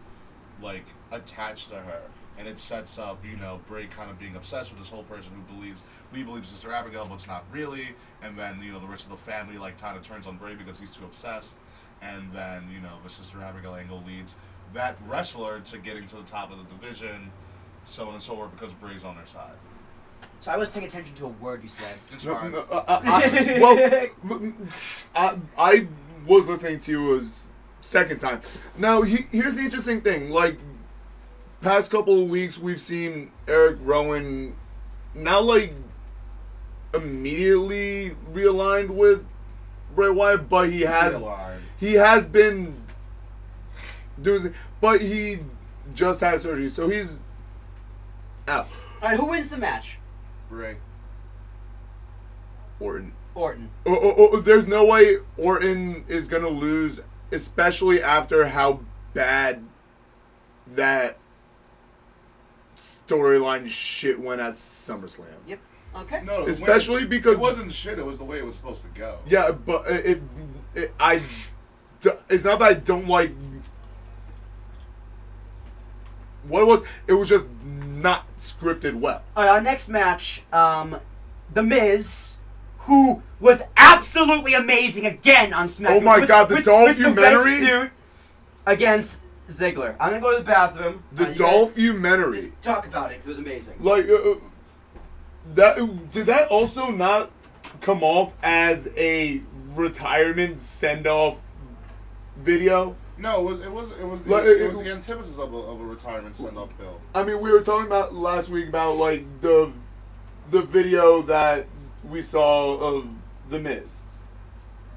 like 0.61 0.84
attached 1.12 1.70
to 1.70 1.76
her. 1.76 2.03
And 2.36 2.47
it 2.47 2.61
sets 2.61 3.01
up, 3.01 3.24
you 3.24 3.36
know, 3.36 3.61
Bray 3.66 3.86
kind 3.86 4.11
of 4.11 4.18
being 4.18 4.36
obsessed 4.36 4.70
with 4.70 4.78
this 4.78 4.91
whole 4.91 5.03
person 5.05 5.32
who 5.34 5.55
believes 5.55 5.82
we 6.12 6.22
believe 6.22 6.47
Sister 6.47 6.70
Abigail, 6.72 7.07
but 7.07 7.14
it's 7.14 7.26
not 7.26 7.45
really. 7.53 7.95
And 8.22 8.36
then 8.36 8.61
you 8.61 8.72
know 8.72 8.80
the 8.80 8.86
rest 8.86 9.05
of 9.05 9.11
the 9.11 9.16
family 9.16 9.57
like 9.57 9.80
kind 9.80 9.97
of 9.97 10.03
turns 10.03 10.26
on 10.26 10.36
Bray 10.36 10.55
because 10.55 10.80
he's 10.80 10.91
too 10.91 11.05
obsessed. 11.05 11.59
And 12.03 12.32
then 12.32 12.68
you 12.72 12.80
know 12.80 12.99
the 13.03 13.11
Sister 13.11 13.41
Abigail 13.41 13.76
angle 13.76 14.03
leads 14.07 14.36
that 14.74 14.96
wrestler 15.08 15.60
to 15.60 15.78
getting 15.78 16.06
to 16.06 16.16
the 16.16 16.22
top 16.22 16.50
of 16.52 16.58
the 16.58 16.64
division, 16.74 17.30
so 17.84 18.08
on 18.08 18.14
and 18.14 18.22
so 18.22 18.34
forth 18.36 18.50
because 18.52 18.72
Bray's 18.74 19.04
on 19.04 19.16
their 19.16 19.26
side. 19.26 19.52
So 20.40 20.50
I 20.52 20.56
was 20.56 20.68
paying 20.68 20.86
attention 20.86 21.14
to 21.16 21.24
a 21.26 21.28
word 21.28 21.62
you 21.62 21.68
said. 21.68 21.98
It's 22.12 22.24
fine. 22.24 22.52
no, 22.52 22.60
uh, 22.70 22.84
uh, 22.86 23.00
I- 23.04 23.58
well, 24.22 24.40
m- 24.42 24.68
I, 25.14 25.36
I 25.56 25.86
was 26.26 26.48
listening 26.48 26.80
to 26.80 26.90
you 26.92 27.18
a 27.18 27.22
s- 27.22 27.46
second 27.80 28.18
time. 28.20 28.40
Now, 28.76 29.02
he, 29.02 29.26
here's 29.32 29.56
the 29.56 29.62
interesting 29.62 30.00
thing. 30.00 30.30
Like, 30.30 30.58
past 31.60 31.90
couple 31.90 32.22
of 32.22 32.28
weeks, 32.28 32.56
we've 32.58 32.80
seen 32.80 33.32
Eric 33.48 33.78
Rowan 33.82 34.54
not 35.14 35.44
like 35.44 35.74
immediately 36.94 38.12
realigned 38.32 38.90
with 38.90 39.24
Bray 39.94 40.10
Wyatt, 40.10 40.48
but 40.48 40.70
he 40.70 40.82
has 40.82 41.14
Realigned. 41.14 41.58
he 41.78 41.94
has 41.94 42.28
been 42.28 42.74
doing, 44.22 44.54
but 44.80 45.00
he 45.00 45.38
just 45.94 46.20
had 46.20 46.40
surgery, 46.40 46.70
so 46.70 46.88
he's 46.88 47.18
out. 48.46 48.68
All 49.02 49.08
right, 49.08 49.18
who 49.18 49.30
wins 49.30 49.48
the 49.48 49.56
match? 49.56 49.98
Bray. 50.50 50.76
Orton. 52.80 53.12
Orton. 53.34 53.70
Oh, 53.86 53.98
oh, 54.00 54.28
oh, 54.32 54.40
there's 54.40 54.66
no 54.66 54.84
way 54.84 55.16
Orton 55.36 56.04
is 56.08 56.28
gonna 56.28 56.48
lose, 56.48 57.00
especially 57.32 58.02
after 58.02 58.48
how 58.48 58.80
bad 59.14 59.64
that 60.74 61.18
storyline 62.76 63.68
shit 63.68 64.20
went 64.20 64.40
at 64.40 64.54
SummerSlam. 64.54 65.26
Yep. 65.46 65.58
Okay. 65.96 66.22
No, 66.24 66.46
Especially 66.46 66.98
went- 66.98 67.10
because- 67.10 67.34
it 67.34 67.40
wasn't 67.40 67.72
shit. 67.72 67.98
It 67.98 68.06
was 68.06 68.18
the 68.18 68.24
way 68.24 68.38
it 68.38 68.44
was 68.46 68.54
supposed 68.54 68.82
to 68.82 68.88
go. 68.90 69.18
Yeah, 69.26 69.50
but 69.52 69.86
it, 69.88 70.06
it, 70.06 70.22
it 70.74 70.92
I, 71.00 71.14
it's 72.28 72.44
not 72.44 72.60
that 72.60 72.62
I 72.62 72.74
don't 72.74 73.08
like. 73.08 73.32
What 76.49 76.62
it 76.62 76.66
was 76.66 76.82
it 77.07 77.12
was 77.14 77.28
just 77.28 77.46
not 77.70 78.24
scripted 78.38 78.94
well. 78.94 79.22
All 79.36 79.44
right, 79.44 79.51
our 79.51 79.61
next 79.61 79.88
match, 79.88 80.42
um, 80.53 80.96
The 81.53 81.62
Miz, 81.62 82.36
who 82.80 83.22
was 83.40 83.62
absolutely 83.76 84.55
amazing 84.55 85.07
again 85.07 85.53
on 85.53 85.66
SmackDown. 85.66 85.90
Oh 85.96 86.01
my 86.01 86.24
God, 86.26 86.49
the 86.49 86.55
with, 86.57 86.66
with 86.66 86.99
the 86.99 87.12
red 87.12 87.40
suit 87.42 87.90
against 88.66 89.22
Ziggler. 89.49 89.94
I'm 90.01 90.11
gonna 90.11 90.20
go 90.20 90.32
to 90.32 90.38
the 90.38 90.44
bathroom. 90.44 91.03
The 91.12 91.24
Uh, 91.24 91.26
guys 91.28 91.38
Talk 92.62 92.86
about 92.86 93.11
it 93.11 93.16
'cause 93.18 93.26
it 93.26 93.30
was 93.30 93.38
amazing. 93.38 93.74
like 93.80 94.09
uh, 94.09 94.14
uh, 94.14 94.34
that 95.55 96.12
did 96.12 96.26
that 96.26 96.49
also 96.49 96.90
not 96.90 97.30
come 97.80 98.03
off 98.03 98.34
as 98.42 98.90
a 98.96 99.40
retirement 99.74 100.59
send 100.59 101.07
off 101.07 101.38
video? 102.36 102.94
No, 103.18 103.40
it 103.40 103.52
was 103.52 103.60
it 103.66 103.72
was 103.72 103.90
it 103.98 104.04
was 104.06 104.24
the, 104.24 104.30
Like, 104.30 104.44
it, 104.44 104.60
it- 104.62 104.70
was 104.70 104.82
the 104.82 104.92
antithesis 104.92 105.38
of 105.38 105.52
a, 105.52 105.56
of 105.56 105.80
a 105.80 105.84
retirement 105.84 106.36
send 106.36 106.56
off 106.56 106.76
bill. 106.78 107.00
I 107.14 107.24
mean, 107.24 107.40
we 107.40 107.50
were 107.50 107.62
talking 107.62 107.86
about 107.86 108.14
last 108.14 108.48
week 108.48 108.68
about 108.68 108.96
like 108.96 109.24
the 109.40 109.72
the 110.50 110.62
video 110.62 111.22
that 111.22 111.66
we 112.08 112.22
saw 112.22 112.76
of 112.78 113.08
the 113.50 113.58
Miz. 113.58 113.84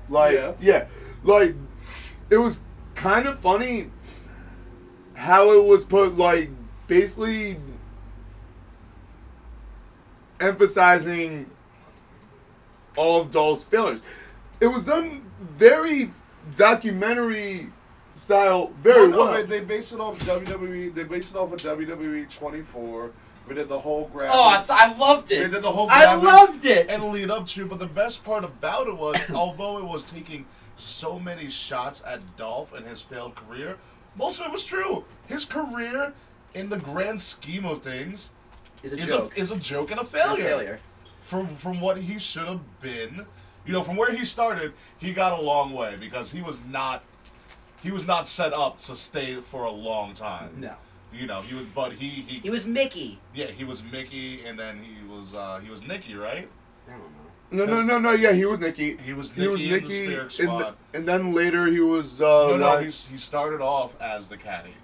Like, 0.08 0.36
Yeah. 0.36 0.54
yeah, 0.62 0.86
like 1.24 1.56
it 2.30 2.38
was 2.38 2.62
kind 2.96 3.28
of 3.28 3.40
funny 3.40 3.90
how 5.16 5.52
it 5.54 5.64
was 5.66 5.84
put. 5.86 6.16
Like, 6.18 6.50
basically 6.88 7.58
emphasizing 10.40 11.50
all 12.98 13.22
of 13.22 13.32
Dolph's 13.32 13.64
failures. 13.64 14.04
It 14.60 14.68
was 14.68 14.86
done 14.86 15.24
very 15.58 16.12
documentary 16.58 17.70
style, 18.26 18.72
very 18.82 19.08
Well, 19.08 19.10
no, 19.10 19.18
well. 19.26 19.34
they, 19.34 19.60
they 19.60 19.66
based 19.66 19.94
it 19.94 20.00
off 20.00 20.20
WWE. 20.20 20.94
They 20.94 21.04
based 21.04 21.34
it 21.36 21.38
off 21.38 21.52
of 21.52 21.60
WWE 21.62 22.30
24. 22.34 23.12
We 23.48 23.56
did 23.56 23.68
the 23.68 23.80
whole 23.80 24.08
graphics. 24.14 24.30
Oh, 24.32 24.44
I, 24.44 24.64
I 24.70 24.98
loved 24.98 25.28
They 25.30 25.38
it. 25.38 25.52
did 25.52 25.64
the 25.64 25.72
whole. 25.72 25.88
I 25.90 26.16
loved 26.16 26.64
it. 26.66 26.90
And 26.90 27.12
lead 27.12 27.32
up 27.32 27.48
to, 27.48 27.66
but 27.66 27.80
the 27.80 27.88
best 27.88 28.24
part 28.24 28.44
about 28.44 28.88
it 28.88 28.96
was, 28.96 29.18
although 29.34 29.80
it 29.80 29.86
was 29.86 30.04
taking 30.04 30.46
so 30.78 31.20
many 31.20 31.50
shots 31.50 32.04
at 32.08 32.38
Dolph 32.38 32.74
and 32.74 32.86
his 32.86 33.02
failed 33.02 33.36
career, 33.36 33.78
most 34.16 34.40
of 34.40 34.46
it 34.46 34.52
was 34.52 34.66
true. 34.66 35.04
His 35.28 35.44
career, 35.46 36.14
in 36.54 36.70
the 36.70 36.78
grand 36.78 37.20
scheme 37.22 37.66
of 37.66 37.82
things, 37.82 38.32
It's 38.84 38.94
a 38.94 38.98
is 38.98 39.06
joke. 39.08 39.36
a 39.36 39.40
is 39.40 39.52
a 39.52 39.58
joke 39.58 39.90
and 39.92 40.00
a 40.00 40.04
It's 40.04 40.14
a 40.14 40.18
failure. 40.18 40.44
failure. 40.44 40.80
From 41.24 41.48
from 41.48 41.82
what 41.82 41.98
he 41.98 42.20
should 42.20 42.48
have 42.48 42.80
been, 42.82 43.26
you 43.66 43.74
know, 43.74 43.82
from 43.84 43.96
where 43.96 44.12
he 44.12 44.24
started, 44.24 44.74
he 45.00 45.14
got 45.14 45.38
a 45.38 45.42
long 45.42 45.74
way 45.74 45.96
because 46.00 46.32
he 46.32 46.42
was 46.42 46.60
not 46.70 47.04
he 47.84 47.92
was 47.92 48.06
not 48.08 48.28
set 48.28 48.54
up 48.54 48.80
to 48.82 48.96
stay 48.96 49.36
for 49.36 49.64
a 49.64 49.72
long 49.72 50.14
time. 50.14 50.60
No. 50.60 50.76
You 51.14 51.28
know, 51.28 51.42
he 51.42 51.56
was, 51.56 51.66
but 51.66 51.92
he 51.94 52.08
he, 52.08 52.40
He 52.40 52.50
was 52.50 52.66
Mickey. 52.66 53.20
yeah, 53.34 53.48
he 53.48 53.66
was 53.66 53.84
Mickey, 53.84 54.46
and 54.46 54.58
then 54.58 54.80
he 54.82 55.04
was 55.08 55.36
uh 55.36 55.60
he 55.64 55.70
was 55.70 55.86
Nikki, 55.86 56.16
right? 56.16 56.48
I 56.88 56.92
don't 56.92 57.00
know. 57.00 57.66
No, 57.66 57.66
no, 57.66 57.82
no, 57.84 58.00
no. 58.00 58.12
Yeah, 58.14 58.32
he 58.32 58.46
was 58.46 58.60
Nikki. 58.60 58.96
He 58.96 59.14
was 59.14 59.34
He 59.34 59.46
was 59.46 59.60
Nikki 59.60 59.74
in 59.74 59.84
the 59.84 59.88
Nikki, 59.90 60.06
Spirit 60.06 60.22
and, 60.22 60.32
Squad. 60.32 60.76
and 60.94 61.06
then 61.06 61.34
later 61.34 61.68
he 61.68 61.82
was. 61.82 62.22
Uh, 62.22 62.48
no, 62.52 62.58
no, 62.58 62.66
like- 62.76 62.86
he's, 62.86 63.08
he 63.08 63.18
started 63.18 63.60
off 63.60 63.94
as 64.02 64.30
the 64.30 64.38
caddy, 64.38 64.76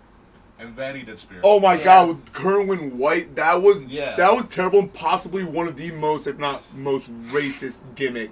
and 0.60 0.76
then 0.76 0.98
he 0.98 1.04
did 1.04 1.18
Spirit. 1.18 1.44
oh 1.46 1.62
my 1.62 1.76
Yeah. 1.76 1.84
God, 1.86 2.08
with 2.10 2.34
Kerwin 2.34 2.98
White, 2.98 3.38
that 3.38 3.62
was 3.62 3.86
Yeah. 3.86 4.18
that 4.18 4.36
was 4.36 4.48
terrible 4.50 4.80
and 4.80 4.94
possibly 4.94 5.46
one 5.46 5.66
of 5.70 5.78
the 5.78 5.92
most, 5.92 6.28
if 6.28 6.38
not 6.38 6.62
most, 6.76 7.10
racist 7.30 7.80
gimmick. 7.96 8.32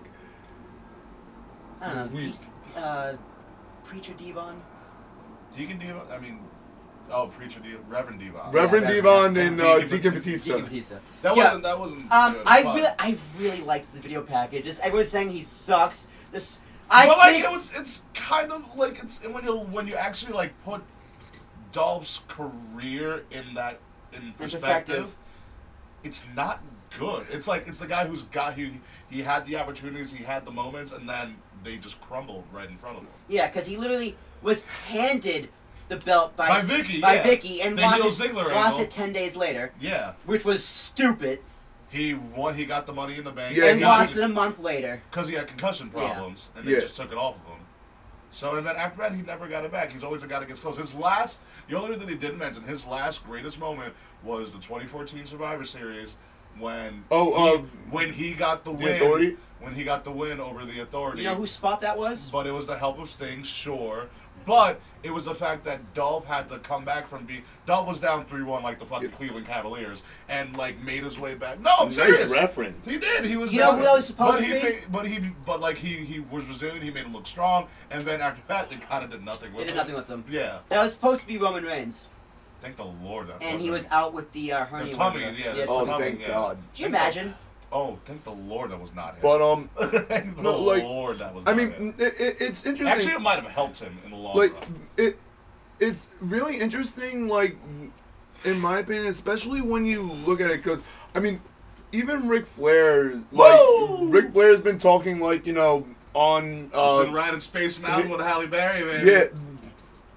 I 1.80 1.93
don't 1.93 2.13
know. 2.13 2.20
We- 2.20 2.20
D- 2.32 2.38
uh, 2.76 3.13
Preacher 3.86 4.13
Devon. 4.13 4.61
Deacon 5.55 5.77
Devon. 5.79 6.01
I 6.11 6.19
mean, 6.19 6.39
oh, 7.11 7.27
preacher 7.27 7.59
Diva, 7.59 7.77
Reverend 7.88 8.19
Diva. 8.19 8.49
Reverend 8.51 8.86
Yeah, 8.88 8.95
Devon 8.95 9.36
yeah. 9.36 9.41
and 9.43 9.61
uh, 9.61 9.79
Deacon 9.79 9.88
Deacon 9.97 10.13
Batista. 10.15 10.53
Batista. 10.53 10.53
Deacon 10.53 10.65
Batista. 10.65 10.95
That 11.21 11.38
Yeah. 11.38 11.43
wasn't 11.45 11.63
that 11.63 11.79
wasn't. 11.79 12.11
Um, 12.11 12.33
good, 12.33 12.43
I 12.47 12.61
really, 12.61 12.88
I 12.99 13.17
really 13.39 13.61
liked 13.61 13.93
the 13.93 14.01
video 14.01 14.21
package. 14.21 14.65
Just 14.65 14.81
everyone's 14.81 15.09
saying 15.09 15.29
he 15.29 15.41
sucks. 15.41 16.07
This, 16.31 16.61
I 16.89 17.07
but 17.07 17.17
like 17.17 17.33
think, 17.33 17.45
it 17.45 17.51
was, 17.51 17.77
it's 17.77 18.03
kind 18.13 18.51
of 18.51 18.63
like 18.75 19.01
it's 19.01 19.25
when 19.27 19.43
you 19.45 19.55
when 19.57 19.88
you 19.88 19.95
actually 19.95 20.33
like 20.33 20.51
put 20.63 20.81
Dolph's 21.71 22.23
career 22.27 23.23
in 23.31 23.53
that 23.53 23.79
in 24.13 24.33
perspective, 24.33 24.38
perspective. 24.38 25.15
it's 26.03 26.25
not 26.36 26.61
good. 26.97 27.25
It's 27.31 27.47
like 27.47 27.67
it's 27.67 27.79
the 27.79 27.88
guy 27.88 28.05
who's 28.07 28.23
got 28.23 28.55
he 28.55 28.79
he 29.09 29.21
had 29.21 29.45
the 29.45 29.55
opportunities, 29.57 30.11
he 30.11 30.23
had 30.23 30.43
the 30.45 30.51
moments, 30.51 30.91
and 30.91 31.07
then 31.07 31.36
they 31.66 31.78
just 31.78 31.99
crumbled 31.99 32.45
right 32.53 32.70
in 32.70 32.78
front 32.78 32.97
of 32.97 33.03
him. 33.03 33.09
yeah, 33.28 33.47
because 33.47 33.66
he 33.68 33.76
literally 33.76 34.16
was 34.41 34.63
handed 34.88 35.49
the 35.89 35.97
belt 35.97 36.36
by 36.38 36.47
By 36.47 36.61
Vicky, 36.61 37.01
by 37.01 37.16
yeah. 37.16 37.24
Vicky, 37.24 37.61
and 37.61 37.78
The 37.78 37.82
lost, 37.82 38.22
heel 38.22 38.38
it, 38.39 38.47
lost 38.53 38.80
it 38.80 38.89
ten 38.91 39.11
days 39.13 39.36
later, 39.36 39.72
Yeah, 39.80 40.13
which 40.26 40.45
was 40.45 40.63
stupid, 40.63 41.39
he 41.89 42.13
won. 42.13 42.55
He 42.55 42.66
got 42.66 42.88
the 42.88 42.93
money 42.93 43.18
in 43.18 43.24
the 43.24 43.32
bank. 43.32 43.55
Yeah, 43.55 43.66
and 43.66 43.80
he- 43.80 43.86
lost 43.86 44.16
it 44.18 44.24
a 44.24 44.28
month 44.28 44.59
later. 44.59 45.01
because 45.11 45.28
he 45.28 45.36
had 45.36 45.47
concussion 45.47 45.91
Yeah. 45.93 46.13
problems, 46.13 46.51
and 46.55 46.68
they 46.68 46.74
Yeah. 46.74 46.80
just 46.80 46.95
took 46.95 47.11
it 47.11 47.18
off 47.18 47.36
of 47.36 47.41
him. 47.41 47.59
So 48.32 48.55
and 48.57 48.68
then 48.68 48.76
after 48.76 48.97
that, 49.01 49.13
he 49.13 49.22
never 49.22 49.47
got 49.47 49.63
it 49.63 49.72
back. 49.72 49.93
He's 49.93 50.03
always 50.03 50.24
a 50.24 50.28
guy 50.28 50.39
that 50.39 50.47
gets 50.47 50.59
close. 50.59 50.78
His 50.78 50.93
last, 50.93 51.41
the 51.70 51.78
only 51.78 51.91
thing 51.97 51.99
that 52.07 52.09
he 52.09 52.16
didn't 52.18 52.38
mention, 52.39 52.63
his 52.63 52.86
last 52.86 53.24
greatest 53.26 53.59
moment 53.59 53.93
was 54.24 54.51
the 54.51 54.59
2014 54.59 55.26
Survivor 55.26 55.63
Series 55.66 56.18
when 56.59 57.05
Oh, 57.11 57.34
he, 57.51 57.55
uh, 57.55 57.61
when 57.91 58.11
he 58.11 58.34
got 58.34 58.66
the, 58.66 58.72
the 58.72 58.78
win, 58.78 58.95
Authority? 58.95 59.38
When 59.66 59.74
he 59.76 59.84
got 59.84 60.03
the 60.03 60.11
win 60.11 60.39
over 60.39 60.63
the 60.63 60.80
Authority. 60.80 61.24
You 61.24 61.30
know 61.30 61.36
whose 61.36 61.51
spot 61.51 61.82
that 61.82 61.97
was? 61.97 62.30
But 62.30 62.45
it 62.47 62.51
was 62.51 62.68
the 62.68 62.78
help 62.78 62.99
of 62.99 63.09
Sting, 63.09 63.43
sure. 63.43 64.07
But 64.45 64.80
it 65.01 65.11
was 65.11 65.26
the 65.26 65.34
fact 65.34 65.63
that 65.63 65.95
Dolph 65.95 66.26
had 66.26 66.47
to 66.49 66.59
come 66.59 66.86
back 66.86 67.07
from 67.07 67.26
being 67.26 67.41
Dolph 67.66 67.88
was 67.88 67.99
down 67.99 68.26
three 68.26 68.43
one 68.43 68.61
like 68.61 68.78
the 68.78 68.86
fucking 68.86 69.09
Cleveland 69.11 69.47
Cavaliers 69.47 70.03
and 70.30 70.55
like 70.55 70.80
made 70.84 71.03
his 71.03 71.18
way 71.18 71.34
back. 71.34 71.59
No, 71.61 71.72
I'm 71.80 71.86
Nice 71.88 71.95
serious. 71.95 72.32
reference. 72.32 72.88
He 72.88 72.99
did. 72.99 73.26
He 73.26 73.38
was. 73.38 73.51
You 73.51 73.61
know 73.61 73.76
who 73.76 73.82
that 73.82 73.93
was 73.93 74.05
supposed 74.05 74.39
but 74.39 74.45
to 74.45 74.45
he 74.45 74.53
be? 74.53 74.61
Made, 74.76 74.84
but 74.91 75.07
he, 75.07 75.20
but 75.47 75.61
like 75.61 75.78
he, 75.78 75.95
he 75.95 76.20
was 76.20 76.45
resilient. 76.45 76.84
He 76.84 76.91
made 76.91 77.05
him 77.05 77.13
look 77.13 77.26
strong, 77.26 77.68
and 77.89 78.03
then 78.03 78.22
after 78.22 78.41
that, 78.49 78.70
they 78.70 78.76
kind 78.76 79.03
of 79.03 79.09
did 79.09 79.26
nothing 79.26 79.51
with 79.51 79.61
They 79.61 79.68
did 79.68 79.72
him. 79.72 79.78
nothing 79.78 79.95
with 79.95 80.07
them. 80.07 80.24
Yeah, 80.30 80.59
That 80.70 80.84
was 80.84 80.93
supposed 80.93 81.22
to 81.22 81.28
be 81.28 81.39
Roman 81.39 81.63
Reigns, 81.63 82.07
thank 82.61 82.76
the 82.76 82.86
Lord 82.86 83.30
that. 83.30 83.41
and 83.41 83.59
he 83.59 83.72
wasn't. 83.72 83.72
was 83.72 83.88
out 83.97 84.13
with 84.13 84.32
the 84.34 84.51
uh, 84.51 84.66
hernia. 84.66 84.91
The 84.91 84.97
tummy, 84.97 85.22
yeah, 85.22 85.32
the 85.53 85.57
Yes, 85.57 85.68
Oh, 85.72 85.86
tummy, 85.86 86.03
thank 86.03 86.22
yeah. 86.22 86.28
God. 86.28 86.57
Could 86.74 86.80
you 86.82 86.86
imagine? 86.88 87.34
Oh, 87.76 87.99
thank 88.05 88.23
the 88.23 88.32
Lord 88.32 88.71
that 88.71 88.80
was 88.80 88.95
not 88.95 89.15
him. 89.15 89.19
But 89.21 89.41
um, 89.41 89.69
thank 90.07 90.38
the 90.38 90.41
no, 90.41 90.59
like, 90.61 90.82
Lord 90.82 91.17
that 91.17 91.36
was. 91.36 91.43
I 91.45 91.51
not 91.51 91.57
mean, 91.57 91.71
him. 91.71 91.95
it, 91.97 92.13
it, 92.17 92.38
it's 92.39 92.65
interesting. 92.65 92.88
actually, 92.88 93.13
it 93.15 93.21
might 93.21 93.36
have 93.43 93.51
helped 93.51 93.80
him 93.80 93.97
in 94.05 94.11
the 94.11 94.17
long 94.17 94.38
like 94.38 94.53
run. 94.53 94.88
it 94.95 95.19
it's 95.80 96.09
really 96.21 96.57
interesting 96.57 97.28
like 97.28 97.57
in 98.45 98.59
my 98.61 98.80
opinion 98.80 99.07
especially 99.07 99.59
when 99.59 99.84
you 99.86 100.03
look 100.03 100.39
at 100.39 100.49
it 100.49 100.63
because 100.63 100.84
i 101.13 101.19
mean 101.19 101.41
even 101.91 102.28
Ric 102.28 102.45
Flair 102.45 103.21
like 103.32 103.59
Woo! 103.59 104.07
Ric 104.07 104.32
Flair's 104.32 104.61
been 104.61 104.80
talking 104.80 105.19
like 105.19 105.45
you 105.45 105.53
know 105.53 105.86
on 106.13 106.63
He's 106.65 106.69
uh 106.73 107.03
been 107.03 107.13
riding 107.13 107.39
Space 107.39 107.80
Mountain 107.80 108.09
with 108.09 108.21
Halle 108.21 108.47
Berry, 108.47 108.86
man. 108.86 109.05
yeah 109.07 109.23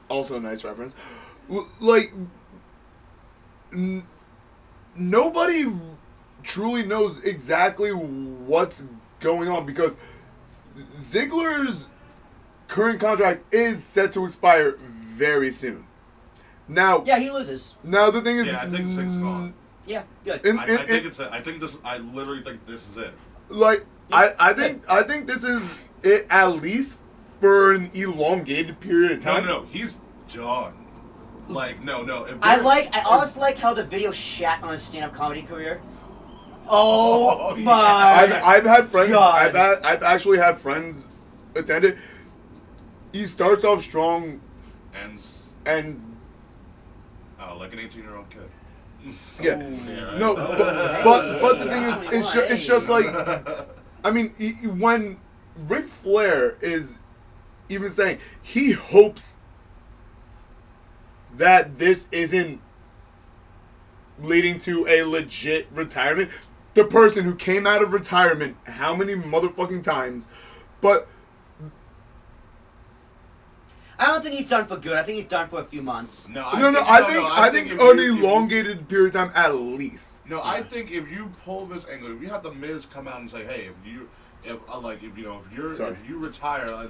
also 0.09 0.37
a 0.37 0.41
nice 0.41 0.65
reference 0.65 0.95
like 1.81 2.13
n- 3.73 4.05
nobody 4.97 5.67
truly 6.43 6.85
knows 6.85 7.19
exactly 7.21 7.91
what's 7.91 8.85
going 9.21 9.49
on 9.49 9.67
because 9.67 9.97
Ziggler's 10.97 11.87
current 12.69 13.01
contract 13.01 13.53
is 13.53 13.83
set 13.83 14.13
to 14.13 14.25
expire 14.25 14.77
very 14.79 15.51
soon. 15.51 15.85
Now, 16.69 17.03
Yeah, 17.05 17.19
he 17.19 17.31
loses. 17.31 17.75
now 17.83 18.11
the 18.11 18.21
thing 18.21 18.37
is, 18.37 18.47
Yeah, 18.47 18.61
I 18.63 18.69
think 18.69 18.89
six 18.89 19.17
gone. 19.17 19.49
Mm, 19.51 19.53
yeah, 19.87 20.03
good. 20.25 20.45
In- 20.45 20.59
I, 20.59 20.63
I 20.63 20.67
in- 20.67 20.77
think 20.79 20.91
in- 21.03 21.07
it's. 21.07 21.21
A, 21.21 21.33
I 21.33 21.41
think 21.41 21.61
this. 21.61 21.81
I 21.85 21.99
literally 21.99 22.43
think 22.43 22.67
this 22.67 22.87
is 22.89 22.99
it. 22.99 23.15
like 23.49 23.87
I, 24.13 24.33
I 24.39 24.53
think 24.53 24.85
I 24.91 25.03
think 25.03 25.27
this 25.27 25.45
is 25.45 25.89
it 26.03 26.27
at 26.31 26.47
least 26.49 26.99
for 27.41 27.73
an 27.73 27.91
elongated 27.95 28.81
period 28.81 29.13
of 29.13 29.25
No, 29.25 29.33
time. 29.33 29.47
no, 29.47 29.61
no. 29.61 29.67
He's 29.67 29.99
done. 30.33 30.75
Like, 31.49 31.83
no, 31.83 32.03
no. 32.03 32.27
I 32.43 32.57
like. 32.57 32.95
I 32.95 33.01
always 33.03 33.37
like 33.39 33.57
how 33.57 33.73
the 33.73 33.85
video 33.85 34.11
shat 34.11 34.63
on 34.63 34.71
his 34.75 34.83
stand-up 34.83 35.15
comedy 35.15 35.41
career. 35.41 35.81
Oh, 36.71 37.57
my! 37.59 37.73
I've, 37.73 38.33
I've 38.33 38.65
had 38.65 38.87
friends. 38.89 39.11
God. 39.11 39.47
I've 39.47 39.55
had, 39.55 39.79
I've 39.85 40.03
actually 40.03 40.39
had 40.39 40.59
friends 40.59 41.07
attend 41.55 41.85
it. 41.85 41.97
He 43.13 43.27
starts 43.27 43.65
off 43.65 43.83
strong 43.83 44.41
And 44.95 45.21
and 45.67 45.97
oh, 47.41 47.57
like 47.59 47.73
an 47.73 47.79
eighteen-year-old 47.79 48.27
kid. 48.31 48.41
yeah. 49.41 49.57
Yeah, 49.89 50.03
right? 50.05 50.19
No, 50.19 50.35
but, 50.35 50.59
but 51.05 51.41
but 51.41 51.59
the 51.59 51.65
thing 51.71 51.83
is, 51.85 52.03
it's 52.13 52.33
ju- 52.33 52.47
it's 52.49 52.67
just 52.67 52.89
like, 52.89 53.07
I 54.05 54.11
mean, 54.11 54.35
he, 54.39 54.53
he- 54.53 54.67
when 54.67 55.19
Ric 55.57 55.87
Flair 55.89 56.57
is 56.61 56.99
even 57.69 57.91
saying 57.91 58.19
he 58.43 58.73
hopes 58.73 59.37
that 61.37 61.79
this 61.79 62.09
isn't 62.13 62.61
leading 64.21 64.59
to 64.59 64.87
a 64.89 65.03
legit 65.03 65.67
retirement. 65.71 66.31
The 66.79 66.85
person 66.85 67.25
who 67.25 67.35
came 67.35 67.67
out 67.67 67.83
of 67.83 67.93
retirement 67.93 68.57
how 68.65 68.95
many 68.95 69.15
motherfucking 69.17 69.83
times, 69.83 70.29
but 70.81 71.09
I 73.99 74.07
don't 74.07 74.23
think 74.23 74.37
he's 74.37 74.49
done 74.49 74.67
for 74.69 74.77
good. 74.77 74.93
I 74.93 75.03
think 75.03 75.17
he's 75.17 75.27
done 75.27 75.49
for 75.49 75.61
a 75.61 75.65
few 75.65 75.83
months. 75.83 76.29
No, 76.29 76.47
I 76.47 76.61
no, 76.61 76.71
no, 76.71 76.79
think, 76.79 76.89
I 76.89 77.03
think 77.03 77.25
I 77.27 77.51
think 77.51 77.67
if 77.67 77.81
an 77.81 77.99
you- 77.99 78.13
if 78.15 78.19
you- 78.21 78.25
elongated 78.29 78.89
period 78.89 79.09
of 79.09 79.13
time 79.15 79.33
at 79.35 79.57
least. 79.57 80.13
No, 80.25 80.41
I 80.41 80.63
think 80.63 80.93
if 80.93 81.11
you 81.11 81.33
pull 81.45 81.67
this 81.67 81.85
angle, 81.89 82.13
if 82.15 82.23
you 82.23 82.29
have 82.29 82.45
the 82.45 82.53
Miz 82.55 82.87
come 82.87 83.09
out 83.09 83.19
and 83.19 83.29
say, 83.29 83.43
"Hey, 83.45 83.71
if 83.71 83.75
you, 83.85 84.09
if 84.45 84.59
uh, 84.73 84.79
like, 84.79 85.03
if 85.03 85.19
you 85.19 85.25
know, 85.25 85.43
if 85.51 85.59
you're, 85.59 85.75
Sorry. 85.75 85.97
if 86.01 86.09
you 86.09 86.17
retire, 86.19 86.67
uh, 86.69 86.87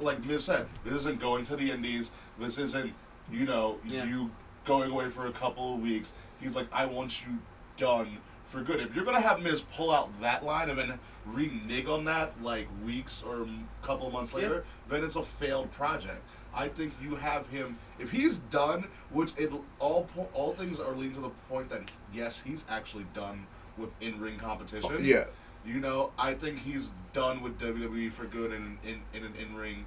like 0.00 0.24
Miz 0.24 0.44
said, 0.44 0.66
this 0.82 0.94
isn't 0.94 1.20
going 1.20 1.44
to 1.44 1.56
the 1.56 1.70
Indies. 1.70 2.10
This 2.38 2.56
isn't, 2.56 2.94
you 3.30 3.44
know, 3.44 3.80
Yeah. 3.84 4.04
you 4.06 4.30
going 4.64 4.90
away 4.90 5.10
for 5.10 5.26
a 5.26 5.32
couple 5.32 5.74
of 5.74 5.80
weeks. 5.80 6.12
He's 6.40 6.56
like, 6.56 6.68
I 6.72 6.86
want 6.86 7.20
you 7.26 7.40
done 7.76 8.16
for 8.54 8.62
good. 8.62 8.80
If 8.80 8.94
you're 8.94 9.04
gonna 9.04 9.20
have 9.20 9.42
Miz 9.42 9.62
pull 9.62 9.90
out 9.90 10.08
that 10.20 10.44
line 10.44 10.70
and 10.70 10.78
then 10.78 10.98
renege 11.26 11.86
on 11.86 12.04
that 12.04 12.40
like 12.42 12.68
weeks 12.84 13.22
or 13.22 13.42
a 13.42 13.48
couple 13.82 14.06
of 14.06 14.12
months 14.12 14.32
later, 14.32 14.64
then 14.88 15.02
it's 15.02 15.16
a 15.16 15.22
failed 15.22 15.70
project. 15.72 16.22
I 16.54 16.68
think 16.68 16.94
you 17.02 17.16
have 17.16 17.48
him 17.48 17.76
if 17.98 18.12
he's 18.12 18.38
done, 18.38 18.86
which 19.10 19.32
it 19.36 19.50
all 19.80 20.04
po- 20.14 20.28
all 20.32 20.54
things 20.54 20.78
are 20.78 20.92
leading 20.92 21.14
to 21.14 21.20
the 21.20 21.30
point 21.50 21.68
that 21.70 21.82
yes, 22.12 22.40
he's 22.40 22.64
actually 22.68 23.06
done 23.12 23.46
with 23.76 23.90
in 24.00 24.20
ring 24.20 24.38
competition. 24.38 25.04
Yeah. 25.04 25.24
You 25.66 25.80
know, 25.80 26.12
I 26.18 26.34
think 26.34 26.60
he's 26.60 26.92
done 27.12 27.42
with 27.42 27.58
WWE 27.58 28.12
for 28.12 28.24
good 28.26 28.52
in 28.52 28.78
in, 28.84 29.00
in 29.12 29.24
an 29.24 29.34
in 29.34 29.56
ring. 29.56 29.84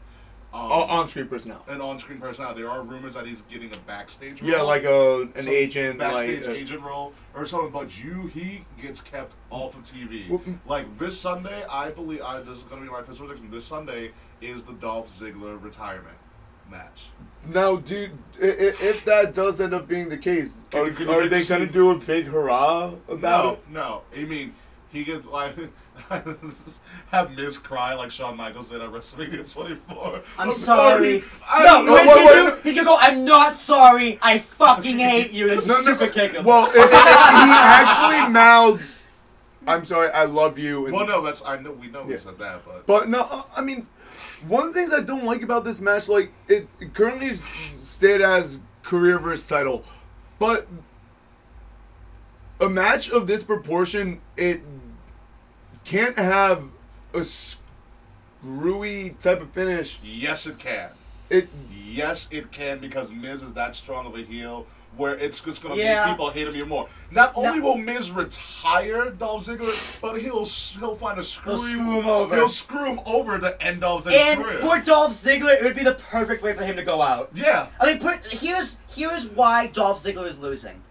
Um, 0.54 0.72
on-screen 0.72 1.28
personnel. 1.28 1.64
an 1.68 1.82
on-screen 1.82 2.20
personality. 2.20 2.62
There 2.62 2.72
are 2.72 2.82
rumors 2.82 3.14
that 3.16 3.28
he's 3.28 3.42
getting 3.44 3.72
a 3.74 3.78
backstage 3.86 4.42
role. 4.42 4.50
Yeah, 4.50 4.62
like 4.62 4.86
a 4.86 5.24
an 5.36 5.44
Some 5.44 5.54
agent, 5.54 6.00
backstage 6.00 6.42
like 6.48 6.50
uh, 6.50 6.60
agent 6.60 6.82
role 6.82 7.14
or 7.36 7.46
something. 7.46 7.70
But 7.72 8.02
you, 8.04 8.28
he 8.28 8.66
gets 8.82 9.02
kept 9.02 9.34
off 9.50 9.76
of 9.76 9.84
TV. 9.84 10.40
Like 10.66 10.98
this 10.98 11.20
Sunday, 11.20 11.64
I 11.70 11.90
believe 11.92 12.22
I, 12.22 12.40
this 12.40 12.58
is 12.58 12.64
going 12.64 12.82
to 12.82 12.88
be 12.88 12.92
my 12.92 13.02
official 13.02 13.28
prediction. 13.28 13.52
This 13.52 13.66
Sunday 13.66 14.12
is 14.42 14.64
the 14.64 14.74
Dolph 14.74 15.10
Ziggler 15.10 15.62
retirement 15.62 16.18
match. 16.72 17.10
Now, 17.48 17.76
dude, 17.76 18.12
i- 18.42 18.46
i- 18.46 18.50
if 18.50 19.06
that 19.06 19.34
does 19.34 19.62
end 19.62 19.74
up 19.74 19.88
being 19.88 20.10
the 20.10 20.18
case, 20.18 20.62
Can 20.72 20.88
are, 20.88 20.92
can 20.92 21.10
are 21.10 21.28
they 21.28 21.44
gonna 21.44 21.66
do 21.66 21.92
a 21.92 21.98
big 22.00 22.26
hurrah 22.28 22.94
about 23.08 23.22
no, 23.22 23.52
it? 23.52 23.60
no. 23.70 24.02
I 24.18 24.26
mean, 24.26 24.54
he 24.90 25.04
gets 25.04 25.26
like 25.26 25.56
have 27.12 27.32
Miz 27.36 27.58
cry 27.58 27.94
like 27.94 28.12
Shawn 28.12 28.38
Michaels 28.38 28.70
did 28.70 28.82
at 28.82 28.90
WrestleMania 28.92 29.52
24. 29.52 30.22
I'm 30.38 30.52
sorry. 30.52 31.24
I 31.48 31.64
no, 31.66 31.84
know 31.84 31.92
what 31.94 32.04
he's 32.04 32.16
wait, 32.16 32.26
wait. 32.56 32.64
do? 32.64 32.70
He's 32.70 32.76
gonna 32.76 32.86
go. 32.88 32.98
I'm 33.00 33.26
not 33.26 33.56
sorry. 33.58 34.20
I 34.22 34.40
fucking 34.40 35.00
hate 35.00 35.32
you. 35.32 35.52
And 35.52 35.68
No, 35.68 35.76
no, 35.76 35.82
super 35.82 36.08
kick 36.08 36.34
him. 36.34 36.46
Well, 36.46 36.66
i- 36.66 36.80
i- 36.80 37.46
he 37.46 37.52
actually 38.22 38.30
mouthed, 38.34 38.84
"I'm 39.68 39.86
sorry, 39.86 40.10
I 40.10 40.26
love 40.26 40.58
you." 40.58 40.86
And, 40.86 40.96
Well, 40.96 41.08
no, 41.08 41.22
that's 41.24 41.42
I 41.46 41.58
know 41.58 41.72
we 41.72 41.88
know 41.88 42.04
he 42.06 42.12
Yeah. 42.14 42.18
says 42.20 42.38
that, 42.38 42.64
but 42.66 42.86
But 42.86 43.10
no, 43.10 43.22
uh, 43.30 43.44
I 43.56 43.62
mean, 43.62 43.88
one 44.48 44.68
of 44.68 44.74
the 44.74 44.80
things 44.80 44.94
I 44.94 45.02
don't 45.02 45.24
like 45.26 45.42
about 45.42 45.64
this 45.66 45.82
match, 45.82 46.08
like 46.08 46.32
it, 46.48 46.68
it 46.80 46.94
currently 46.94 47.28
is 47.28 47.44
stated 47.44 48.22
as 48.22 48.60
career 48.84 49.20
versus 49.20 49.46
title, 49.48 49.84
but 50.40 50.68
a 52.60 52.70
match 52.70 53.10
of 53.12 53.28
this 53.28 53.44
proportion, 53.44 54.20
it 54.36 54.62
can't 55.88 56.18
have 56.18 56.64
a 57.14 57.24
screwy 57.24 59.16
type 59.22 59.42
of 59.42 59.50
finish. 59.52 60.00
yes, 60.04 60.46
it 60.48 60.60
can. 60.60 60.90
It 61.30 61.50
Yes, 61.90 62.28
it 62.32 62.52
can 62.52 62.78
because 62.80 63.12
Miz 63.12 63.42
is 63.42 63.54
that 63.54 63.74
strong 63.74 64.06
of 64.06 64.14
a 64.16 64.22
heel 64.22 64.68
where 64.98 65.16
it's 65.16 65.40
just 65.40 65.64
gonna 65.64 65.76
Yeah. 65.76 66.06
make 66.06 66.14
people 66.14 66.30
hate 66.32 66.48
him 66.48 66.56
even 66.56 66.70
more. 66.70 66.88
Not 67.12 67.32
only 67.36 67.60
No. 67.60 67.66
will 67.66 67.78
Miz 67.78 68.12
retire 68.12 69.10
Dolph 69.12 69.46
Ziggler, 69.46 70.02
but 70.02 70.20
he'll 70.22 70.46
he'll 70.80 70.96
find 70.96 71.18
a 71.20 71.24
screw, 71.24 71.58
screw 71.58 72.02
him 72.02 72.08
over. 72.08 72.36
He'll 72.36 72.48
screw 72.50 72.86
him 72.86 73.00
over 73.06 73.40
to 73.40 73.62
end 73.64 73.82
Dolph 73.82 74.06
Ziggler's 74.06 74.16
and 74.22 74.44
career. 74.44 74.60
for 74.60 74.80
Dolph 74.80 75.12
Ziggler, 75.14 75.56
it 75.56 75.64
would 75.64 75.76
be 75.76 75.84
the 75.84 75.96
perfect 75.96 76.44
way 76.44 76.54
for 76.54 76.64
him 76.64 76.76
to 76.76 76.84
go 76.84 77.02
out. 77.02 77.30
yeah, 77.34 77.68
I 77.80 77.86
mean, 77.88 78.00
put 78.00 78.20
here's 78.28 78.78
here's 78.94 79.26
why 79.26 79.68
Dolph 79.68 80.04
Ziggler 80.04 80.28
is 80.28 80.38
losing. 80.40 80.82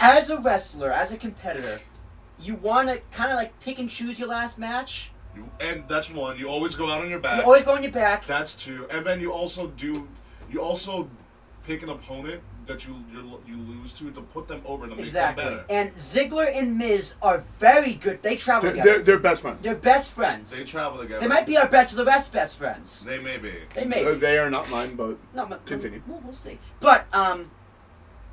As 0.00 0.30
a 0.30 0.38
wrestler, 0.38 0.92
as 0.92 1.10
a 1.12 1.16
competitor, 1.16 1.80
you 2.40 2.54
want 2.56 2.88
to 2.88 3.00
kind 3.10 3.30
of 3.30 3.36
like 3.36 3.58
pick 3.60 3.78
and 3.78 3.88
choose 3.88 4.18
your 4.18 4.28
last 4.28 4.58
match. 4.58 5.10
You- 5.34 5.50
and 5.60 5.84
that's 5.88 6.10
one. 6.10 6.38
You 6.38 6.48
always 6.48 6.74
go 6.74 6.90
out 6.90 7.00
on 7.00 7.10
your 7.10 7.20
back. 7.20 7.38
You 7.38 7.44
always 7.44 7.62
go 7.64 7.72
on 7.72 7.82
your 7.82 7.92
back. 7.92 8.26
That's 8.26 8.54
two, 8.54 8.86
and 8.90 9.06
then 9.06 9.20
you 9.20 9.32
also 9.32 9.68
do. 9.68 10.08
You 10.50 10.60
also 10.62 11.08
pick 11.66 11.82
an 11.82 11.90
opponent 11.90 12.42
that 12.68 12.86
you 12.86 12.94
you 13.12 13.40
you 13.46 13.56
lose 13.56 13.92
to 13.94 14.10
to 14.10 14.20
put 14.20 14.46
them 14.46 14.62
over 14.64 14.86
to 14.86 14.94
make 14.94 15.06
Exactly. 15.06 15.44
them 15.44 15.54
better. 15.54 15.66
And 15.70 15.94
Ziggler 15.94 16.50
and 16.54 16.78
Miz 16.78 17.16
are 17.20 17.38
very 17.58 17.94
good. 17.94 18.22
They 18.22 18.36
travel 18.36 18.62
they're, 18.62 18.72
together. 18.72 18.90
they're, 18.94 19.02
they're 19.02 19.18
best 19.18 19.42
friends. 19.42 19.58
They're 19.62 19.74
best 19.74 20.10
friends. 20.12 20.56
They 20.56 20.64
travel 20.64 21.00
together. 21.00 21.20
They 21.20 21.28
might 21.28 21.46
be 21.46 21.56
our 21.56 21.68
best 21.68 21.92
of 21.92 21.98
the 21.98 22.04
rest 22.04 22.32
best 22.32 22.56
friends. 22.56 23.04
They 23.04 23.18
may 23.18 23.38
be. 23.38 23.52
They 23.74 23.84
may. 23.84 24.04
Uh, 24.04 24.14
be. 24.14 24.20
they 24.20 24.38
are 24.38 24.50
not 24.50 24.70
mine, 24.70 24.94
but 24.94 25.18
No, 25.34 25.46
but 25.46 25.64
Continue. 25.66 26.02
We'll, 26.06 26.20
we'll 26.20 26.34
see. 26.34 26.58
But 26.80 27.06
um, 27.14 27.50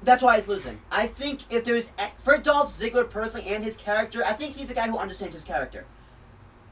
that's 0.05 0.21
why 0.23 0.37
he's 0.37 0.47
losing. 0.47 0.79
I 0.91 1.07
think 1.07 1.41
if 1.51 1.63
there's 1.65 1.91
for 2.23 2.37
Dolph 2.37 2.69
Ziggler 2.71 3.09
personally 3.09 3.47
and 3.53 3.63
his 3.63 3.75
character, 3.77 4.23
I 4.25 4.33
think 4.33 4.55
he's 4.55 4.69
a 4.69 4.73
guy 4.73 4.87
who 4.87 4.97
understands 4.97 5.35
his 5.35 5.43
charter. 5.43 5.85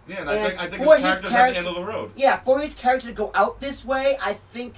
Yeah, 0.08 0.22
and, 0.22 0.30
I 0.30 0.38
think 0.38 0.60
I 0.62 0.68
think 0.68 0.82
his 0.82 0.92
his 0.92 1.02
character's 1.02 1.12
at 1.12 1.22
the 1.22 1.26
end 1.26 1.54
character- 1.54 1.70
of 1.70 1.76
the 1.76 1.84
road. 1.86 2.12
Yeah, 2.16 2.38
for 2.42 2.60
his 2.60 2.76
character 2.76 3.08
to 3.08 3.14
go 3.14 3.32
out 3.36 3.60
this 3.60 3.86
way, 3.86 4.18
I 4.22 4.34
think 4.34 4.76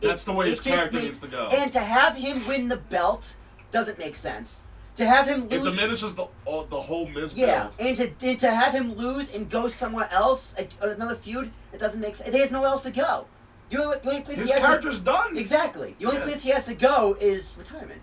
That's 0.00 0.24
the 0.24 0.32
way 0.32 0.50
his 0.50 0.60
character 0.60 0.92
makes- 0.94 1.04
needs 1.06 1.18
to 1.20 1.28
go. 1.28 1.48
And 1.52 1.72
to 1.72 1.80
have 1.80 2.16
him 2.16 2.46
win 2.46 2.68
the 2.68 2.76
belt 2.76 3.36
doesn't 3.70 3.98
make 3.98 4.16
sense. 4.16 4.64
To 4.96 5.06
have 5.06 5.28
him 5.28 5.48
lose, 5.48 5.52
It 5.66 5.70
diminishes 5.70 6.14
the 6.14 6.26
all, 6.44 6.64
the 6.64 6.80
whole 6.80 7.06
Miz 7.06 7.32
yeah, 7.34 7.68
and 7.78 7.96
to 7.96 8.12
and 8.22 8.38
to 8.40 8.50
have 8.50 8.74
him 8.74 8.94
lose 8.94 9.34
and 9.34 9.48
go 9.48 9.68
somewhere 9.68 10.08
else, 10.10 10.54
another 10.80 11.14
feud, 11.14 11.52
it 11.72 11.78
doesn't 11.78 12.00
make 12.00 12.16
sense. 12.16 12.30
There's 12.30 12.50
nowhere 12.50 12.70
else 12.70 12.82
to 12.82 12.90
go. 12.90 13.26
The 13.70 13.82
only, 13.82 13.98
the 14.00 14.08
only 14.10 14.22
place 14.22 14.36
His 14.38 14.46
he 14.46 14.52
has 14.52 14.60
character's 14.60 15.00
done. 15.00 15.34
to, 15.34 15.40
exactly. 15.40 15.94
The 15.98 16.06
only 16.06 16.18
Yeah. 16.18 16.24
place 16.24 16.42
he 16.42 16.50
has 16.50 16.64
to 16.66 16.74
go 16.74 17.16
is 17.20 17.54
retirement 17.56 18.02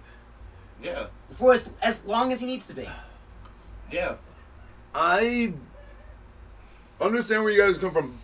Yeah, 0.82 1.07
for 1.34 1.53
as, 1.53 1.70
as 1.84 2.03
long 2.05 2.32
as 2.32 2.39
he 2.39 2.45
needs 2.45 2.65
to 2.68 2.74
be. 2.74 2.89
yeah. 3.91 4.15
I 4.95 5.53
understand 7.01 7.43
where 7.43 7.51
you 7.53 7.61
guys 7.61 7.78
come 7.78 7.91
from. 7.91 8.18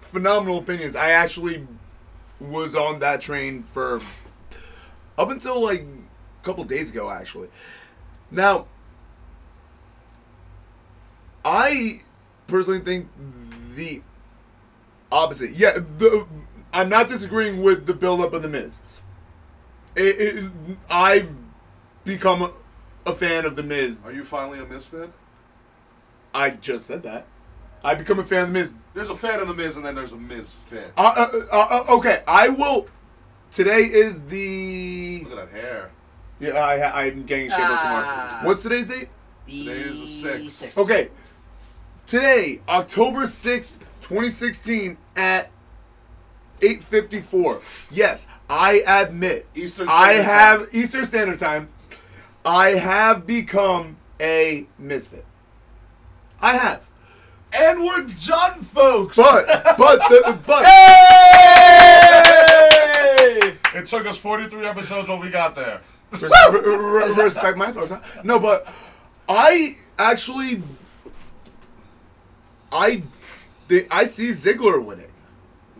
Phenomenal 0.00 0.58
opinions. 0.58 0.94
I 0.96 1.10
actually 1.10 1.66
was 2.40 2.74
on 2.74 3.00
that 3.00 3.20
train 3.20 3.62
for 3.64 4.00
up 5.18 5.30
until 5.30 5.60
like 5.62 5.80
a 5.82 6.44
couple 6.44 6.64
days 6.64 6.90
ago, 6.90 7.10
actually. 7.10 7.48
Now, 8.30 8.66
I 11.44 12.00
personally 12.46 12.80
think 12.80 13.08
the 13.74 14.02
opposite. 15.10 15.50
Yeah, 15.52 15.78
the, 15.98 16.26
I'm 16.72 16.88
not 16.88 17.08
disagreeing 17.08 17.62
with 17.62 17.86
the 17.86 17.94
build-up 17.94 18.32
of 18.32 18.42
the 18.42 18.48
Miz. 18.48 18.80
It, 19.94 20.36
it, 20.36 20.52
I've 20.90 21.34
become 22.04 22.42
a, 22.42 22.50
a 23.04 23.14
fan 23.14 23.44
of 23.44 23.56
the 23.56 23.62
Miz 23.62 24.00
Are 24.04 24.12
you 24.12 24.24
finally 24.24 24.58
a 24.58 24.64
Miz 24.64 24.86
fan? 24.86 25.12
I 26.34 26.50
just 26.50 26.86
said 26.86 27.02
that. 27.02 27.26
I 27.84 27.94
become 27.94 28.18
a 28.18 28.24
fan 28.24 28.42
of 28.44 28.48
the 28.48 28.54
Miz. 28.54 28.74
There's 28.94 29.10
a 29.10 29.16
fan 29.16 29.40
of 29.40 29.48
the 29.48 29.54
Miz, 29.54 29.76
and 29.76 29.84
then 29.84 29.94
there's 29.94 30.12
a 30.12 30.18
Miz 30.18 30.54
fan. 30.70 30.84
uh, 30.96 31.14
uh, 31.16 31.46
uh, 31.52 31.96
okay, 31.98 32.22
I 32.26 32.48
will. 32.48 32.86
Today 33.50 33.80
is 33.82 34.22
the. 34.22 35.24
Look 35.28 35.38
at 35.38 35.50
that 35.50 35.60
hair. 35.60 35.90
Yeah, 36.40 36.52
I, 36.52 37.04
I'm 37.06 37.24
getting 37.24 37.50
shaved 37.50 37.60
up 37.60 37.68
Ah. 37.70 38.28
tomorrow. 38.40 38.48
What's 38.48 38.62
today's 38.62 38.86
date? 38.86 39.08
Today 39.46 39.72
is 39.72 40.00
the 40.00 40.06
sixth. 40.06 40.48
sixth. 40.56 40.78
Okay. 40.78 41.10
Today, 42.06 42.60
October 42.68 43.22
6th, 43.22 43.72
2016, 44.00 44.96
at 45.16 45.50
8.54. 46.62 47.88
Yes, 47.90 48.26
I 48.48 48.82
admit. 48.86 49.46
Eastern 49.54 49.88
I 49.90 50.12
have. 50.12 50.60
Time. 50.60 50.68
Eastern 50.72 51.04
Standard 51.04 51.38
Time. 51.38 51.68
I 52.44 52.70
have 52.70 53.26
become 53.26 53.96
a 54.20 54.66
Mizfit. 54.80 55.24
I 56.40 56.56
have. 56.56 56.88
And 57.52 57.80
we're 57.84 58.02
done, 58.26 58.62
folks. 58.62 59.16
But, 59.16 59.46
but, 59.76 59.98
the, 60.08 60.38
but. 60.46 60.64
It 63.74 63.86
took 63.86 64.06
us 64.06 64.18
43 64.18 64.64
episodes 64.66 65.08
when 65.08 65.20
we 65.20 65.30
got 65.30 65.54
there. 65.54 65.80
Res- 66.12 66.22
re- 66.22 66.60
re- 66.60 67.24
respect 67.24 67.56
my 67.56 67.72
thoughts. 67.72 67.90
huh? 67.90 68.00
No, 68.22 68.38
but 68.38 68.66
I 69.28 69.76
actually, 69.98 70.62
I, 72.70 73.02
thi- 73.68 73.86
I 73.90 74.04
see 74.04 74.28
Ziggler 74.30 74.84
winning. 74.84 75.06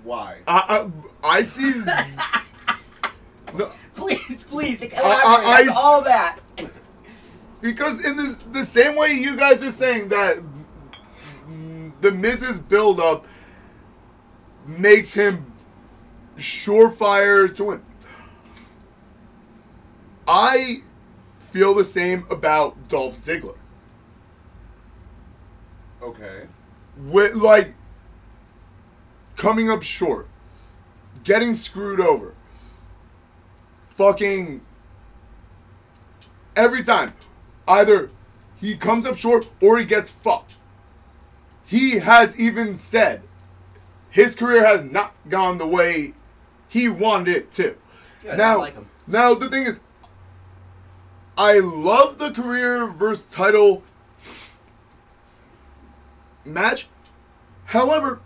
Why? 0.04 0.38
I, 0.46 0.88
I, 1.22 1.38
I 1.38 1.42
see. 1.42 1.70
Z- 1.72 1.90
no, 3.54 3.70
Please, 3.94 4.44
please, 4.44 4.82
elaborate 4.82 5.04
I- 5.04 5.62
on 5.62 5.68
I- 5.68 5.72
all 5.76 6.02
that. 6.02 6.38
because 7.60 8.04
in 8.04 8.16
the 8.16 8.38
the 8.52 8.64
same 8.64 8.96
way 8.96 9.12
you 9.12 9.36
guys 9.36 9.62
are 9.62 9.70
saying 9.70 10.08
that 10.08 10.38
the 12.00 12.10
Miz's 12.10 12.58
build 12.58 12.98
up 13.00 13.26
makes 14.66 15.12
him 15.12 15.52
surefire 16.36 17.54
to 17.54 17.64
win. 17.64 17.82
I 20.26 20.82
feel 21.38 21.74
the 21.74 21.84
same 21.84 22.26
about 22.30 22.88
Dolph 22.88 23.14
Ziggler. 23.16 23.56
Okay. 26.02 26.46
with 26.96 27.34
like 27.34 27.74
coming 29.42 29.68
up 29.68 29.82
short, 29.82 30.28
getting 31.24 31.52
screwed 31.52 31.98
over, 31.98 32.32
fucking 33.82 34.60
every 36.54 36.80
time, 36.80 37.12
either 37.66 38.08
he 38.60 38.76
comes 38.76 39.04
up 39.04 39.18
short 39.18 39.50
or 39.60 39.80
he 39.80 39.84
gets 39.84 40.10
fucked. 40.10 40.54
He 41.66 41.98
has 41.98 42.38
even 42.38 42.76
said 42.76 43.22
his 44.10 44.36
career 44.36 44.64
has 44.64 44.88
not 44.88 45.12
gone 45.28 45.58
the 45.58 45.66
way 45.66 46.14
he 46.68 46.88
wanted 46.88 47.34
it 47.34 47.50
to. 47.52 47.74
Now, 48.24 48.58
like 48.58 48.76
now 49.08 49.34
the 49.34 49.48
thing 49.48 49.66
is, 49.66 49.80
I 51.36 51.58
love 51.58 52.18
the 52.18 52.30
career 52.30 52.86
versus 52.86 53.24
title 53.24 53.82
match. 56.44 56.88
However, 57.64 58.20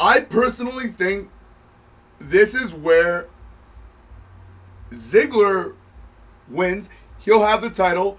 I 0.00 0.20
personally 0.20 0.88
think 0.88 1.28
this 2.18 2.54
is 2.54 2.72
where 2.72 3.28
Ziggler 4.90 5.74
wins. 6.48 6.88
He'll 7.18 7.42
have 7.42 7.60
the 7.60 7.68
title. 7.68 8.18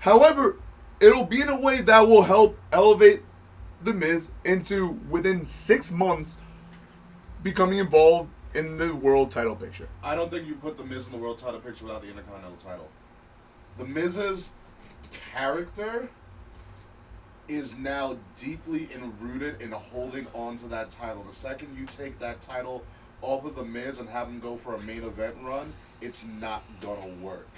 However, 0.00 0.56
it'll 1.00 1.24
be 1.24 1.40
in 1.40 1.48
a 1.48 1.60
way 1.60 1.80
that 1.80 2.08
will 2.08 2.22
help 2.22 2.58
elevate 2.72 3.22
The 3.82 3.94
Miz 3.94 4.32
into 4.44 4.98
within 5.08 5.46
six 5.46 5.92
months 5.92 6.38
becoming 7.44 7.78
involved 7.78 8.30
in 8.52 8.78
the 8.78 8.96
world 8.96 9.30
title 9.30 9.54
picture. 9.54 9.88
I 10.02 10.16
don't 10.16 10.30
think 10.30 10.48
you 10.48 10.56
put 10.56 10.76
the 10.76 10.84
Miz 10.84 11.06
in 11.06 11.12
the 11.12 11.18
world 11.18 11.38
title 11.38 11.60
picture 11.60 11.84
without 11.84 12.02
the 12.02 12.08
Intercontinental 12.08 12.56
title. 12.56 12.88
The 13.76 13.84
Miz's 13.84 14.52
character 15.32 16.08
is 17.48 17.76
now 17.76 18.16
deeply 18.36 18.88
enrooted 18.94 19.62
in 19.62 19.70
holding 19.70 20.26
on 20.34 20.56
to 20.58 20.66
that 20.68 20.90
title. 20.90 21.22
The 21.22 21.34
second 21.34 21.76
you 21.78 21.86
take 21.86 22.18
that 22.18 22.40
title 22.40 22.84
off 23.22 23.44
of 23.44 23.56
the 23.56 23.64
Miz 23.64 23.98
and 23.98 24.08
have 24.08 24.28
him 24.28 24.40
go 24.40 24.56
for 24.56 24.74
a 24.74 24.80
main 24.82 25.04
event 25.04 25.36
run, 25.42 25.72
it's 26.00 26.24
not 26.40 26.64
gonna 26.80 27.08
work. 27.20 27.48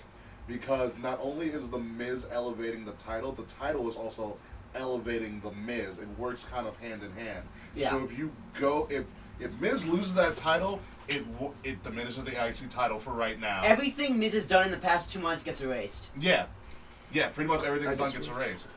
Because 0.47 0.97
not 0.99 1.19
only 1.23 1.49
is 1.49 1.71
the 1.71 1.79
Miz 1.79 2.27
elevating 2.31 2.85
the 2.85 2.93
title, 2.93 3.33
the 3.33 3.43
title 3.45 3.89
is 3.89 3.97
also 3.97 4.37
elevating 4.75 5.41
the 5.41 5.51
Miz. 5.53 5.99
It 5.99 6.09
works 6.19 6.45
kind 6.45 6.67
of 6.67 6.77
hand 6.79 7.03
in 7.03 7.13
hand. 7.13 7.47
Yeah. 7.75 7.91
So 7.91 8.05
if 8.05 8.19
you 8.19 8.33
go 8.59 8.87
if 8.91 9.05
if 9.41 9.53
Miz 9.61 9.87
loses 9.87 10.15
that 10.15 10.37
title, 10.37 10.81
it 11.09 11.25
it 11.65 11.83
diminishes 11.83 12.25
the 12.25 12.33
IC 12.33 12.71
title 12.71 12.99
for 12.99 13.13
right 13.13 13.39
now. 13.41 13.61
Everything 13.65 14.19
Miz 14.19 14.33
has 14.33 14.47
done 14.47 14.67
in 14.67 14.71
the 14.71 14.79
past 14.79 15.13
two 15.13 15.21
months 15.21 15.43
gets 15.43 15.61
erased. 15.61 16.13
Yeah, 16.19 16.47
yeah, 17.13 17.29
pretty 17.29 17.49
much 17.49 17.65
everything 17.65 17.89
that's 17.89 18.01
done 18.01 18.13
gets 18.13 18.29
erased. 18.29 18.71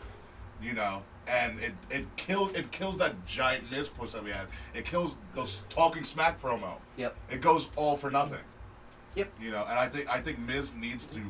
You 0.62 0.74
know, 0.74 1.02
and 1.28 1.60
it 1.60 1.74
it 1.90 2.06
kills 2.18 2.54
it 2.54 2.72
kills 2.72 2.98
that 3.00 3.26
giant 3.26 3.70
Miz 3.72 3.90
push 3.90 4.12
that 4.12 4.24
we 4.24 4.32
had. 4.32 4.48
It 4.74 4.86
kills 4.86 5.18
those 5.34 5.66
talking 5.70 6.04
smack 6.04 6.42
promo. 6.42 6.74
Yep. 6.98 7.16
It 7.30 7.42
goes 7.42 7.72
all 7.76 7.98
for 7.98 8.12
nothing. 8.12 8.40
Yep. 9.16 9.30
You 9.42 9.52
know, 9.52 9.66
and 9.70 9.78
I 9.80 9.88
think 9.88 10.08
I 10.10 10.20
think 10.22 10.40
Miz 10.40 10.76
needs 10.76 11.08
to 11.08 11.22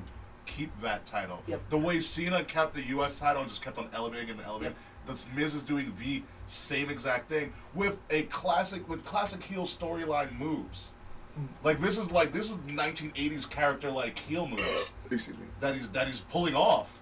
keep 0.46 0.72
that 0.82 1.06
title. 1.06 1.42
Yep. 1.48 1.62
The 1.70 1.78
way 1.78 2.00
Cena 2.02 2.44
kept 2.44 2.74
the 2.74 2.84
U.S. 2.88 3.20
title 3.20 3.42
and 3.42 3.50
just 3.50 3.64
kept 3.64 3.78
on 3.78 3.88
elevating 3.94 4.32
and 4.32 4.42
elevating, 4.42 4.74
Yep. 5.06 5.08
this 5.08 5.26
Miz 5.36 5.54
is 5.56 5.64
doing 5.64 5.94
the 6.00 6.22
same 6.48 6.90
exact 6.90 7.30
thing 7.30 7.54
with 7.74 7.98
a 8.10 8.24
classic 8.24 8.88
with 8.90 9.06
classic 9.06 9.42
heel 9.44 9.64
storyline 9.64 10.38
moves. 10.38 10.92
Mm. 11.40 11.48
Like 11.64 11.80
this 11.80 11.98
is 11.98 12.12
like 12.12 12.34
this 12.34 12.50
is 12.50 12.58
1980s 12.58 13.50
character 13.50 13.90
like 13.90 14.20
heel 14.20 14.46
moves 14.48 14.94
Excuse 15.10 15.38
me. 15.38 15.46
that 15.62 15.74
he's 15.76 15.90
that 15.92 16.08
he's 16.08 16.20
pulling 16.22 16.54
off, 16.56 17.00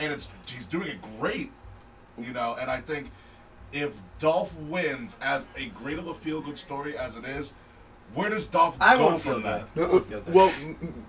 and 0.00 0.12
it's 0.12 0.28
he's 0.46 0.66
doing 0.66 0.88
it 0.88 0.98
great, 1.20 1.52
you 2.24 2.32
know. 2.32 2.56
And 2.60 2.70
I 2.70 2.80
think 2.80 3.10
if 3.72 3.92
Dolph 4.18 4.54
wins 4.56 5.16
as 5.22 5.48
a 5.56 5.66
great 5.66 5.98
of 5.98 6.06
a 6.06 6.14
feel 6.14 6.40
good 6.40 6.58
story 6.58 6.96
as 6.98 7.16
it 7.16 7.24
is, 7.24 7.54
where 8.14 8.28
does 8.30 8.48
Dolph 8.48 8.76
I 8.80 8.96
go 8.96 9.18
from 9.18 9.20
feel 9.20 9.40
that? 9.42 9.74
good. 9.74 9.82
No, 9.82 9.88
I 9.88 9.92
won't 9.92 10.06
feel 10.06 10.20
good. 10.20 10.34
well, 10.34 10.52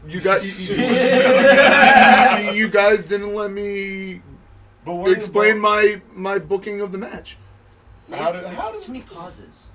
you 0.07 0.21
guys, 0.21 0.69
you, 0.69 0.75
you- 0.75 2.51
you 2.53 2.69
guys 2.69 3.07
didn't 3.09 3.33
let 3.33 3.51
me 3.51 4.21
But 4.85 5.05
explain 5.11 5.61
Dolph- 5.61 5.61
my 5.63 6.01
my 6.13 6.39
booking 6.39 6.81
of 6.81 6.91
the 6.91 6.97
match. 6.97 7.37
How 8.11 8.31
did- 8.31 8.45
how 8.47 8.71
does- 8.71 8.85
too 8.85 8.91
many 8.93 9.03
pauses? 9.03 9.69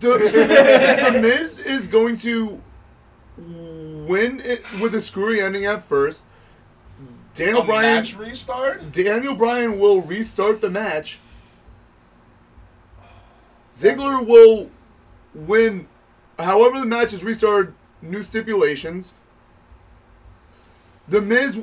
The, 0.00 0.08
the 1.12 1.20
Miz 1.20 1.58
is 1.58 1.86
going 1.86 2.16
to 2.18 2.60
win 3.36 4.40
it 4.40 4.64
with 4.80 4.94
a 4.94 5.00
screwy 5.00 5.40
ending 5.40 5.64
at 5.64 5.84
first. 5.84 6.24
Daniel 7.34 7.62
a 7.62 7.64
Bryan, 7.64 7.96
match 7.96 8.16
restart. 8.16 8.92
Daniel 8.92 9.34
Bryan 9.34 9.78
will 9.78 10.02
restart 10.02 10.60
the 10.60 10.70
match. 10.70 11.18
Ziggler 13.74 14.24
will 14.26 14.70
win. 15.34 15.88
However, 16.38 16.78
the 16.80 16.86
match 16.86 17.12
is 17.14 17.24
restarted. 17.24 17.74
New 18.02 18.22
stipulations. 18.22 19.12
The 21.08 21.20
Miz 21.20 21.60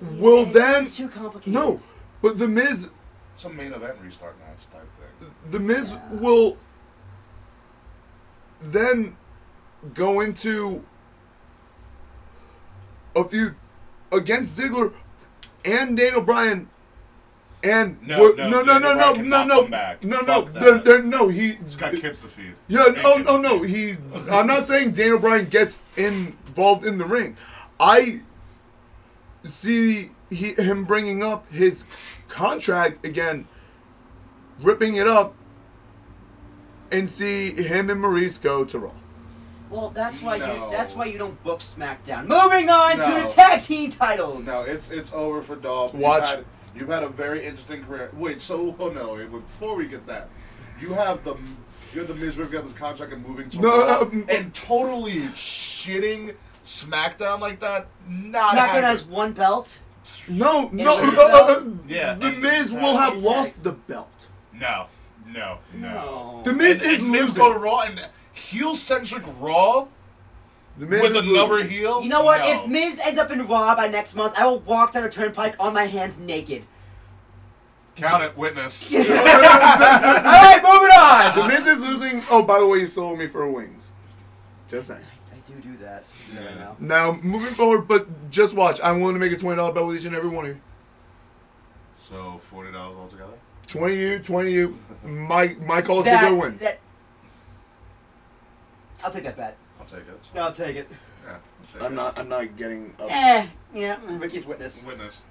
will 0.00 0.42
It's- 0.42 0.52
then 0.52 0.82
It's 0.84 0.96
too 0.96 1.08
complicated. 1.08 1.52
no, 1.54 1.80
but 2.22 2.38
the 2.38 2.48
Miz 2.48 2.90
It's 3.34 3.44
a 3.44 3.50
main 3.50 3.72
event 3.72 3.96
restart 4.02 4.36
match 4.38 4.70
type 4.70 4.88
thing. 5.20 5.34
the 5.50 5.58
Miz 5.60 5.94
will 6.10 6.56
then 8.60 9.16
go 9.92 10.20
into 10.20 10.84
a 13.16 13.24
feud 13.24 13.54
against 14.14 14.58
Ziggler 14.58 14.92
and 15.64 15.96
Daniel 15.96 16.22
Bryan. 16.22 16.68
And 17.62 17.96
No, 18.06 18.20
what- 18.20 18.36
no, 18.36 18.48
no, 18.50 18.62
no, 18.78 18.80
Daniel 18.80 19.24
no, 19.24 19.44
no, 19.44 19.44
no, 19.44 19.66
no, 19.66 19.96
no, 20.02 20.20
no, 20.20 20.42
they're, 20.42 20.78
they're, 20.80 21.02
no. 21.02 21.28
He, 21.28 21.52
He's 21.52 21.76
got 21.76 21.94
kids 21.94 22.20
to 22.20 22.26
feed. 22.28 22.54
yeah, 22.68 22.90
Big 22.90 23.02
oh, 23.04 23.14
kids 23.16 23.26
oh 23.28 23.36
to 23.36 23.42
no, 23.42 23.62
he. 23.62 23.96
I'm 24.30 24.46
not 24.46 24.66
saying 24.66 24.92
Daniel 24.92 25.18
Bryan 25.18 25.46
gets 25.48 25.80
involved 25.96 26.84
in 26.84 26.98
the 26.98 27.06
ring. 27.06 27.36
I 27.80 28.20
see 29.44 30.10
he, 30.28 30.52
him 30.54 30.84
bringing 30.84 31.22
up 31.22 31.50
his 31.50 31.84
contract 32.28 33.04
again, 33.04 33.46
ripping 34.60 34.96
it 34.96 35.06
up, 35.06 35.34
and 36.92 37.08
see 37.08 37.52
him 37.52 37.88
and 37.88 38.02
Maryse 38.02 38.40
go 38.40 38.64
to 38.66 38.78
Raw. 38.78 38.90
Well, 39.70 39.90
that's 39.90 40.20
why 40.22 40.38
No. 40.38 40.54
you. 40.66 40.70
That's 40.70 40.94
why 40.94 41.06
you 41.06 41.18
don't 41.18 41.42
book 41.42 41.60
SmackDown. 41.60 42.26
Moving 42.28 42.68
on 42.68 42.98
No. 42.98 43.16
to 43.18 43.22
the 43.24 43.28
tag 43.28 43.62
team 43.62 43.90
titles. 43.90 44.44
No, 44.46 44.62
it's 44.62 44.90
it's 44.90 45.12
over 45.12 45.42
for 45.42 45.56
Dolph. 45.56 45.94
Watch. 45.94 46.20
You've 46.30 46.36
had, 46.36 46.44
you've 46.76 46.88
had 46.88 47.02
a 47.02 47.08
very 47.08 47.38
interesting 47.44 47.84
career. 47.84 48.10
Wait, 48.14 48.40
so 48.40 48.76
oh 48.78 48.88
no, 48.90 49.14
wait, 49.14 49.30
before 49.30 49.76
we 49.76 49.88
get 49.88 50.06
that, 50.06 50.28
you 50.80 50.92
have 50.94 51.24
the 51.24 51.34
you 51.92 52.00
have 52.00 52.08
the 52.08 52.14
Miz 52.14 52.36
ripping 52.36 52.58
up 52.58 52.64
his 52.64 52.72
contract 52.72 53.12
and 53.12 53.26
moving 53.26 53.48
to 53.50 53.60
No, 53.60 53.78
Raw 53.86 54.00
um, 54.02 54.26
and 54.28 54.52
totally 54.52 55.20
shitting 55.34 56.34
SmackDown 56.64 57.40
like 57.40 57.60
that. 57.60 57.86
Not 58.08 58.54
SmackDown 58.54 58.58
happening. 58.58 58.82
has 58.84 59.04
one 59.04 59.32
belt. 59.32 59.78
No, 60.28 60.68
no, 60.72 60.96
uh, 60.98 61.10
uh, 61.16 61.46
uh. 61.60 61.64
Yeah, 61.88 62.14
the 62.14 62.26
and- 62.28 62.42
Miz 62.42 62.72
will 62.74 62.96
have 62.96 63.22
lost 63.22 63.62
the 63.64 63.72
belt. 63.72 64.28
no, 64.52 64.86
no, 65.26 65.58
no. 65.74 65.88
No. 65.88 66.40
The 66.44 66.52
Miz 66.52 66.82
and, 66.82 66.90
is 66.92 66.98
and 67.00 67.10
Miz 67.10 67.20
losing. 67.22 67.36
go 67.38 67.52
to 67.54 67.58
Raw 67.58 67.80
and 67.80 68.06
heel 68.34 68.74
centric 68.74 69.22
Raw 69.40 69.86
The 70.76 70.86
Miz 70.86 71.02
with 71.02 71.12
is 71.16 71.18
another 71.30 71.54
losing. 71.54 71.70
heel. 71.70 72.02
You 72.02 72.08
know 72.08 72.22
what? 72.24 72.40
No. 72.40 72.50
If 72.64 72.68
Miz 72.68 73.00
ends 73.02 73.18
up 73.18 73.30
in 73.30 73.46
Raw 73.46 73.74
by 73.74 73.88
next 73.88 74.14
month, 74.14 74.34
I 74.38 74.44
will 74.46 74.60
walk 74.60 74.92
down 74.92 75.04
a 75.04 75.10
turnpike 75.10 75.56
on 75.58 75.72
my 75.72 75.84
hands 75.84 76.18
naked. 76.18 76.64
count 77.96 78.22
it, 78.24 78.36
witness. 78.36 78.90
All 78.94 78.98
right, 79.04 80.60
moving 80.62 80.90
on. 80.96 81.34
The 81.36 81.42
on. 81.42 81.48
Miz 81.48 81.66
is 81.66 81.78
losing. 81.78 82.22
Oh, 82.30 82.42
by 82.42 82.58
the 82.58 82.66
way, 82.66 82.78
you 82.80 82.86
sold 82.86 83.18
me 83.18 83.26
for 83.28 83.48
wings. 83.50 83.92
Just 84.68 84.88
saying. 84.88 85.00
I 85.32 85.36
do 85.46 85.54
do 85.60 85.76
that. 85.78 86.04
Yeah. 86.34 86.72
Now 86.80 87.18
moving 87.22 87.52
forward, 87.54 87.86
but 87.86 88.30
just 88.30 88.56
watch. 88.56 88.80
I'm 88.82 89.00
willing 89.00 89.14
to 89.14 89.20
make 89.20 89.30
a 89.32 89.36
twenty 89.36 89.56
dollar 89.56 89.72
bet 89.72 89.86
with 89.86 89.96
each 89.96 90.04
and 90.06 90.16
every 90.16 90.30
one 90.30 90.46
of 90.46 90.50
you. 90.56 90.60
so 92.08 92.40
forty 92.50 92.72
dollars 92.72 92.96
altogether. 92.96 93.34
Twenty 93.66 93.96
you, 93.96 94.18
twenty 94.18 94.52
you. 94.52 94.76
My 95.04 95.54
my 95.60 95.82
call 95.82 96.00
is 96.00 96.06
That, 96.06 96.24
Ziggler 96.24 96.40
wins. 96.40 96.60
that- 96.62 96.80
I'll 99.04 99.10
take 99.12 99.24
that 99.24 99.36
bet. 99.36 99.56
I'll 99.78 99.86
take 99.86 100.00
it. 100.00 100.20
I'll 100.34 100.52
take 100.52 100.76
it. 100.76 100.88
Yeah, 101.24 101.32
I'll 101.32 101.38
take 101.72 101.82
I'm 101.82 101.92
it. 101.92 101.96
not. 101.96 102.18
I'm 102.18 102.28
not 102.28 102.56
getting. 102.56 102.94
Up. 102.98 103.08
Eh, 103.10 103.46
yeah, 103.74 103.98
Ricky's 104.08 104.46
witness. 104.46 104.84
Witness. 104.84 105.24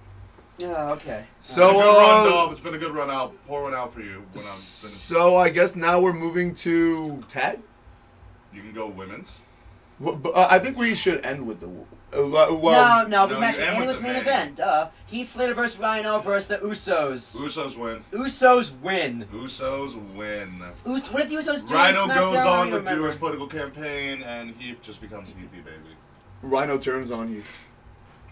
Yeah, 0.59 0.91
okay. 0.91 1.25
So 1.39 1.71
It's 1.71 1.73
been 1.81 1.81
a 1.81 1.81
good 1.81 1.97
run, 1.97 2.27
uh, 2.27 2.29
Dom. 2.29 2.51
It's 2.51 2.61
been 2.61 2.73
a 2.75 2.77
good 2.77 2.93
run 2.93 3.09
out. 3.09 3.47
Pour 3.47 3.63
one 3.63 3.73
out 3.73 3.91
for 3.91 4.01
you 4.01 4.19
when 4.33 4.43
I'm 4.45 4.59
finished. 4.59 4.59
so 5.07 5.35
I 5.35 5.49
guess 5.49 5.75
now 5.75 5.99
we're 5.99 6.13
moving 6.13 6.53
to 6.55 7.23
Ted. 7.27 7.61
You 8.53 8.61
can 8.61 8.73
go 8.73 8.87
women's. 8.87 9.45
Well, 10.03 10.15
but, 10.15 10.35
uh, 10.35 10.47
I 10.49 10.59
think 10.59 10.77
we 10.77 10.93
should 10.95 11.25
end 11.25 11.47
with 11.47 11.61
the. 11.61 11.67
Uh, 11.67 12.27
well, 12.29 13.07
no, 13.07 13.07
no, 13.07 13.25
no, 13.25 13.33
we 13.35 13.39
match 13.41 13.55
you 13.55 13.61
end 13.63 13.77
with 13.79 13.87
with 13.87 13.95
the 13.97 14.01
main 14.03 14.13
main. 14.13 14.21
event. 14.21 14.59
Uh, 14.59 14.89
Heath 15.07 15.29
Slater 15.29 15.55
versus 15.55 15.79
Rhino 15.79 16.19
versus 16.19 16.47
the 16.49 16.57
Usos. 16.59 17.35
Usos 17.37 17.75
win. 17.77 18.03
Usos 18.11 18.71
win. 18.81 19.25
Usos 19.33 20.13
win. 20.13 20.61
Us- 20.85 21.07
what 21.07 21.27
did 21.27 21.43
the 21.43 21.51
Usos 21.51 21.67
do? 21.67 21.73
Rhino 21.73 22.07
goes 22.07 22.37
I 22.37 22.47
on 22.61 22.69
don't 22.69 22.85
to 22.85 22.95
do 22.95 23.03
his 23.05 23.15
political 23.15 23.47
campaign, 23.47 24.21
and 24.21 24.53
he 24.59 24.75
just 24.83 25.01
becomes 25.01 25.31
Heathy 25.31 25.61
baby. 25.61 25.95
Rhino 26.43 26.77
turns 26.77 27.09
on 27.09 27.29
Heath. 27.29 27.69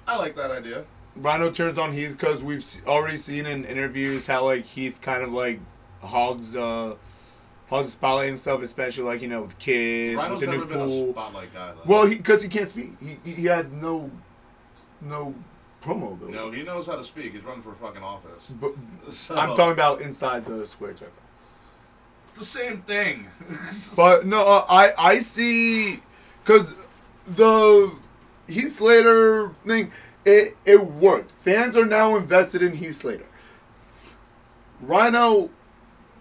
I 0.07 0.17
like 0.17 0.35
that 0.35 0.51
idea. 0.51 0.83
Rhino 1.15 1.49
turns 1.51 1.77
on 1.77 1.93
Heath 1.93 2.11
because 2.11 2.43
we've 2.43 2.63
already 2.85 3.17
seen 3.17 3.45
in 3.45 3.65
interviews 3.65 4.27
how 4.27 4.45
like 4.45 4.65
Heath 4.65 5.01
kind 5.01 5.23
of 5.23 5.31
like 5.31 5.59
hogs 6.03 6.55
uh 6.55 6.95
hogs 7.71 7.87
the 7.87 7.91
spotlight 7.93 8.29
and 8.29 8.37
stuff, 8.37 8.61
especially 8.61 9.05
like 9.05 9.21
you 9.23 9.27
know 9.27 9.43
with 9.43 9.57
kids 9.57 10.17
Rhino's 10.17 10.41
with 10.41 10.49
the 10.49 10.55
new 10.55 10.65
pool. 10.65 11.11
spotlight 11.13 11.53
guy 11.53 11.71
though. 11.73 11.81
Well, 11.85 12.07
because 12.07 12.43
he, 12.43 12.49
can't 12.49 12.69
speak, 12.69 12.91
he 12.99 13.17
he 13.23 13.31
he 13.31 13.45
has 13.45 13.71
no 13.71 14.11
no 14.99 15.33
promo 15.81 16.13
ability. 16.13 16.33
no, 16.33 16.51
he 16.51 16.61
knows 16.61 16.85
how 16.85 16.95
to 16.95 17.03
speak. 17.03 17.33
He's 17.33 17.43
running 17.43 17.63
for 17.63 17.73
fucking 17.73 18.03
office. 18.03 18.51
But 18.51 18.73
So, 19.09 19.35
I'm 19.35 19.55
talking 19.55 19.73
about 19.73 20.01
inside 20.01 20.45
the 20.45 20.67
square 20.67 20.95
circle. 20.95 21.13
It's 22.27 22.37
the 22.37 22.45
same 22.45 22.81
thing. 22.81 23.27
But 23.95 24.25
no, 24.27 24.45
uh, 24.45 24.65
I 24.69 24.91
I 24.97 25.19
see 25.19 26.01
because 26.43 26.73
the 27.25 27.91
Heath 28.47 28.73
Slater 28.73 29.55
thing, 29.65 29.91
it 30.25 30.57
it 30.65 30.85
worked. 30.85 31.31
Fans 31.41 31.75
are 31.77 31.85
now 31.85 32.15
invested 32.17 32.61
in 32.61 32.73
Heath 32.73 32.97
Slater. 32.97 33.25
Rhino, 34.81 35.49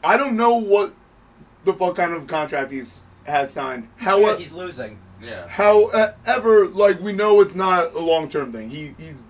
I 0.04 0.16
don't 0.16 0.36
know 0.36 0.56
what 0.56 0.92
the 1.64 1.72
fuck 1.74 1.96
kind 1.96 2.12
of 2.12 2.26
contract 2.26 2.72
he's 2.72 3.04
has 3.24 3.52
signed. 3.52 3.88
Because 3.96 4.20
However, 4.22 4.38
he's 4.38 4.52
losing. 4.52 4.98
Yeah. 5.22 5.46
however, 5.48 6.66
like 6.66 7.00
we 7.00 7.12
know 7.12 7.40
it's 7.40 7.54
not 7.54 7.94
a 7.94 7.98
long 7.98 8.28
term 8.28 8.52
thing. 8.52 8.70
He 8.70 8.94
he's 8.98 9.24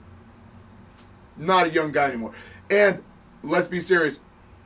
not 1.37 1.67
a 1.67 1.71
young 1.71 1.91
guy 1.91 2.09
anymore. 2.09 2.33
And 2.71 3.03
let's 3.43 3.67
be 3.67 3.81
serious. 3.81 4.21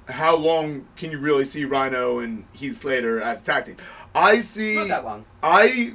How 0.06 0.36
long 0.36 0.86
can 0.96 1.10
you 1.10 1.18
really 1.18 1.46
see 1.46 1.64
Rhino 1.64 2.18
and 2.18 2.44
Heath 2.52 2.76
Slater 2.76 3.22
as 3.22 3.40
a 3.40 3.44
tag 3.46 3.64
team? 3.64 3.76
I 4.14 4.40
see. 4.40 4.76
Not 4.76 4.88
that 4.88 5.04
long. 5.04 5.24
I 5.42 5.94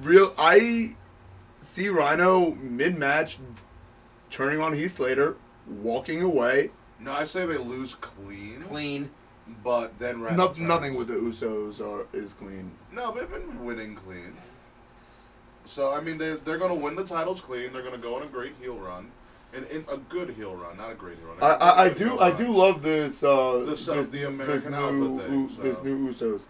real 0.00 0.34
I 0.36 0.96
see 1.58 1.88
Rhino 1.88 2.56
mid 2.56 2.98
match 2.98 3.38
turning 4.30 4.60
on 4.60 4.72
Heath 4.72 4.92
Slater, 4.92 5.36
walking 5.66 6.22
away. 6.22 6.70
No, 6.98 7.12
I 7.12 7.24
say 7.24 7.46
they 7.46 7.58
lose 7.58 7.94
clean, 7.94 8.62
Clean. 8.62 9.10
But 9.66 9.98
then 9.98 10.22
No, 10.36 10.52
nothing 10.60 10.96
with 10.96 11.08
the 11.08 11.14
Usos 11.14 11.80
are 11.80 12.06
is 12.16 12.32
clean. 12.32 12.70
No, 12.92 13.10
they've 13.12 13.28
been 13.28 13.64
winning 13.64 13.96
clean. 13.96 14.36
So 15.64 15.92
I 15.92 16.00
mean, 16.00 16.18
they're 16.18 16.36
they're 16.36 16.56
gonna 16.56 16.76
win 16.76 16.94
the 16.94 17.02
titles 17.04 17.40
clean. 17.40 17.72
They're 17.72 17.82
gonna 17.82 17.98
go 17.98 18.14
on 18.14 18.22
a 18.22 18.26
great 18.26 18.54
heel 18.60 18.76
run, 18.76 19.10
and 19.52 19.66
in 19.66 19.84
a 19.90 19.96
good 19.96 20.30
heel 20.30 20.54
run, 20.54 20.76
not 20.76 20.92
a 20.92 20.94
great 20.94 21.18
heel 21.18 21.30
run. 21.30 21.38
I 21.60 21.88
good 21.88 21.98
do 21.98 22.16
I 22.18 22.28
run. 22.28 22.38
do 22.38 22.52
love 22.52 22.82
this 22.84 23.24
uh 23.24 23.64
This, 23.66 23.88
uh, 23.88 23.94
this, 23.94 24.10
the 24.10 24.18
this 24.18 24.28
American 24.28 24.70
new 24.70 24.76
Alpha 24.76 25.22
thing, 25.22 25.32
U- 25.40 25.48
so. 25.48 25.62
this 25.62 25.82
new 25.82 26.08
Usos. 26.12 26.42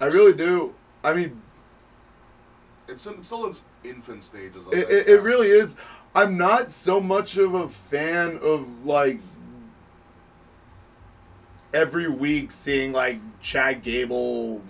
I 0.00 0.06
really 0.06 0.32
do. 0.32 0.74
I 1.04 1.14
mean, 1.14 1.40
It's, 2.88 3.06
in, 3.06 3.14
it's 3.14 3.28
still 3.28 3.46
its 3.46 3.62
infant 3.84 4.24
stages. 4.24 4.66
Of 4.66 4.72
it, 4.72 4.90
it, 4.90 5.08
it 5.08 5.22
really 5.22 5.50
is. 5.50 5.76
I'm 6.16 6.36
not 6.36 6.72
so 6.72 7.00
much 7.00 7.36
of 7.36 7.54
a 7.54 7.68
fan 7.68 8.40
of 8.42 8.84
like 8.84 9.20
every 11.74 12.08
week 12.10 12.52
seeing 12.52 12.92
like 12.92 13.18
Chad 13.40 13.82
Gable 13.82 14.62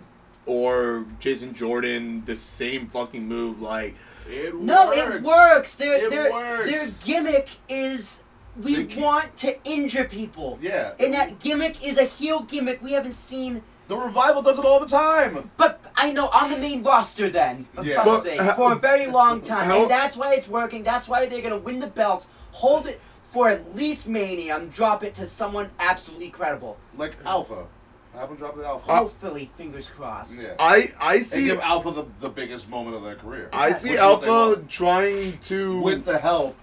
or 0.47 1.07
Jason 1.21 1.55
Jordan 1.55 2.25
the 2.25 2.37
same 2.37 2.87
fucking 2.89 3.27
move. 3.27 3.61
Like, 3.61 3.95
It 4.29 4.55
No, 4.55 4.87
works. 4.87 4.99
it 5.17 5.23
works. 5.23 5.75
Their 5.75 6.05
It 6.07 6.11
their 6.11 6.31
works. 6.33 6.71
their 6.71 6.87
gimmick 7.05 7.49
is 7.69 8.23
we 8.63 8.85
They 8.85 9.01
want 9.01 9.35
to 9.39 9.57
injure 9.65 10.05
people. 10.05 10.59
Yeah. 10.61 10.93
And 11.01 11.13
that 11.15 11.39
gimmick 11.41 11.85
is 11.87 11.99
a 11.99 12.05
heel 12.05 12.41
gimmick 12.41 12.83
we 12.83 12.93
haven't 12.93 13.15
seen. 13.15 13.63
The 13.89 13.97
revival 13.97 14.43
does 14.43 14.59
it 14.59 14.65
all 14.65 14.79
the 14.81 14.87
time. 14.87 15.51
But 15.57 15.81
I 15.97 16.13
know 16.13 16.29
on 16.29 16.51
the 16.51 16.57
main 16.59 16.83
roster 16.83 17.29
then, 17.29 17.67
for 17.75 17.83
Yeah. 17.85 18.05
fuck's 18.05 18.25
sake, 18.25 18.41
for 18.57 18.73
a 18.73 18.77
very 18.77 19.07
long 19.07 19.41
time, 19.41 19.65
how- 19.67 19.83
and 19.83 19.91
that's 19.91 20.17
why 20.17 20.35
it's 20.35 20.49
working. 20.49 20.83
That's 20.83 21.09
why 21.09 21.27
they're 21.27 21.43
gonna 21.43 21.59
win 21.59 21.81
the 21.81 21.87
belts, 21.89 22.27
hold 22.53 22.87
it 22.87 23.01
for 23.33 23.49
at 23.49 23.75
least 23.75 24.07
Mania, 24.07 24.57
and 24.57 24.71
drop 24.73 25.03
it 25.03 25.15
to 25.15 25.27
someone 25.27 25.71
absolutely 25.81 26.29
credible. 26.29 26.77
Like 26.97 27.17
Alpha. 27.25 27.67
Have 28.15 28.29
them 28.29 28.37
drop 28.37 28.57
the 28.57 28.67
Alpha. 28.67 28.91
Uh, 28.91 28.97
Hopefully, 28.97 29.51
fingers 29.57 29.89
crossed. 29.89 30.43
yeah. 30.43 30.55
I 30.59 30.91
I 31.01 31.15
and 31.17 31.25
see 31.25 31.45
give 31.47 31.61
Alpha 31.61 31.91
the, 31.93 32.05
the 32.21 32.29
biggest 32.29 32.69
moment 32.69 32.95
of 32.95 33.03
their 33.03 33.15
career. 33.15 33.49
I 33.55 33.69
Which 33.69 33.77
see 33.79 33.89
is 33.95 34.01
what 34.01 34.21
they 34.21 34.29
Alpha 34.29 34.49
want. 34.59 34.69
trying 34.71 35.33
to 35.39 35.81
with 35.81 36.05
the 36.05 36.19
help 36.19 36.59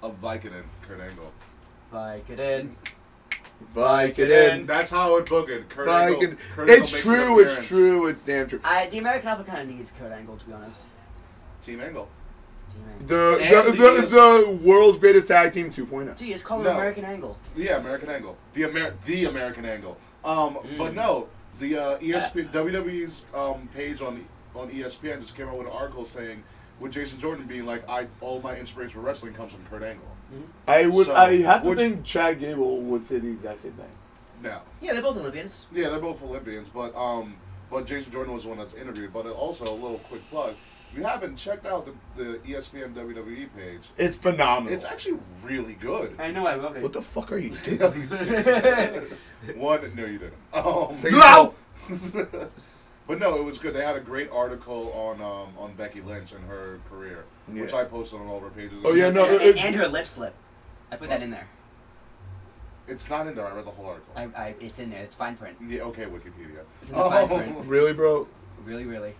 of 0.00 0.20
Vicodin, 0.20 0.62
Kurt 0.82 1.00
Angle. 1.00 1.32
Like 1.90 2.30
it 2.30 2.38
in. 2.38 2.76
Vicodin. 3.74 4.66
That's 4.66 4.90
how 4.90 5.16
it 5.16 5.26
booked. 5.28 5.68
Kurt 5.70 5.88
Angle. 5.88 6.20
Vicodin. 6.20 6.38
Kurt 6.54 6.68
Angle 6.70 6.82
It's 6.82 6.92
makes 6.92 7.04
an 7.04 7.10
true. 7.10 7.40
It's 7.40 7.50
appearance. 7.52 7.68
true. 7.68 8.06
It's 8.06 8.22
damn 8.22 8.46
true. 8.46 8.60
I, 8.62 8.86
the 8.86 8.98
American 8.98 9.28
Alpha 9.28 9.44
kind 9.44 9.68
of 9.68 9.76
needs 9.76 9.92
Kurt 9.98 10.12
Angle, 10.12 10.36
to 10.36 10.44
be 10.44 10.52
honest. 10.52 10.78
Team 11.62 11.80
Angle. 11.80 12.08
Team 12.76 12.84
Angle. 12.92 13.06
The 13.08 13.38
the, 13.38 13.72
the 13.72 14.00
the, 14.02 14.06
the 14.56 14.60
world's 14.68 14.98
greatest 14.98 15.28
tag 15.28 15.52
team 15.52 15.66
oh. 15.66 15.82
2.0. 15.84 16.16
Dude, 16.16 16.28
just 16.28 16.44
call 16.44 16.58
him 16.58 16.64
No. 16.64 16.72
American 16.72 17.04
Angle. 17.04 17.38
Yeah, 17.56 17.76
American 17.76 18.10
Angle. 18.10 18.36
The 18.52 18.64
Amer- 18.64 18.94
the 19.04 19.24
American 19.26 19.64
Angle. 19.64 19.96
Um, 20.24 20.58
but 20.76 20.94
no, 20.94 21.28
the 21.58 21.76
uh, 21.76 21.98
ESPN 21.98 22.50
WWE's 22.50 23.24
um, 23.34 23.68
page 23.74 24.00
on 24.02 24.26
on 24.54 24.70
ESPN 24.70 25.16
just 25.20 25.36
came 25.36 25.48
out 25.48 25.58
with 25.58 25.66
an 25.66 25.72
article 25.72 26.04
saying 26.04 26.42
with 26.80 26.92
Jason 26.92 27.18
Jordan 27.18 27.46
being 27.46 27.66
like, 27.66 27.88
I 27.88 28.06
all 28.20 28.40
my 28.40 28.56
inspiration 28.56 28.92
for 28.94 29.00
wrestling 29.00 29.34
comes 29.34 29.52
from 29.52 29.64
Kurt 29.66 29.82
Angle. 29.82 30.06
I 30.66 30.86
would. 30.86 31.06
So, 31.06 31.14
I 31.14 31.36
have 31.42 31.62
to 31.62 31.70
which- 31.70 31.78
think 31.78 32.04
Chad 32.04 32.40
Gable 32.40 32.80
would 32.80 33.06
say 33.06 33.18
the 33.18 33.30
exact 33.30 33.60
same 33.60 33.72
thing. 33.72 33.86
Now, 34.42 34.62
Yeah, 34.82 34.92
they're 34.92 35.02
both 35.02 35.16
Olympians. 35.16 35.66
yeah, 35.72 35.88
they're 35.88 35.98
both 35.98 36.22
Olympians, 36.22 36.68
but 36.68 36.94
um, 36.94 37.36
but 37.70 37.86
Jason 37.86 38.12
Jordan 38.12 38.34
was 38.34 38.42
the 38.42 38.50
one 38.50 38.58
that's 38.58 38.74
interviewed. 38.74 39.12
But 39.12 39.26
also 39.26 39.64
a 39.64 39.74
little 39.74 39.98
quick 39.98 40.28
plug: 40.30 40.50
if 40.50 40.56
you 40.94 41.02
haven't 41.02 41.36
checked 41.36 41.66
out 41.66 41.86
the, 41.86 42.22
the 42.22 42.38
ESPN 42.38 42.94
WWE 42.94 43.48
page, 43.56 43.88
It's 43.98 44.16
phenomenal. 44.16 44.72
it's 44.72 44.84
actually 44.84 45.18
really 45.42 45.74
good. 45.74 46.16
I 46.18 46.30
know, 46.30 46.46
I 46.46 46.56
wrote 46.56 46.76
it. 46.76 46.82
what 46.82 46.92
the 46.92 47.02
fuck 47.02 47.32
are 47.32 47.38
you 47.38 47.50
doing? 47.64 47.78
Yeah, 47.80 47.94
you 47.94 48.06
did. 49.46 49.56
One, 49.56 49.80
no, 49.94 50.04
you 50.06 50.18
didn't. 50.18 50.34
Um, 50.54 50.94
Say 50.94 51.10
No! 51.10 51.54
but 53.06 53.18
no, 53.20 53.36
it 53.36 53.44
was 53.44 53.58
good. 53.58 53.74
They 53.74 53.84
had 53.84 53.96
a 53.96 54.00
great 54.00 54.30
article 54.30 54.92
on 54.92 55.20
um, 55.20 55.56
on 55.58 55.74
Becky 55.76 56.00
Lynch 56.00 56.32
and 56.32 56.42
her 56.48 56.80
career, 56.90 57.24
which 57.46 57.72
Yeah. 57.72 57.78
I 57.78 57.84
posted 57.84 58.20
on 58.20 58.26
all 58.26 58.38
of 58.38 58.44
our 58.44 58.50
pages. 58.50 58.80
Oh, 58.84 58.94
yeah, 58.94 59.10
no, 59.10 59.24
and, 59.26 59.40
it- 59.42 59.64
and 59.64 59.74
her 59.76 59.86
lip 59.88 60.06
slip. 60.06 60.34
I 60.90 60.96
put 60.96 61.08
that 61.10 61.22
in 61.22 61.30
there. 61.30 61.46
it's 62.88 63.08
not 63.10 63.26
in 63.26 63.34
there. 63.34 63.46
I 63.46 63.52
read 63.54 63.66
the 63.66 63.70
whole 63.70 63.86
article. 63.86 64.12
I, 64.16 64.24
I, 64.40 64.54
it's 64.60 64.78
in 64.78 64.90
there. 64.90 65.02
It's 65.02 65.14
fine 65.14 65.36
print. 65.36 65.56
yeah, 65.68 65.82
okay, 65.82 66.04
Wikipedia. 66.04 66.60
It's 66.80 66.90
in 66.90 66.96
the 66.96 67.02
fine 67.04 67.28
print. 67.28 67.56
Really, 67.66 67.92
bro? 67.92 68.26
Really, 68.64 68.84
really. 68.84 69.14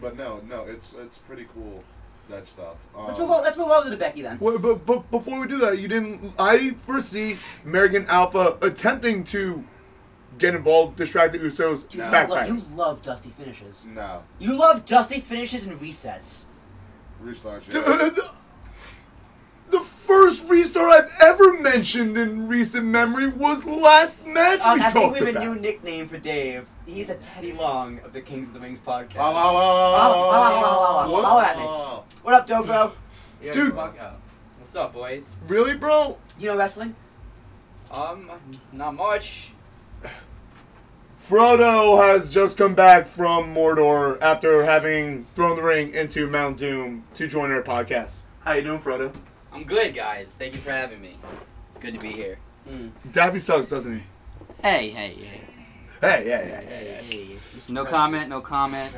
But 0.00 0.16
no, 0.16 0.40
no, 0.48 0.64
it's 0.64 0.94
it's 0.94 1.18
pretty 1.18 1.46
cool 1.54 1.82
that 2.30 2.46
stuff. 2.46 2.76
Um, 2.96 3.06
Let's 3.06 3.18
move 3.18 3.30
on. 3.30 3.42
Let's 3.42 3.56
move 3.58 3.68
over 3.68 3.90
to 3.90 3.96
Becky 3.96 4.22
then. 4.22 4.38
Well, 4.40 4.58
but, 4.58 4.86
but 4.86 5.10
before 5.10 5.40
we 5.40 5.46
do 5.46 5.58
that, 5.58 5.78
you 5.78 5.88
didn't. 5.88 6.32
I 6.38 6.70
foresee 6.72 7.36
American 7.64 8.06
Alpha 8.08 8.56
attempting 8.62 9.24
to 9.24 9.64
get 10.38 10.54
involved, 10.54 10.96
distract 10.96 11.32
the 11.32 11.38
Usos, 11.38 11.86
Dude, 11.88 11.98
No. 12.00 12.06
you, 12.06 12.10
backfire. 12.10 12.48
love, 12.48 12.48
you 12.70 12.76
love 12.76 13.02
dusty 13.02 13.28
finishes. 13.30 13.86
No, 13.86 14.22
You 14.38 14.54
love 14.58 14.84
dusty 14.84 15.20
finishes 15.20 15.66
and 15.66 15.78
resets. 15.80 16.46
restart. 17.20 17.68
Yeah. 17.72 18.10
The- 20.06 20.12
the 20.14 20.20
first 20.20 20.48
restart 20.48 20.90
I've 20.90 21.12
ever 21.22 21.52
mentioned 21.60 22.16
in 22.16 22.48
recent 22.48 22.86
memory 22.86 23.28
was 23.28 23.64
last 23.64 24.24
match 24.26 24.60
Um, 24.62 24.78
we 24.78 24.84
I 24.84 24.90
think 24.90 25.04
talked 25.06 25.20
we 25.20 25.26
have 25.26 25.36
a 25.36 25.40
new 25.40 25.54
nickname 25.54 26.08
for 26.08 26.18
Dave. 26.18 26.66
He's 26.86 27.10
a 27.10 27.14
Teddy 27.16 27.52
Long 27.52 27.98
of 28.04 28.12
the 28.12 28.20
Kings 28.20 28.48
of 28.48 28.54
the 28.54 28.60
Rings 28.60 28.78
podcast. 28.78 29.16
Oh, 29.16 29.22
oh, 29.22 29.34
oh, 29.34 29.34
oh, 29.36 29.94
Oh, 29.96 30.30
oh, 30.30 31.14
oh, 31.14 31.14
oh, 31.14 31.22
oh, 31.26 31.40
at 31.40 31.56
me. 31.56 31.62
oh. 31.66 32.04
What 32.22 32.34
up, 32.34 32.46
Dobro? 32.46 32.92
Yo, 33.42 33.52
Dude. 33.52 33.76
up. 33.76 34.20
What's 34.58 34.76
up, 34.76 34.92
boys? 34.92 35.36
Really, 35.46 35.76
bro? 35.76 36.18
You 36.38 36.48
know 36.48 36.56
wrestling? 36.56 36.94
Um, 37.90 38.30
not 38.72 38.94
much. 38.94 39.50
Frodo 41.22 42.02
has 42.02 42.30
just 42.30 42.58
come 42.58 42.74
back 42.74 43.06
from 43.06 43.54
Mordor 43.54 44.20
after 44.20 44.64
having 44.64 45.22
thrown 45.22 45.56
the 45.56 45.62
ring 45.62 45.94
into 45.94 46.28
Mount 46.28 46.58
Doom 46.58 47.04
to 47.14 47.26
join 47.26 47.50
our 47.50 47.62
podcast. 47.62 48.20
How 48.40 48.52
you 48.52 48.62
doing, 48.62 48.78
Frodo? 48.78 49.14
I'm 49.54 49.64
good, 49.64 49.94
guys. 49.94 50.34
Thank 50.34 50.54
you 50.54 50.60
for 50.60 50.72
having 50.72 51.00
me. 51.00 51.16
It's 51.68 51.78
good 51.78 51.94
to 51.94 52.00
be 52.00 52.12
here. 52.12 52.38
Hmm. 52.68 52.88
Daffy 53.12 53.38
sucks, 53.38 53.68
doesn't 53.68 53.94
he? 53.94 54.02
Hey, 54.60 54.90
hey, 54.90 55.08
hey. 55.10 55.40
Hey, 56.00 56.28
yeah, 56.28 56.42
yeah, 56.42 56.60
yeah. 56.60 57.00
Hey, 57.00 57.24
hey. 57.26 57.38
No 57.68 57.84
comment, 57.84 58.28
no 58.28 58.40
comment. 58.40 58.96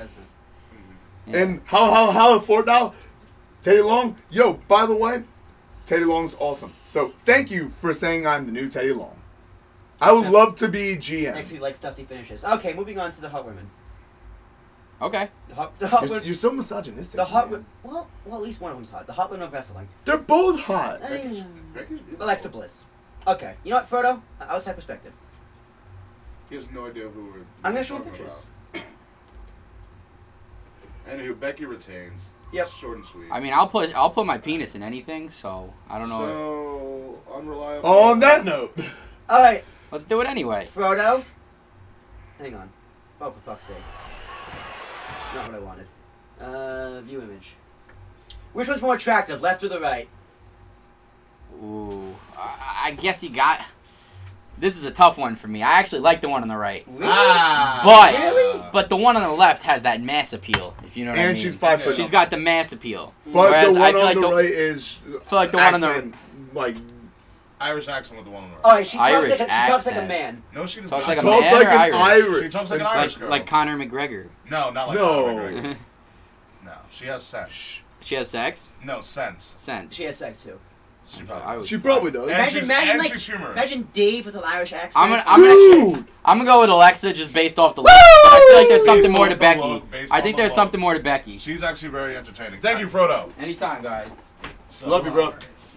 Yeah. 1.27 1.37
And 1.39 1.61
how 1.65 1.91
how 1.91 2.11
how 2.11 2.39
Fort 2.39 2.67
now? 2.67 2.95
Teddy 3.61 3.81
Long. 3.83 4.17
Yo, 4.31 4.55
by 4.69 4.87
the 4.87 4.97
way, 4.97 5.25
Teddy 5.85 6.05
Long's 6.05 6.35
awesome. 6.39 6.73
So 6.85 7.13
thank 7.19 7.51
you 7.51 7.69
for 7.69 7.93
saying 7.93 8.27
I'm 8.27 8.47
the 8.47 8.53
new 8.53 8.69
Teddy 8.69 8.93
Long. 8.93 9.17
I 10.01 10.13
would 10.13 10.29
love 10.29 10.57
to 10.57 10.69
be 10.69 10.95
Next 10.95 11.07
GM. 11.07 11.53
week 11.53 11.61
likes 11.61 11.81
dusty 11.81 12.05
finishes. 12.05 12.45
Okay, 12.45 12.73
moving 12.73 12.99
on 12.99 13.11
to 13.13 13.21
the 13.21 13.29
hot 13.29 13.47
women. 13.47 13.69
Okay. 15.03 15.29
The 15.49 15.55
hot, 15.55 15.79
the 15.79 15.89
hot 15.89 16.03
You're, 16.03 16.11
women. 16.11 16.25
you're 16.27 16.35
so 16.35 16.51
misogynistic. 16.53 17.17
The 17.17 17.25
hot 17.25 17.45
man. 17.47 17.51
women. 17.53 17.67
Well, 17.83 18.09
well, 18.25 18.37
at 18.37 18.43
least 18.43 18.61
one 18.61 18.71
of 18.73 18.79
them's 18.79 18.91
hot. 18.91 19.07
The 19.07 19.13
hot 19.13 19.31
women 19.31 19.47
of 19.47 19.53
wrestling. 19.53 19.89
They're 20.05 20.17
both 20.17 20.61
hot. 20.61 21.01
Becky's- 21.03 21.43
Becky's. 21.75 22.01
Alexa 22.19 22.49
Bliss. 22.49 22.85
Okay, 23.27 23.55
you 23.65 23.71
know 23.71 23.77
what, 23.77 23.91
Frodo? 23.91 24.23
Uh, 24.41 24.45
outside 24.49 24.75
perspective. 24.75 25.13
He 26.49 26.55
has 26.55 26.71
no 26.71 26.87
idea 26.87 27.09
who 27.09 27.25
we're. 27.27 27.33
I'm 27.65 27.73
gonna 27.73 27.83
show 27.83 27.97
talking 27.99 28.13
him 28.13 28.19
pictures. 28.19 28.45
about. 28.73 28.85
Anywho, 31.19 31.39
Becky 31.39 31.65
retains. 31.67 32.31
Yep. 32.53 32.69
Short 32.69 32.97
and 32.97 33.05
sweet. 33.07 33.27
I 33.31 33.41
mean, 33.41 33.53
I'll 33.53 33.67
put 33.69 33.95
I'll 33.95 34.11
put 34.11 34.25
my 34.27 34.39
penis 34.39 34.75
in 34.77 34.83
anything, 34.83 35.31
so 35.31 35.73
I 35.91 35.99
don't 35.99 36.09
know. 36.09 36.25
if- 36.25 36.31
So 37.31 37.35
unreliable. 37.37 37.89
Oh, 37.89 38.11
on 38.13 38.21
that 38.21 38.45
note, 38.45 38.77
All 39.29 39.41
right, 39.43 39.65
Let's 39.91 40.05
do 40.05 40.21
it 40.21 40.29
anyway. 40.29 40.69
Frodo. 40.73 41.25
Hang 42.39 42.55
on. 42.55 42.71
Oh, 43.21 43.31
for 43.31 43.41
fuck's 43.41 43.65
sake. 43.65 43.77
It's 45.27 45.35
not 45.35 45.47
what 45.53 45.55
I 45.55 45.59
wanted. 45.59 45.87
Uh, 46.41 47.01
view 47.03 47.21
image. 47.23 47.55
Which 48.53 48.69
one's 48.69 48.83
more 48.83 48.95
attractive, 48.95 49.43
left 49.43 49.63
or 49.65 49.69
the 49.69 49.81
right? 49.81 50.09
Ooh, 51.63 52.15
I, 52.37 52.83
I 52.87 52.91
guess 52.93 53.21
he 53.21 53.29
got. 53.29 53.61
This 54.59 54.77
is 54.79 54.85
a 54.85 54.91
tough 54.91 55.19
one 55.19 55.37
for 55.37 55.49
me. 55.49 55.63
I 55.63 55.73
actually 55.73 56.01
like 56.01 56.23
the 56.23 56.31
one 56.31 56.41
on 56.41 56.49
the 56.49 56.57
right, 56.57 56.83
Really? 56.87 57.01
but 57.05 58.15
Really? 58.15 58.59
but 58.59 58.73
but 58.73 58.89
the 58.89 58.97
one 58.97 59.15
on 59.17 59.23
the 59.23 59.31
left 59.31 59.63
has 59.65 59.83
that 59.83 60.01
mass 60.01 60.33
appeal. 60.33 60.75
If 60.85 60.97
you 60.97 61.05
know 61.05 61.11
what 61.11 61.19
I 61.19 61.23
mean. 61.25 61.31
and 61.33 61.39
she's 61.39 61.55
five 61.57 61.83
foot. 61.83 61.95
She's 61.95 62.07
up. 62.07 62.13
got 62.13 62.31
the 62.31 62.39
mass 62.39 62.73
appeal. 62.73 63.13
But 63.27 63.51
Whereas 63.51 63.75
the 63.75 63.81
I 63.81 63.83
one 63.83 63.93
feel 63.93 64.01
on 64.01 64.07
like 64.07 64.15
the 64.15 64.21
the- 64.23 64.35
right 64.35 64.45
is. 64.47 65.01
I 65.07 65.25
feel 65.25 65.39
like 65.39 65.51
the 65.51 65.57
one 65.59 65.75
on 65.75 65.81
the- 65.83 66.13
like 66.59 66.77
Irish 67.61 67.89
accent 67.89 68.17
with 68.19 68.25
the 68.27 68.31
one 68.33 68.45
on 68.45 68.51
the 68.51 68.57
right. 68.57 68.81
Oh, 68.81 68.83
she 68.83 68.97
talks 68.97 69.09
Irish 69.11 69.31
like 69.31 69.41
a, 69.41 69.43
she 69.43 69.49
talks 69.71 69.87
like 69.87 69.95
a 69.95 69.99
accent. 70.03 70.09
man. 70.09 70.43
No, 70.55 70.67
she 70.67 70.81
does 70.81 70.91
Talks 70.91 71.07
not. 71.07 71.17
like 71.17 71.19
a 71.19 71.23
talks 71.23 71.41
man 71.43 71.53
like 71.55 71.67
or 71.67 71.71
an 71.71 71.77
Irish? 71.79 71.95
Irish. 71.95 72.43
She 72.45 72.49
talks 72.51 72.71
like 72.71 72.81
an 72.81 72.87
Irish 72.87 73.13
Like 73.15 73.21
girl. 73.21 73.31
like 73.31 73.47
Conor 73.47 73.77
McGregor. 73.77 74.29
No, 74.51 74.71
not 74.71 74.89
like 74.89 74.97
that. 74.99 75.03
No. 75.03 75.25
Conor 75.27 75.53
McGregor. 75.53 75.77
No, 76.65 76.73
she 76.91 77.07
has 77.07 77.23
sense. 77.23 77.81
She 78.01 78.15
has 78.17 78.29
sex. 78.31 78.73
No 78.85 79.01
sense. 79.01 79.45
Sense. 79.45 79.95
She 79.95 80.05
has 80.05 80.17
sex 80.17 80.43
too. 80.45 80.59
She 81.09 81.23
I 81.23 81.25
probably. 81.25 81.59
would- 81.59 81.69
She 81.69 81.79
probably 81.79 82.11
does. 82.11 82.23
And 82.23 82.31
Imagine, 82.33 82.53
she's- 82.53 82.65
imagine 82.65 82.91
and 82.91 82.99
like, 82.99 83.13
she's 83.13 83.27
humorous. 83.27 83.53
imagine 83.53 83.89
Dave 83.93 84.27
with 84.27 84.35
an 84.35 84.43
Irish 84.45 84.73
accent. 84.73 84.95
I'm 84.97 85.11
gonna, 85.11 85.23
I'm 85.27 85.41
gonna, 85.41 85.95
Dude, 85.97 86.05
I'm 86.25 86.39
gonna 86.39 86.51
go 86.51 86.61
with 86.63 86.71
Alexa 86.71 87.13
just 87.13 87.33
based 87.33 87.59
off 87.61 87.77
the 87.77 87.83
look. 87.83 87.93
But 87.93 88.33
I 88.33 88.47
feel 88.49 88.59
like 88.59 88.69
there's 88.69 88.85
something 88.85 89.03
Based 89.05 89.13
more 89.13 89.27
off 89.27 89.31
to 89.31 89.35
the 89.37 89.41
Becky. 89.41 89.61
look, 89.63 89.91
based 89.91 90.13
I 90.13 90.17
off 90.19 90.23
think 90.25 90.37
the 90.37 90.43
there's 90.43 90.51
look. 90.51 90.57
something 90.57 90.81
more 90.81 90.95
to 90.95 91.01
Becky. 91.01 91.39
She's 91.39 91.63
actually 91.63 91.91
very 91.91 92.17
entertaining. 92.17 92.61
Thank 92.61 92.81
you, 92.81 92.89
Frodo. 92.89 93.31
Anytime, 93.39 93.83
guys. 93.85 94.11
So, 94.69 94.89
love 94.89 95.05
you, 95.07 95.13
bro. 95.13 95.33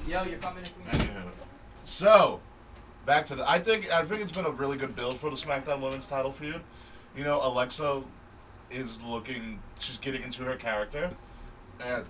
Yo, 0.08 0.24
you're 0.24 0.40
coming 0.40 0.64
in. 0.94 1.00
So, 1.86 2.40
back 3.06 3.26
to 3.28 3.36
the. 3.36 3.48
I 3.50 3.60
think 3.60 3.92
I 3.94 4.04
think 4.04 4.22
it's 4.22 4.32
been 4.32 4.46
a 4.46 4.52
really 4.52 4.78
good 4.78 4.96
build 4.96 5.20
for 5.20 5.30
the 5.30 5.36
SmackDown 5.36 5.80
Women's 5.82 6.08
Title 6.08 6.32
feud. 6.32 6.62
You 7.16 7.24
know, 7.24 7.40
Alexa 7.44 8.02
is 8.72 9.00
looking. 9.04 9.60
She's 9.80 9.98
getting 9.98 10.24
into 10.24 10.44
her 10.44 10.56
character, 10.56 11.12
and 11.84 12.06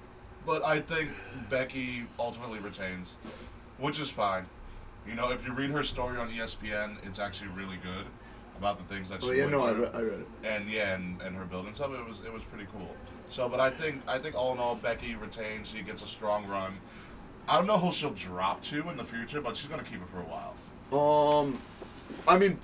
but 0.45 0.64
I 0.64 0.80
think 0.80 1.10
Becky 1.49 2.06
ultimately 2.18 2.60
retains, 2.60 3.18
which 3.77 3.99
is 3.99 4.10
fine. 4.10 4.45
You 5.07 5.15
know, 5.15 5.31
if 5.31 5.45
you 5.45 5.53
read 5.53 5.72
her 5.72 5.84
story 5.84 6.18
on 6.18 6.30
ESPN, 6.30 6.98
it's 7.06 7.19
actually 7.19 7.49
really 7.49 7.77
good 7.77 8.06
about 8.57 8.77
the 8.77 8.94
things 8.94 9.10
that 9.10 9.22
she. 9.23 9.30
Oh 9.30 9.31
yeah, 9.31 9.41
went 9.45 9.52
no, 9.52 9.65
I 9.65 9.72
read, 9.72 9.95
I 9.95 10.02
read 10.02 10.19
it. 10.19 10.27
and 10.44 10.69
yeah, 10.69 10.95
and, 10.95 11.22
and 11.22 11.36
her 11.36 11.45
building 11.45 11.73
stuff. 11.73 11.91
It 11.94 12.07
was 12.07 12.19
it 12.26 12.31
was 12.31 12.44
pretty 12.44 12.68
cool. 12.72 12.95
So, 13.30 13.48
but 13.48 13.60
I 13.60 13.69
think 13.69 14.02
I 14.07 14.19
think 14.19 14.36
all 14.36 14.53
in 14.53 14.60
all, 14.60 14.76
Becky 14.76 15.15
retains. 15.15 15.69
She 15.69 15.81
gets 15.81 16.03
a 16.03 16.07
strong 16.07 16.48
run. 16.48 16.73
I 17.48 17.57
don't 17.57 17.65
know 17.65 17.77
who 17.77 17.91
she'll 17.91 18.11
drop 18.11 18.61
to 18.65 18.88
in 18.90 18.98
the 18.98 19.03
future, 19.03 19.41
but 19.41 19.56
she's 19.56 19.68
gonna 19.68 19.84
keep 19.84 20.02
it 20.02 20.10
for 20.10 20.19
a 20.19 20.23
while. 20.23 20.56
Um, 20.91 21.60
I 22.27 22.38
mean, 22.38 22.60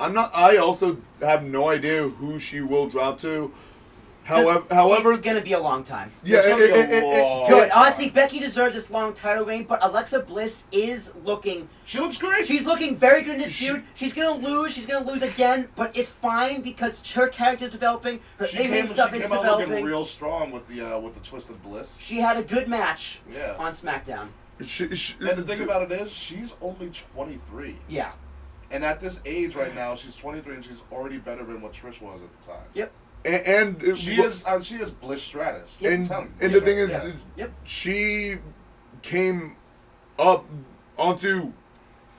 I'm 0.00 0.12
not. 0.14 0.30
I 0.34 0.56
also 0.58 0.98
have 1.20 1.42
no 1.44 1.68
idea 1.70 2.08
who 2.08 2.38
she 2.38 2.60
will 2.60 2.88
drop 2.88 3.20
to. 3.20 3.52
However, 4.24 4.64
however, 4.72 5.12
it's 5.12 5.20
gonna 5.20 5.40
be 5.40 5.52
a 5.52 5.60
long 5.60 5.84
time. 5.84 6.10
yeah, 6.24 6.38
It's 6.38 6.46
gonna 6.48 6.64
it- 6.64 6.66
be 6.66 6.72
a 6.72 6.82
it- 6.82 6.90
it- 6.90 7.04
it- 7.18 7.22
long- 7.22 7.48
Good. 7.48 7.70
time. 7.70 7.78
Honestly, 7.80 8.10
Becky 8.10 8.40
deserves 8.40 8.74
this 8.74 8.90
long 8.90 9.14
title 9.14 9.44
reign, 9.44 9.62
but 9.68 9.78
Alexa 9.84 10.18
Bliss 10.20 10.64
is 10.72 11.12
looking. 11.24 11.68
She 11.84 12.00
looks 12.00 12.16
great. 12.18 12.44
She's 12.44 12.66
looking 12.66 12.96
very 12.96 13.22
good 13.22 13.36
in 13.36 13.40
this 13.42 13.52
She- 13.52 13.66
feud. 13.68 13.84
She's 13.94 14.12
gonna 14.12 14.32
lose. 14.36 14.72
She's 14.74 14.84
gonna 14.86 15.06
lose 15.08 15.22
again, 15.22 15.68
but 15.76 15.96
it's 15.96 16.10
fine 16.10 16.60
because 16.60 17.08
her 17.12 17.28
character's 17.28 17.70
developing. 17.70 18.18
Her 18.38 18.48
she 18.48 18.56
in-ring 18.64 18.72
came, 18.72 18.86
she 18.88 19.00
is 19.16 19.22
came 19.26 19.32
out 19.32 19.44
looking 19.60 19.84
real 19.84 20.04
strong 20.04 20.50
with 20.50 20.66
the 20.66 20.96
uh, 20.96 20.98
with 20.98 21.14
the 21.14 21.20
twisted 21.20 21.62
bliss. 21.62 21.96
She 22.00 22.16
had 22.16 22.36
a 22.36 22.42
good 22.42 22.66
match 22.66 23.20
Yeah. 23.32 23.54
on 23.60 23.70
SmackDown. 23.72 24.26
she, 24.64 24.92
she, 24.96 25.14
And 25.20 25.38
the 25.38 25.42
thing 25.44 25.60
about 25.62 25.82
it 25.82 25.92
is, 26.00 26.10
she's 26.12 26.54
only 26.60 26.90
23, 27.14 27.76
Yeah. 27.88 28.10
And 28.70 28.84
at 28.84 29.00
this 29.00 29.20
age 29.24 29.54
right 29.54 29.74
now, 29.74 29.94
she's 29.94 30.16
23, 30.16 30.54
and 30.54 30.64
she's 30.64 30.82
already 30.92 31.18
better 31.18 31.44
than 31.44 31.60
what 31.60 31.72
Trish 31.72 32.00
was 32.00 32.22
at 32.22 32.40
the 32.40 32.46
time. 32.46 32.66
Yep. 32.74 32.92
and, 33.24 33.46
and 33.46 33.82
it- 33.82 33.96
She 33.98 34.20
is 34.20 34.44
uh, 34.44 34.60
she 34.60 34.76
is 34.76 34.90
Bliss 34.90 35.22
Stratus. 35.22 35.80
I'm 35.84 35.92
and, 35.92 36.06
telling 36.06 36.26
you, 36.26 36.32
and 36.40 36.52
Bliss 36.52 36.60
the 36.60 36.60
thing 36.66 36.78
is, 36.78 36.90
Stratus. 36.92 37.24
Yep. 37.36 37.52
she 37.64 38.36
came 39.02 39.56
up 40.18 40.44
onto 40.96 41.52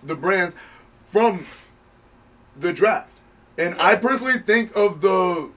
the 0.03 0.15
brands 0.15 0.55
from 1.03 1.45
the 2.57 2.71
draft. 2.73 3.17
And 3.57 3.75
I 3.79 3.95
personally 3.95 4.37
think 4.37 4.75
of 4.75 5.01
the 5.01 5.49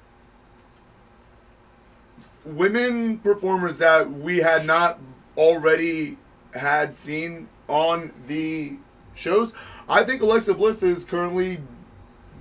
women 2.45 3.19
performers 3.19 3.79
that 3.79 4.11
we 4.11 4.39
had 4.39 4.67
not 4.67 4.99
already 5.37 6.17
had 6.55 6.97
seen 6.97 7.49
on 7.69 8.13
the 8.27 8.75
shows. 9.15 9.53
I 9.91 10.05
think 10.05 10.23
Alexa 10.23 10.55
Bliss 10.55 10.83
is 10.83 11.05
currently 11.05 11.59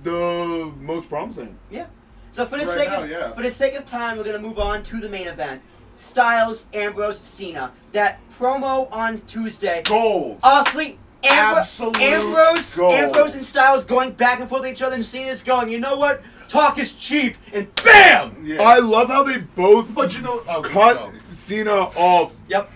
the 0.02 0.72
most 0.80 1.08
promising. 1.08 1.58
Yeah. 1.70 1.86
So 2.30 2.46
for 2.46 2.56
the 2.58 2.64
Right 2.66 2.78
sake 2.78 2.88
now, 2.90 3.02
of 3.02 3.10
yeah. 3.10 3.32
for 3.32 3.42
the 3.42 3.50
sake 3.50 3.74
of 3.74 3.84
time, 3.84 4.16
we're 4.16 4.24
gonna 4.24 4.38
move 4.38 4.58
on 4.58 4.82
to 4.84 5.00
the 5.00 5.08
main 5.08 5.26
event. 5.26 5.60
Styles, 5.96 6.66
Ambrose, 6.72 7.18
Cena. 7.18 7.72
That 7.92 8.20
promo 8.38 8.90
on 8.92 9.18
Tuesday. 9.22 9.82
gold. 9.84 10.38
Awfully 10.42 10.98
Ambro- 11.24 11.56
Absolute 11.58 12.00
Ambrose, 12.00 12.76
gold. 12.76 12.92
Ambrose 12.94 13.34
and 13.34 13.44
Styles 13.44 13.84
going 13.84 14.12
back 14.12 14.40
and 14.40 14.48
forth 14.48 14.62
with 14.62 14.70
each 14.70 14.80
other, 14.80 14.94
and 14.94 15.04
Cena's 15.04 15.42
going. 15.42 15.68
You 15.68 15.78
know 15.80 15.96
what? 15.98 16.22
Talk 16.48 16.78
is 16.78 16.92
cheap, 16.92 17.36
and 17.52 17.68
bam. 17.84 18.36
yeah. 18.42 18.62
I 18.62 18.78
love 18.78 19.08
how 19.08 19.22
they 19.24 19.38
both 19.38 19.92
but 19.94 20.16
you 20.16 20.22
know, 20.22 20.42
oh, 20.48 20.62
cut 20.62 20.96
no. 20.96 21.12
Cena 21.32 21.70
off 21.70 22.34
Yep. 22.48 22.70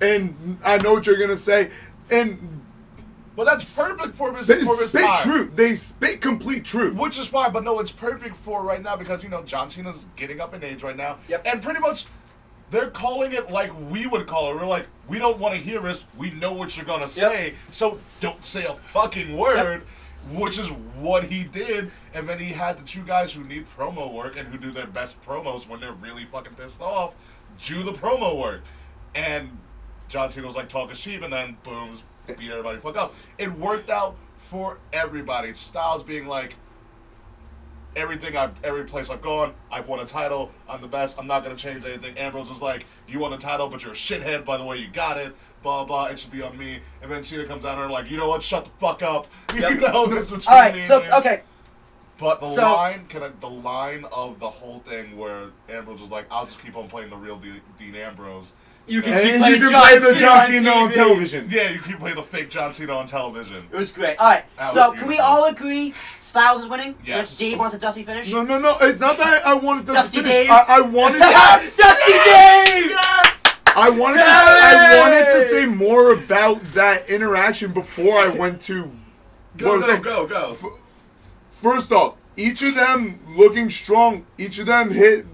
and 0.00 0.58
I 0.64 0.78
know 0.78 0.94
what 0.94 1.06
you're 1.06 1.18
gonna 1.18 1.36
say, 1.36 1.70
and 2.10 2.62
But 3.36 3.44
that's 3.44 3.76
perfect 3.76 4.14
for 4.14 4.34
his 4.34 4.46
they 4.46 4.60
for 4.64 4.74
his 4.80 4.88
spit 4.88 5.02
time. 5.02 5.22
truth. 5.22 5.56
They 5.56 5.76
spit 5.76 6.20
complete 6.22 6.64
truth. 6.64 6.96
Which 6.98 7.18
is 7.18 7.28
fine, 7.28 7.52
but 7.52 7.62
no, 7.64 7.78
it's 7.80 7.92
perfect 7.92 8.34
for 8.36 8.62
right 8.62 8.82
now 8.82 8.96
because 8.96 9.22
you 9.22 9.28
know 9.28 9.42
John 9.42 9.68
Cena's 9.68 10.06
getting 10.16 10.40
up 10.40 10.54
in 10.54 10.64
age 10.64 10.82
right 10.82 10.96
now, 10.96 11.18
Yep. 11.28 11.42
and 11.46 11.62
pretty 11.62 11.80
much 11.80 12.06
they're 12.70 12.90
calling 12.90 13.32
it 13.32 13.50
like 13.50 13.70
we 13.90 14.06
would 14.06 14.26
call 14.26 14.50
it. 14.50 14.54
We're 14.56 14.64
like, 14.66 14.86
we 15.06 15.18
don't 15.18 15.38
want 15.38 15.54
to 15.54 15.60
hear 15.60 15.80
this. 15.80 16.04
We 16.16 16.30
know 16.32 16.52
what 16.54 16.76
you're 16.76 16.86
gonna 16.86 17.06
say, 17.08 17.54
so 17.70 17.98
don't 18.20 18.44
say 18.44 18.64
a 18.64 18.74
fucking 18.74 19.36
word. 19.36 19.82
Which 20.32 20.58
is 20.58 20.70
what 20.98 21.22
he 21.22 21.44
did, 21.44 21.92
and 22.12 22.28
then 22.28 22.40
he 22.40 22.46
had 22.46 22.78
the 22.78 22.82
two 22.84 23.02
guys 23.04 23.32
who 23.32 23.44
need 23.44 23.64
promo 23.78 24.12
work 24.12 24.36
and 24.36 24.48
who 24.48 24.58
do 24.58 24.72
their 24.72 24.88
best 24.88 25.22
promos 25.24 25.68
when 25.68 25.78
they're 25.78 25.92
really 25.92 26.24
fucking 26.24 26.54
pissed 26.54 26.80
off, 26.80 27.14
do 27.62 27.84
the 27.84 27.92
promo 27.92 28.36
work, 28.36 28.62
and 29.14 29.56
John 30.08 30.32
Cena 30.32 30.44
was 30.48 30.56
like, 30.56 30.68
talk 30.68 30.90
is 30.90 30.98
cheap, 30.98 31.22
and 31.22 31.32
then 31.32 31.58
boom, 31.62 32.00
beat 32.34 32.50
everybody 32.50 32.78
fuck 32.78 32.96
up. 32.96 33.14
It 33.38 33.52
worked 33.52 33.90
out 33.90 34.16
for 34.38 34.78
everybody. 34.92 35.52
Styles 35.54 36.02
being 36.02 36.26
like, 36.26 36.56
everything 37.94 38.36
I've, 38.36 38.52
every 38.62 38.84
place 38.84 39.10
I've 39.10 39.22
gone, 39.22 39.54
I've 39.72 39.88
won 39.88 40.00
a 40.00 40.04
title. 40.04 40.50
I'm 40.68 40.80
the 40.80 40.88
best. 40.88 41.18
I'm 41.18 41.26
not 41.26 41.42
gonna 41.42 41.56
change 41.56 41.84
anything. 41.84 42.16
Ambrose 42.18 42.50
is 42.50 42.62
like, 42.62 42.86
you 43.08 43.18
won 43.18 43.32
a 43.32 43.38
title, 43.38 43.68
but 43.68 43.82
you're 43.82 43.92
a 43.92 43.96
shithead 43.96 44.44
by 44.44 44.56
the 44.56 44.64
way 44.64 44.76
you 44.76 44.88
got 44.88 45.16
it. 45.16 45.34
Blah 45.62 45.84
blah. 45.84 46.06
It 46.06 46.18
should 46.18 46.30
be 46.32 46.42
on 46.42 46.56
me. 46.56 46.80
And 47.02 47.10
then 47.10 47.22
Cena 47.22 47.44
comes 47.44 47.64
down 47.64 47.78
there 47.78 47.90
like, 47.90 48.10
you 48.10 48.16
know 48.16 48.28
what? 48.28 48.42
Shut 48.42 48.64
the 48.66 48.70
fuck 48.78 49.02
up. 49.02 49.26
you 49.54 49.80
know 49.80 50.06
this 50.06 50.30
is 50.30 50.46
All 50.46 50.54
right. 50.54 50.84
So 50.84 51.02
and 51.02 51.12
okay. 51.14 51.42
But 52.18 52.40
the 52.40 52.54
So- 52.54 52.62
line, 52.74 53.06
can 53.08 53.22
I, 53.22 53.30
the 53.40 53.50
line 53.50 54.06
of 54.12 54.38
the 54.38 54.48
whole 54.48 54.80
thing 54.80 55.16
where 55.18 55.48
Ambrose 55.68 56.00
was 56.00 56.10
like, 56.10 56.26
"I'll 56.30 56.46
just 56.46 56.62
keep 56.62 56.76
on 56.76 56.88
playing 56.88 57.10
the 57.10 57.16
real 57.16 57.36
Dean 57.36 57.94
Ambrose." 57.94 58.54
You 58.88 59.02
can 59.02 59.14
And 59.14 59.22
keep 59.22 59.32
you 59.32 59.38
playing 59.40 59.60
can 59.60 59.70
John 59.70 59.82
play 59.82 59.98
the 59.98 60.06
Cena 60.06 60.20
John 60.20 60.46
Cena 60.46 60.70
on 60.70 60.90
TV. 60.90 60.94
television. 60.94 61.46
Yeah, 61.50 61.70
you 61.70 61.80
keep 61.80 61.98
playing 61.98 62.16
the 62.16 62.22
fake 62.22 62.50
John 62.50 62.72
Cena 62.72 62.92
on 62.92 63.06
television. 63.06 63.66
It 63.72 63.76
was 63.76 63.90
great. 63.90 64.16
All 64.18 64.28
right. 64.28 64.44
That 64.58 64.68
So 64.72 64.92
can 64.92 65.08
we 65.08 65.18
all 65.18 65.46
agree 65.46 65.90
Styles 66.20 66.62
is 66.62 66.68
winning? 66.68 66.94
Yes. 67.04 67.08
Unless 67.08 67.38
Dave 67.38 67.58
wants 67.58 67.74
a 67.74 67.78
dusty 67.78 68.04
finish. 68.04 68.30
No, 68.30 68.44
no, 68.44 68.58
no. 68.58 68.76
It's 68.80 69.00
not 69.00 69.16
that 69.18 69.44
I 69.44 69.54
wanted 69.54 69.86
to 69.86 69.92
Dusty 69.92 70.18
finish. 70.18 70.30
Dave. 70.32 70.50
I, 70.50 70.64
I 70.68 70.80
wanted. 70.82 71.18
Yes, 71.20 71.76
Dusty 71.76 72.12
Dave. 72.12 72.90
Yes. 72.90 73.42
I 73.74 73.90
wanted. 73.90 74.18
To, 74.18 74.24
I 74.24 75.00
wanted 75.02 75.32
to 75.34 75.48
say 75.48 75.66
more 75.66 76.12
about 76.12 76.62
that 76.74 77.10
interaction 77.10 77.72
before 77.72 78.14
I 78.16 78.28
went 78.28 78.60
to. 78.62 78.84
what 79.60 79.84
I 79.84 79.96
Go 79.98 79.98
go 79.98 80.26
go 80.26 80.54
go. 80.56 80.76
First 81.60 81.90
off, 81.92 82.16
each 82.36 82.62
of 82.62 82.74
them 82.74 83.18
looking 83.36 83.68
strong. 83.70 84.26
Each 84.38 84.58
of 84.58 84.66
them 84.66 84.90
hit 84.90 85.26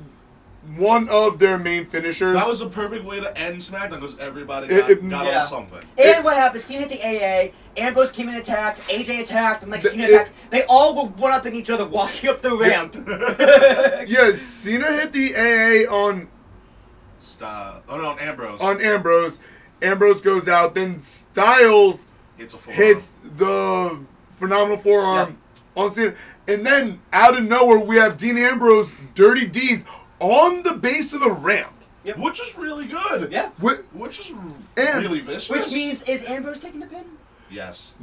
one 0.77 1.09
of 1.09 1.39
their 1.41 1.59
main 1.59 1.85
finishers. 1.85 2.35
That 2.35 2.47
was 2.47 2.61
the 2.61 2.69
perfect 2.69 3.05
way 3.05 3.21
to 3.21 3.37
end 3.37 3.57
SmackDown 3.59 4.01
because 4.01 4.17
everybody 4.19 4.69
got, 4.69 4.91
it- 4.91 5.09
got 5.09 5.27
Yeah. 5.27 5.41
on 5.41 5.47
something. 5.47 5.81
And 5.99 6.25
what 6.25 6.37
happened? 6.37 6.63
Cena 6.63 6.87
hit 6.87 6.89
the 6.91 7.03
AA. 7.03 7.53
Ambrose 7.77 8.13
came 8.13 8.29
in 8.29 8.35
and 8.37 8.43
attacked. 8.45 8.79
AJ 8.89 9.21
attacked, 9.23 9.63
and 9.63 9.73
like 9.73 9.83
The- 9.83 9.91
Cena 9.91 10.05
it- 10.05 10.11
attacked. 10.13 10.33
They 10.51 10.63
all 10.65 10.95
were 10.95 11.09
one 11.11 11.33
upping 11.33 11.55
each 11.57 11.69
other 11.71 11.85
walking 11.87 12.31
up 12.31 12.43
the 12.43 12.57
ramp. 12.57 12.95
yeah, 14.09 14.33
Cena 14.35 14.87
hit 14.93 15.13
the 15.13 15.35
AA 15.37 15.93
on 15.93 16.29
Stop. 17.21 17.85
Oh 17.89 17.97
no, 17.99 18.17
Ambrose. 18.19 18.61
on 18.61 18.81
Ambrose. 18.81 19.39
Ambrose 19.81 20.21
goes 20.21 20.49
out. 20.49 20.75
Then 20.75 20.99
Styles 20.99 22.07
hits 22.37 22.55
a 22.55 22.71
hits 22.71 23.15
the 23.37 24.01
phenomenal 24.31 24.77
forearm 24.77 25.39
on 25.77 25.93
Cena, 25.93 26.15
and 26.49 26.65
then 26.67 27.01
out 27.13 27.37
of 27.37 27.45
nowhere 27.45 27.79
we 27.79 27.97
have 27.97 28.17
Dean 28.17 28.39
Ambrose 28.39 28.93
dirty 29.15 29.47
deeds 29.47 29.85
on 30.23 30.63
the 30.63 30.75
base 30.75 31.13
of 31.13 31.21
the 31.21 31.31
ramp. 31.31 31.73
which 32.17 32.41
is 32.41 32.57
really 32.57 32.87
good. 32.87 33.31
yeah. 33.33 33.51
Wh- 33.61 33.79
Which 33.95 34.19
is 34.19 34.31
And- 34.77 35.03
really 35.03 35.21
vicious. 35.21 35.51
Which 35.51 35.73
means 35.73 36.09
is 36.09 36.25
Ambrose 36.25 36.59
taking 36.61 36.81
the 36.81 36.87
pin? 36.87 37.05
yes. 37.51 37.95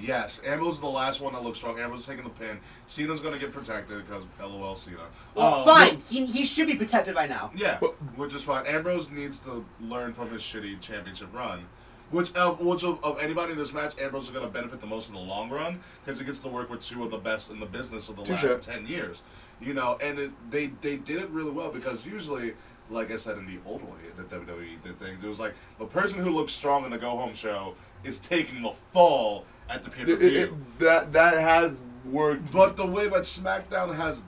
Yes, 0.00 0.40
Ambrose 0.46 0.74
is 0.74 0.80
the 0.80 0.86
last 0.86 1.20
one 1.20 1.32
that 1.32 1.42
looks 1.42 1.58
strong. 1.58 1.78
Ambrose 1.80 2.00
is 2.02 2.06
taking 2.06 2.22
the 2.22 2.30
pin. 2.30 2.60
Cena's 2.86 3.20
gonna 3.20 3.38
get 3.38 3.50
protected 3.50 4.06
because 4.06 4.22
LOL 4.40 4.76
Cena. 4.76 4.98
Well, 5.34 5.54
Um, 5.56 5.64
fine. 5.64 6.00
He, 6.08 6.24
he 6.24 6.44
should 6.44 6.68
be 6.68 6.76
protected 6.76 7.16
by 7.16 7.26
now. 7.26 7.50
Yeah, 7.56 7.78
But- 7.80 7.94
which 8.16 8.32
is 8.32 8.44
fine. 8.44 8.64
Ambrose 8.66 9.10
needs 9.10 9.40
to 9.40 9.64
learn 9.80 10.12
from 10.12 10.30
his 10.30 10.40
shitty 10.42 10.80
championship 10.80 11.28
run. 11.34 11.66
Which 12.10 12.32
of 12.34 12.60
which 12.60 12.84
of, 12.84 13.02
of 13.04 13.18
anybody 13.20 13.52
in 13.52 13.58
this 13.58 13.74
match, 13.74 13.98
Ambrose 14.00 14.24
is 14.24 14.30
going 14.30 14.46
to 14.46 14.50
benefit 14.50 14.80
the 14.80 14.86
most 14.86 15.08
in 15.10 15.14
the 15.14 15.20
long 15.20 15.50
run 15.50 15.80
because 16.04 16.18
he 16.20 16.24
gets 16.24 16.38
to 16.38 16.48
work 16.48 16.70
with 16.70 16.80
two 16.80 17.04
of 17.04 17.10
the 17.10 17.18
best 17.18 17.50
in 17.50 17.58
the 17.60 17.66
business 17.66 18.08
of 18.08 18.16
the 18.16 18.22
Touche. 18.22 18.44
last 18.44 18.62
ten 18.62 18.86
years. 18.86 19.22
You 19.60 19.74
know, 19.74 19.98
and 20.00 20.18
it, 20.18 20.30
they 20.50 20.66
they 20.82 20.96
did 20.96 21.20
it 21.22 21.28
really 21.30 21.50
well 21.50 21.70
because 21.72 22.06
usually, 22.06 22.54
like 22.90 23.10
I 23.10 23.16
said 23.16 23.38
in 23.38 23.46
the 23.46 23.58
old 23.66 23.82
way, 23.82 23.98
the 24.16 24.22
WWE 24.22 24.82
did 24.84 24.98
things. 24.98 25.22
It 25.24 25.28
was 25.28 25.40
like 25.40 25.54
the 25.78 25.86
person 25.86 26.22
who 26.22 26.30
looks 26.30 26.52
strong 26.52 26.84
in 26.84 26.90
the 26.90 26.98
go 26.98 27.10
home 27.16 27.34
show 27.34 27.74
is 28.04 28.20
taking 28.20 28.62
the 28.62 28.72
fall 28.92 29.44
at 29.68 29.82
the 29.84 29.90
pay 29.90 30.04
per 30.04 30.16
view. 30.16 30.64
that 30.78 31.12
that 31.12 31.38
has 31.38 31.82
worked. 32.04 32.52
But 32.52 32.76
the 32.76 32.86
way 32.86 33.08
that 33.08 33.22
SmackDown 33.22 33.94
has 33.96 34.22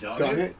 done, 0.00 0.18
Done 0.18 0.38
it, 0.38 0.38
it? 0.38 0.56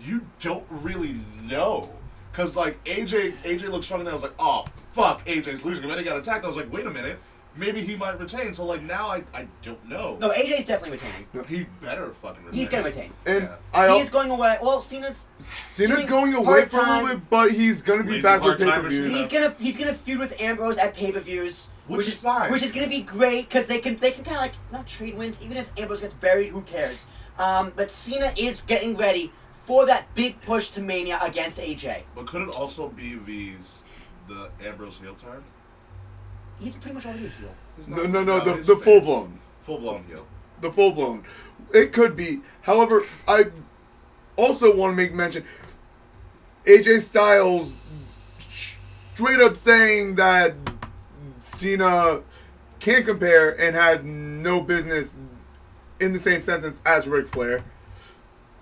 you 0.00 0.26
don't 0.40 0.64
really 0.70 1.16
know. 1.42 1.90
Cause 2.32 2.56
like 2.56 2.82
AJ, 2.84 3.32
AJ 3.42 3.68
looks 3.70 3.86
strong, 3.86 4.00
and 4.00 4.08
I 4.08 4.12
was 4.14 4.22
like, 4.22 4.34
oh 4.38 4.64
fuck, 4.92 5.24
AJ's 5.26 5.64
losing. 5.64 5.84
And 5.84 5.90
then 5.92 5.98
he 5.98 6.04
got 6.04 6.16
attacked. 6.16 6.44
I 6.44 6.48
was 6.48 6.56
like, 6.56 6.72
wait 6.72 6.86
a 6.86 6.90
minute, 6.90 7.20
maybe 7.56 7.80
he 7.80 7.96
might 7.96 8.18
retain. 8.18 8.54
So 8.54 8.64
like 8.64 8.82
now 8.82 9.08
I, 9.08 9.22
I 9.34 9.46
don't 9.62 9.84
know. 9.88 10.16
No, 10.20 10.30
AJ's 10.30 10.66
definitely 10.66 10.98
retaining. 10.98 11.48
he 11.48 11.66
better 11.80 12.12
fucking 12.22 12.44
retain. 12.44 12.58
He's 12.58 12.68
gonna 12.68 12.84
retain. 12.84 13.12
And 13.26 13.44
Yeah. 13.44 13.56
I 13.74 13.88
Cena's 13.88 14.10
going 14.10 14.30
away. 14.30 14.58
Well, 14.62 14.80
Cena's 14.82 15.26
Cena's 15.38 16.06
doing 16.06 16.30
going 16.32 16.34
away 16.34 16.66
for 16.66 16.78
a 16.78 16.80
part-time- 16.80 17.02
little 17.04 17.16
bit, 17.18 17.30
but 17.30 17.52
he's 17.52 17.82
gonna 17.82 18.04
be 18.04 18.10
Lazy 18.10 18.22
back 18.22 18.40
for 18.40 18.56
pay 18.56 18.64
part-timer 18.64 18.84
per 18.84 18.88
view. 18.90 19.04
He's 19.04 19.28
gonna 19.28 19.54
he's 19.58 19.76
gonna 19.76 19.94
feud 19.94 20.18
with 20.18 20.40
Ambrose 20.40 20.78
at 20.78 20.94
pay 20.94 21.12
per 21.12 21.20
views, 21.20 21.70
Which 21.86 22.06
is 22.08 22.20
fine. 22.20 22.50
Which 22.50 22.62
is 22.62 22.72
gonna 22.72 22.86
be 22.88 23.02
great 23.02 23.48
because 23.48 23.66
they 23.66 23.78
can 23.78 23.96
they 23.96 24.12
can 24.12 24.24
kind 24.24 24.36
of 24.36 24.42
like 24.42 24.54
not 24.70 24.86
trade 24.86 25.16
wins. 25.18 25.40
Even 25.42 25.56
if 25.56 25.70
Ambrose 25.78 26.00
gets 26.00 26.14
buried, 26.14 26.50
who 26.50 26.62
cares? 26.62 27.06
Um, 27.38 27.72
but 27.76 27.90
Cena 27.90 28.32
is 28.36 28.60
getting 28.62 28.96
ready 28.96 29.32
for 29.64 29.86
that 29.86 30.12
big 30.14 30.40
push 30.42 30.68
to 30.70 30.80
Mania 30.80 31.18
against 31.22 31.58
AJ. 31.58 32.02
But 32.14 32.26
could 32.26 32.42
it 32.42 32.48
also 32.54 32.88
be 32.88 33.14
these 33.24 33.84
the 34.28 34.50
Ambrose 34.64 35.00
heel 35.00 35.14
turn? 35.14 35.42
He's 36.62 36.74
pretty 36.76 36.94
much 36.94 37.06
already 37.06 37.26
a 37.26 37.28
heel. 37.28 37.54
He's 37.76 37.88
No, 37.88 38.04
no, 38.04 38.22
no, 38.22 38.40
the 38.40 38.62
the 38.62 38.76
full 38.76 39.00
blown, 39.00 39.38
full 39.60 39.78
blown 39.78 40.04
heel. 40.04 40.26
the 40.60 40.72
full 40.72 40.92
blown. 40.92 41.24
It 41.74 41.92
could 41.92 42.16
be. 42.16 42.40
However, 42.62 43.02
I 43.26 43.46
also 44.36 44.74
want 44.76 44.92
to 44.92 44.96
make 44.96 45.12
mention. 45.14 45.44
AJ 46.66 47.00
Styles 47.00 47.74
straight 48.38 49.40
up 49.40 49.56
saying 49.56 50.14
that 50.16 50.54
Cena 51.40 52.22
can't 52.78 53.04
compare 53.04 53.50
and 53.60 53.74
has 53.74 54.02
no 54.04 54.60
business 54.60 55.16
in 56.00 56.12
the 56.12 56.18
same 56.18 56.42
sentence 56.42 56.80
as 56.86 57.08
Ric 57.08 57.26
Flair. 57.26 57.64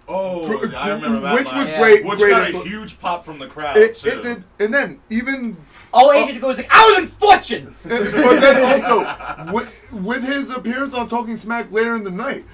Oh, 0.09 0.47
I 0.77 0.91
remember 0.93 1.21
that. 1.21 1.35
which 1.35 1.47
line. 1.49 1.59
was 1.63 1.71
Yeah. 1.71 1.79
great. 1.79 2.05
Which 2.05 2.19
great 2.19 2.31
got 2.31 2.43
a 2.43 2.47
info- 2.47 2.63
huge 2.65 2.99
pop 3.01 3.25
from 3.25 3.39
the 3.39 3.47
crowd 3.47 3.77
It, 3.77 3.95
too. 3.95 4.09
it 4.09 4.23
did, 4.23 4.45
and 4.59 4.75
then 4.75 5.01
even 5.09 5.57
All 5.93 6.11
AJ 6.11 6.41
goes 6.41 6.57
like, 6.57 6.69
I 6.71 6.89
was 6.89 7.05
in 7.05 7.09
fortune. 7.09 7.77
but 7.83 8.41
then 8.41 8.83
also 8.83 9.53
with, 9.53 9.93
with 9.93 10.27
his 10.27 10.51
appearance 10.51 10.95
on 10.95 11.09
Talking 11.09 11.37
Smack 11.37 11.73
later 11.73 11.95
in 11.95 12.05
the 12.05 12.11
night. 12.11 12.45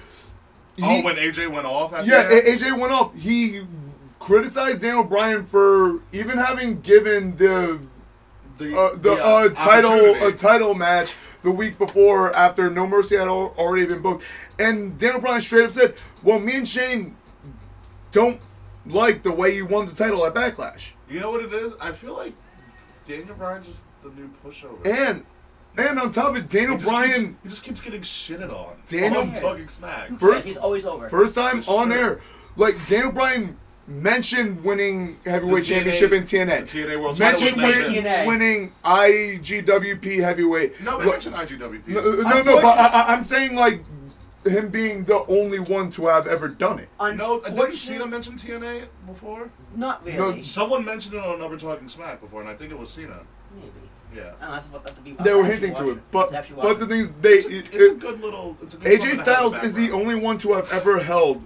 oh, 0.81 1.03
when 1.03 1.15
AJ 1.15 1.51
went 1.51 1.65
off. 1.65 1.93
At 1.93 2.05
yeah, 2.05 2.23
the? 2.23 2.37
A- 2.37 2.55
AJ 2.55 2.79
went 2.79 2.91
off. 2.91 3.13
He 3.15 3.63
criticized 4.19 4.81
Daniel 4.81 5.03
Bryan 5.03 5.45
for 5.45 6.01
even 6.11 6.37
having 6.37 6.81
given 6.81 7.35
the 7.37 7.79
the 8.57 8.75
uh, 8.77 8.91
the 8.93 8.97
the, 8.97 9.23
uh, 9.23 9.49
title 9.49 10.27
a 10.27 10.31
title 10.31 10.73
match 10.73 11.15
the 11.43 11.51
week 11.51 11.77
before 11.77 12.35
after 12.35 12.69
No 12.69 12.87
Mercy 12.87 13.15
had 13.15 13.27
al- 13.27 13.53
already 13.57 13.85
been 13.85 14.01
booked, 14.01 14.23
and 14.57 14.97
Daniel 14.97 15.21
Bryan 15.21 15.41
straight 15.41 15.65
up 15.65 15.71
said, 15.71 16.01
"Well, 16.23 16.39
me 16.39 16.55
and 16.57 16.67
Shane 16.67 17.15
don't 18.11 18.41
like 18.85 19.23
the 19.23 19.31
way 19.31 19.55
you 19.55 19.65
won 19.65 19.85
the 19.85 19.93
title 19.93 20.25
at 20.25 20.33
Backlash." 20.33 20.93
You 21.09 21.19
know 21.19 21.31
what 21.31 21.41
it 21.43 21.53
is? 21.53 21.73
I 21.79 21.91
feel 21.91 22.15
like 22.15 22.33
Daniel 23.07 23.35
Bryan's 23.35 23.67
just 23.67 23.83
the 24.03 24.09
new 24.09 24.29
pushover. 24.45 24.85
And 24.85 25.23
and 25.77 25.99
on 25.99 26.11
top 26.11 26.29
of 26.31 26.37
it, 26.37 26.49
Daniel 26.49 26.77
he 26.77 26.83
Bryan. 26.83 27.11
keeps, 27.13 27.43
he 27.43 27.49
just 27.49 27.63
keeps 27.63 27.81
getting 27.81 28.01
shitted 28.01 28.51
on. 28.51 28.75
Daniel- 28.87 29.21
on 29.21 29.33
talking 29.33 29.67
smack. 29.67 30.09
First- 30.19 30.45
he's 30.47 30.57
always 30.57 30.85
over. 30.85 31.09
First 31.09 31.35
time 31.35 31.61
For 31.61 31.81
on 31.81 31.89
sure. 31.91 31.97
air. 31.97 32.19
Like 32.55 32.75
Daniel 32.87 33.11
Bryan 33.11 33.57
mentioned 33.87 34.63
winning 34.63 35.15
heavyweight 35.25 35.63
The 35.63 35.73
TNA 35.75 35.75
championship 35.99 36.11
in 36.11 36.23
TNA. 36.23 36.59
the 36.61 36.65
TNA 36.65 36.99
World 37.01 37.17
title 37.17 37.41
mentioned 37.41 37.61
was 37.63 37.75
win- 37.77 38.03
TNA. 38.03 38.25
winning 38.27 38.71
IWGP 38.83 40.19
heavyweight. 40.21 40.81
No, 40.81 40.97
they 40.97 41.05
Look, 41.05 41.13
mentioned 41.13 41.35
IWGP. 41.35 41.87
no, 41.87 41.99
uh, 41.99 42.03
no, 42.29 42.41
no, 42.41 42.61
but 42.61 42.77
I, 42.77 42.87
I- 42.87 43.13
I'm 43.13 43.23
saying 43.23 43.55
like 43.55 43.81
him 44.45 44.69
being 44.69 45.03
the 45.05 45.25
only 45.27 45.59
one 45.59 45.89
to 45.91 46.07
have 46.07 46.27
ever 46.27 46.47
done 46.47 46.79
it. 46.79 46.89
no, 46.99 47.11
didn't 47.11 47.47
Unfortunately, 47.51 47.77
Cena 47.77 48.05
mention 48.07 48.33
TNA 48.35 48.87
before? 49.05 49.49
not 49.75 50.05
really. 50.05 50.17
No, 50.17 50.41
Someone 50.41 50.85
mentioned 50.85 51.15
it 51.15 51.23
on 51.23 51.35
another 51.35 51.57
Talking 51.57 51.87
Smack 51.89 52.21
before, 52.21 52.41
and 52.41 52.49
I 52.49 52.53
think 52.53 52.71
it 52.71 52.79
was 52.79 52.89
Cena. 52.89 53.19
Maybe. 53.55 53.71
Yeah. 54.15 54.21
I 54.21 54.29
don't 54.29 54.39
know, 54.41 54.47
I 54.47 54.53
have 54.55 54.71
to- 54.71 54.77
I 54.77 54.81
have 54.85 54.95
to 54.95 55.01
be- 55.01 55.15
They 55.23 55.33
were 55.33 55.43
hinting 55.43 55.75
to 55.75 55.89
it, 55.91 56.11
but 56.11 56.29
to 56.29 56.53
but 56.55 56.79
the 56.79 56.85
thing 56.85 57.01
is, 57.01 57.11
they 57.21 57.33
It's 57.33 57.45
a, 57.45 57.57
it's 57.57 57.75
a 57.75 57.91
it- 57.93 57.99
good 57.99 58.21
little. 58.21 58.57
It's 58.61 58.73
a 58.75 58.77
good 58.77 58.93
something 58.93 58.99
AJ 58.99 58.99
to 59.01 59.05
have 59.07 59.17
in 59.17 59.23
Styles 59.23 59.53
is 59.63 59.75
the 59.75 59.81
background. 59.83 60.01
only 60.07 60.15
one 60.23 60.37
to 60.39 60.53
have 60.53 60.71
ever 60.71 60.99
held 60.99 61.43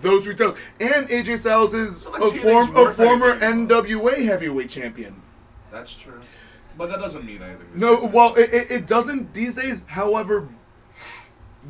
those 0.00 0.24
three 0.24 0.34
titles, 0.34 0.58
and 0.80 1.08
AJ 1.08 1.38
Styles 1.38 1.74
is 1.74 2.02
So, 2.02 2.10
like, 2.10 2.22
a, 2.22 2.24
TNA's 2.26 2.42
form, 2.42 2.76
a 2.76 2.82
worth 2.84 2.96
former 2.96 3.30
anything. 3.30 3.68
NWA 3.68 4.24
heavyweight 4.24 4.70
champion. 4.70 5.20
That's 5.72 5.96
true, 5.96 6.20
but 6.78 6.88
that 6.90 7.00
doesn't 7.00 7.24
mean 7.24 7.42
anything. 7.42 7.66
No, 7.74 8.04
well, 8.04 8.34
it, 8.36 8.52
it, 8.52 8.70
it 8.70 8.86
doesn't 8.86 9.34
these 9.34 9.54
days. 9.54 9.84
However, 9.88 10.48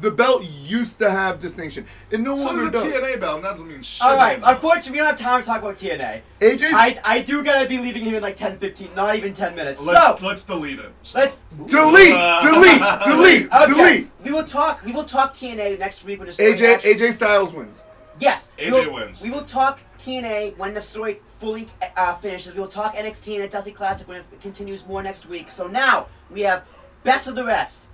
the 0.01 0.11
belt 0.11 0.43
used 0.45 0.99
to 0.99 1.11
have 1.11 1.39
distinction. 1.39 1.87
It 2.11 2.21
no 2.21 2.37
so 2.37 2.47
longer 2.47 2.65
did 2.65 2.73
the 2.73 2.91
does. 2.91 3.03
TNA 3.03 3.21
belt. 3.21 3.37
and 3.37 3.45
That 3.45 3.51
doesn't 3.51 3.69
mean 3.69 3.83
shit. 3.83 4.03
All 4.03 4.17
right. 4.17 4.33
anymore. 4.35 4.51
Unfortunately, 4.55 4.93
we 4.93 4.99
don't 4.99 5.07
have 5.07 5.19
time 5.19 5.41
to 5.41 5.47
talk 5.47 5.63
about 5.63 5.77
TNA. 5.77 6.21
AJ's 6.41 6.63
I, 6.75 6.99
I 7.05 7.21
do 7.23 7.43
gotta 7.45 7.69
be 7.69 7.79
leaving 7.79 8.05
him 8.05 8.15
in 8.15 8.23
like 8.23 8.37
10, 8.37 8.57
15, 8.59 8.95
not 8.95 9.15
even 9.17 9.33
10 9.35 9.55
minutes. 9.55 9.85
Let's 9.87 10.21
so, 10.21 10.27
let's 10.27 10.45
delete 10.45 10.79
it. 10.81 10.93
let's. 11.15 11.43
delete, 11.67 11.69
delete, 12.43 13.05
delete, 13.05 13.49
Okay. 13.53 13.67
delete. 13.73 14.09
We 14.25 14.33
will 14.33 14.45
talk. 14.45 14.85
We 14.85 14.93
will 14.93 15.05
talk 15.05 15.33
TNA 15.35 15.79
next 15.79 16.05
week 16.05 16.19
when 16.19 16.27
the 16.27 16.33
story 16.33 16.53
AJ 16.55 16.75
actually- 16.75 16.95
AJ 16.95 17.13
Styles 17.13 17.55
wins. 17.55 17.85
Yes. 18.19 18.51
we 18.59 18.65
AJ 18.67 18.71
will- 18.87 18.95
wins. 18.95 19.23
We 19.23 19.31
will 19.31 19.45
talk 19.45 19.81
TNA 19.99 20.57
when 20.59 20.75
the 20.75 20.83
story 20.83 21.21
fully 21.39 21.69
uh, 21.97 22.15
finishes. 22.17 22.55
We 22.55 22.61
will 22.61 22.69
talk 22.69 22.95
NXT 22.95 23.35
and 23.35 23.45
the 23.45 23.49
Dusty 23.49 23.71
Classic 23.73 24.07
when 24.09 24.19
it 24.19 24.41
continues 24.41 24.87
more 24.87 25.03
next 25.03 25.27
week. 25.27 25.51
So 25.51 25.67
now 25.67 26.07
we 26.31 26.41
have 26.43 26.65
best 27.05 27.27
of 27.29 27.35
the 27.35 27.45
rest, 27.45 27.89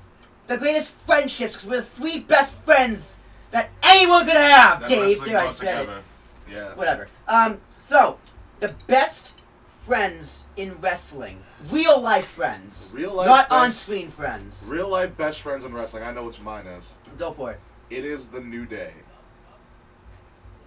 the 0.51 0.59
greatest 0.59 0.91
friendships 0.91 1.53
because 1.53 1.69
we're 1.69 1.77
the 1.77 1.83
three 1.83 2.19
best 2.19 2.53
friends 2.65 3.21
that 3.53 3.71
anyone 3.85 4.25
could 4.27 4.35
have. 4.35 4.81
That 4.81 4.89
Dave, 4.89 5.25
there 5.25 5.39
I 5.39 5.47
said 5.47 5.89
it. 5.89 6.03
Yeah. 6.51 6.75
Whatever. 6.75 7.07
Um. 7.29 7.61
So 7.79 8.19
the 8.59 8.75
best 8.89 9.37
friends 9.69 10.47
in 10.57 10.81
wrestling, 10.81 11.45
real 11.71 12.01
life 12.01 12.27
friends, 12.27 12.93
Real 12.97 13.15
life 13.15 13.27
not 13.27 13.51
on 13.51 13.71
screen 13.71 14.09
friends. 14.09 14.69
Real 14.69 14.89
life 14.89 15.17
best 15.17 15.41
friends 15.41 15.65
in 15.65 15.73
wrestling. 15.73 16.03
I 16.03 16.13
know 16.13 16.25
which 16.25 16.41
mine 16.41 16.67
is. 16.67 16.99
Go 17.17 17.31
for 17.31 17.53
it. 17.53 17.61
It 17.89 18.05
is 18.05 18.27
the 18.29 18.41
New 18.41 18.67
Day. 18.67 18.93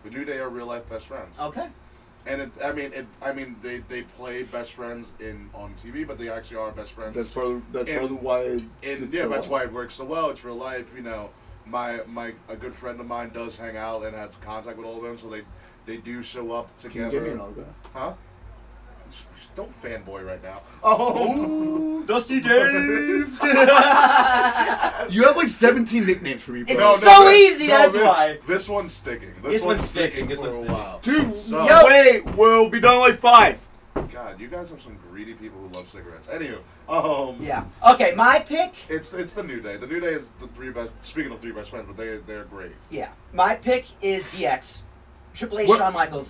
The 0.05 0.11
New 0.11 0.23
Day 0.23 0.39
are 0.39 0.49
real 0.49 0.67
life 0.67 0.89
best 0.89 1.07
friends. 1.07 1.39
Okay. 1.41 1.67
And 2.25 2.41
it, 2.41 2.51
I 2.63 2.71
mean, 2.71 2.91
it, 2.93 3.05
I 3.21 3.33
mean, 3.33 3.55
they, 3.61 3.79
they 3.79 4.03
play 4.03 4.43
best 4.43 4.73
friends 4.73 5.11
in 5.19 5.49
on 5.53 5.73
TV, 5.73 6.07
but 6.07 6.17
they 6.17 6.29
actually 6.29 6.57
are 6.57 6.71
best 6.71 6.93
friends. 6.93 7.15
That's 7.15 7.29
part 7.29 7.61
that's 7.73 7.89
And- 7.89 8.05
of 8.05 8.21
why. 8.21 8.43
and 8.43 8.69
it's 8.81 9.13
yeah, 9.13 9.23
so 9.23 9.29
that's 9.29 9.47
well. 9.47 9.59
why 9.59 9.65
it 9.65 9.73
works 9.73 9.95
so 9.95 10.05
well. 10.05 10.29
It's 10.29 10.43
real 10.43 10.55
life, 10.55 10.93
you 10.95 11.01
know. 11.03 11.29
My 11.65 12.01
my 12.07 12.33
a 12.49 12.55
good 12.55 12.73
friend 12.73 12.99
of 12.99 13.07
mine 13.07 13.31
does 13.33 13.57
hang 13.57 13.77
out 13.77 14.03
and 14.05 14.15
has 14.15 14.35
contact 14.37 14.77
with 14.77 14.85
all 14.85 14.97
of 14.97 15.03
them, 15.03 15.17
so 15.17 15.29
they 15.29 15.41
they 15.85 15.97
do 15.97 16.21
show 16.23 16.51
up 16.53 16.75
together. 16.77 17.09
Can 17.09 17.13
you 17.13 17.19
give 17.19 17.23
me 17.23 17.29
an 17.33 17.39
autograph? 17.39 17.67
Huh? 17.93 18.13
Don't 19.55 19.71
fanboy 19.83 20.25
right 20.25 20.41
now. 20.43 20.61
Oh, 20.83 22.03
Dusty 22.07 22.39
Dave. 22.41 23.39
You 25.09 25.23
have 25.23 25.35
like 25.37 25.47
17 25.49 26.05
nicknames 26.05 26.41
for 26.43 26.51
me, 26.51 26.63
bro. 26.63 26.73
It's 26.73 26.79
No, 26.79 26.91
no, 26.91 26.97
so 26.97 27.23
no, 27.23 27.29
easy, 27.29 27.67
no, 27.67 27.77
that's 27.77 27.93
this, 27.93 28.05
why. 28.05 28.37
This 28.47 28.67
one's 28.69 28.93
sticking. 28.93 29.33
This, 29.41 29.53
This 29.53 29.61
one's, 29.61 29.65
one's 29.79 29.89
sticking, 29.89 30.09
sticking, 30.11 30.27
this 30.29 30.39
for 30.39 30.49
one's 30.59 30.69
a 30.69 30.73
while. 30.73 30.99
Dude, 31.03 31.35
So- 31.35 31.65
Yo. 31.65 31.85
wait, 31.85 32.25
we'll 32.35 32.69
be 32.69 32.79
done 32.79 32.99
like 32.99 33.15
five. 33.15 33.59
God, 34.11 34.39
you 34.39 34.47
guys 34.47 34.71
have 34.71 34.81
some 34.81 34.97
greedy 35.11 35.33
people 35.35 35.59
who 35.59 35.67
love 35.69 35.87
cigarettes. 35.87 36.27
Anywho, 36.27 36.59
um, 36.89 37.37
Yeah. 37.39 37.63
Okay, 37.91 38.13
my 38.15 38.39
pick. 38.39 38.73
It's 38.89 39.13
it's 39.13 39.33
the 39.33 39.43
New 39.43 39.61
Day. 39.61 39.77
The 39.77 39.85
New 39.87 39.99
Day 39.99 40.13
is 40.13 40.29
the 40.39 40.47
three 40.47 40.71
best. 40.71 41.01
Speaking 41.03 41.31
of 41.31 41.39
three 41.39 41.51
best 41.51 41.69
friends, 41.69 41.85
but 41.87 41.95
they 41.95 42.17
they're 42.17 42.45
great. 42.45 42.71
Yeah, 42.89 43.09
my 43.33 43.55
pick 43.55 43.85
is 44.01 44.25
DX. 44.33 44.81
Triple 45.33 45.59
H, 45.59 45.67
What? 45.69 45.77
Shawn 45.79 45.93
Michaels. 45.93 46.27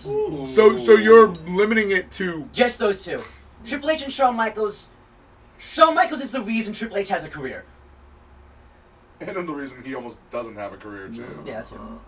So 0.53 0.77
so 0.77 0.93
you're 0.93 1.27
limiting 1.47 1.91
it 1.91 2.09
to 2.11 2.47
Just 2.53 2.79
those 2.79 3.03
two. 3.03 3.21
Triple 3.65 3.89
H 3.89 4.03
and 4.03 4.11
Shawn 4.13 4.35
Michaels. 4.35 4.89
Shawn 5.57 5.95
Michaels 5.95 6.21
is 6.21 6.31
the 6.31 6.41
reason 6.41 6.73
Triple 6.73 6.97
H 6.97 7.09
has 7.09 7.23
a 7.23 7.29
career. 7.29 7.65
And 9.19 9.29
then 9.29 9.45
the 9.45 9.53
reason 9.53 9.83
he 9.83 9.95
almost 9.95 10.27
doesn't 10.29 10.55
have 10.55 10.73
a 10.73 10.77
career 10.77 11.07
too. 11.09 11.43
Yeah, 11.45 11.53
that's 11.55 11.71
him. 11.71 11.99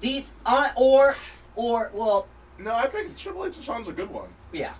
These, 0.00 0.34
uh, 0.44 0.70
or, 0.76 1.14
or, 1.54 1.90
well, 1.94 2.28
No, 2.58 2.74
I 2.74 2.86
think 2.86 3.16
Triple 3.16 3.44
H 3.46 3.56
and 3.56 3.64
Shawn's 3.64 3.88
a 3.88 3.92
good 3.92 4.10
one. 4.10 4.28
yeah. 4.52 4.74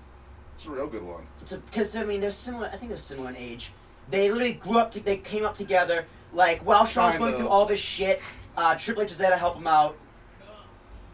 It's 0.54 0.64
a 0.64 0.70
real 0.70 0.86
good 0.86 1.02
one. 1.02 1.26
It's 1.42 1.52
Because, 1.52 1.94
I 1.96 2.04
mean, 2.04 2.22
they're 2.22 2.30
similar, 2.30 2.68
I 2.72 2.76
think 2.76 2.88
they're 2.88 2.96
similar 2.96 3.28
in 3.28 3.36
age. 3.36 3.72
They 4.10 4.30
literally 4.30 4.54
grew 4.54 4.78
up, 4.78 4.90
to, 4.92 5.00
they 5.00 5.18
came 5.18 5.44
up 5.44 5.54
together. 5.54 6.06
Like, 6.32 6.64
while 6.64 6.86
Shawn's 6.86 7.18
going 7.18 7.36
through 7.36 7.48
all 7.48 7.66
this 7.66 7.78
shit, 7.80 8.22
uh, 8.56 8.74
Triple 8.74 9.02
H 9.02 9.10
is 9.10 9.18
there 9.18 9.28
to 9.28 9.36
help 9.36 9.56
him 9.56 9.66
out. 9.66 9.98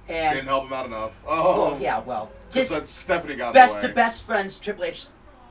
And, 0.08 0.34
Didn't 0.34 0.48
help 0.48 0.64
him 0.64 0.72
out 0.72 0.86
enough. 0.86 1.22
Oh, 1.26 1.70
well, 1.70 1.80
yeah, 1.80 2.00
well. 2.00 2.30
Just 2.50 2.70
Just 2.72 2.86
Stephanie 2.86 3.36
got 3.36 3.48
in 3.48 3.54
best 3.54 3.80
the 3.80 3.88
to 3.88 3.94
best 3.94 4.22
friends, 4.24 4.58
Triple 4.58 4.84
H 4.84 5.06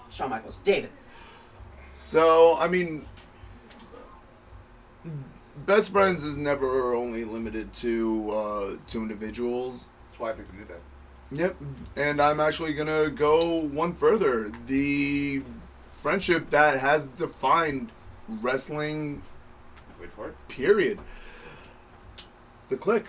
Shawn 0.09 0.29
Michaels. 0.29 0.57
David. 0.59 0.89
So, 1.93 2.57
I 2.59 2.67
mean, 2.67 3.05
best 5.65 5.91
friends 5.91 6.23
is 6.23 6.37
never 6.37 6.93
only 6.93 7.23
limited 7.23 7.73
to 7.75 8.29
uh, 8.31 8.75
two 8.87 9.01
individuals. 9.01 9.89
That's 10.09 10.19
why 10.19 10.29
I 10.29 10.33
picked 10.33 10.53
a 10.53 10.55
new 10.55 10.65
day. 10.65 10.73
Yep, 11.33 11.55
and 11.95 12.21
I'm 12.21 12.41
actually 12.41 12.73
gonna 12.73 13.09
go 13.09 13.55
one 13.55 13.93
further. 13.93 14.51
The 14.67 15.43
friendship 15.93 16.49
that 16.49 16.79
has 16.79 17.05
defined 17.05 17.91
wrestling. 18.27 19.21
Wait 19.99 20.11
for 20.11 20.29
it. 20.29 20.35
Period. 20.49 20.99
The 22.69 22.75
Kliq. 22.75 23.05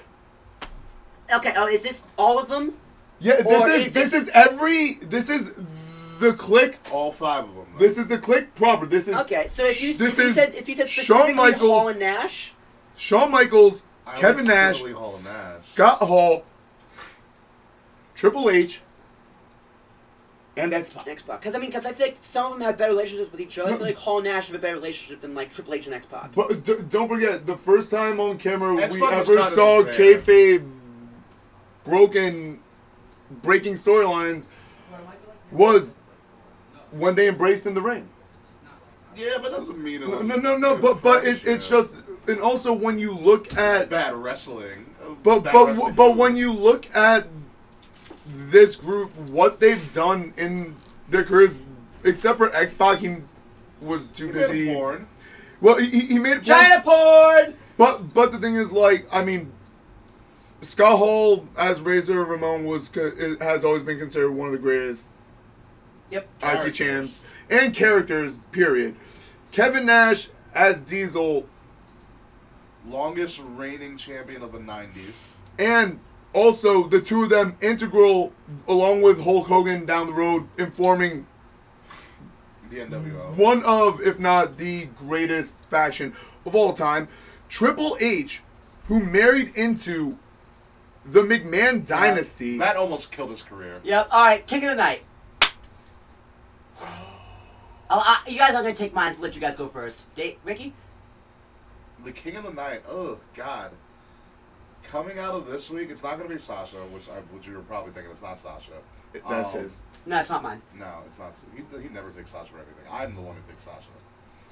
Okay, 1.35 1.55
oh, 1.57 1.67
is 1.67 1.83
this 1.83 2.05
all 2.19 2.39
of 2.39 2.49
them? 2.49 2.75
Yeah, 3.21 3.37
this 3.43 3.47
Or 3.47 3.69
is, 3.71 3.87
is 3.87 3.93
this 3.93 4.11
this- 4.13 4.23
is 4.25 4.29
every 4.35 4.95
this 4.95 5.29
is 5.31 5.53
the 6.19 6.33
Kliq. 6.33 6.75
All 6.93 7.13
five 7.13 7.45
of 7.45 7.55
them. 7.55 7.67
This 7.79 7.99
is 7.99 8.07
the 8.09 8.19
Kliq 8.19 8.49
proper. 8.55 8.87
This 8.87 9.09
is 9.09 9.15
Okay, 9.15 9.47
so 9.49 9.65
if 9.65 9.83
you, 9.83 9.95
This 9.95 10.13
if 10.13 10.19
you 10.19 10.25
is 10.31 10.35
said 10.35 10.55
if 10.55 10.69
you 10.69 10.75
said 10.75 10.89
Shawn 10.89 11.05
specifically 11.05 11.35
Michaels- 11.35 11.61
Hall 11.71 11.89
and 11.89 12.01
Nash, 12.01 12.55
Shawn 12.97 13.31
Michaels, 13.31 13.83
I 14.07 14.17
Kevin 14.19 14.47
like 14.47 14.55
Nash, 14.55 14.79
Silly 14.79 14.93
Hall 14.93 15.15
and 15.15 15.25
Nash. 15.25 15.67
Scott 15.73 15.99
Hall, 15.99 16.45
Triple 18.15 18.51
H, 18.51 18.83
and 20.57 20.73
X 20.75 20.93
Pac. 20.93 21.09
X 21.09 21.23
Pac. 21.23 21.41
Because 21.41 21.55
I 21.55 21.59
mean, 21.59 21.71
because 21.71 21.87
I 21.87 21.93
feel 21.93 22.07
like 22.09 22.17
some 22.21 22.47
of 22.47 22.59
them 22.59 22.61
have 22.63 22.77
better 22.77 22.93
relationships 22.93 23.33
with 23.33 23.41
each 23.41 23.59
other. 23.59 23.73
I 23.73 23.77
feel 23.77 23.87
like 23.87 23.97
Hall 23.97 24.19
and 24.19 24.27
Nash 24.27 24.47
have 24.49 24.57
a 24.57 24.59
better 24.59 24.75
relationship 24.75 25.21
than 25.23 25.35
like 25.35 25.53
Triple 25.53 25.75
H 25.75 25.87
and 25.87 25.95
X 25.95 26.07
Pac. 26.07 26.35
But 26.35 26.65
d- 26.65 26.77
don't 26.91 27.09
forget, 27.09 27.47
the 27.47 27.57
first 27.57 27.91
time 27.91 28.21
on 28.21 28.39
camera 28.39 28.75
we 28.75 28.83
X-Pac 28.83 29.19
was 29.19 29.31
ever 29.31 29.39
kinda 29.39 29.51
saw 29.55 29.83
just 29.83 29.97
there. 29.99 30.19
kayfabe 30.19 30.71
broken, 31.85 32.61
breaking 33.43 33.75
storylines 33.75 34.49
was 35.51 35.95
when 36.91 37.15
they 37.15 37.29
embraced 37.29 37.67
in 37.67 37.75
the 37.75 37.83
ring. 37.83 38.09
Yeah, 39.15 39.35
but 39.43 39.51
that 39.53 39.59
doesn't 39.59 39.83
mean 39.83 40.03
it 40.03 40.09
No, 40.09 40.19
was 40.19 40.29
no, 40.29 40.37
no, 40.37 40.57
no 40.57 40.77
but 40.79 41.03
but 41.03 41.27
it, 41.27 41.47
it's 41.47 41.69
just, 41.69 41.91
and 42.27 42.41
also 42.41 42.73
when 42.73 42.99
you 42.99 43.13
look 43.13 43.55
at, 43.57 43.91
bad 43.91 44.15
wrestling. 44.15 44.87
but 45.23 45.41
Bad 45.41 45.53
but 45.53 45.67
wrestling. 45.69 45.95
but 45.95 46.17
when 46.17 46.37
you 46.37 46.51
look 46.53 46.95
at 46.97 47.27
this 48.27 48.77
group, 48.77 49.15
what 49.31 49.61
they've 49.61 49.93
done 49.93 50.33
in 50.39 50.77
their 51.09 51.25
careers, 51.25 51.61
except 52.05 52.39
for 52.39 52.55
X 52.55 52.75
Pac, 52.75 53.01
he 53.01 53.17
was 53.83 54.07
too 54.09 54.29
He 54.29 54.33
made 54.33 54.45
a 54.45 54.49
busy. 54.49 54.75
porn. 54.75 55.09
Well, 55.61 55.77
he, 55.79 56.01
he 56.07 56.19
made 56.19 56.39
it. 56.39 56.43
Chyna 56.45 56.83
porn. 56.83 57.55
But 57.77 58.15
but 58.15 58.33
the 58.33 58.39
thing 58.39 58.55
is, 58.55 58.73
like, 58.73 59.07
I 59.13 59.23
mean, 59.25 59.53
Scott 60.63 60.99
Hall 60.99 61.47
as 61.57 61.81
Razor 61.81 62.25
Ramon 62.25 62.65
was 62.65 62.91
has 63.41 63.65
always 63.65 63.83
been 63.83 63.99
considered 63.99 64.33
one 64.33 64.47
of 64.49 64.53
the 64.53 64.59
greatest 64.59 65.09
Yep. 66.11 66.29
IC 66.43 66.73
champs 66.75 67.23
and 67.51 67.75
characters. 67.75 68.39
Period. 68.53 68.97
Kevin 69.51 69.87
Nash 69.87 70.29
as 70.55 70.81
Diesel 70.81 71.47
Longest 72.89 73.41
reigning 73.57 73.97
champion 73.97 74.43
of 74.43 74.53
the 74.53 74.59
'90s. 74.59 75.35
and 75.59 76.01
also 76.33 76.89
the 76.89 77.01
two 77.01 77.25
of 77.25 77.31
them 77.31 77.57
integral 77.61 78.33
along 78.67 79.03
with 79.03 79.23
Hulk 79.23 79.47
Hogan 79.49 79.85
down 79.85 80.07
the 80.07 80.13
road 80.15 80.49
in 80.59 80.71
forming 80.71 81.27
The 82.71 82.79
NWO. 82.81 83.37
one 83.37 83.63
of, 83.65 84.01
if 84.01 84.19
not 84.19 84.57
the 84.59 84.87
greatest 84.99 85.57
faction 85.65 86.15
of 86.47 86.55
all 86.55 86.73
time. 86.73 87.09
Triple 87.51 87.97
H, 88.01 88.43
who 88.87 89.05
married 89.05 89.53
into 89.57 90.19
the 91.05 91.20
McMahon 91.23 91.85
dynasty. 91.87 92.59
That 92.59 92.77
almost 92.77 93.11
killed 93.12 93.31
his 93.31 93.43
career. 93.43 93.81
Yep. 93.85 94.09
All 94.11 94.23
right, 94.24 94.47
King 94.47 94.65
of 94.65 94.70
the 94.70 94.77
Night. 94.77 95.03
Oh, 97.95 98.03
I, 98.03 98.31
you 98.31 98.39
guys 98.39 98.55
are 98.55 98.62
gonna 98.62 98.73
take 98.74 98.95
mine, 98.95 99.15
so 99.15 99.20
let 99.20 99.35
you 99.35 99.41
guys 99.41 99.55
go 99.55 99.69
first. 99.69 100.15
Date, 100.15 100.39
Ricky. 100.45 100.73
The 102.05 102.12
King 102.12 102.37
of 102.37 102.45
the 102.45 102.53
Night. 102.53 102.81
Oh 102.89 103.19
God. 103.35 103.70
Coming 104.85 105.19
out 105.19 105.35
of 105.35 105.47
this 105.47 105.69
week, 105.70 105.91
it's 105.91 106.03
not 106.03 106.16
going 106.16 106.27
to 106.29 106.35
be 106.35 106.39
Sasha, 106.41 106.77
which 106.79 107.09
I, 107.09 107.16
which 107.35 107.47
you 107.47 107.53
were 107.55 107.61
probably 107.61 107.93
thinking 107.93 108.11
it's 108.11 108.20
not 108.23 108.37
Sasha. 108.39 108.73
That's 109.29 109.55
Um, 109.55 109.61
his. 109.62 109.83
No, 110.07 110.19
it's 110.19 110.31
not 110.31 110.43
mine. 110.43 110.61
No, 110.77 110.91
it's 111.07 111.19
not. 111.20 111.39
He, 111.55 111.62
he 111.83 111.89
never 111.91 112.11
picks 112.11 112.31
Sasha 112.31 112.51
for 112.51 112.57
anything. 112.57 112.85
I'm 112.91 113.15
the 113.15 113.20
one 113.20 113.37
who 113.37 113.43
picks 113.43 113.62
Sasha. 113.65 113.89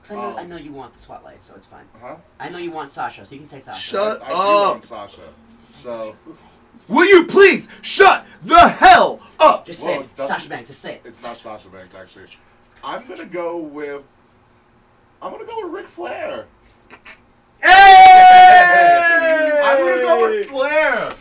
'Cause 0.02 0.10
I 0.12 0.14
know, 0.20 0.22
Um, 0.28 0.36
I 0.36 0.44
know 0.44 0.56
you 0.56 0.72
want 0.72 0.92
the 0.94 1.00
spotlight, 1.02 1.40
so 1.42 1.54
it's 1.56 1.66
fine. 1.66 1.84
Huh? 2.00 2.16
I 2.38 2.48
know 2.50 2.58
you 2.58 2.70
want 2.70 2.90
Sasha, 2.90 3.24
so 3.26 3.32
you 3.34 3.40
can 3.40 3.48
say 3.48 3.58
Sasha. 3.60 3.80
Shut 3.80 4.22
I 4.22 4.28
do 4.28 4.34
up. 4.34 4.70
want 4.72 4.84
Sasha. 4.84 5.22
So 5.64 6.16
Will 6.88 7.06
you 7.06 7.26
please 7.26 7.68
shut 7.82 8.26
the 8.42 8.68
hell 8.68 9.20
up? 9.38 9.66
Just 9.66 9.80
say 9.82 9.96
Whoa, 9.96 10.00
it. 10.02 10.14
Dustin- 10.16 10.36
Sasha 10.36 10.48
Banks. 10.48 10.68
Just 10.68 10.80
say 10.82 10.94
it. 10.94 11.02
it's 11.04 11.22
not 11.22 11.36
Sasha 11.36 11.68
Banks 11.68 11.94
actually. 11.94 12.26
I'm 12.82 13.06
gonna 13.06 13.26
go 13.26 13.58
with. 13.58 14.02
I'm 15.22 15.30
gonna 15.32 15.44
go 15.44 15.64
with 15.64 15.72
Ric 15.74 15.86
Flair. 15.86 16.46
Hey! 17.62 19.60
I'm 19.62 19.78
gonna 19.86 20.02
go 20.02 20.28
with 20.30 20.48
Flair. 20.48 21.12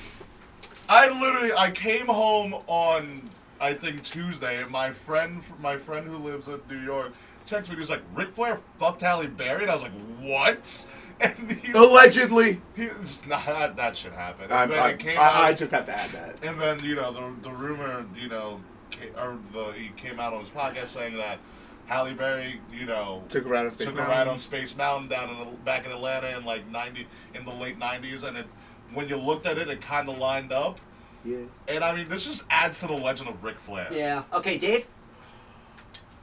I 0.88 1.10
literally 1.22 1.52
I 1.54 1.72
came 1.72 2.08
home 2.08 2.56
on 2.68 3.30
I 3.62 3.74
think 3.74 4.02
Tuesday 4.04 4.62
and 4.62 4.72
my 4.72 4.92
friend 4.92 5.44
my 5.60 5.78
friend 5.78 6.08
who 6.08 6.18
lives 6.18 6.48
in 6.48 6.60
New 6.70 6.80
York 6.80 7.14
texted 7.46 7.72
me 7.72 7.76
he's 7.78 7.90
like 7.90 8.02
Ric 8.16 8.34
Flair 8.34 8.60
fucked 8.80 9.02
Halle 9.02 9.28
Berry 9.28 9.64
and 9.64 9.72
I 9.72 9.74
was 9.76 9.84
like 9.84 9.92
what 10.22 10.88
and 11.08 11.09
he, 11.22 11.72
Allegedly. 11.74 12.62
he 12.76 12.84
it's 12.84 13.26
not 13.28 13.46
that, 13.46 13.76
that 13.76 13.98
should 13.98 14.14
happen 14.14 14.46
and 14.46 14.54
I, 14.54 14.66
then 14.68 14.80
I, 14.80 14.90
it 14.92 15.00
came 15.00 15.18
I, 15.20 15.42
I 15.48 15.54
just 15.54 15.72
have 15.72 15.86
to 15.86 15.96
add 15.96 16.10
that. 16.12 16.44
and 16.44 16.60
then 16.62 16.80
you 16.84 16.96
know 16.96 17.12
the 17.12 17.50
the 17.50 17.54
rumor 17.56 18.06
you 18.16 18.30
know 18.30 18.62
ca- 18.92 19.22
or 19.22 19.38
the 19.54 19.74
he 19.74 19.90
came 19.98 20.20
out 20.20 20.34
on 20.34 20.40
his 20.42 20.50
podcast 20.50 20.88
saying 20.88 21.18
that 21.18 21.40
Halle 21.88 22.14
Berry 22.14 22.62
you 22.72 22.86
know 22.86 23.24
Took 23.30 23.46
a 23.46 23.50
ride 23.50 23.66
on 23.66 23.72
Space 23.72 23.88
took 23.88 23.96
a 23.96 23.98
Mountain. 23.98 24.18
ride 24.18 24.28
on 24.28 24.40
Space 24.40 24.78
Mountain 24.78 25.10
down 25.10 25.30
in 25.30 25.56
back 25.66 25.86
in 25.86 25.92
Atlanta 25.92 26.38
in 26.38 26.46
like 26.46 26.70
ninety 26.70 27.08
in 27.34 27.46
the 27.46 27.52
late 27.54 27.78
nineties, 27.80 28.24
and 28.24 28.38
it, 28.38 28.46
when 28.94 29.08
you 29.10 29.18
looked 29.18 29.46
at 29.48 29.58
it, 29.58 29.68
it 29.70 29.82
kind 29.82 30.08
of 30.08 30.18
lined 30.20 30.52
up. 30.52 30.80
Yeah. 31.26 31.38
And 31.68 31.84
I 31.84 31.96
mean, 31.96 32.08
this 32.08 32.26
just 32.26 32.46
adds 32.52 32.80
to 32.82 32.88
the 32.88 32.94
legend 32.94 33.30
of 33.30 33.44
Ric 33.44 33.58
Flair. 33.58 33.88
Yeah. 33.92 34.22
Okay, 34.32 34.58
Dave. 34.60 34.88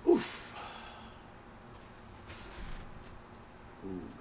Oof. 0.09 0.46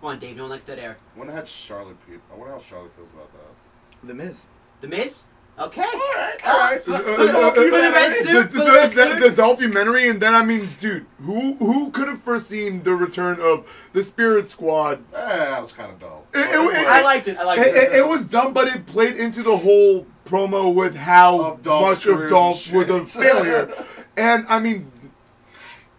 Come 0.05 0.11
on, 0.13 0.19
Dave. 0.19 0.37
No 0.37 0.47
next 0.47 0.65
dead 0.65 0.77
air. 0.77 0.97
I 1.15 1.17
wonder 1.17 1.33
how 1.33 1.43
Charlotte. 1.45 1.97
Pe- 2.07 2.17
I 2.31 2.35
wonder 2.37 2.53
how 2.53 2.59
Charlotte 2.59 2.93
feels 2.95 3.11
about 3.11 3.27
that. 3.33 4.07
The 4.07 4.13
Miz. 4.13 4.49
The 4.81 4.87
Miz. 4.87 5.23
Okay. 5.57 5.81
All 5.81 5.89
right, 5.97 6.37
all 6.45 6.59
right. 6.59 6.79
For, 6.79 6.95
for 6.95 7.03
the, 7.25 7.51
for 7.55 7.61
the 7.63 7.71
red 7.71 8.11
the, 8.11 8.23
suit. 8.23 8.51
the, 8.51 8.57
the 8.59 9.15
the, 9.19 9.29
the 9.29 9.35
documentary, 9.35 10.07
and 10.07 10.21
then 10.21 10.35
I 10.35 10.45
mean, 10.45 10.67
dude, 10.79 11.07
who 11.23 11.55
who 11.55 11.89
could 11.89 12.07
have 12.07 12.21
foreseen 12.21 12.83
the 12.83 12.93
return 12.93 13.39
of 13.41 13.67
the 13.93 14.03
Spirit 14.03 14.47
Squad? 14.47 14.99
Eh, 15.11 15.25
that 15.27 15.59
was 15.59 15.73
kind 15.73 15.91
of 15.91 15.99
dull. 15.99 16.27
It- 16.35 16.37
it- 16.37 16.51
But 16.51 16.81
it- 16.81 16.87
I 16.87 17.01
liked 17.01 17.27
it. 17.27 17.37
I 17.39 17.43
liked 17.43 17.61
It, 17.65 17.67
it. 17.69 17.93
it, 17.93 17.99
it 18.01 18.07
was 18.07 18.27
dumb, 18.27 18.53
but 18.53 18.67
it 18.67 18.85
played 18.85 19.15
into 19.15 19.41
the 19.41 19.57
whole 19.57 20.05
promo 20.27 20.71
with 20.71 20.95
how 20.97 21.41
Of 21.41 21.65
much 21.65 22.05
of 22.05 22.17
careers 22.17 22.29
Dolph 22.29 22.71
was 22.71 22.89
a 22.91 23.05
failure. 23.07 23.73
and 24.17 24.45
I 24.49 24.59
mean, 24.59 24.91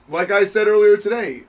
like 0.08 0.30
I 0.30 0.44
said 0.44 0.68
earlier 0.68 0.96
today, 0.96 1.42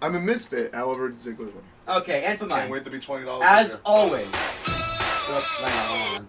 I'm 0.00 0.14
a 0.14 0.20
Mizfit. 0.20 0.72
However, 0.74 1.10
Ziggler's 1.10 1.38
winning. 1.54 1.64
Okay, 1.88 2.22
and 2.24 2.38
for 2.38 2.46
Can't 2.46 2.62
mine. 2.64 2.70
wait 2.70 2.84
to 2.84 2.90
be 2.90 2.98
twenty 2.98 3.24
dollars. 3.24 3.46
As 3.48 3.80
always. 3.84 4.30
Whoops, 4.30 5.62
hang 5.62 6.18
on. 6.18 6.28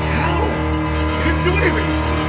How? 0.00 0.40
You 1.18 1.24
didn't 1.24 1.44
do 1.44 1.52
anything 1.60 1.86
this 1.90 2.00
week. 2.00 2.24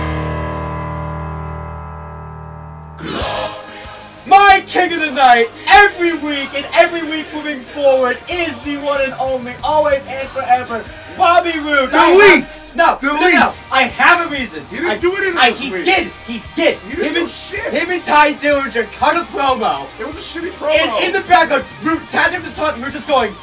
My 4.28 4.62
king 4.68 4.92
of 4.94 5.00
the 5.00 5.12
night, 5.12 5.48
every 5.68 6.14
week 6.14 6.54
and 6.56 6.66
every 6.74 7.04
week 7.04 7.26
moving 7.34 7.60
forward, 7.62 8.18
is 8.30 8.60
the 8.64 8.78
one 8.78 9.02
and 9.02 9.14
only, 9.14 9.54
always 9.64 10.06
and 10.08 10.28
forever, 10.30 10.84
Bobby 11.18 11.58
Roode. 11.60 11.92
Delete! 11.92 12.62
no, 12.76 12.98
no, 13.02 13.14
no, 13.14 13.20
Delete! 13.20 13.34
no. 13.36 13.54
I 13.72 13.84
have 13.84 14.28
a 14.28 14.30
reason. 14.30 14.66
He 14.68 14.78
didn't 14.78 14.92
I, 14.92 14.98
do 14.98 15.16
anything 15.16 15.38
I, 15.38 15.50
this 15.52 15.62
he 15.62 15.72
week. 15.72 15.86
did. 15.86 16.08
He 16.28 16.44
did. 16.56 16.78
He 16.80 16.96
didn't 16.96 17.06
him 17.06 17.14
do 17.14 17.20
and, 17.22 17.30
shit. 17.30 17.74
Him 17.74 17.90
and 17.90 18.04
Tye 18.04 18.34
Dillinger 18.34 18.92
cut 18.94 19.16
a 19.16 19.26
promo. 19.32 19.88
It 20.00 20.06
was 20.06 20.16
a 20.18 20.20
shitty 20.40 20.52
promo. 20.52 20.72
And 20.76 21.06
in 21.06 21.22
the 21.22 21.28
background, 21.28 21.66
Roode 21.84 22.02
tapped 22.10 22.34
him 22.34 22.44
to 22.44 22.56
talk. 22.56 22.78
We're 22.78 22.92
just 22.92 23.08
going. 23.08 23.34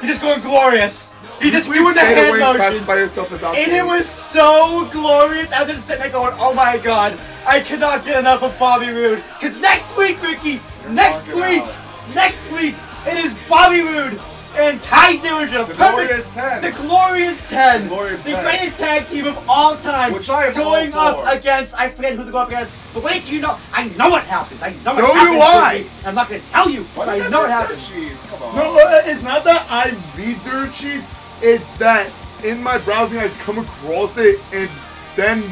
He's 0.00 0.10
just 0.10 0.22
going 0.22 0.40
glorious. 0.40 1.14
He's 1.40 1.52
just 1.52 1.66
Please 1.66 1.78
doing 1.78 1.94
the 1.94 2.00
hand 2.00 2.18
and 2.18 2.38
motions. 2.38 2.56
classify 2.56 2.94
yourself 2.94 3.32
as 3.32 3.42
And 3.42 3.72
it 3.72 3.84
was 3.84 4.06
so 4.06 4.88
glorious. 4.92 5.52
I 5.52 5.62
was 5.62 5.72
just 5.72 5.86
sitting 5.86 6.02
there 6.02 6.10
going, 6.12 6.34
oh 6.38 6.54
my 6.54 6.78
god, 6.78 7.18
I 7.46 7.60
cannot 7.60 8.04
get 8.04 8.18
enough 8.18 8.42
of 8.42 8.58
Bobby 8.58 8.88
Roode. 8.88 9.22
Because 9.38 9.58
next 9.58 9.94
week, 9.96 10.22
Ricky, 10.22 10.60
next 10.90 11.26
week, 11.28 11.62
out. 11.62 11.74
next 12.14 12.40
week, 12.52 12.74
it 13.06 13.24
is 13.24 13.34
Bobby 13.48 13.80
Roode 13.80 14.20
and 14.56 14.80
Tye 14.82 15.16
Dillinger. 15.16 15.66
The 15.66 15.74
Perfect- 15.74 15.76
Glorious 15.96 16.34
10. 16.34 16.62
The 16.62 16.70
Glorious 16.72 17.50
10. 17.50 17.82
The 17.82 17.88
Glorious 17.88 18.22
the 18.24 18.30
10. 18.32 18.44
greatest 18.44 18.78
tag 18.78 19.08
team 19.08 19.26
of 19.26 19.48
all 19.48 19.76
time. 19.76 20.12
Which 20.12 20.28
I 20.30 20.46
am 20.46 20.54
Going 20.54 20.92
all 20.94 21.22
for. 21.22 21.26
up 21.28 21.34
against, 21.38 21.74
I 21.74 21.88
forget 21.88 22.12
who 22.14 22.22
they're 22.24 22.32
going 22.32 22.42
up 22.46 22.48
against. 22.48 22.76
But 22.94 23.02
wait 23.02 23.22
till 23.22 23.34
you 23.34 23.40
know, 23.40 23.58
I 23.72 23.88
know 23.98 24.10
what 24.10 24.24
happens. 24.24 24.62
I 24.62 24.70
know 24.84 24.94
So 24.96 25.02
what 25.02 25.12
do 25.14 25.18
happens. 25.18 25.42
I. 25.42 25.72
Ricky. 25.74 25.90
I. 26.04 26.08
I'm 26.08 26.14
not 26.14 26.28
going 26.28 26.40
to 26.40 26.46
tell 26.48 26.70
you, 26.70 26.82
Why 26.94 27.04
but 27.06 27.12
do 27.12 27.16
you 27.16 27.16
I 27.16 27.18
guys 27.24 27.30
know 27.32 27.40
what 27.40 27.50
happens. 27.50 27.88
sheets? 27.88 28.22
Come 28.26 28.42
on. 28.42 28.56
No, 28.56 28.74
uh, 28.78 29.02
it's 29.04 29.22
not 29.22 29.44
that 29.44 29.66
I 29.70 29.96
read 30.16 30.42
dirt 30.44 30.74
sheets. 30.74 31.10
It's 31.42 31.70
that 31.78 32.10
in 32.44 32.62
my 32.62 32.78
browsing 32.78 33.18
I 33.18 33.28
come 33.44 33.58
across 33.58 34.16
it 34.18 34.38
and 34.52 34.70
then 35.16 35.42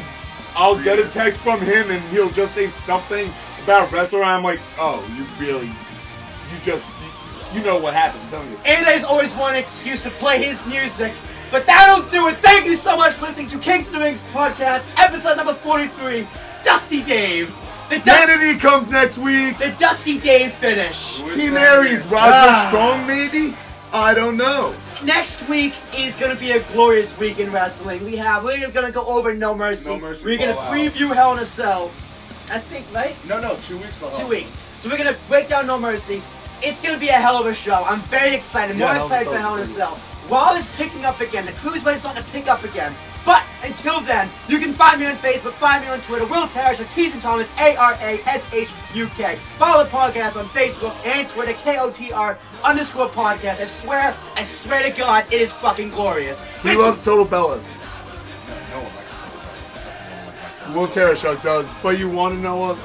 I'll 0.55 0.81
get 0.81 0.99
a 0.99 1.07
text 1.09 1.41
from 1.41 1.59
him 1.61 1.89
and 1.91 2.01
he'll 2.09 2.29
just 2.31 2.53
say 2.53 2.67
something 2.67 3.31
about 3.63 3.91
wrestler. 3.91 4.19
And 4.21 4.29
I'm 4.29 4.43
like, 4.43 4.59
oh, 4.77 5.03
you 5.17 5.25
really, 5.43 5.67
you 5.67 6.59
just, 6.63 6.85
you, 7.53 7.59
you 7.59 7.65
know 7.65 7.77
what 7.79 7.93
happens, 7.93 8.29
don't 8.31 8.49
you? 8.49 8.57
Andy's 8.65 9.03
always 9.03 9.33
want 9.35 9.55
an 9.55 9.61
excuse 9.63 10.01
to 10.03 10.09
play 10.11 10.41
his 10.43 10.63
music, 10.65 11.13
but 11.51 11.65
that'll 11.65 12.07
do 12.09 12.27
it. 12.27 12.35
Thank 12.37 12.65
you 12.65 12.75
so 12.75 12.97
much 12.97 13.13
for 13.13 13.25
listening 13.27 13.47
to 13.47 13.57
Kings 13.59 13.87
of 13.87 13.93
the 13.93 13.99
Rings 13.99 14.23
podcast, 14.31 14.89
episode 14.97 15.37
number 15.37 15.53
43, 15.53 16.27
Dusty 16.63 17.03
Dave. 17.03 17.53
The, 17.89 17.95
Dust- 17.97 18.05
Sanity 18.05 18.59
comes 18.59 18.89
next 18.89 19.17
week. 19.17 19.57
the 19.57 19.75
Dusty 19.79 20.19
Dave 20.19 20.53
finish. 20.53 21.17
Who 21.19 21.27
is 21.27 21.35
Team 21.35 21.55
Aries, 21.57 22.05
Roger 22.07 22.31
Ah. 22.33 22.65
Strong, 22.69 23.05
maybe? 23.07 23.53
I 23.91 24.13
don't 24.13 24.37
know. 24.37 24.73
Next 25.03 25.47
week 25.49 25.73
is 25.97 26.15
gonna 26.15 26.35
be 26.35 26.51
a 26.51 26.61
glorious 26.71 27.15
week 27.19 27.37
in 27.37 27.51
wrestling. 27.51 28.03
We 28.05 28.15
have 28.15 28.43
we're 28.45 28.69
gonna 28.71 28.89
go 28.91 29.05
over 29.05 29.33
No 29.35 29.53
Mercy. 29.53 29.89
No 29.89 29.99
Mercy 29.99 30.25
we're 30.25 30.37
gonna 30.39 30.53
Fallout. 30.55 30.73
preview 30.73 31.13
Hell 31.13 31.33
in 31.33 31.39
a 31.39 31.45
Cell. 31.45 31.91
I 32.49 32.57
think 32.59 32.85
right. 32.93 33.13
No, 33.27 33.39
no, 33.41 33.55
two 33.57 33.77
weeks. 33.77 33.99
till 33.99 34.09
two 34.11 34.27
weeks. 34.27 34.53
So 34.79 34.89
we're 34.89 34.97
gonna 34.97 35.15
break 35.27 35.49
down 35.49 35.67
No 35.67 35.77
Mercy. 35.77 36.23
It's 36.65 36.79
gonna 36.81 36.97
be 36.97 37.09
a 37.09 37.13
hell 37.13 37.37
of 37.37 37.45
a 37.45 37.53
show. 37.53 37.83
I'm 37.83 37.99
very 38.03 38.33
excited. 38.33 38.77
More 38.77 38.87
Yeah, 38.87 38.93
Hell 38.95 39.03
excited 39.05 39.27
for 39.27 39.33
Cell 39.33 39.41
Hell 39.41 39.53
in 39.55 39.59
a 39.59 39.63
is 39.63 39.75
Cell. 39.75 39.99
Raw 40.29 40.53
is 40.55 40.65
picking 40.77 41.03
up 41.03 41.19
again. 41.19 41.45
The 41.45 41.51
cruiserweight 41.51 41.95
is 41.95 41.99
starting 42.01 42.23
to 42.23 42.29
pick 42.31 42.47
up 42.47 42.63
again. 42.63 42.95
But 43.25 43.43
until 43.63 44.01
then, 44.01 44.29
you 44.47 44.59
can 44.59 44.73
find 44.73 44.99
me 44.99 45.07
on 45.07 45.15
Facebook, 45.15 45.53
find 45.53 45.83
me 45.83 45.89
on 45.89 45.99
Twitter, 46.01 46.25
Will 46.25 46.47
Tarish 46.47 46.79
or 46.79 46.85
Teason 46.85 47.21
Thomas, 47.21 47.51
A 47.59 47.75
R 47.75 47.93
A 48.01 48.19
S 48.25 48.47
H 48.53 48.69
U 48.93 49.07
K. 49.07 49.37
Follow 49.57 49.83
the 49.83 49.89
podcast 49.89 50.37
on 50.37 50.45
Facebook 50.49 50.93
and 51.05 51.27
Twitter, 51.29 51.53
K 51.53 51.77
O 51.79 51.89
T 51.91 52.11
R 52.11 52.37
underscore 52.63 53.09
podcast. 53.09 53.59
I 53.59 53.65
swear, 53.65 54.15
I 54.35 54.43
swear 54.43 54.83
to 54.83 54.97
God, 54.97 55.25
it 55.33 55.41
is 55.41 55.51
fucking 55.53 55.89
glorious. 55.89 56.45
He 56.63 56.75
loves 56.75 57.03
Total 57.03 57.25
Bellas. 57.25 57.63
No 58.71 58.81
one 58.81 58.95
likes 58.95 59.11
Total 59.11 59.39
Bellas, 59.39 59.65
except 59.75 59.97
for 60.01 60.15
no 60.15 60.23
one 60.23 60.35
likes 60.35 60.65
Total 60.65 61.33
Will 61.33 61.37
Tereshuk 61.37 61.43
does. 61.43 61.65
But 61.81 61.99
you 61.99 62.09
want 62.09 62.35
to 62.35 62.39
know 62.41 62.57
what? 62.57 62.77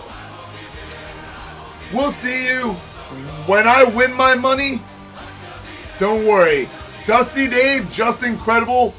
We'll 1.93 2.13
see 2.13 2.47
you 2.49 2.77
when 3.47 3.67
I 3.67 3.85
win 3.85 4.13
my 4.15 4.35
money. 4.35 4.81
Don't 5.99 6.27
worry. 6.27 6.69
Dusty 7.07 7.49
Dave, 7.49 7.91
just 7.91 8.23
incredible. 8.23 8.95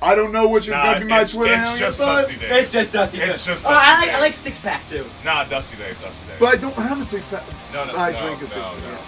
I 0.00 0.14
don't 0.14 0.30
know 0.32 0.48
which 0.48 0.64
is 0.64 0.70
Nah, 0.70 0.84
going 0.84 1.00
to 1.00 1.04
be 1.06 1.10
my 1.10 1.22
it's, 1.22 1.34
Twitter 1.34 1.54
it's 1.54 1.68
handle, 1.68 1.86
just 1.88 1.98
but, 1.98 2.22
Dusty 2.22 2.36
Dave. 2.38 2.52
It's 2.52 2.72
just 2.72 2.92
Dusty. 2.92 3.18
It's 3.18 3.44
Dave. 3.44 3.54
just 3.54 3.66
Oh, 3.66 3.70
Dusty 3.70 3.84
I 3.84 3.94
like, 3.98 4.04
Dave. 4.06 4.14
I 4.14 4.20
like 4.20 4.34
six 4.34 4.58
pack 4.58 4.88
too. 4.88 5.04
Nah, 5.24 5.44
Dusty 5.44 5.76
Dave, 5.76 6.00
Dusty 6.00 6.26
Dave. 6.28 6.38
but 6.38 6.54
I 6.54 6.56
don't 6.56 6.74
have 6.74 7.00
a 7.00 7.04
six 7.04 7.26
pack. 7.26 7.42
no, 7.74 7.84
no, 7.84 7.96
I 7.96 8.12
no, 8.12 8.18
drink 8.22 8.38
a 8.38 8.44
no, 8.44 8.46
six 8.48 8.56
no, 8.56 8.62
pack. 8.62 8.82
no. 8.82 8.98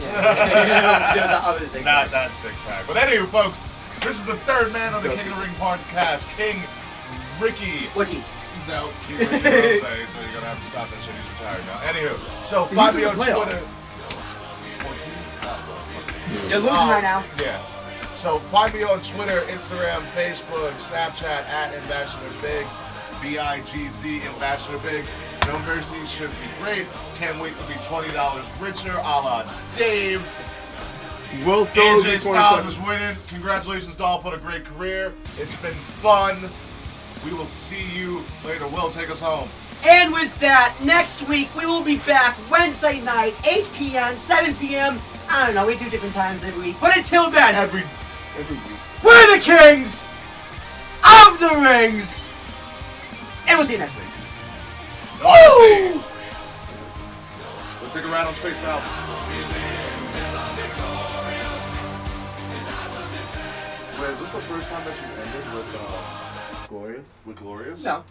Yeah, 0.00 1.14
the 1.14 1.46
other 1.48 1.66
six 1.66 1.84
Not 1.84 2.06
pack. 2.06 2.10
that 2.12 2.36
six 2.36 2.62
pack. 2.62 2.86
But 2.86 2.96
anyway, 2.98 3.26
folks, 3.26 3.66
this 4.00 4.16
is 4.20 4.26
the 4.26 4.36
third 4.46 4.72
man 4.72 4.94
on 4.94 5.02
the 5.02 5.08
Dusty 5.08 5.24
King 5.24 5.32
of 5.32 5.38
the 5.38 5.44
Ring 5.44 5.54
podcast, 5.54 6.28
King 6.38 6.62
Ricky. 7.40 7.90
Ortiz. 7.96 8.30
No, 8.68 8.90
King 9.08 9.18
Ricky 9.18 9.34
Rose. 9.42 9.42
You're 9.82 10.38
gonna 10.38 10.46
have 10.54 10.60
to 10.60 10.64
stop 10.64 10.88
that 10.88 11.02
shit. 11.02 11.14
He's 11.18 11.30
retired 11.34 11.66
now. 11.66 11.78
Anywho, 11.82 12.46
so 12.46 12.64
He's 12.66 12.76
find 12.76 12.90
in 12.94 12.96
me 12.96 13.02
the 13.02 13.10
on 13.10 13.16
playoffs. 13.16 13.42
Twitter. 13.42 13.62
Ortiz? 14.88 16.50
You're 16.50 16.60
losing 16.60 16.76
Um, 16.76 16.90
right 16.90 17.02
now. 17.02 17.24
Yeah. 17.40 17.60
So 18.14 18.38
find 18.50 18.74
me 18.74 18.82
on 18.82 19.00
Twitter, 19.02 19.40
Instagram, 19.42 20.02
Facebook, 20.16 20.72
Snapchat 20.80 21.46
at 21.48 21.72
Ambassador 21.74 22.28
Biggz, 22.40 23.22
B 23.22 23.38
I 23.38 23.60
G 23.60 23.88
Z 23.88 24.22
Ambassador 24.26 24.78
Biggz. 24.78 25.06
No 25.46 25.58
Mercy 25.60 26.04
should 26.04 26.30
be 26.30 26.48
great. 26.62 26.86
Can't 27.18 27.38
wait 27.40 27.56
to 27.58 27.64
be 27.66 27.74
twenty 27.84 28.12
dollars 28.12 28.44
richer, 28.60 28.92
a 28.92 29.02
la 29.22 29.44
Dave. 29.76 30.20
Will 31.44 31.64
Solo 31.64 32.02
AJ 32.02 32.20
Styles 32.20 32.66
is 32.66 32.78
winning. 32.80 33.16
Congratulations, 33.28 33.94
Dolph, 33.96 34.24
on 34.26 34.34
a 34.34 34.38
great 34.38 34.64
career. 34.64 35.12
It's 35.36 35.54
been 35.56 35.74
fun. 36.02 36.36
We 37.24 37.32
will 37.36 37.46
see 37.46 37.84
you 37.96 38.22
later. 38.44 38.66
Will, 38.68 38.90
take 38.90 39.10
us 39.10 39.20
home. 39.20 39.48
And 39.86 40.12
with 40.12 40.36
that, 40.40 40.76
next 40.84 41.26
week 41.28 41.48
we 41.56 41.64
will 41.66 41.82
be 41.84 41.98
back 41.98 42.36
Wednesday 42.50 43.00
night, 43.00 43.34
8 43.46 43.68
p.m., 43.74 44.16
7 44.16 44.54
p.m. 44.56 44.98
I 45.30 45.46
don't 45.46 45.54
know, 45.54 45.66
we 45.66 45.76
do 45.76 45.88
different 45.90 46.14
times 46.14 46.42
every 46.44 46.62
week. 46.62 46.76
But 46.80 46.96
until 46.96 47.30
then, 47.30 47.54
Every, 47.54 47.82
every 48.38 48.56
week. 48.56 48.78
we're 49.04 49.36
the 49.36 49.42
kings 49.42 50.08
of 51.04 51.38
the 51.38 51.60
rings. 51.62 52.28
And 53.46 53.58
we'll 53.58 53.66
see 53.66 53.74
you 53.74 53.78
next 53.78 53.94
week. 53.96 54.04
Woo! 55.22 56.00
We'll 57.80 57.90
take 57.90 58.04
a 58.04 58.08
ride 58.08 58.26
on 58.26 58.34
Space 58.34 58.60
Mountain. 58.62 58.88
Wait, 64.00 64.10
is 64.10 64.20
this 64.20 64.30
the 64.30 64.40
first 64.42 64.70
time 64.70 64.84
that 64.84 64.94
you 64.96 65.06
ended 65.22 65.54
with 65.54 65.76
uh, 65.80 66.66
Glorious? 66.68 67.14
With 67.26 67.36
Glorious? 67.38 67.84
No. 67.84 68.04